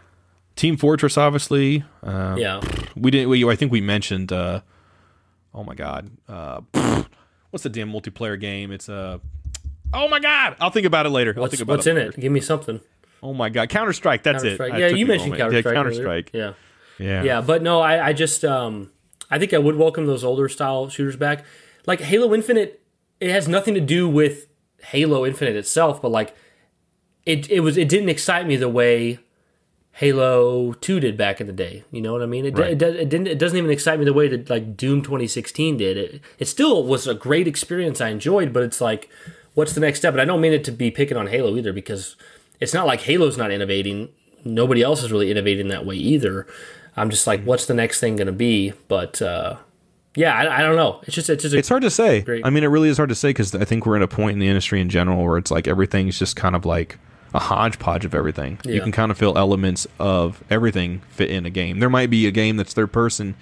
Team 0.57 0.77
Fortress, 0.77 1.17
obviously. 1.17 1.85
Uh, 2.03 2.35
Yeah, 2.37 2.61
yeah. 2.63 2.85
we 2.97 3.13
didn't. 3.13 3.29
We, 3.29 3.49
I 3.49 3.55
think 3.55 3.71
we 3.71 3.81
mentioned. 3.81 4.33
Uh, 4.33 4.63
oh 5.55 5.63
my 5.63 5.77
god, 5.77 6.11
uh, 6.29 6.63
what's 7.51 7.63
the 7.63 7.69
damn 7.69 7.93
multiplayer 7.93 8.39
game? 8.41 8.73
It's 8.73 8.89
Uh, 8.89 9.19
oh 9.95 10.09
my 10.09 10.19
god, 10.19 10.57
I'll 10.61 10.71
think 10.71 10.85
about 10.85 11.07
it 11.07 11.11
later. 11.11 11.33
I'll 11.37 11.43
What's, 11.43 11.53
think 11.53 11.63
about 11.63 11.75
what's 11.75 11.87
it 11.87 11.91
in 11.91 11.97
later. 11.99 12.11
it? 12.11 12.19
Give 12.21 12.33
me 12.33 12.41
something. 12.41 12.81
Oh 13.23 13.33
my 13.33 13.51
god, 13.51 13.69
Counter 13.69 13.93
Strike. 13.93 14.25
That's 14.25 14.43
it. 14.43 14.59
Counter-Strike. 14.59 14.73
I 14.73 14.79
Yeah, 14.79 14.97
you 14.97 15.07
mentioned. 15.07 15.37
Counter 15.37 15.61
Strike. 15.61 15.65
Yeah, 15.73 15.79
Counter 15.79 15.95
Strike. 15.95 16.31
Yeah. 16.33 16.53
Yeah. 16.99 17.23
Yeah, 17.23 17.41
but 17.41 17.63
no, 17.63 17.81
I, 17.81 18.09
I 18.09 18.13
just 18.13 18.45
um 18.45 18.91
I 19.31 19.39
think 19.39 19.55
I 19.55 19.59
would 19.59 19.77
welcome 19.77 20.07
those 20.07 20.25
older 20.25 20.49
style 20.49 20.89
shooters 20.89 21.15
back. 21.17 21.45
Like 21.87 22.01
Halo 22.01 22.35
Infinite, 22.35 22.83
it 23.21 23.31
has 23.31 23.47
nothing 23.47 23.75
to 23.75 23.81
do 23.81 24.09
with 24.09 24.49
Halo 24.85 25.25
Infinite 25.27 25.57
itself, 25.57 26.01
but 26.03 26.11
like 26.11 26.35
it 27.27 27.51
it 27.51 27.61
was 27.61 27.77
it 27.77 27.89
didn't 27.89 28.09
excite 28.09 28.47
me 28.47 28.57
the 28.57 28.69
way 28.69 29.19
Halo 29.93 30.73
Two 30.75 31.01
did 31.01 31.17
back 31.17 31.41
in 31.41 31.47
the 31.47 31.53
day. 31.53 31.85
You 31.91 32.01
know 32.01 32.13
what 32.13 32.23
I 32.23 32.27
mean? 32.27 32.47
It, 32.47 32.57
Right. 32.59 32.71
it, 32.73 32.83
it 32.83 33.09
didn't. 33.09 33.27
It 33.27 33.39
doesn't 33.39 33.59
even 33.59 33.71
excite 33.71 33.99
me 33.99 34.05
the 34.05 34.13
way 34.13 34.29
that 34.29 34.49
like 34.49 34.77
Doom 34.77 35.03
2016 35.03 35.77
did. 35.77 35.97
It 35.97 36.21
it 36.39 36.47
still 36.49 36.85
was 36.85 37.07
a 37.07 37.15
great 37.15 37.47
experience. 37.47 38.01
I 38.01 38.09
enjoyed, 38.09 38.53
but 38.53 38.63
it's 38.63 38.81
like, 38.81 39.11
what's 39.55 39.75
the 39.75 39.81
next 39.81 39.99
step? 39.99 40.15
And 40.15 40.21
I 40.21 40.25
don't 40.25 40.41
mean 40.41 40.53
it 40.53 40.65
to 40.65 40.73
be 40.73 40.91
picking 40.91 41.17
on 41.17 41.27
Halo 41.27 41.57
either, 41.57 41.73
because 41.73 42.17
it's 42.61 42.73
not 42.75 42.87
like 42.87 43.03
Halo's 43.03 43.37
not 43.37 43.51
innovating. 43.51 44.09
Nobody 44.45 44.83
else 44.83 45.03
is 45.03 45.13
really 45.13 45.31
innovating 45.31 45.69
that 45.69 45.85
way 45.85 45.97
either. 45.97 46.47
I'm 46.97 47.11
just 47.11 47.27
like, 47.27 47.43
what's 47.45 47.67
the 47.67 47.75
next 47.75 48.01
thing 48.01 48.17
going 48.17 48.27
to 48.27 48.33
be? 48.33 48.73
But 48.89 49.21
uh, 49.21 49.57
yeah, 50.15 50.35
I, 50.35 50.59
I 50.59 50.63
don't 50.63 50.77
know. 50.77 51.01
It's 51.05 51.15
just 51.15 51.31
it's 51.31 51.43
just 51.43 51.55
a, 51.55 51.59
It's 51.59 51.69
hard 51.69 51.83
to 51.83 51.91
say. 51.91 52.23
Great. 52.23 52.45
I 52.45 52.51
mean, 52.51 52.65
it 52.65 52.69
really 52.69 52.89
is 52.89 52.97
hard 52.97 53.09
to 53.11 53.15
say 53.15 53.31
because 53.31 53.55
I 53.55 53.65
think 53.65 53.87
we're 53.87 53.97
in 53.97 54.03
a 54.03 54.09
point 54.09 54.35
in 54.35 54.39
the 54.39 54.49
industry 54.49 54.81
in 54.81 54.89
general 54.89 55.25
where 55.25 55.39
it's 55.39 55.51
like 55.51 55.69
everything's 55.69 56.19
just 56.19 56.37
kind 56.37 56.57
of 56.57 56.65
like 56.65 56.99
a 57.33 57.39
hodgepodge 57.39 58.05
of 58.05 58.15
everything. 58.15 58.59
You 58.65 58.81
can 58.81 58.91
kind 58.93 59.11
of 59.13 59.19
feel 59.19 59.39
elements 59.39 59.87
of 60.01 60.43
everything 60.51 61.03
fit 61.11 61.31
in 61.31 61.47
a 61.47 61.51
game. 61.51 61.79
There 61.79 61.91
might 61.91 62.11
be 62.11 62.27
a 62.27 62.33
game 62.33 62.57
that's 62.57 62.73
third 62.73 62.93
person 62.93 63.37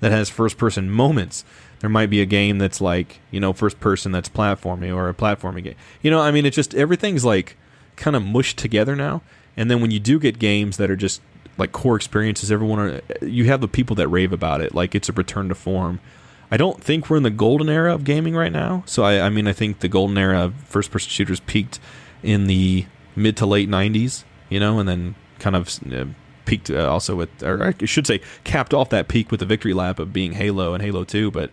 that 0.00 0.12
has 0.12 0.28
first 0.28 0.58
person 0.58 0.90
moments. 0.90 1.44
There 1.80 1.88
might 1.88 2.10
be 2.10 2.20
a 2.20 2.26
game 2.26 2.58
that's 2.58 2.82
like, 2.82 3.20
you 3.30 3.40
know, 3.40 3.54
first 3.54 3.80
person 3.80 4.12
that's 4.12 4.28
platforming 4.28 4.94
or 4.94 5.08
a 5.08 5.14
platforming 5.14 5.64
game. 5.64 5.74
You 6.02 6.10
know, 6.10 6.20
I 6.20 6.30
mean, 6.30 6.44
it's 6.44 6.56
just 6.56 6.74
everything's 6.74 7.24
like 7.24 7.56
kind 7.96 8.14
of 8.14 8.22
mushed 8.22 8.58
together 8.58 8.94
now. 8.94 9.22
And 9.56 9.70
then 9.70 9.80
when 9.80 9.90
you 9.90 10.00
do 10.00 10.18
get 10.18 10.38
games 10.38 10.76
that 10.76 10.90
are 10.90 10.96
just 10.96 11.22
like 11.60 11.72
core 11.72 11.96
experiences, 11.96 12.50
everyone 12.50 12.78
are, 12.78 13.00
you 13.24 13.44
have 13.44 13.60
the 13.60 13.68
people 13.68 13.94
that 13.96 14.08
rave 14.08 14.32
about 14.32 14.60
it. 14.60 14.74
Like 14.74 14.94
it's 14.94 15.08
a 15.08 15.12
return 15.12 15.48
to 15.48 15.54
form. 15.54 16.00
I 16.50 16.56
don't 16.56 16.82
think 16.82 17.08
we're 17.08 17.18
in 17.18 17.22
the 17.22 17.30
golden 17.30 17.68
era 17.68 17.94
of 17.94 18.02
gaming 18.02 18.34
right 18.34 18.50
now. 18.50 18.82
So 18.86 19.04
I, 19.04 19.20
I 19.20 19.30
mean, 19.30 19.46
I 19.46 19.52
think 19.52 19.78
the 19.78 19.88
golden 19.88 20.18
era 20.18 20.46
of 20.46 20.54
first 20.64 20.90
person 20.90 21.10
shooters 21.10 21.38
peaked 21.40 21.78
in 22.22 22.48
the 22.48 22.86
mid 23.14 23.36
to 23.36 23.46
late 23.46 23.68
'90s, 23.68 24.24
you 24.48 24.58
know, 24.58 24.80
and 24.80 24.88
then 24.88 25.14
kind 25.38 25.54
of 25.54 25.68
uh, 25.92 26.06
peaked 26.44 26.70
uh, 26.70 26.90
also 26.90 27.14
with, 27.14 27.42
or 27.42 27.62
I 27.62 27.84
should 27.84 28.06
say, 28.06 28.20
capped 28.42 28.74
off 28.74 28.90
that 28.90 29.06
peak 29.06 29.30
with 29.30 29.40
the 29.40 29.46
victory 29.46 29.72
lap 29.72 30.00
of 30.00 30.12
being 30.12 30.32
Halo 30.32 30.74
and 30.74 30.82
Halo 30.82 31.04
Two. 31.04 31.30
But 31.30 31.52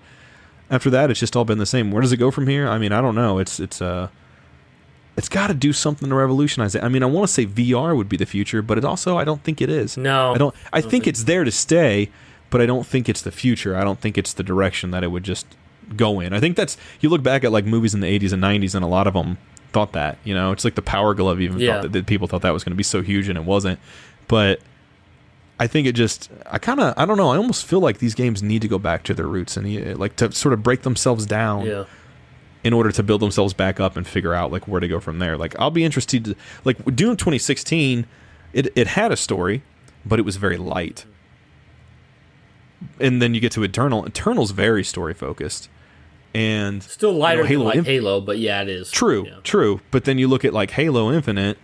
after 0.71 0.89
that, 0.89 1.11
it's 1.11 1.19
just 1.19 1.35
all 1.35 1.45
been 1.45 1.59
the 1.59 1.65
same. 1.67 1.91
Where 1.91 2.01
does 2.01 2.11
it 2.11 2.17
go 2.17 2.31
from 2.31 2.47
here? 2.47 2.67
I 2.67 2.79
mean, 2.79 2.91
I 2.91 3.01
don't 3.01 3.15
know. 3.15 3.37
It's 3.37 3.59
it's 3.59 3.81
uh 3.81 4.07
it's 5.17 5.27
got 5.29 5.47
to 5.47 5.53
do 5.53 5.73
something 5.73 6.07
to 6.09 6.15
revolutionize 6.15 6.75
it. 6.75 6.83
I 6.83 6.89
mean, 6.89 7.01
I 7.03 7.07
want 7.07 7.27
to 7.27 7.33
say 7.33 7.45
VR 7.45 7.97
would 7.97 8.07
be 8.07 8.17
the 8.17 8.25
future, 8.25 8.61
but 8.61 8.77
it 8.77 8.85
also 8.85 9.17
I 9.17 9.23
don't 9.23 9.43
think 9.43 9.61
it 9.61 9.69
is. 9.69 9.97
No, 9.97 10.33
I 10.33 10.37
don't. 10.37 10.55
I 10.71 10.79
think 10.81 11.07
it's 11.07 11.23
there 11.23 11.43
to 11.43 11.51
stay, 11.51 12.09
but 12.49 12.61
I 12.61 12.65
don't 12.65 12.85
think 12.85 13.09
it's 13.09 13.21
the 13.21 13.31
future. 13.31 13.75
I 13.75 13.83
don't 13.83 13.99
think 13.99 14.17
it's 14.17 14.31
the 14.33 14.43
direction 14.43 14.91
that 14.91 15.03
it 15.03 15.07
would 15.07 15.23
just 15.23 15.45
go 15.95 16.19
in. 16.19 16.33
I 16.33 16.39
think 16.39 16.55
that's 16.55 16.77
you 16.99 17.09
look 17.09 17.23
back 17.23 17.43
at 17.43 17.51
like 17.51 17.65
movies 17.65 17.93
in 17.93 17.99
the 18.01 18.19
80s 18.19 18.31
and 18.31 18.43
90s, 18.43 18.75
and 18.75 18.83
a 18.83 18.87
lot 18.87 19.07
of 19.07 19.13
them 19.13 19.37
thought 19.73 19.93
that. 19.93 20.17
You 20.23 20.33
know, 20.35 20.51
it's 20.51 20.63
like 20.63 20.75
the 20.75 20.81
Power 20.81 21.13
Glove. 21.13 21.41
Even 21.41 21.59
Yeah. 21.59 21.73
thought 21.73 21.81
that, 21.83 21.91
that 21.93 22.05
people 22.05 22.27
thought 22.27 22.41
that 22.43 22.51
was 22.53 22.63
going 22.63 22.73
to 22.73 22.77
be 22.77 22.83
so 22.83 23.01
huge, 23.01 23.27
and 23.27 23.37
it 23.37 23.43
wasn't. 23.43 23.79
But 24.27 24.59
I 25.59 25.65
think 25.65 25.87
it 25.87 25.93
just. 25.93 26.29
I 26.45 26.59
kind 26.59 26.79
of. 26.79 26.93
I 26.95 27.05
don't 27.05 27.17
know. 27.17 27.29
I 27.31 27.37
almost 27.37 27.65
feel 27.65 27.79
like 27.79 27.97
these 27.97 28.13
games 28.13 28.43
need 28.43 28.61
to 28.61 28.67
go 28.67 28.77
back 28.77 29.01
to 29.03 29.13
their 29.15 29.25
roots 29.27 29.57
and 29.57 29.97
like 29.97 30.15
to 30.17 30.31
sort 30.31 30.53
of 30.53 30.61
break 30.61 30.83
themselves 30.83 31.25
down 31.25 31.65
yeah. 31.65 31.85
In 32.63 32.73
order 32.73 32.91
to 32.91 33.03
build 33.03 33.21
themselves 33.21 33.53
back 33.53 33.79
up 33.79 33.95
and 33.95 34.05
figure 34.07 34.33
out 34.33 34.51
like 34.51 34.67
where 34.67 34.79
to 34.79 34.87
go 34.87 34.99
from 34.99 35.19
there. 35.19 35.37
Like 35.37 35.55
I'll 35.59 35.71
be 35.71 35.83
interested 35.85 36.25
to 36.25 36.35
like 36.65 36.77
Doom 36.95 37.15
2016 37.17 38.05
it 38.53 38.71
it 38.75 38.87
had 38.87 39.11
a 39.11 39.17
story, 39.17 39.61
but 40.05 40.19
it 40.19 40.23
was 40.23 40.37
very 40.37 40.57
light. 40.57 41.05
And 42.99 43.21
then 43.21 43.33
you 43.33 43.39
get 43.39 43.51
to 43.53 43.63
Eternal. 43.63 44.05
Eternal's 44.05 44.51
very 44.51 44.83
story 44.83 45.13
focused. 45.13 45.69
and 46.33 46.83
Still 46.83 47.13
lighter 47.13 47.45
Halo 47.45 47.59
than 47.63 47.67
like 47.67 47.77
Inf- 47.77 47.87
Halo, 47.87 48.21
but 48.21 48.37
yeah, 48.37 48.61
it 48.61 48.69
is. 48.69 48.91
True, 48.91 49.25
Yeah. 49.25 49.35
true. 49.43 49.81
But 49.91 50.05
then 50.05 50.17
you 50.17 50.27
look 50.27 50.45
at 50.45 50.53
like 50.53 50.71
Halo 50.71 51.11
Infinite, 51.11 51.57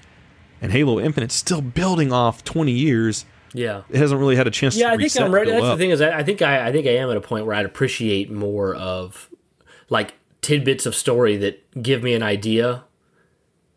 and 0.61 0.71
Halo 0.71 0.99
Infinite's 0.99 1.35
still 1.35 1.61
building 1.61 2.11
off 2.11 2.43
20 2.43 2.71
years. 2.71 3.25
Yeah. 3.53 3.83
It 3.89 3.97
hasn't 3.97 4.19
really 4.19 4.35
had 4.35 4.47
a 4.47 4.51
chance 4.51 4.75
Yeah, 4.75 4.87
to 4.87 4.93
I 4.93 4.97
think 4.97 5.19
I'm 5.19 5.31
ready. 5.33 5.51
That's 5.51 5.61
go 5.61 5.69
the 5.71 5.77
thing 5.77 5.91
is, 5.91 6.01
I, 6.01 6.19
I 6.19 6.23
think 6.23 6.41
I, 6.41 6.67
I 6.67 6.71
think 6.71 6.87
I 6.87 6.91
am 6.95 7.09
at 7.11 7.17
a 7.17 7.21
point 7.21 7.45
where 7.45 7.55
I'd 7.55 7.65
appreciate 7.65 8.31
more 8.31 8.73
of 8.73 9.29
like 9.89 10.15
tidbits 10.43 10.85
of 10.85 10.93
story 10.93 11.35
that 11.37 11.81
give 11.81 12.03
me 12.03 12.13
an 12.13 12.21
idea. 12.21 12.83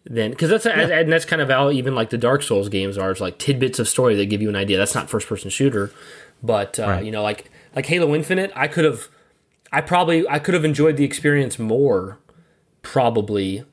Then, 0.05 0.31
because 0.31 0.51
that's 0.51 0.67
and 0.67 1.11
that's 1.11 1.25
kind 1.25 1.43
of 1.43 1.49
how 1.49 1.71
even 1.71 1.95
like 1.95 2.11
the 2.11 2.19
Dark 2.19 2.43
Souls 2.43 2.69
games 2.69 2.97
are. 2.99 3.11
It's 3.11 3.21
like 3.21 3.39
tidbits 3.39 3.79
of 3.81 3.89
story 3.89 4.15
that 4.17 4.27
give 4.27 4.41
you 4.43 4.49
an 4.49 4.55
idea. 4.57 4.77
That's 4.79 4.95
not 4.95 5.11
first 5.11 5.27
person 5.27 5.51
shooter, 5.51 5.91
but 6.43 6.79
uh, 6.79 6.87
Right. 6.87 7.05
you 7.05 7.11
know, 7.11 7.23
like 7.25 7.51
like 7.75 7.87
Halo 7.87 8.15
Infinite, 8.15 8.53
I 8.55 8.69
could 8.69 8.85
have, 8.85 9.09
I 9.73 9.81
probably 9.81 10.29
I 10.29 10.39
could 10.39 10.55
have 10.55 10.65
enjoyed 10.65 10.97
the 10.97 11.05
experience 11.05 11.59
more. 11.59 12.19
Probably, 12.83 13.65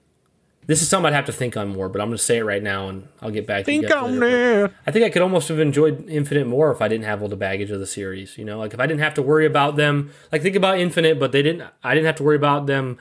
this 0.67 0.81
is 0.81 0.89
something 0.89 1.07
I'd 1.07 1.15
have 1.15 1.25
to 1.25 1.31
think 1.33 1.57
on 1.57 1.69
more. 1.69 1.89
But 1.89 2.01
I'm 2.01 2.07
going 2.07 2.17
to 2.17 2.23
say 2.23 2.37
it 2.37 2.43
right 2.43 2.63
now, 2.63 2.89
and 2.89 3.07
I'll 3.21 3.31
get 3.31 3.45
back. 3.47 3.65
to 3.65 3.71
you 3.73 3.81
Think 3.81 3.95
on 3.95 4.19
later. 4.19 4.61
that. 4.67 4.73
I 4.87 4.91
think 4.91 5.05
I 5.05 5.09
could 5.09 5.21
almost 5.21 5.47
have 5.49 5.59
enjoyed 5.59 6.09
Infinite 6.09 6.47
more 6.47 6.71
if 6.71 6.81
I 6.81 6.87
didn't 6.87 7.05
have 7.05 7.21
all 7.21 7.27
the 7.27 7.35
baggage 7.35 7.71
of 7.71 7.79
the 7.79 7.87
series. 7.87 8.37
You 8.37 8.45
know, 8.45 8.57
like 8.59 8.73
if 8.73 8.79
I 8.79 8.87
didn't 8.87 9.01
have 9.01 9.13
to 9.15 9.21
worry 9.21 9.45
about 9.45 9.75
them. 9.75 10.11
Like 10.31 10.41
think 10.41 10.55
about 10.55 10.79
Infinite, 10.79 11.19
but 11.19 11.31
they 11.31 11.41
didn't. 11.41 11.67
I 11.83 11.93
didn't 11.93 12.05
have 12.07 12.15
to 12.17 12.23
worry 12.23 12.35
about 12.35 12.67
them 12.67 12.97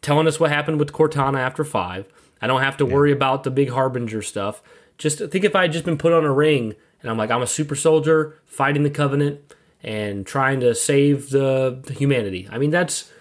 telling 0.00 0.26
us 0.26 0.40
what 0.40 0.50
happened 0.50 0.78
with 0.78 0.92
Cortana 0.92 1.38
after 1.38 1.64
five. 1.64 2.06
I 2.40 2.46
don't 2.48 2.60
have 2.62 2.76
to 2.78 2.86
worry 2.86 3.12
about 3.12 3.44
the 3.44 3.50
big 3.52 3.70
Harbinger 3.70 4.22
stuff. 4.22 4.62
Just 4.98 5.18
think 5.18 5.44
if 5.44 5.54
I 5.54 5.62
had 5.62 5.72
just 5.72 5.84
been 5.84 5.96
put 5.98 6.12
on 6.12 6.24
a 6.24 6.32
ring 6.32 6.74
and 7.00 7.10
I'm 7.10 7.16
like 7.16 7.30
I'm 7.30 7.42
a 7.42 7.46
super 7.46 7.76
soldier 7.76 8.36
fighting 8.44 8.82
the 8.82 8.90
Covenant 8.90 9.54
and 9.82 10.26
trying 10.26 10.60
to 10.60 10.74
save 10.74 11.30
the 11.30 11.82
humanity. 11.96 12.48
I 12.50 12.58
mean 12.58 12.70
that's 12.70 13.11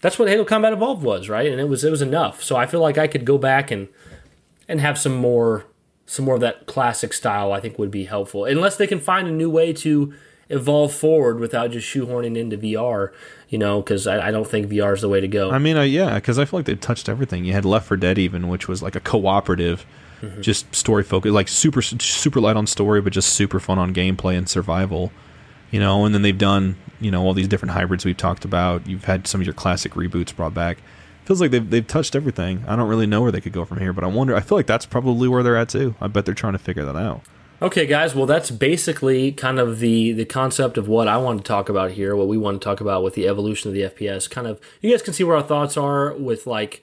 that's 0.00 0.18
what 0.18 0.28
Halo 0.28 0.44
Combat 0.44 0.72
Evolved 0.72 1.02
was, 1.02 1.28
right? 1.28 1.50
And 1.50 1.60
it 1.60 1.68
was 1.68 1.84
it 1.84 1.90
was 1.90 2.02
enough. 2.02 2.42
So 2.42 2.56
I 2.56 2.66
feel 2.66 2.80
like 2.80 2.98
I 2.98 3.06
could 3.06 3.24
go 3.24 3.38
back 3.38 3.70
and 3.70 3.88
and 4.68 4.80
have 4.80 4.98
some 4.98 5.14
more 5.14 5.64
some 6.06 6.24
more 6.24 6.34
of 6.36 6.40
that 6.40 6.66
classic 6.66 7.12
style 7.12 7.52
I 7.52 7.60
think 7.60 7.78
would 7.78 7.90
be 7.90 8.04
helpful. 8.04 8.44
Unless 8.44 8.76
they 8.76 8.86
can 8.86 9.00
find 9.00 9.28
a 9.28 9.32
new 9.32 9.50
way 9.50 9.72
to 9.74 10.12
evolve 10.48 10.92
forward 10.92 11.38
without 11.38 11.70
just 11.70 11.86
shoehorning 11.86 12.36
into 12.36 12.58
VR, 12.58 13.12
you 13.48 13.56
know, 13.58 13.80
because 13.80 14.08
I, 14.08 14.28
I 14.28 14.30
don't 14.32 14.48
think 14.48 14.68
VR 14.68 14.92
is 14.94 15.00
the 15.00 15.08
way 15.08 15.20
to 15.20 15.28
go. 15.28 15.52
I 15.52 15.58
mean, 15.58 15.76
uh, 15.76 15.82
yeah, 15.82 16.16
because 16.16 16.40
I 16.40 16.44
feel 16.44 16.58
like 16.58 16.66
they 16.66 16.74
touched 16.74 17.08
everything. 17.08 17.44
You 17.44 17.52
had 17.52 17.64
Left 17.64 17.86
4 17.86 17.96
Dead, 17.96 18.18
even, 18.18 18.48
which 18.48 18.66
was 18.66 18.82
like 18.82 18.96
a 18.96 19.00
cooperative, 19.00 19.86
Mm-hmm. 20.22 20.42
just 20.42 20.74
story 20.74 21.02
focused, 21.02 21.32
like 21.32 21.48
super 21.48 21.80
super 21.80 22.40
light 22.42 22.54
on 22.54 22.66
story, 22.66 23.00
but 23.00 23.10
just 23.10 23.32
super 23.32 23.58
fun 23.58 23.78
on 23.78 23.94
gameplay 23.94 24.36
and 24.36 24.46
survival. 24.50 25.12
You 25.70 25.80
know, 25.80 26.04
and 26.04 26.14
then 26.14 26.22
they've 26.22 26.36
done 26.36 26.76
you 27.00 27.10
know 27.10 27.24
all 27.24 27.34
these 27.34 27.48
different 27.48 27.72
hybrids 27.72 28.04
we've 28.04 28.16
talked 28.16 28.44
about. 28.44 28.86
You've 28.86 29.04
had 29.04 29.26
some 29.26 29.40
of 29.40 29.46
your 29.46 29.54
classic 29.54 29.92
reboots 29.92 30.34
brought 30.34 30.54
back. 30.54 30.78
Feels 31.24 31.40
like 31.40 31.50
they've 31.50 31.68
they've 31.68 31.86
touched 31.86 32.14
everything. 32.14 32.64
I 32.66 32.76
don't 32.76 32.88
really 32.88 33.06
know 33.06 33.20
where 33.22 33.32
they 33.32 33.40
could 33.40 33.52
go 33.52 33.64
from 33.64 33.78
here, 33.78 33.92
but 33.92 34.04
I 34.04 34.08
wonder. 34.08 34.34
I 34.34 34.40
feel 34.40 34.58
like 34.58 34.66
that's 34.66 34.86
probably 34.86 35.28
where 35.28 35.42
they're 35.42 35.56
at 35.56 35.68
too. 35.68 35.94
I 36.00 36.08
bet 36.08 36.26
they're 36.26 36.34
trying 36.34 36.54
to 36.54 36.58
figure 36.58 36.84
that 36.84 36.96
out. 36.96 37.22
Okay, 37.62 37.86
guys. 37.86 38.14
Well, 38.14 38.24
that's 38.24 38.50
basically 38.50 39.32
kind 39.32 39.58
of 39.58 39.80
the 39.80 40.12
the 40.12 40.24
concept 40.24 40.78
of 40.78 40.88
what 40.88 41.08
I 41.08 41.18
want 41.18 41.38
to 41.38 41.44
talk 41.44 41.68
about 41.68 41.92
here. 41.92 42.16
What 42.16 42.26
we 42.26 42.38
want 42.38 42.60
to 42.60 42.64
talk 42.64 42.80
about 42.80 43.02
with 43.02 43.14
the 43.14 43.28
evolution 43.28 43.68
of 43.68 43.74
the 43.74 43.82
FPS. 43.82 44.30
Kind 44.30 44.46
of, 44.46 44.60
you 44.80 44.90
guys 44.90 45.02
can 45.02 45.12
see 45.12 45.24
where 45.24 45.36
our 45.36 45.42
thoughts 45.42 45.76
are 45.76 46.14
with 46.14 46.46
like, 46.46 46.82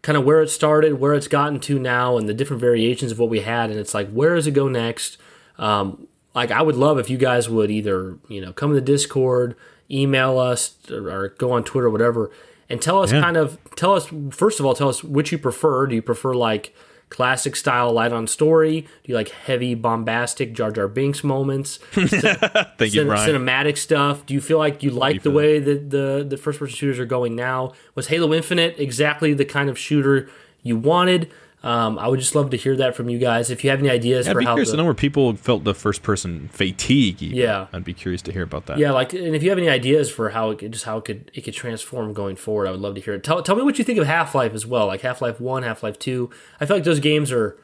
kind 0.00 0.16
of 0.16 0.24
where 0.24 0.40
it 0.40 0.48
started, 0.48 0.94
where 1.00 1.12
it's 1.12 1.28
gotten 1.28 1.60
to 1.60 1.78
now, 1.78 2.16
and 2.16 2.28
the 2.28 2.34
different 2.34 2.60
variations 2.60 3.12
of 3.12 3.18
what 3.18 3.28
we 3.28 3.40
had. 3.40 3.68
And 3.70 3.78
it's 3.78 3.92
like, 3.92 4.10
where 4.10 4.34
does 4.34 4.46
it 4.46 4.52
go 4.52 4.68
next? 4.68 5.18
Um, 5.58 6.08
like, 6.34 6.50
I 6.50 6.62
would 6.62 6.76
love 6.76 6.98
if 6.98 7.10
you 7.10 7.18
guys 7.18 7.48
would 7.48 7.70
either 7.70 8.16
you 8.28 8.40
know 8.40 8.52
come 8.52 8.70
to 8.70 8.74
the 8.74 8.80
Discord, 8.80 9.56
email 9.90 10.38
us, 10.38 10.76
or, 10.90 11.08
or 11.10 11.28
go 11.38 11.52
on 11.52 11.64
Twitter, 11.64 11.90
whatever, 11.90 12.30
and 12.68 12.80
tell 12.80 13.02
us 13.02 13.12
Yeah. 13.12 13.20
kind 13.20 13.36
of 13.36 13.58
tell 13.76 13.94
us 13.94 14.08
first 14.30 14.60
of 14.60 14.66
all, 14.66 14.74
tell 14.74 14.88
us 14.88 15.02
which 15.04 15.32
you 15.32 15.38
prefer. 15.38 15.86
Do 15.86 15.94
you 15.94 16.02
prefer 16.02 16.34
like 16.34 16.74
classic 17.08 17.56
style 17.56 17.92
light 17.92 18.12
on 18.12 18.24
story? 18.28 18.82
Do 18.82 18.86
you 19.06 19.14
like 19.16 19.30
heavy 19.30 19.74
bombastic 19.74 20.52
Jar 20.52 20.70
Jar 20.70 20.86
Binks 20.86 21.24
moments? 21.24 21.78
Thank 21.90 22.12
you, 22.12 22.88
Cin- 22.90 23.06
Brian. 23.08 23.28
cinematic 23.34 23.76
stuff? 23.76 24.24
Do 24.26 24.34
you 24.34 24.40
feel 24.40 24.58
like 24.58 24.84
you 24.84 24.90
like 24.90 25.22
the 25.24 25.32
way 25.32 25.58
that 25.58 25.90
the 25.90 26.24
the 26.28 26.36
first 26.36 26.58
person 26.60 26.76
shooters 26.76 27.00
are 27.00 27.06
going 27.06 27.34
now? 27.34 27.72
Was 27.96 28.06
Halo 28.06 28.32
Infinite 28.32 28.78
exactly 28.78 29.34
the 29.34 29.44
kind 29.44 29.68
of 29.68 29.76
shooter 29.78 30.28
you 30.62 30.76
wanted? 30.76 31.30
Um, 31.62 31.98
I 31.98 32.08
would 32.08 32.18
just 32.20 32.34
love 32.34 32.48
to 32.50 32.56
hear 32.56 32.74
that 32.76 32.96
from 32.96 33.10
you 33.10 33.18
guys. 33.18 33.50
If 33.50 33.62
you 33.64 33.70
have 33.70 33.80
any 33.80 33.90
ideas 33.90 34.26
I'd 34.26 34.32
for 34.32 34.38
be 34.38 34.44
how, 34.46 34.54
curious 34.54 34.70
the- 34.70 34.76
to 34.76 34.82
know 34.82 34.84
where 34.86 34.94
people 34.94 35.34
felt 35.36 35.64
the 35.64 35.74
first 35.74 36.02
person 36.02 36.48
fatigue. 36.52 37.22
even. 37.22 37.36
Yeah. 37.36 37.66
I'd 37.72 37.84
be 37.84 37.92
curious 37.92 38.22
to 38.22 38.32
hear 38.32 38.42
about 38.42 38.64
that. 38.66 38.78
yeah, 38.78 38.92
like, 38.92 39.12
and 39.12 39.36
if 39.36 39.42
you 39.42 39.50
have 39.50 39.58
any 39.58 39.68
ideas 39.68 40.10
for 40.10 40.30
how 40.30 40.50
it 40.50 40.58
could, 40.58 40.72
just 40.72 40.84
how 40.86 40.96
it 40.98 41.04
could 41.04 41.30
it 41.34 41.42
could 41.42 41.52
transform 41.54 42.14
going 42.14 42.36
forward, 42.36 42.66
I 42.66 42.70
would 42.70 42.80
love 42.80 42.94
to 42.94 43.00
hear 43.02 43.12
it. 43.14 43.22
Tell, 43.24 43.42
tell 43.42 43.56
me 43.56 43.62
what 43.62 43.78
you 43.78 43.84
think 43.84 43.98
of 43.98 44.06
Half 44.06 44.34
Life 44.34 44.54
as 44.54 44.64
well, 44.64 44.86
like 44.86 45.02
Half 45.02 45.20
Life 45.20 45.38
One, 45.38 45.62
Half 45.62 45.82
Life 45.82 45.98
Two. 45.98 46.30
I 46.60 46.66
feel 46.66 46.76
like 46.78 46.84
those 46.84 47.00
games 47.00 47.30
are 47.30 47.58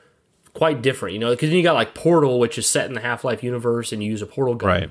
quite 0.52 0.82
different, 0.82 1.14
you 1.14 1.18
know, 1.18 1.30
because 1.30 1.48
then 1.48 1.56
you 1.56 1.62
got 1.62 1.74
like 1.74 1.94
Portal, 1.94 2.38
which 2.38 2.58
is 2.58 2.66
set 2.66 2.86
in 2.86 2.92
the 2.94 3.00
Half 3.00 3.24
Life 3.24 3.42
universe, 3.42 3.92
and 3.92 4.02
you 4.02 4.10
use 4.10 4.20
a 4.20 4.26
portal 4.26 4.54
gun. 4.56 4.68
Right. 4.68 4.90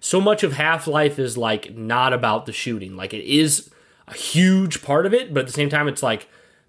so 0.00 0.18
much 0.18 0.42
of 0.42 0.54
Half 0.54 0.86
Life 0.86 1.18
is 1.18 1.36
like 1.36 1.74
not 1.76 2.14
about 2.14 2.46
the 2.46 2.52
shooting. 2.52 2.96
Like 2.96 3.12
it 3.12 3.22
is 3.24 3.68
a 4.08 4.14
huge 4.14 4.82
part 4.82 5.04
of 5.04 5.12
it, 5.12 5.34
but 5.34 5.40
at 5.40 5.46
the 5.46 5.52
same 5.52 5.68
time, 5.68 5.88
it's 5.88 6.02
like 6.02 6.26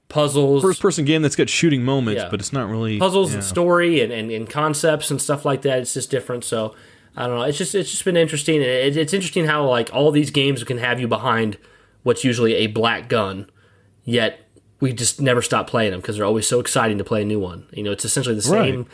puzzles, 0.09 0.61
First 0.63 0.81
person 0.81 1.05
game 1.05 1.21
that's 1.21 1.35
got 1.35 1.49
shooting 1.49 1.83
moments, 1.83 2.23
Yeah. 2.23 2.29
but 2.29 2.39
it's 2.39 2.53
not 2.53 2.69
really 2.69 2.97
puzzles 2.99 3.31
yeah. 3.31 3.35
and 3.35 3.43
story 3.43 4.01
and, 4.01 4.11
and, 4.11 4.31
and 4.31 4.49
concepts 4.49 5.11
and 5.11 5.21
stuff 5.21 5.45
like 5.45 5.61
that. 5.63 5.79
It's 5.79 5.93
just 5.93 6.09
different. 6.09 6.43
So 6.43 6.75
I 7.15 7.27
don't 7.27 7.37
know. 7.37 7.43
It's 7.43 7.57
just 7.57 7.75
it's 7.75 7.91
just 7.91 8.05
been 8.05 8.17
interesting. 8.17 8.61
It, 8.61 8.95
it's 8.97 9.13
interesting 9.13 9.45
how 9.45 9.67
like 9.67 9.89
all 9.93 10.11
these 10.11 10.31
games 10.31 10.63
can 10.63 10.77
have 10.77 10.99
you 10.99 11.07
behind 11.07 11.57
what's 12.03 12.23
usually 12.23 12.53
a 12.55 12.67
black 12.67 13.09
gun, 13.09 13.49
yet 14.05 14.39
we 14.79 14.93
just 14.93 15.19
never 15.19 15.41
stop 15.41 15.67
playing 15.67 15.91
them 15.91 15.99
because 15.99 16.15
they're 16.17 16.25
always 16.25 16.47
so 16.47 16.59
exciting 16.59 16.97
to 16.99 17.03
play 17.03 17.23
a 17.23 17.25
new 17.25 17.39
one. 17.39 17.65
You 17.73 17.83
know, 17.83 17.91
it's 17.91 18.05
essentially 18.05 18.35
the 18.35 18.41
same. 18.43 18.85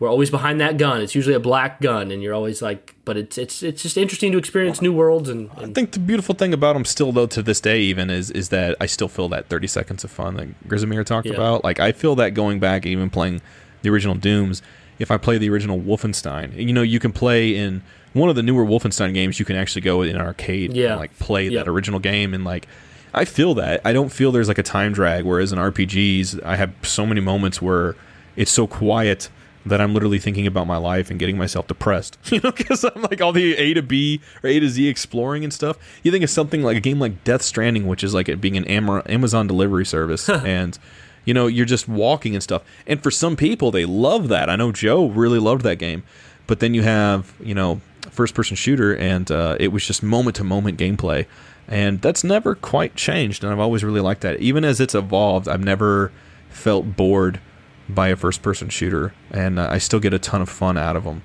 We're 0.00 0.08
always 0.08 0.28
behind 0.28 0.60
that 0.60 0.76
gun. 0.76 1.00
It's 1.00 1.14
usually 1.14 1.36
a 1.36 1.40
black 1.40 1.80
gun, 1.80 2.10
and 2.10 2.20
you're 2.22 2.34
always 2.34 2.60
like, 2.60 2.94
but 3.04 3.16
it's 3.16 3.38
it's 3.38 3.62
it's 3.62 3.82
just 3.82 3.96
interesting 3.96 4.32
to 4.32 4.38
experience 4.38 4.82
new 4.82 4.92
worlds 4.92 5.28
and, 5.28 5.48
I 5.56 5.66
think 5.66 5.92
the 5.92 6.00
beautiful 6.00 6.34
thing 6.34 6.52
about 6.52 6.72
them 6.72 6.84
still, 6.84 7.12
though, 7.12 7.26
to 7.28 7.42
this 7.42 7.60
day, 7.60 7.80
even 7.80 8.10
is 8.10 8.30
is 8.32 8.48
that 8.48 8.76
I 8.80 8.86
still 8.86 9.08
feel 9.08 9.28
that 9.28 9.48
30 9.48 9.66
seconds 9.68 10.02
of 10.04 10.10
fun 10.10 10.34
that 10.36 10.68
Griesemer 10.68 11.04
talked 11.06 11.28
Yeah. 11.28 11.34
about. 11.34 11.62
Like 11.62 11.78
I 11.80 11.92
feel 11.92 12.16
that 12.16 12.30
going 12.34 12.58
back, 12.58 12.84
even 12.86 13.08
playing 13.08 13.40
the 13.82 13.90
original 13.90 14.14
Dooms. 14.16 14.62
If 14.98 15.10
I 15.10 15.16
play 15.16 15.38
the 15.38 15.48
original 15.50 15.80
Wolfenstein, 15.80 16.56
you 16.56 16.72
know, 16.72 16.82
you 16.82 16.98
can 17.00 17.12
play 17.12 17.54
in 17.56 17.82
one 18.14 18.28
of 18.30 18.36
the 18.36 18.42
newer 18.44 18.64
Wolfenstein 18.64 19.12
games. 19.14 19.38
You 19.40 19.44
can 19.44 19.56
actually 19.56 19.82
go 19.82 20.02
in 20.02 20.14
an 20.16 20.20
arcade, 20.22 20.72
Yeah. 20.74 20.92
and, 20.92 21.00
like 21.00 21.16
play 21.18 21.48
that 21.50 21.66
original 21.68 22.00
game, 22.00 22.34
and 22.34 22.44
like 22.44 22.66
I 23.12 23.24
feel 23.24 23.54
that. 23.54 23.80
I 23.84 23.92
don't 23.92 24.10
feel 24.10 24.32
there's 24.32 24.48
like 24.48 24.58
a 24.58 24.62
time 24.64 24.92
drag. 24.92 25.24
Whereas 25.24 25.52
in 25.52 25.58
RPGs, 25.58 26.40
I 26.44 26.56
have 26.56 26.72
so 26.82 27.06
many 27.06 27.20
moments 27.20 27.62
where 27.62 27.94
it's 28.34 28.50
so 28.50 28.66
quiet 28.66 29.28
that 29.66 29.80
I'm 29.80 29.94
literally 29.94 30.18
thinking 30.18 30.46
about 30.46 30.66
my 30.66 30.76
life 30.76 31.10
and 31.10 31.18
getting 31.18 31.38
myself 31.38 31.66
depressed. 31.66 32.18
You 32.34 32.40
know, 32.40 32.50
because 32.50 32.82
I'm 32.84 33.02
like 33.02 33.20
all 33.20 33.32
the 33.32 33.56
A 33.56 33.74
to 33.74 33.82
B 33.82 34.20
or 34.42 34.50
A 34.50 34.58
to 34.58 34.68
Z 34.68 34.88
exploring 34.88 35.44
and 35.44 35.52
stuff. 35.52 35.78
You 36.02 36.10
think 36.10 36.24
of 36.24 36.30
something 36.30 36.62
like 36.62 36.76
a 36.76 36.80
game 36.80 36.98
like 36.98 37.22
Death 37.22 37.42
Stranding, 37.42 37.86
which 37.86 38.02
is 38.02 38.12
like 38.12 38.28
it 38.28 38.40
being 38.40 38.56
an 38.56 38.64
Amazon 38.64 39.46
delivery 39.46 39.86
service, 39.86 40.28
and 40.28 40.76
you 41.24 41.32
know 41.32 41.46
you're 41.46 41.64
just 41.64 41.88
walking 41.88 42.34
and 42.34 42.42
stuff. 42.42 42.62
And 42.88 43.00
for 43.00 43.12
some 43.12 43.36
people, 43.36 43.70
they 43.70 43.84
love 43.84 44.28
that. 44.28 44.50
I 44.50 44.56
know 44.56 44.72
Joe 44.72 45.06
really 45.06 45.38
loved 45.38 45.62
that 45.62 45.76
game, 45.76 46.02
but 46.48 46.58
then 46.58 46.74
you 46.74 46.82
have 46.82 47.32
you 47.40 47.54
know 47.54 47.80
first 48.10 48.34
person 48.34 48.56
shooter, 48.56 48.96
and 48.96 49.30
uh, 49.30 49.56
it 49.60 49.68
was 49.68 49.86
just 49.86 50.02
moment 50.02 50.36
to 50.36 50.44
moment 50.44 50.78
gameplay. 50.78 51.26
And 51.68 52.02
that's 52.02 52.24
never 52.24 52.56
quite 52.56 52.96
changed, 52.96 53.44
and 53.44 53.52
I've 53.52 53.60
always 53.60 53.84
really 53.84 54.00
liked 54.00 54.22
that. 54.22 54.40
Even 54.40 54.64
as 54.64 54.80
it's 54.80 54.94
evolved, 54.94 55.48
I've 55.48 55.64
never 55.64 56.10
felt 56.50 56.96
bored 56.96 57.40
by 57.88 58.08
a 58.08 58.16
first 58.16 58.42
person 58.42 58.68
shooter, 58.68 59.14
and 59.30 59.58
uh, 59.58 59.68
I 59.70 59.78
still 59.78 60.00
get 60.00 60.14
a 60.14 60.18
ton 60.18 60.40
of 60.42 60.48
fun 60.48 60.76
out 60.78 60.96
of 60.96 61.04
them. 61.04 61.22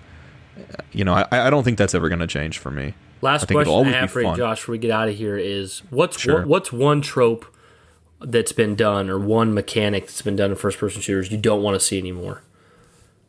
You 0.91 1.05
know, 1.05 1.14
I, 1.14 1.26
I 1.32 1.49
don't 1.49 1.64
think 1.64 1.78
that's 1.78 1.95
ever 1.95 2.10
going 2.10 2.20
to 2.20 2.28
change 2.28 2.57
for 2.57 2.70
me. 2.72 2.93
Last 3.22 3.43
it'll 3.43 3.64
question 3.64 3.93
I 3.93 3.97
have 3.99 4.12
for 4.12 4.22
you. 4.22 4.36
Josh, 4.36 4.60
before 4.62 4.74
we 4.74 4.78
get 4.80 4.91
out 4.91 5.10
of 5.10 5.16
here 5.16 5.38
is 5.38 5.80
what's 5.89 6.20
Sure. 6.20 6.39
what, 6.39 6.47
what's 6.47 6.72
one 6.74 7.01
trope 7.01 7.45
that's 8.22 8.51
been 8.51 8.76
done 8.76 9.10
or 9.10 9.18
one 9.18 9.53
mechanic 9.53 10.05
that's 10.07 10.22
been 10.22 10.36
done 10.36 10.51
in 10.51 10.55
first 10.57 10.78
person 10.78 11.01
shooters 11.01 11.32
you 11.32 11.38
don't 11.38 11.62
want 11.64 11.76
to 11.76 11.80
see 11.80 11.97
anymore? 11.97 12.41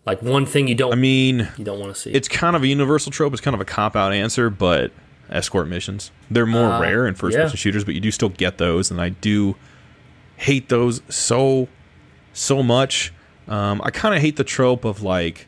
Like 0.06 0.22
one 0.22 0.46
thing 0.46 0.66
you 0.68 0.74
don't 0.74 0.92
I 0.92 0.96
mean, 0.96 1.48
you 1.58 1.64
don't 1.64 1.78
want 1.78 1.94
to 1.94 2.00
see. 2.00 2.10
it's 2.10 2.26
kind 2.28 2.56
of 2.56 2.62
a 2.62 2.66
universal 2.66 3.12
trope. 3.12 3.32
It's 3.32 3.42
kind 3.42 3.54
of 3.54 3.60
a 3.60 3.64
cop 3.64 3.94
out 3.96 4.12
answer, 4.12 4.48
but 4.50 4.92
escort 5.28 5.68
missions. 5.68 6.10
They're 6.30 6.46
more 6.46 6.72
Uh, 6.72 6.80
rare 6.80 7.06
in 7.06 7.14
first 7.14 7.36
person 7.36 7.50
yeah. 7.50 7.56
shooters, 7.56 7.84
but 7.84 7.94
you 7.94 8.00
do 8.00 8.10
still 8.10 8.30
get 8.30 8.58
those, 8.58 8.90
and 8.90 9.00
I 9.00 9.10
do 9.10 9.56
hate 10.36 10.68
those 10.68 11.02
so 11.08 11.68
so 12.32 12.62
much. 12.62 13.12
Um, 13.48 13.80
I 13.84 13.90
kind 13.90 14.14
of 14.14 14.20
hate 14.20 14.36
the 14.36 14.44
trope 14.44 14.84
of 14.84 15.02
like 15.02 15.46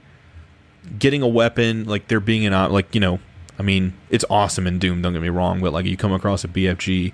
getting 0.99 1.23
a 1.23 1.29
weapon, 1.29 1.85
like 1.85 2.09
there 2.09 2.21
being 2.21 2.45
an 2.47 2.53
op- 2.53 2.71
like 2.71 2.95
you 2.95 3.01
know, 3.01 3.21
I 3.59 3.63
mean, 3.63 3.95
it's 4.11 4.25
awesome 4.31 4.67
in 4.67 4.79
Doom. 4.79 5.03
Don't 5.03 5.13
get 5.13 5.23
me 5.23 5.29
wrong, 5.29 5.61
but 5.61 5.73
like 5.73 5.87
you 5.87 5.97
come 5.97 6.13
across 6.13 6.45
a 6.45 6.49
BFG. 6.49 7.13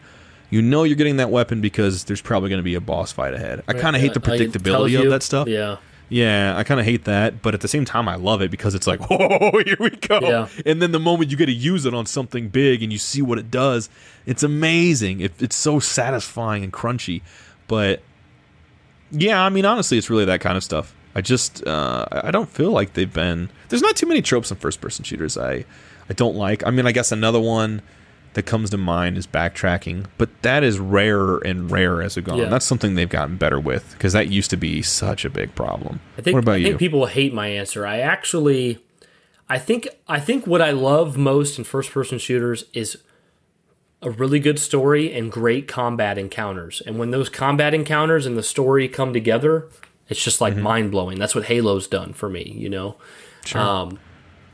You 0.50 0.62
know 0.62 0.84
you're 0.84 0.96
getting 0.96 1.18
that 1.18 1.30
weapon 1.30 1.60
because 1.60 2.04
there's 2.04 2.22
probably 2.22 2.48
going 2.48 2.60
to 2.60 2.64
be 2.64 2.74
a 2.74 2.80
boss 2.80 3.12
fight 3.12 3.34
ahead. 3.34 3.62
I 3.68 3.74
kind 3.74 3.94
of 3.94 4.00
hate 4.00 4.14
the 4.14 4.20
like, 4.20 4.40
it 4.40 4.52
tells 4.52 4.62
predictability 4.62 4.90
you- 4.92 5.02
of 5.04 5.10
that 5.10 5.22
stuff 5.22 5.46
Yeah. 5.48 5.76
Yeah, 6.10 6.54
I 6.56 6.64
kind 6.64 6.80
of 6.80 6.86
hate 6.86 7.04
that, 7.04 7.42
but 7.42 7.52
at 7.52 7.60
the 7.60 7.68
same 7.68 7.84
time, 7.84 8.08
I 8.08 8.14
love 8.14 8.40
it 8.40 8.50
because 8.50 8.74
it's 8.74 8.86
like, 8.86 8.98
whoa, 9.10 9.50
here 9.62 9.76
we 9.78 9.90
go. 9.90 10.20
Yeah. 10.22 10.48
And 10.64 10.80
then 10.80 10.92
the 10.92 10.98
moment 10.98 11.30
you 11.30 11.36
get 11.36 11.46
to 11.46 11.52
use 11.52 11.84
it 11.84 11.92
on 11.92 12.06
something 12.06 12.48
big 12.48 12.82
and 12.82 12.90
you 12.90 12.96
see 12.96 13.20
what 13.20 13.38
it 13.38 13.50
does, 13.50 13.90
it's 14.24 14.42
amazing. 14.42 15.20
It, 15.20 15.32
it's 15.38 15.54
so 15.54 15.80
satisfying 15.80 16.64
and 16.64 16.72
crunchy. 16.72 17.20
But 17.66 18.00
yeah, 19.10 19.42
I 19.42 19.48
mean, 19.48 19.64
honestly, 19.64 19.98
it's 19.98 20.10
really 20.10 20.24
that 20.26 20.40
kind 20.40 20.56
of 20.56 20.64
stuff. 20.64 20.94
I 21.14 21.20
just, 21.20 21.66
uh, 21.66 22.06
I 22.10 22.30
don't 22.30 22.48
feel 22.48 22.70
like 22.70 22.92
they've 22.92 23.12
been. 23.12 23.50
There's 23.68 23.82
not 23.82 23.96
too 23.96 24.06
many 24.06 24.22
tropes 24.22 24.50
in 24.50 24.56
first-person 24.56 25.04
shooters. 25.04 25.36
I, 25.36 25.64
I 26.08 26.12
don't 26.14 26.36
like. 26.36 26.66
I 26.66 26.70
mean, 26.70 26.86
I 26.86 26.92
guess 26.92 27.10
another 27.10 27.40
one 27.40 27.82
that 28.34 28.44
comes 28.44 28.70
to 28.70 28.76
mind 28.76 29.18
is 29.18 29.26
backtracking, 29.26 30.06
but 30.16 30.30
that 30.42 30.62
is 30.62 30.78
rarer 30.78 31.38
and 31.38 31.70
rarer 31.70 32.02
as 32.02 32.16
it 32.16 32.22
goes. 32.22 32.38
Yeah. 32.38 32.48
That's 32.48 32.64
something 32.64 32.94
they've 32.94 33.08
gotten 33.08 33.36
better 33.36 33.58
with 33.58 33.92
because 33.92 34.12
that 34.12 34.28
used 34.28 34.50
to 34.50 34.56
be 34.56 34.82
such 34.82 35.24
a 35.24 35.30
big 35.30 35.54
problem. 35.54 36.00
I 36.16 36.22
think 36.22 36.34
what 36.34 36.44
about 36.44 36.52
I 36.52 36.62
think 36.62 36.72
you? 36.72 36.78
people 36.78 37.06
hate 37.06 37.34
my 37.34 37.48
answer. 37.48 37.86
I 37.86 37.98
actually 37.98 38.78
I 39.48 39.58
think 39.58 39.88
I 40.06 40.20
think 40.20 40.46
what 40.46 40.62
I 40.62 40.70
love 40.70 41.16
most 41.16 41.58
in 41.58 41.64
first 41.64 41.90
person 41.90 42.18
shooters 42.18 42.64
is 42.72 42.98
a 44.02 44.10
really 44.10 44.38
good 44.38 44.58
story 44.58 45.12
and 45.12 45.30
great 45.32 45.66
combat 45.66 46.18
encounters. 46.18 46.80
And 46.86 46.98
when 46.98 47.10
those 47.10 47.28
combat 47.28 47.74
encounters 47.74 48.26
and 48.26 48.36
the 48.36 48.42
story 48.42 48.88
come 48.88 49.12
together, 49.12 49.68
it's 50.08 50.22
just 50.22 50.36
Mm-hmm. 50.40 50.54
like 50.56 50.62
mind 50.62 50.90
blowing. 50.90 51.18
That's 51.18 51.34
what 51.34 51.44
Halo's 51.46 51.86
done 51.88 52.12
for 52.12 52.28
me, 52.28 52.54
you 52.56 52.68
know. 52.68 52.96
Um 53.54 53.98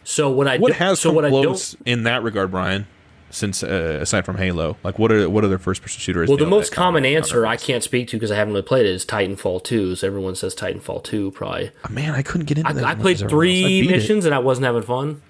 so 0.05 0.31
what 0.31 0.47
I 0.49 0.59
what 0.59 0.73
do- 0.73 0.79
has 0.79 1.01
so 1.01 1.09
come 1.11 1.17
what 1.17 1.25
I 1.25 1.31
close 1.31 1.73
don't 1.73 1.87
in 1.89 2.03
that 2.05 2.23
regard, 2.23 2.51
Brian? 2.51 2.87
Since 3.31 3.65
uh, 3.65 3.99
aside 4.01 4.25
from 4.25 4.37
Halo, 4.37 4.77
like 4.85 4.97
what 4.99 5.11
are 5.11 5.29
what 5.29 5.43
other 5.45 5.59
first-person 5.59 5.99
shooters? 5.99 6.29
well, 6.29 6.37
the 6.39 6.47
most 6.47 6.71
that 6.71 6.77
kind 6.77 6.83
of 6.85 7.01
common 7.03 7.05
answer 7.05 7.45
I 7.47 7.57
can't 7.57 7.83
speak 7.83 8.07
to 8.09 8.17
because 8.17 8.31
I 8.31 8.37
haven't 8.37 8.55
really 8.55 8.65
played 8.67 8.87
it 8.87 8.91
is 8.93 9.05
Titanfall 9.05 9.65
2. 9.65 9.97
So 9.97 10.07
everyone 10.07 10.37
says 10.37 10.55
Titanfall 10.55 11.03
2 11.03 11.33
probably. 11.33 11.73
Oh, 11.89 11.93
man, 11.93 12.13
I 12.15 12.23
couldn't 12.23 12.47
get 12.47 12.59
into 12.59 12.73
that. 12.73 12.85
I, 12.85 12.91
I 12.93 12.95
played 12.95 13.17
else. 13.21 13.25
I 13.25 13.29
three 13.29 13.81
it. 13.81 13.91
missions 13.91 14.25
and 14.25 14.33
I 14.35 14.39
wasn't 14.39 14.67
having 14.67 14.83
fun. 14.83 15.21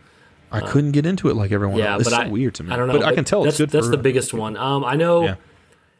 I 0.55 0.61
couldn't 0.61 0.93
get 0.93 1.07
into 1.07 1.29
it 1.29 1.35
like 1.35 1.53
everyone 1.53 1.79
Yeah, 1.79 1.93
else. 1.95 2.03
It's 2.03 2.11
but 2.11 2.17
so 2.17 2.23
I, 2.23 2.29
weird 2.29 2.55
to 2.57 2.65
me. 2.65 2.73
I 2.73 2.77
don't 2.77 2.89
know, 2.89 2.99
but, 2.99 3.05
I 3.05 3.15
can 3.15 3.25
tell 3.25 3.43
that's 3.45 3.61
it's 3.61 3.71
good. 3.73 3.79
that's 3.79 3.91
the 3.91 3.97
biggest 3.97 4.33
one. 4.35 4.57
Um, 4.57 4.85
I 4.85 4.95
know 4.97 5.25
Yeah. 5.25 5.35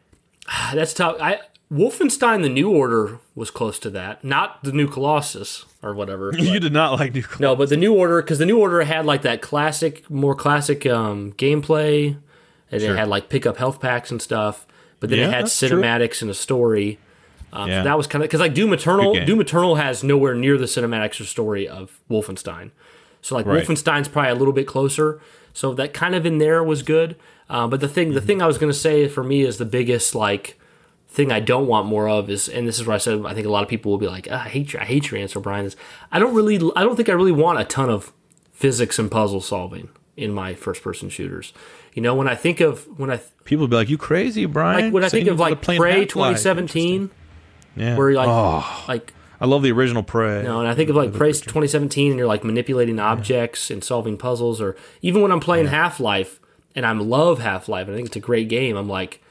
that's 0.73 0.93
tough. 0.93 1.17
I 1.21 1.39
Wolfenstein: 1.71 2.43
The 2.43 2.49
New 2.49 2.69
Order 2.69 3.19
was 3.33 3.49
close 3.49 3.79
to 3.79 3.89
that, 3.91 4.23
not 4.23 4.63
the 4.63 4.71
New 4.71 4.87
Colossus 4.87 5.65
or 5.81 5.93
whatever. 5.93 6.31
you 6.37 6.59
did 6.59 6.73
not 6.73 6.99
like 6.99 7.13
New. 7.13 7.21
Colossus. 7.23 7.39
no, 7.39 7.55
but 7.55 7.69
the 7.69 7.77
New 7.77 7.93
Order 7.93 8.21
because 8.21 8.37
the 8.39 8.45
New 8.45 8.59
Order 8.59 8.83
had 8.83 9.05
like 9.05 9.23
that 9.23 9.41
classic, 9.41 10.07
more 10.09 10.35
classic 10.35 10.85
um, 10.85 11.33
gameplay, 11.33 12.17
and 12.71 12.81
Sure. 12.81 12.93
it 12.93 12.97
had 12.97 13.07
like 13.07 13.29
pick 13.29 13.45
up 13.45 13.57
health 13.57 13.79
packs 13.81 14.11
and 14.11 14.21
stuff. 14.21 14.67
But 14.99 15.09
then 15.09 15.19
Yeah, 15.19 15.27
it 15.27 15.33
had 15.33 15.43
that's 15.45 15.59
true. 15.59 15.69
cinematics 15.69 16.21
and 16.21 16.29
a 16.31 16.35
story. 16.35 16.99
Um, 17.51 17.69
Yeah. 17.69 17.79
so 17.81 17.83
that 17.85 17.97
was 17.97 18.05
kind 18.07 18.23
of 18.23 18.29
because 18.29 18.39
like 18.41 18.53
Doom 18.53 18.71
Eternal, 18.73 19.25
Doom 19.25 19.41
Eternal 19.41 19.75
has 19.75 20.03
nowhere 20.03 20.35
near 20.35 20.57
the 20.57 20.65
cinematics 20.65 21.19
or 21.19 21.23
story 21.25 21.67
of 21.67 21.99
Wolfenstein. 22.09 22.71
So 23.25 23.33
like 23.35 23.47
Right. 23.47 23.65
Wolfenstein's 23.65 24.07
probably 24.07 24.29
a 24.29 24.35
little 24.35 24.53
bit 24.53 24.67
closer. 24.67 25.19
So 25.51 25.73
that 25.73 25.95
kind 25.95 26.13
of 26.13 26.27
in 26.27 26.37
there 26.37 26.63
was 26.63 26.83
good. 26.83 27.15
Uh, 27.49 27.65
but 27.67 27.79
the 27.79 27.87
thing, 27.87 28.13
the 28.13 28.21
thing 28.21 28.39
I 28.39 28.45
was 28.45 28.59
going 28.59 28.71
to 28.71 28.77
say 28.77 29.07
for 29.07 29.23
me 29.23 29.41
is 29.41 29.57
the 29.57 29.65
biggest 29.65 30.13
like 30.13 30.59
thing 31.07 31.31
I 31.31 31.39
don't 31.39 31.65
want 31.65 31.87
more 31.87 32.07
of 32.07 32.29
is, 32.29 32.47
and 32.47 32.67
this 32.67 32.77
is 32.79 32.85
where 32.85 32.93
I 32.93 32.99
said 32.99 33.25
I 33.25 33.33
think 33.33 33.47
a 33.47 33.49
lot 33.49 33.63
of 33.63 33.69
people 33.69 33.89
will 33.91 33.97
be 33.97 34.07
like, 34.07 34.27
"Ah, 34.29 34.43
I 34.45 34.49
hate 34.49 34.73
your, 34.73 34.81
I 34.83 34.85
hate 34.85 35.09
your 35.09 35.19
answer, 35.19 35.39
Brian. 35.39 35.65
Is 35.65 35.75
I 36.11 36.19
don't 36.19 36.35
really, 36.35 36.57
I 36.75 36.83
don't 36.83 36.95
think 36.95 37.09
I 37.09 37.13
really 37.13 37.31
want 37.31 37.59
a 37.59 37.63
ton 37.63 37.89
of 37.89 38.13
physics 38.53 38.99
and 38.99 39.09
puzzle 39.09 39.41
solving 39.41 39.89
in 40.15 40.31
my 40.31 40.53
first 40.53 40.83
person 40.83 41.09
shooters. 41.09 41.51
You 41.93 42.03
know, 42.03 42.13
when 42.13 42.27
I 42.27 42.35
think 42.35 42.59
of 42.59 42.85
when 42.99 43.09
I 43.09 43.21
People 43.43 43.63
would 43.63 43.71
be 43.71 43.75
like, 43.77 43.89
"You 43.89 43.97
crazy, 43.97 44.45
Brian?" 44.45 44.85
like 44.85 44.93
when 44.93 45.03
I 45.03 45.09
think 45.09 45.27
of 45.29 45.39
like 45.39 45.63
Prey 45.63 46.05
2017, 46.05 47.09
Yeah. 47.75 47.97
where 47.97 48.11
you're 48.11 48.17
like, 48.19 48.29
oh, 48.29 48.85
like 48.87 49.13
I 49.45 49.47
love 49.47 49.61
the 49.61 49.71
original 49.71 50.01
Prey. 50.01 50.41
No, 50.41 50.59
and 50.59 50.67
I 50.67 50.73
think 50.73 50.89
of 50.89 50.95
like 50.95 51.13
Prey 51.13 51.31
2017, 51.31 52.09
and 52.09 52.17
you're 52.17 52.27
like 52.27 52.43
manipulating 52.43 52.97
objects 52.97 53.69
and 53.69 53.83
solving 53.83 54.17
puzzles, 54.17 54.59
or 54.59 54.75
even 55.03 55.21
when 55.21 55.31
I'm 55.31 55.39
playing 55.39 55.67
Half 55.67 55.99
Life, 55.99 56.39
and 56.75 56.83
I 56.83 56.91
love 56.93 57.37
Half 57.37 57.69
Life, 57.69 57.85
and 57.85 57.93
I 57.93 57.95
think 57.95 58.07
it's 58.07 58.15
a 58.15 58.21
great 58.21 58.49
game. 58.49 58.75
I'm 58.75 58.89
like, 58.89 59.21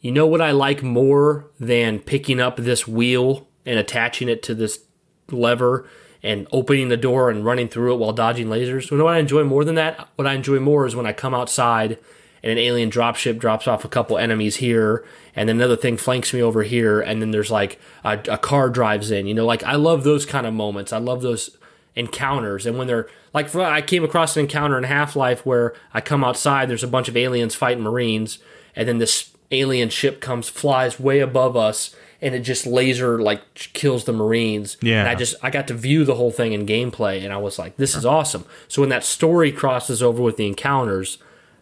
you 0.00 0.12
know 0.12 0.24
what 0.24 0.40
I 0.40 0.52
like 0.52 0.84
more 0.84 1.46
than 1.58 1.98
picking 1.98 2.40
up 2.40 2.58
this 2.58 2.86
wheel 2.86 3.48
and 3.66 3.76
attaching 3.76 4.28
it 4.28 4.40
to 4.44 4.54
this 4.54 4.84
lever 5.32 5.84
and 6.22 6.46
opening 6.52 6.88
the 6.88 6.96
door 6.96 7.28
and 7.28 7.44
running 7.44 7.66
through 7.66 7.94
it 7.94 7.98
while 7.98 8.12
dodging 8.12 8.46
lasers. 8.46 8.88
You 8.92 8.98
know 8.98 9.04
what 9.06 9.14
I 9.14 9.18
enjoy 9.18 9.42
more 9.42 9.64
than 9.64 9.74
that? 9.74 10.10
What 10.14 10.28
I 10.28 10.34
enjoy 10.34 10.60
more 10.60 10.86
is 10.86 10.94
when 10.94 11.06
I 11.06 11.12
come 11.12 11.34
outside 11.34 11.98
and 12.42 12.50
an 12.50 12.58
alien 12.58 12.90
dropship 12.90 13.38
drops 13.38 13.68
off 13.68 13.84
a 13.84 13.88
couple 13.88 14.18
enemies 14.18 14.56
here, 14.56 15.04
and 15.36 15.48
then 15.48 15.56
another 15.56 15.76
thing 15.76 15.96
flanks 15.96 16.32
me 16.32 16.42
over 16.42 16.62
here, 16.62 17.00
and 17.00 17.20
then 17.20 17.30
there's 17.30 17.50
like 17.50 17.78
a, 18.04 18.18
a 18.28 18.38
car 18.38 18.70
drives 18.70 19.10
in. 19.10 19.26
You 19.26 19.34
know, 19.34 19.46
like 19.46 19.62
I 19.64 19.74
love 19.74 20.04
those 20.04 20.26
kind 20.26 20.46
of 20.46 20.54
moments. 20.54 20.92
I 20.92 20.98
love 20.98 21.22
those 21.22 21.56
encounters, 21.94 22.66
and 22.66 22.78
when 22.78 22.86
they're 22.86 23.08
like, 23.32 23.48
for, 23.48 23.62
I 23.62 23.80
came 23.82 24.04
across 24.04 24.36
an 24.36 24.40
encounter 24.40 24.76
in 24.76 24.84
Half 24.84 25.16
Life 25.16 25.46
where 25.46 25.74
I 25.94 26.00
come 26.00 26.24
outside, 26.24 26.68
there's 26.68 26.84
a 26.84 26.88
bunch 26.88 27.08
of 27.08 27.16
aliens 27.16 27.54
fighting 27.54 27.82
Marines, 27.82 28.38
and 28.74 28.88
then 28.88 28.98
this 28.98 29.30
alien 29.50 29.88
ship 29.88 30.20
comes, 30.20 30.48
flies 30.48 30.98
way 30.98 31.20
above 31.20 31.56
us, 31.56 31.94
and 32.22 32.34
it 32.34 32.40
just 32.40 32.66
laser 32.66 33.20
like 33.20 33.54
kills 33.54 34.04
the 34.04 34.12
Marines. 34.12 34.76
Yeah. 34.82 35.00
and 35.00 35.08
I 35.08 35.14
just 35.14 35.34
I 35.42 35.50
got 35.50 35.68
to 35.68 35.74
view 35.74 36.04
the 36.04 36.14
whole 36.14 36.30
thing 36.30 36.52
in 36.52 36.66
gameplay, 36.66 37.22
and 37.22 37.32
I 37.32 37.36
was 37.38 37.58
like, 37.58 37.76
this 37.76 37.94
is 37.94 38.04
awesome. 38.04 38.44
So 38.68 38.82
when 38.82 38.90
that 38.90 39.04
story 39.04 39.52
crosses 39.52 40.02
over 40.02 40.22
with 40.22 40.36
the 40.36 40.46
encounters, 40.46 41.18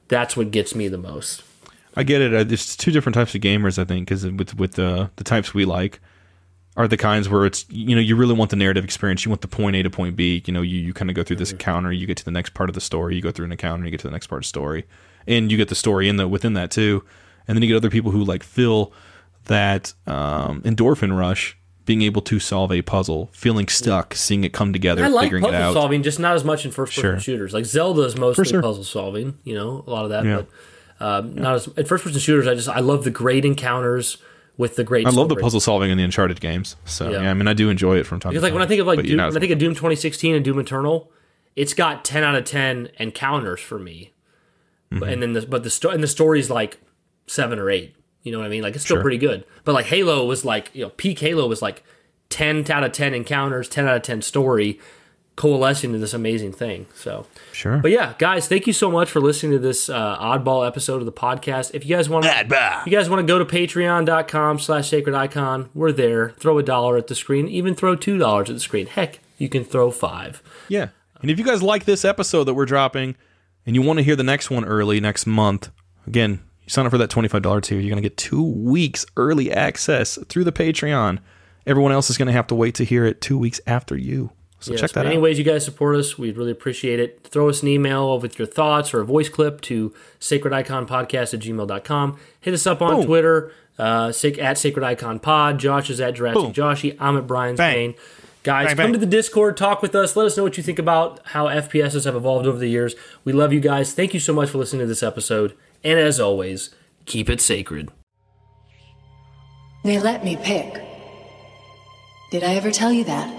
that's 0.09 0.37
what 0.37 0.51
gets 0.51 0.75
me 0.75 0.89
the 0.89 0.99
most. 0.99 1.43
I 1.97 2.03
get 2.03 2.21
it. 2.21 2.33
Uh, 2.33 2.45
There's 2.45 2.77
two 2.77 2.93
different 2.93 3.15
types 3.15 3.35
of 3.35 3.41
gamers, 3.41 3.79
I 3.79 3.85
think, 3.85 4.09
because 4.09 4.25
with 4.25 4.57
with 4.57 4.73
the 4.73 5.11
the 5.17 5.25
types 5.25 5.53
we 5.53 5.65
like 5.65 6.01
are 6.77 6.87
the 6.87 6.97
kinds 6.97 7.29
where 7.29 7.45
it's 7.45 7.67
you 7.69 7.97
know 7.97 8.01
you 8.01 8.15
really 8.15 8.35
want 8.35 8.51
the 8.51 8.57
narrative 8.57 8.85
experience. 8.85 9.25
You 9.25 9.31
want 9.31 9.41
the 9.41 9.49
point 9.49 9.75
A 9.75 9.83
to 9.83 9.91
point 9.91 10.15
B. 10.15 10.43
You 10.47 10.53
know, 10.53 10.63
you, 10.63 10.79
you 10.79 10.95
kind 10.95 11.11
of 11.11 11.17
go 11.17 11.25
through 11.25 11.37
this 11.37 11.51
encounter, 11.51 11.91
you 11.91 12.07
get 12.07 12.17
to 12.19 12.25
the 12.25 12.31
next 12.31 12.55
part 12.55 12.71
of 12.71 12.75
the 12.75 12.81
story, 12.81 13.17
you 13.17 13.23
go 13.23 13.33
through 13.33 13.47
an 13.47 13.53
encounter, 13.53 13.85
you 13.85 13.91
get 13.91 14.01
to 14.01 14.07
the 14.07 14.13
next 14.13 14.29
part 14.29 14.39
of 14.39 14.45
the 14.45 14.49
story, 14.49 14.87
and 15.27 15.51
you 15.51 15.59
get 15.59 15.69
the 15.69 15.75
story 15.75 16.09
in 16.09 16.17
the 16.17 16.29
within 16.29 16.55
that 16.55 16.71
too. 16.71 17.05
And 17.49 17.57
then 17.57 17.63
you 17.63 17.69
get 17.69 17.77
other 17.77 17.91
people 17.91 18.13
who 18.13 18.23
like 18.23 18.45
feel 18.45 18.93
that 19.47 19.93
um, 20.07 20.63
endorphin 20.63 21.19
rush, 21.19 21.58
being 21.89 22.03
able 22.03 22.21
to 22.21 22.39
solve 22.39 22.71
a 22.71 22.83
puzzle, 22.83 23.31
feeling 23.33 23.67
stuck, 23.67 24.15
seeing 24.15 24.45
it 24.45 24.53
come 24.53 24.75
together, 24.75 25.03
I 25.03 25.09
like 25.09 25.25
figuring 25.25 25.43
it 25.45 25.47
puzzle 25.47 25.63
out. 25.63 25.73
solving, 25.73 26.03
just 26.03 26.19
not 26.21 26.35
as 26.37 26.45
much 26.45 26.67
in 26.67 26.71
first 26.71 26.95
person 26.95 27.13
Sure. 27.13 27.19
shooters. 27.19 27.55
Like 27.55 27.65
Zelda 27.65 28.03
is 28.03 28.15
mostly 28.15 28.45
sure. 28.45 28.61
puzzle 28.61 28.85
solving, 28.85 29.39
you 29.43 29.55
know, 29.55 29.83
a 29.87 29.91
lot 29.91 30.05
of 30.05 30.11
that. 30.11 30.25
Yeah. 30.27 30.43
But 30.99 31.05
um, 31.07 31.35
not 31.35 31.55
as 31.55 31.67
in 31.69 31.87
first 31.87 32.05
person 32.05 32.21
shooters. 32.21 32.47
I 32.47 32.55
just 32.55 32.69
I 32.69 32.81
love 32.81 33.05
the 33.05 33.11
great 33.11 33.47
encounters 33.47 34.19
with 34.59 34.77
the 34.77 34.85
great. 34.85 35.07
I 35.07 35.11
love 35.11 35.31
the 35.31 35.37
puzzle 35.37 35.61
solving 35.61 35.91
in 35.91 35.97
the 35.97 36.05
Uncharted 36.05 36.43
games. 36.43 36.77
So 36.85 37.11
Yeah. 37.11 37.23
yeah, 37.23 37.31
I 37.31 37.35
mean, 37.35 37.49
I 37.49 37.55
do 37.55 37.71
enjoy 37.71 37.97
it 37.97 38.05
from 38.05 38.21
time 38.21 38.33
Because 38.33 38.43
to 38.43 38.45
like 38.45 38.51
time. 38.51 38.55
when 38.57 38.63
I 38.63 38.69
think 38.69 38.81
of 38.83 38.87
like 38.87 39.03
Doom, 39.03 39.17
when 39.17 39.37
I 39.37 39.41
think 39.41 39.53
of 39.53 39.59
Doom 39.59 39.73
2016 39.75 40.35
and 40.35 40.45
Doom 40.45 40.59
Eternal, 40.59 41.11
it's 41.57 41.73
got 41.73 42.05
10 42.05 42.23
out 42.23 42.35
of 42.35 42.45
10 42.45 42.91
encounters 42.99 43.61
for 43.61 43.79
me. 43.79 44.13
Mm-hmm. 44.93 45.03
And 45.05 45.23
then 45.23 45.33
the, 45.33 45.43
but 45.47 45.63
the 45.65 45.71
story 45.71 45.95
and 45.95 46.03
the 46.05 46.09
story's 46.09 46.51
like 46.51 46.79
seven 47.27 47.59
or 47.59 47.71
eight. 47.71 47.95
You 48.29 48.33
know 48.33 48.39
what 48.39 48.47
I 48.47 48.51
mean? 48.51 48.63
Like 48.63 48.75
it's 48.77 48.85
still 48.85 48.97
Sure. 48.99 49.03
pretty 49.03 49.19
good. 49.19 49.45
But 49.65 49.73
like 49.75 49.87
Halo 49.87 50.25
was 50.25 50.45
like 50.45 50.71
you 50.75 50.83
know 50.85 50.91
peak 50.91 51.19
Halo 51.19 51.47
was 51.49 51.61
like 51.61 51.83
10 52.31 52.71
out 52.71 52.85
of 52.85 52.93
10 52.93 53.15
encounters, 53.15 53.69
10 53.69 53.89
out 53.89 53.97
of 53.97 54.03
10 54.03 54.21
story, 54.23 54.79
coalescing 55.37 55.93
to 55.93 55.99
this 55.99 56.13
amazing 56.13 56.53
thing. 56.53 56.87
So. 56.95 57.27
sure. 57.53 57.79
But 57.79 57.91
yeah, 57.91 58.15
guys, 58.19 58.49
thank 58.49 58.67
you 58.67 58.73
so 58.73 58.91
much 58.91 59.09
for 59.11 59.21
listening 59.21 59.53
to 59.53 59.59
this 59.59 59.89
uh, 59.89 60.19
oddball 60.19 60.67
episode 60.67 60.97
of 61.01 61.07
the 61.07 61.13
podcast. 61.13 61.71
If 61.75 61.87
you 61.87 61.97
guys 61.97 62.09
want 62.09 62.25
to, 62.27 62.83
you 62.87 62.93
guys 62.93 63.09
want 63.09 63.21
to 63.21 63.27
go 63.27 63.39
to 63.39 63.45
patreon.com 63.45 64.59
slash 64.59 64.89
sacred 64.91 65.15
icon, 65.15 65.71
we're 65.75 65.93
there. 65.93 66.31
Throw 66.31 66.59
a 66.59 66.63
dollar 66.63 66.97
at 66.97 67.07
the 67.07 67.15
screen, 67.15 67.49
even 67.49 67.75
throw 67.75 67.95
two 67.97 68.19
dollars 68.19 68.51
at 68.51 68.57
the 68.57 68.61
screen. 68.61 68.87
Heck, 68.87 69.21
you 69.39 69.49
can 69.49 69.65
throw 69.65 69.91
five. 69.91 70.43
Yeah. 70.69 70.89
And 71.23 71.31
if 71.31 71.39
you 71.39 71.45
guys 71.45 71.63
like 71.63 71.85
this 71.85 72.05
episode 72.05 72.45
that 72.45 72.55
we're 72.55 72.67
dropping 72.67 73.17
and 73.65 73.75
you 73.75 73.83
want 73.83 73.99
to 73.99 74.03
hear 74.03 74.17
the 74.17 74.23
next 74.23 74.51
one 74.51 74.65
early 74.65 75.01
next 75.01 75.27
month, 75.27 75.71
again, 76.07 76.41
you 76.69 76.73
sign 76.73 76.87
up 76.87 76.91
for 76.93 76.99
that 76.99 77.11
$25 77.11 77.63
tier, 77.63 77.79
you're 77.79 77.91
going 77.91 78.03
to 78.03 78.09
get 78.09 78.17
two 78.17 78.43
weeks 78.43 79.05
early 79.17 79.51
access 79.53 80.19
through 80.29 80.45
the 80.45 80.53
Patreon. 80.53 81.19
Everyone 81.67 81.93
else 81.93 82.09
is 82.11 82.17
going 82.19 82.27
to 82.27 82.33
have 82.33 82.47
to 82.49 82.55
wait 82.55 82.75
to 82.77 82.85
hear 82.85 83.05
it 83.05 83.21
two 83.21 83.37
weeks 83.39 83.61
after 83.67 83.97
you. 83.97 84.31
So 84.61 84.73
Yes, 84.73 84.81
check 84.81 84.91
that 84.91 85.01
but 85.01 85.07
out. 85.07 85.13
anyways, 85.13 85.39
you 85.39 85.45
guys 85.45 85.65
support 85.65 85.97
us. 85.97 86.19
We'd 86.19 86.37
really 86.37 86.51
appreciate 86.51 86.99
it. 86.99 87.21
Throw 87.25 87.49
us 87.49 87.63
an 87.63 87.69
email 87.69 88.19
with 88.19 88.39
your 88.39 88.47
thoughts 88.47 88.93
or 88.93 89.01
a 89.01 89.05
voice 89.05 89.29
clip 89.29 89.61
to 89.63 89.95
sacrediconpodcast 90.21 91.35
at 91.35 91.41
gmail.com. 91.41 92.19
Hit 92.41 92.55
us 92.55 92.67
up 92.67 92.83
on 92.83 92.97
Boom. 92.97 93.07
Twitter, 93.07 93.53
uh, 93.79 94.13
at 94.41 94.59
Sacred 94.59 94.85
Icon 94.85 95.21
Pod. 95.21 95.59
Josh 95.59 95.91
is 95.91 96.01
at 96.01 96.15
Jurassic 96.15 96.43
Boom. 96.43 96.53
Joshy. 96.53 96.97
I'm 96.99 97.17
at 97.17 97.27
Brian's 97.27 97.59
Bang. 97.59 97.95
Guys, 98.45 98.69
Bang, 98.69 98.77
come 98.77 98.85
bang. 98.87 98.93
to 98.95 98.99
the 98.99 99.07
Discord, 99.07 99.57
talk 99.57 99.83
with 99.83 99.95
us. 99.95 100.17
Let 100.17 100.27
us 100.27 100.37
know 100.37 100.43
what 100.43 100.57
you 100.57 100.63
think 100.63 100.79
about 100.79 101.21
how 101.27 101.47
FPSs 101.47 102.05
have 102.05 102.15
evolved 102.15 102.47
over 102.47 102.57
the 102.57 102.69
years. 102.69 102.95
We 103.25 103.33
love 103.33 103.53
you 103.53 103.61
guys. 103.61 103.93
Thank 103.93 104.15
you 104.15 104.21
so 104.21 104.33
much 104.33 104.51
for 104.51 104.59
listening 104.59 104.81
to 104.81 104.87
this 104.87 105.03
episode. 105.03 105.55
And 105.85 105.99
as 105.99 106.19
always, 106.19 106.71
keep 107.07 107.31
it 107.31 107.41
sacred. 107.41 107.91
They 109.85 109.99
let 109.99 110.25
me 110.25 110.37
pick. 110.37 110.83
Did 112.31 112.43
I 112.45 112.55
ever 112.55 112.71
tell 112.71 112.93
you 112.93 113.05
that? 113.05 113.35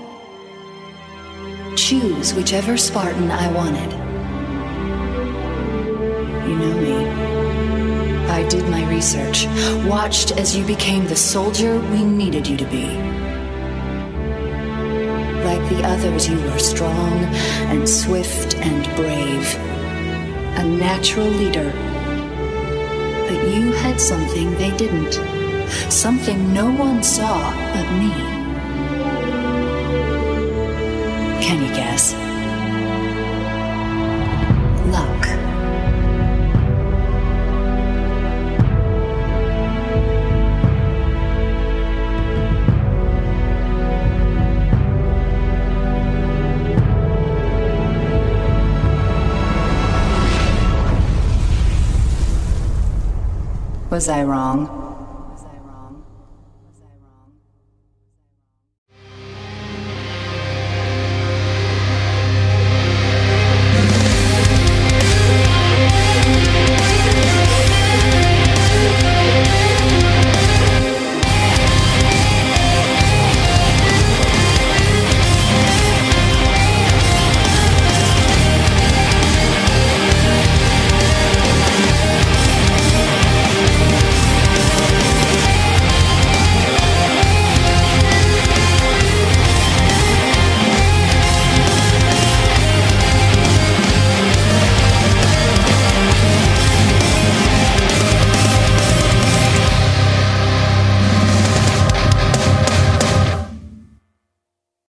Choose 1.76 2.34
whichever 2.34 2.78
Spartan 2.78 3.30
I 3.30 3.52
wanted. 3.52 3.92
You 6.48 6.56
know 6.56 6.82
me. 6.82 7.30
I 8.30 8.48
did 8.48 8.68
my 8.70 8.90
research, 8.90 9.46
watched 9.86 10.32
as 10.38 10.56
you 10.56 10.66
became 10.66 11.06
the 11.06 11.16
soldier 11.16 11.80
we 11.92 12.04
needed 12.04 12.48
you 12.48 12.58
to 12.58 12.66
be. 12.66 12.88
Like 15.44 15.70
the 15.70 15.84
others, 15.84 16.28
you 16.28 16.40
were 16.42 16.60
strong 16.60 17.24
and 17.70 17.88
swift 17.88 18.56
and 18.58 18.84
brave. 18.96 19.56
A 20.58 20.64
natural 20.64 21.28
leader. 21.28 21.72
But 23.30 23.48
you 23.48 23.72
had 23.74 24.02
something 24.02 24.56
they 24.56 24.76
didn't. 24.76 25.14
Something 25.92 26.52
no 26.52 26.72
one 26.72 27.04
saw 27.04 27.52
but 27.74 27.88
me. 28.00 28.10
Can 31.40 31.62
you 31.62 31.72
guess? 31.76 32.29
Was 54.00 54.08
I 54.08 54.24
wrong? 54.24 54.79